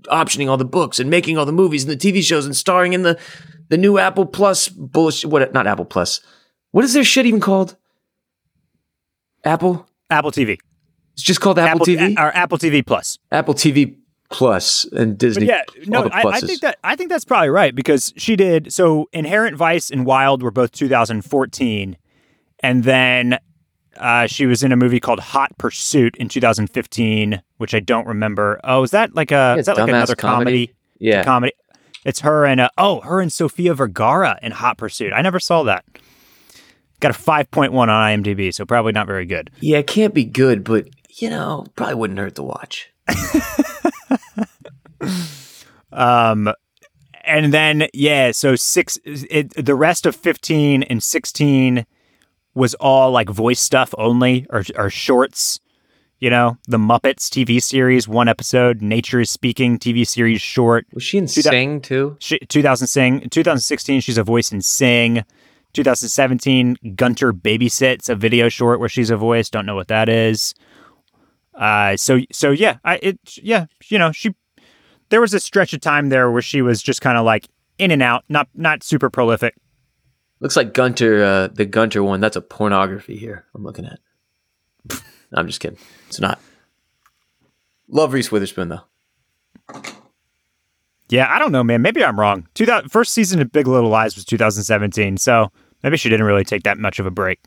optioning 0.03 0.49
all 0.49 0.57
the 0.57 0.65
books 0.65 0.99
and 0.99 1.09
making 1.09 1.37
all 1.37 1.45
the 1.45 1.51
movies 1.51 1.83
and 1.83 1.91
the 1.91 1.97
TV 1.97 2.21
shows 2.21 2.45
and 2.45 2.55
starring 2.55 2.93
in 2.93 3.03
the 3.03 3.19
the 3.69 3.77
new 3.77 3.97
Apple 3.97 4.25
Plus 4.25 4.67
bullshit. 4.67 5.29
What? 5.29 5.53
Not 5.53 5.67
Apple 5.67 5.85
Plus. 5.85 6.21
What 6.71 6.83
is 6.83 6.93
their 6.93 7.03
shit 7.03 7.25
even 7.25 7.39
called? 7.39 7.75
Apple. 9.43 9.87
Apple 10.09 10.31
TV. 10.31 10.57
It's 11.13 11.23
just 11.23 11.41
called 11.41 11.59
Apple, 11.59 11.81
Apple 11.81 11.85
TV 11.85 12.17
or 12.17 12.35
Apple 12.35 12.57
TV 12.57 12.85
Plus. 12.85 13.19
Apple 13.31 13.53
TV 13.53 13.97
Plus 14.29 14.85
and 14.85 15.17
Disney. 15.17 15.45
But 15.45 15.53
yeah, 15.77 15.83
no, 15.87 16.07
I, 16.07 16.23
I, 16.23 16.39
think 16.39 16.61
that 16.61 16.77
I 16.83 16.95
think 16.95 17.09
that's 17.09 17.25
probably 17.25 17.49
right 17.49 17.75
because 17.75 18.13
she 18.15 18.35
did. 18.35 18.71
So 18.73 19.09
Inherent 19.11 19.57
Vice 19.57 19.91
and 19.91 20.05
Wild 20.05 20.41
were 20.41 20.51
both 20.51 20.71
2014, 20.71 21.97
and 22.61 22.83
then 22.83 23.37
uh, 23.97 24.27
she 24.27 24.45
was 24.45 24.63
in 24.63 24.71
a 24.71 24.77
movie 24.77 24.99
called 24.99 25.19
Hot 25.19 25.57
Pursuit 25.57 26.15
in 26.17 26.29
2015, 26.29 27.41
which 27.57 27.73
I 27.73 27.79
don't 27.79 28.07
remember. 28.07 28.59
Oh, 28.63 28.83
is 28.83 28.91
that 28.91 29.15
like 29.15 29.31
a 29.31 29.35
yeah, 29.35 29.55
is 29.57 29.65
that 29.65 29.77
like 29.77 29.89
another 29.89 30.15
comedy? 30.15 30.67
comedy? 30.67 30.75
Yeah, 30.99 31.23
comedy. 31.23 31.53
It's 32.05 32.21
her 32.21 32.45
and 32.45 32.61
uh, 32.61 32.69
oh, 32.77 33.01
her 33.01 33.21
and 33.21 33.31
Sofia 33.31 33.73
Vergara 33.73 34.39
in 34.41 34.51
Hot 34.51 34.77
Pursuit. 34.77 35.13
I 35.13 35.21
never 35.21 35.39
saw 35.39 35.63
that. 35.63 35.85
Got 36.99 37.11
a 37.11 37.19
5.1 37.19 37.73
on 37.73 37.87
IMDb, 37.87 38.53
so 38.53 38.65
probably 38.65 38.91
not 38.91 39.07
very 39.07 39.25
good. 39.25 39.49
Yeah, 39.59 39.79
it 39.79 39.87
can't 39.87 40.13
be 40.13 40.23
good, 40.23 40.63
but 40.63 40.87
you 41.09 41.29
know, 41.29 41.65
probably 41.75 41.95
wouldn't 41.95 42.19
hurt 42.19 42.35
to 42.35 42.43
watch. 42.43 42.91
um, 45.91 46.53
and 47.23 47.53
then 47.53 47.87
yeah, 47.93 48.31
so 48.31 48.55
six. 48.55 48.97
It, 49.03 49.65
the 49.65 49.75
rest 49.75 50.05
of 50.05 50.15
fifteen 50.15 50.83
and 50.83 51.03
sixteen 51.03 51.85
was 52.53 52.73
all 52.75 53.11
like 53.11 53.29
voice 53.29 53.59
stuff 53.59 53.93
only, 53.97 54.45
or 54.49 54.63
or 54.75 54.89
shorts. 54.89 55.59
You 56.19 56.29
know, 56.29 56.57
the 56.67 56.77
Muppets 56.77 57.29
TV 57.29 57.61
series, 57.61 58.07
one 58.07 58.27
episode. 58.27 58.79
Nature 58.79 59.21
is 59.21 59.31
Speaking 59.31 59.79
TV 59.79 60.05
series 60.05 60.39
short. 60.39 60.85
Was 60.93 61.01
she 61.01 61.17
in 61.17 61.27
Sing 61.27 61.81
too? 61.81 62.15
She, 62.19 62.37
2000 62.37 62.85
Sing. 62.87 63.27
2016, 63.29 64.01
she's 64.01 64.19
a 64.19 64.23
voice 64.23 64.51
in 64.51 64.61
Sing. 64.61 65.25
2017, 65.73 66.77
Gunter 66.95 67.33
Babysits, 67.33 68.07
a 68.07 68.15
video 68.15 68.49
short 68.49 68.79
where 68.79 68.89
she's 68.89 69.09
a 69.09 69.17
voice. 69.17 69.49
Don't 69.49 69.65
know 69.65 69.73
what 69.73 69.87
that 69.87 70.09
is. 70.09 70.53
Uh, 71.55 71.97
so 71.97 72.19
so 72.31 72.51
yeah, 72.51 72.77
I 72.83 72.97
it 72.97 73.19
yeah, 73.41 73.65
you 73.87 73.97
know, 73.97 74.11
she 74.11 74.35
there 75.09 75.21
was 75.21 75.33
a 75.33 75.39
stretch 75.39 75.73
of 75.73 75.81
time 75.81 76.09
there 76.09 76.31
where 76.31 76.41
she 76.41 76.61
was 76.61 76.81
just 76.81 77.01
kind 77.01 77.17
of 77.17 77.25
like 77.25 77.47
in 77.77 77.91
and 77.91 78.01
out, 78.01 78.23
not 78.29 78.47
not 78.53 78.83
super 78.83 79.09
prolific. 79.09 79.55
Looks 80.41 80.55
like 80.55 80.73
Gunter, 80.73 81.23
uh, 81.23 81.47
the 81.47 81.65
Gunter 81.65 82.03
one. 82.03 82.19
That's 82.19 82.35
a 82.35 82.41
pornography 82.41 83.15
here. 83.15 83.45
I'm 83.55 83.63
looking 83.63 83.85
at. 83.85 83.99
I'm 85.33 85.47
just 85.47 85.59
kidding. 85.59 85.77
It's 86.07 86.19
not. 86.19 86.39
Love 87.87 88.13
Reese 88.13 88.31
Witherspoon 88.31 88.69
though. 88.69 88.81
Yeah, 91.09 91.27
I 91.29 91.39
don't 91.39 91.51
know, 91.51 91.63
man. 91.63 91.81
Maybe 91.81 92.03
I'm 92.03 92.19
wrong. 92.19 92.47
2000, 92.55 92.89
first 92.89 93.13
season 93.13 93.41
of 93.41 93.51
Big 93.51 93.67
Little 93.67 93.89
Lies 93.89 94.15
was 94.15 94.25
2017, 94.25 95.17
so 95.17 95.51
maybe 95.83 95.97
she 95.97 96.09
didn't 96.09 96.25
really 96.25 96.45
take 96.45 96.63
that 96.63 96.77
much 96.77 96.99
of 96.99 97.05
a 97.05 97.11
break. 97.11 97.39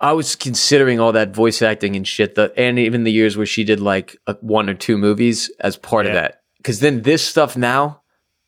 I 0.00 0.12
was 0.12 0.34
considering 0.34 1.00
all 1.00 1.12
that 1.12 1.34
voice 1.34 1.60
acting 1.60 1.96
and 1.96 2.08
shit, 2.08 2.34
the, 2.34 2.52
and 2.56 2.78
even 2.78 3.04
the 3.04 3.12
years 3.12 3.36
where 3.36 3.46
she 3.46 3.62
did 3.62 3.78
like 3.78 4.16
a, 4.26 4.36
one 4.40 4.70
or 4.70 4.74
two 4.74 4.96
movies 4.96 5.50
as 5.60 5.76
part 5.76 6.06
yeah. 6.06 6.12
of 6.12 6.14
that. 6.14 6.42
Because 6.56 6.80
then 6.80 7.02
this 7.02 7.22
stuff 7.22 7.56
now, 7.56 8.00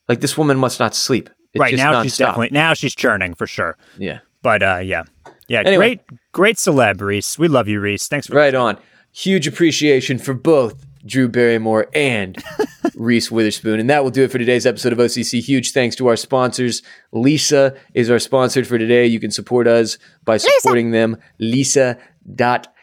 like 0.08 0.20
this 0.20 0.38
woman 0.38 0.56
must 0.56 0.80
not 0.80 0.94
sleep. 0.94 1.28
It's 1.52 1.60
right 1.60 1.74
now, 1.74 2.02
she's 2.02 2.16
definitely 2.16 2.50
now 2.52 2.74
she's 2.74 2.94
churning 2.94 3.34
for 3.34 3.46
sure. 3.46 3.76
Yeah, 3.98 4.20
but 4.42 4.62
uh, 4.62 4.78
yeah, 4.78 5.04
yeah, 5.48 5.60
anyway. 5.60 5.96
great, 5.96 6.00
great 6.32 6.56
celeb, 6.56 7.00
Reese. 7.00 7.38
We 7.38 7.48
love 7.48 7.68
you, 7.68 7.80
Reese. 7.80 8.08
Thanks 8.08 8.26
for 8.26 8.36
right 8.36 8.54
on. 8.54 8.78
Huge 9.12 9.48
appreciation 9.48 10.18
for 10.18 10.34
both 10.34 10.86
Drew 11.04 11.28
Barrymore 11.28 11.88
and 11.94 12.42
Reese 12.94 13.30
Witherspoon. 13.30 13.80
And 13.80 13.90
that 13.90 14.04
will 14.04 14.10
do 14.10 14.24
it 14.24 14.30
for 14.30 14.38
today's 14.38 14.66
episode 14.66 14.92
of 14.92 14.98
OCC. 14.98 15.40
Huge 15.40 15.72
thanks 15.72 15.96
to 15.96 16.06
our 16.06 16.16
sponsors. 16.16 16.82
Leesa 17.12 17.76
is 17.94 18.10
our 18.10 18.18
sponsor 18.18 18.64
for 18.64 18.78
today. 18.78 19.06
You 19.06 19.18
can 19.18 19.30
support 19.30 19.66
us 19.66 19.98
by 20.24 20.36
supporting 20.36 20.90
Leesa. 20.90 20.92
them. 20.92 21.16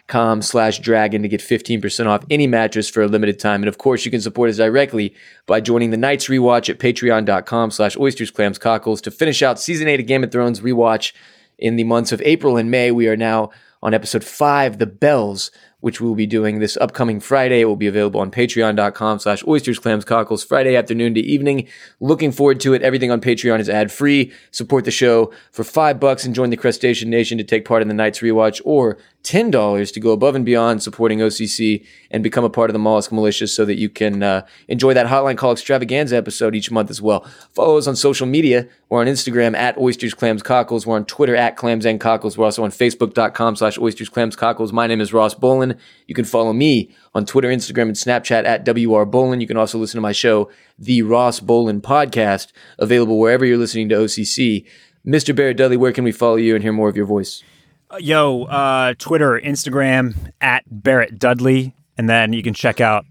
Leesa.com 0.08 0.42
slash 0.42 0.80
dragon 0.80 1.22
to 1.22 1.28
get 1.28 1.42
15% 1.42 2.08
off 2.08 2.26
any 2.30 2.48
mattress 2.48 2.90
for 2.90 3.04
a 3.04 3.08
limited 3.08 3.40
time. 3.40 3.62
And 3.62 3.68
of 3.68 3.78
course, 3.78 4.06
you 4.06 4.12
can 4.12 4.22
support 4.22 4.50
us 4.50 4.58
directly 4.58 5.14
by 5.46 5.62
joining 5.62 5.92
the 5.92 5.98
Night's 5.98 6.28
Rewatch 6.28 6.70
at 6.70 6.80
patreon.com 6.80 7.72
slash 7.72 7.98
oysters, 7.98 8.32
clams, 8.32 8.58
cockles 8.58 9.02
to 9.02 9.12
finish 9.12 9.42
out 9.42 9.60
season 9.60 9.88
eight 9.88 10.00
of 10.00 10.08
Game 10.08 10.24
of 10.24 10.32
Thrones 10.32 10.62
rewatch 10.62 11.14
in 11.58 11.76
the 11.76 11.84
months 11.84 12.12
of 12.12 12.22
April 12.22 12.58
and 12.58 12.72
May. 12.72 12.92
We 12.92 13.08
are 13.08 13.18
now 13.18 13.52
on 13.84 13.94
episode 13.94 14.24
five, 14.24 14.80
The 14.80 14.86
Bells 14.86 15.52
which 15.80 16.02
we'll 16.02 16.16
be 16.16 16.26
doing 16.26 16.60
this 16.60 16.76
upcoming 16.78 17.20
Friday. 17.20 17.62
It 17.62 17.66
will 17.66 17.76
be 17.76 17.88
available 17.88 18.20
on 18.20 18.32
patreon.com 18.32 19.20
slash 19.20 19.46
oysters, 19.48 19.78
clams, 19.78 20.06
cockles, 20.06 20.44
Friday 20.44 20.76
afternoon 20.76 21.14
to 21.14 21.20
evening. 21.20 21.68
Looking 22.00 22.32
forward 22.32 22.60
to 22.62 22.74
it. 22.74 22.82
Everything 22.82 23.12
on 23.12 23.22
Patreon 23.22 23.60
is 23.60 23.70
ad 23.70 23.92
free. 23.92 24.32
Support 24.52 24.86
the 24.86 24.92
show 24.92 25.32
for 25.52 25.64
five 25.64 26.00
bucks 26.00 26.26
and 26.26 26.34
join 26.34 26.50
the 26.50 26.58
Crustacean 26.58 27.10
Nation 27.10 27.38
to 27.38 27.44
take 27.44 27.66
part 27.66 27.82
in 27.82 27.88
the 27.88 27.94
night's 27.94 28.20
rewatch 28.20 28.60
or 28.66 28.98
$10 29.28 29.94
to 29.94 30.00
go 30.00 30.12
above 30.12 30.36
and 30.36 30.46
beyond 30.46 30.82
supporting 30.82 31.20
OCC 31.20 31.86
and 32.10 32.24
become 32.24 32.46
a 32.46 32.50
part 32.50 32.70
of 32.70 32.74
the 32.74 32.80
Mollusk 32.80 33.12
Militia 33.12 33.46
so 33.48 33.66
that 33.66 33.78
you 33.78 33.90
can 33.90 34.24
uh, 34.24 34.46
enjoy 34.70 34.94
that 34.94 35.08
Hotline 35.08 35.38
Call 35.38 35.52
extravaganza 35.52 36.16
episode 36.16 36.56
each 36.56 36.72
month 36.72 36.90
as 36.90 37.02
well. 37.02 37.26
Follow 37.54 37.78
us 37.78 37.88
on 37.88 37.98
social 37.98 38.26
media. 38.26 38.70
We're 38.88 39.02
on 39.02 39.08
Instagram 39.08 39.54
at 39.54 39.78
Oysters 39.78 40.14
Clams 40.14 40.42
Cockles. 40.42 40.88
We're 40.88 40.96
on 40.96 41.04
Twitter 41.04 41.36
at 41.36 41.58
Clams 41.58 41.86
and 41.86 42.00
Cockles. 42.00 42.38
We're 42.38 42.46
also 42.46 42.64
on 42.64 42.72
Facebook.com 42.72 43.58
slash 43.58 43.78
Oysters 43.78 44.08
Clams 44.08 44.38
Cockles. 44.38 44.72
My 44.72 44.88
name 44.88 45.02
is 45.02 45.12
Ross 45.12 45.34
Bolen. 45.34 45.78
You 46.08 46.16
can 46.16 46.26
follow 46.26 46.54
me 46.54 46.96
on 47.14 47.26
Twitter, 47.26 47.50
Instagram, 47.50 47.84
and 47.84 47.96
Snapchat 47.96 48.46
at 48.46 48.66
WR 48.66 49.04
Bolen. 49.04 49.42
You 49.42 49.48
can 49.48 49.58
also 49.58 49.78
listen 49.78 49.98
to 49.98 50.02
my 50.02 50.14
show, 50.14 50.50
The 50.80 51.02
Ross 51.02 51.42
Bolen 51.42 51.82
Podcast, 51.82 52.54
available 52.80 53.20
wherever 53.20 53.46
you're 53.46 53.58
listening 53.58 53.90
to 53.90 53.96
OCC. 53.96 54.66
Mr. 55.06 55.36
Barrett 55.36 55.58
Dudley, 55.58 55.76
where 55.76 55.92
can 55.92 56.06
we 56.06 56.14
follow 56.14 56.38
you 56.38 56.56
and 56.56 56.64
hear 56.64 56.74
more 56.74 56.88
of 56.88 56.96
your 56.96 57.06
voice? 57.06 57.44
Uh, 57.90 57.98
yo, 58.02 58.44
uh, 58.44 58.94
Twitter, 58.98 59.40
Instagram 59.40 60.14
at 60.42 60.64
Barrett 60.70 61.18
Dudley, 61.18 61.74
and 61.98 62.10
then 62.10 62.34
you 62.34 62.44
can 62.44 62.54
check 62.54 62.82
out 62.82 63.06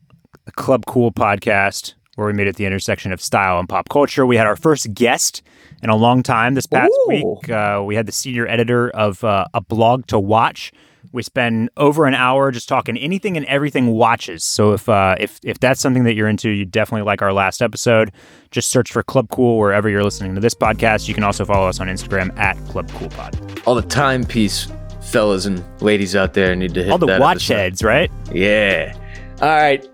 the 0.44 0.52
Club 0.52 0.84
Cool 0.86 1.12
podcast 1.12 1.94
where 2.16 2.26
we 2.26 2.34
meet 2.34 2.46
at 2.46 2.56
the 2.56 2.66
intersection 2.66 3.10
of 3.10 3.22
style 3.22 3.58
and 3.58 3.68
pop 3.68 3.88
culture. 3.88 4.26
We 4.26 4.36
had 4.36 4.46
our 4.46 4.56
first 4.56 4.92
guest 4.92 5.42
in 5.82 5.88
a 5.88 5.96
long 5.96 6.22
time 6.22 6.54
this 6.54 6.66
past 6.66 6.92
Ooh. 6.92 7.08
week. 7.08 7.48
Uh, 7.48 7.82
we 7.86 7.94
had 7.94 8.04
the 8.04 8.12
senior 8.12 8.46
editor 8.46 8.90
of 8.90 9.24
uh, 9.24 9.46
a 9.54 9.62
blog 9.62 10.06
to 10.08 10.18
watch. 10.18 10.72
We 11.16 11.22
spend 11.22 11.70
over 11.78 12.04
an 12.04 12.14
hour 12.14 12.50
just 12.50 12.68
talking 12.68 12.98
anything 12.98 13.38
and 13.38 13.46
everything 13.46 13.86
watches. 13.86 14.44
So 14.44 14.74
if 14.74 14.86
uh, 14.86 15.16
if 15.18 15.40
if 15.42 15.58
that's 15.58 15.80
something 15.80 16.04
that 16.04 16.12
you're 16.14 16.28
into, 16.28 16.50
you 16.50 16.66
definitely 16.66 17.06
like 17.06 17.22
our 17.22 17.32
last 17.32 17.62
episode. 17.62 18.12
Just 18.50 18.68
search 18.68 18.92
for 18.92 19.02
Club 19.02 19.30
Cool 19.30 19.58
wherever 19.58 19.88
you're 19.88 20.04
listening 20.04 20.34
to 20.34 20.42
this 20.42 20.52
podcast. 20.52 21.08
You 21.08 21.14
can 21.14 21.24
also 21.24 21.46
follow 21.46 21.66
us 21.68 21.80
on 21.80 21.88
Instagram 21.88 22.38
at 22.38 22.54
Club 22.68 22.90
Cool 22.92 23.08
Pod. 23.08 23.62
All 23.64 23.74
the 23.74 23.80
timepiece 23.80 24.68
fellas 25.00 25.46
and 25.46 25.64
ladies 25.80 26.14
out 26.14 26.34
there 26.34 26.54
need 26.54 26.74
to 26.74 26.82
hit 26.82 26.92
All 26.92 26.98
the 26.98 27.06
that 27.06 27.20
watch 27.20 27.36
episode. 27.50 27.54
heads, 27.54 27.82
right? 27.82 28.10
Yeah. 28.30 28.92
All 29.40 29.48
right. 29.48 29.88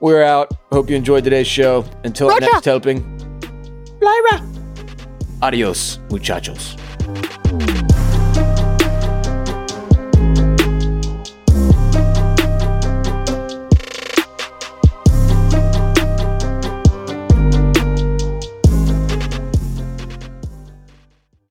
We're 0.00 0.24
out. 0.24 0.52
Hope 0.72 0.90
you 0.90 0.96
enjoyed 0.96 1.22
today's 1.22 1.46
show. 1.46 1.84
Until 2.02 2.28
our 2.28 2.40
next 2.40 2.64
helping. 2.64 3.04
Leyra. 4.00 5.42
Adios, 5.42 6.00
muchachos. 6.10 6.76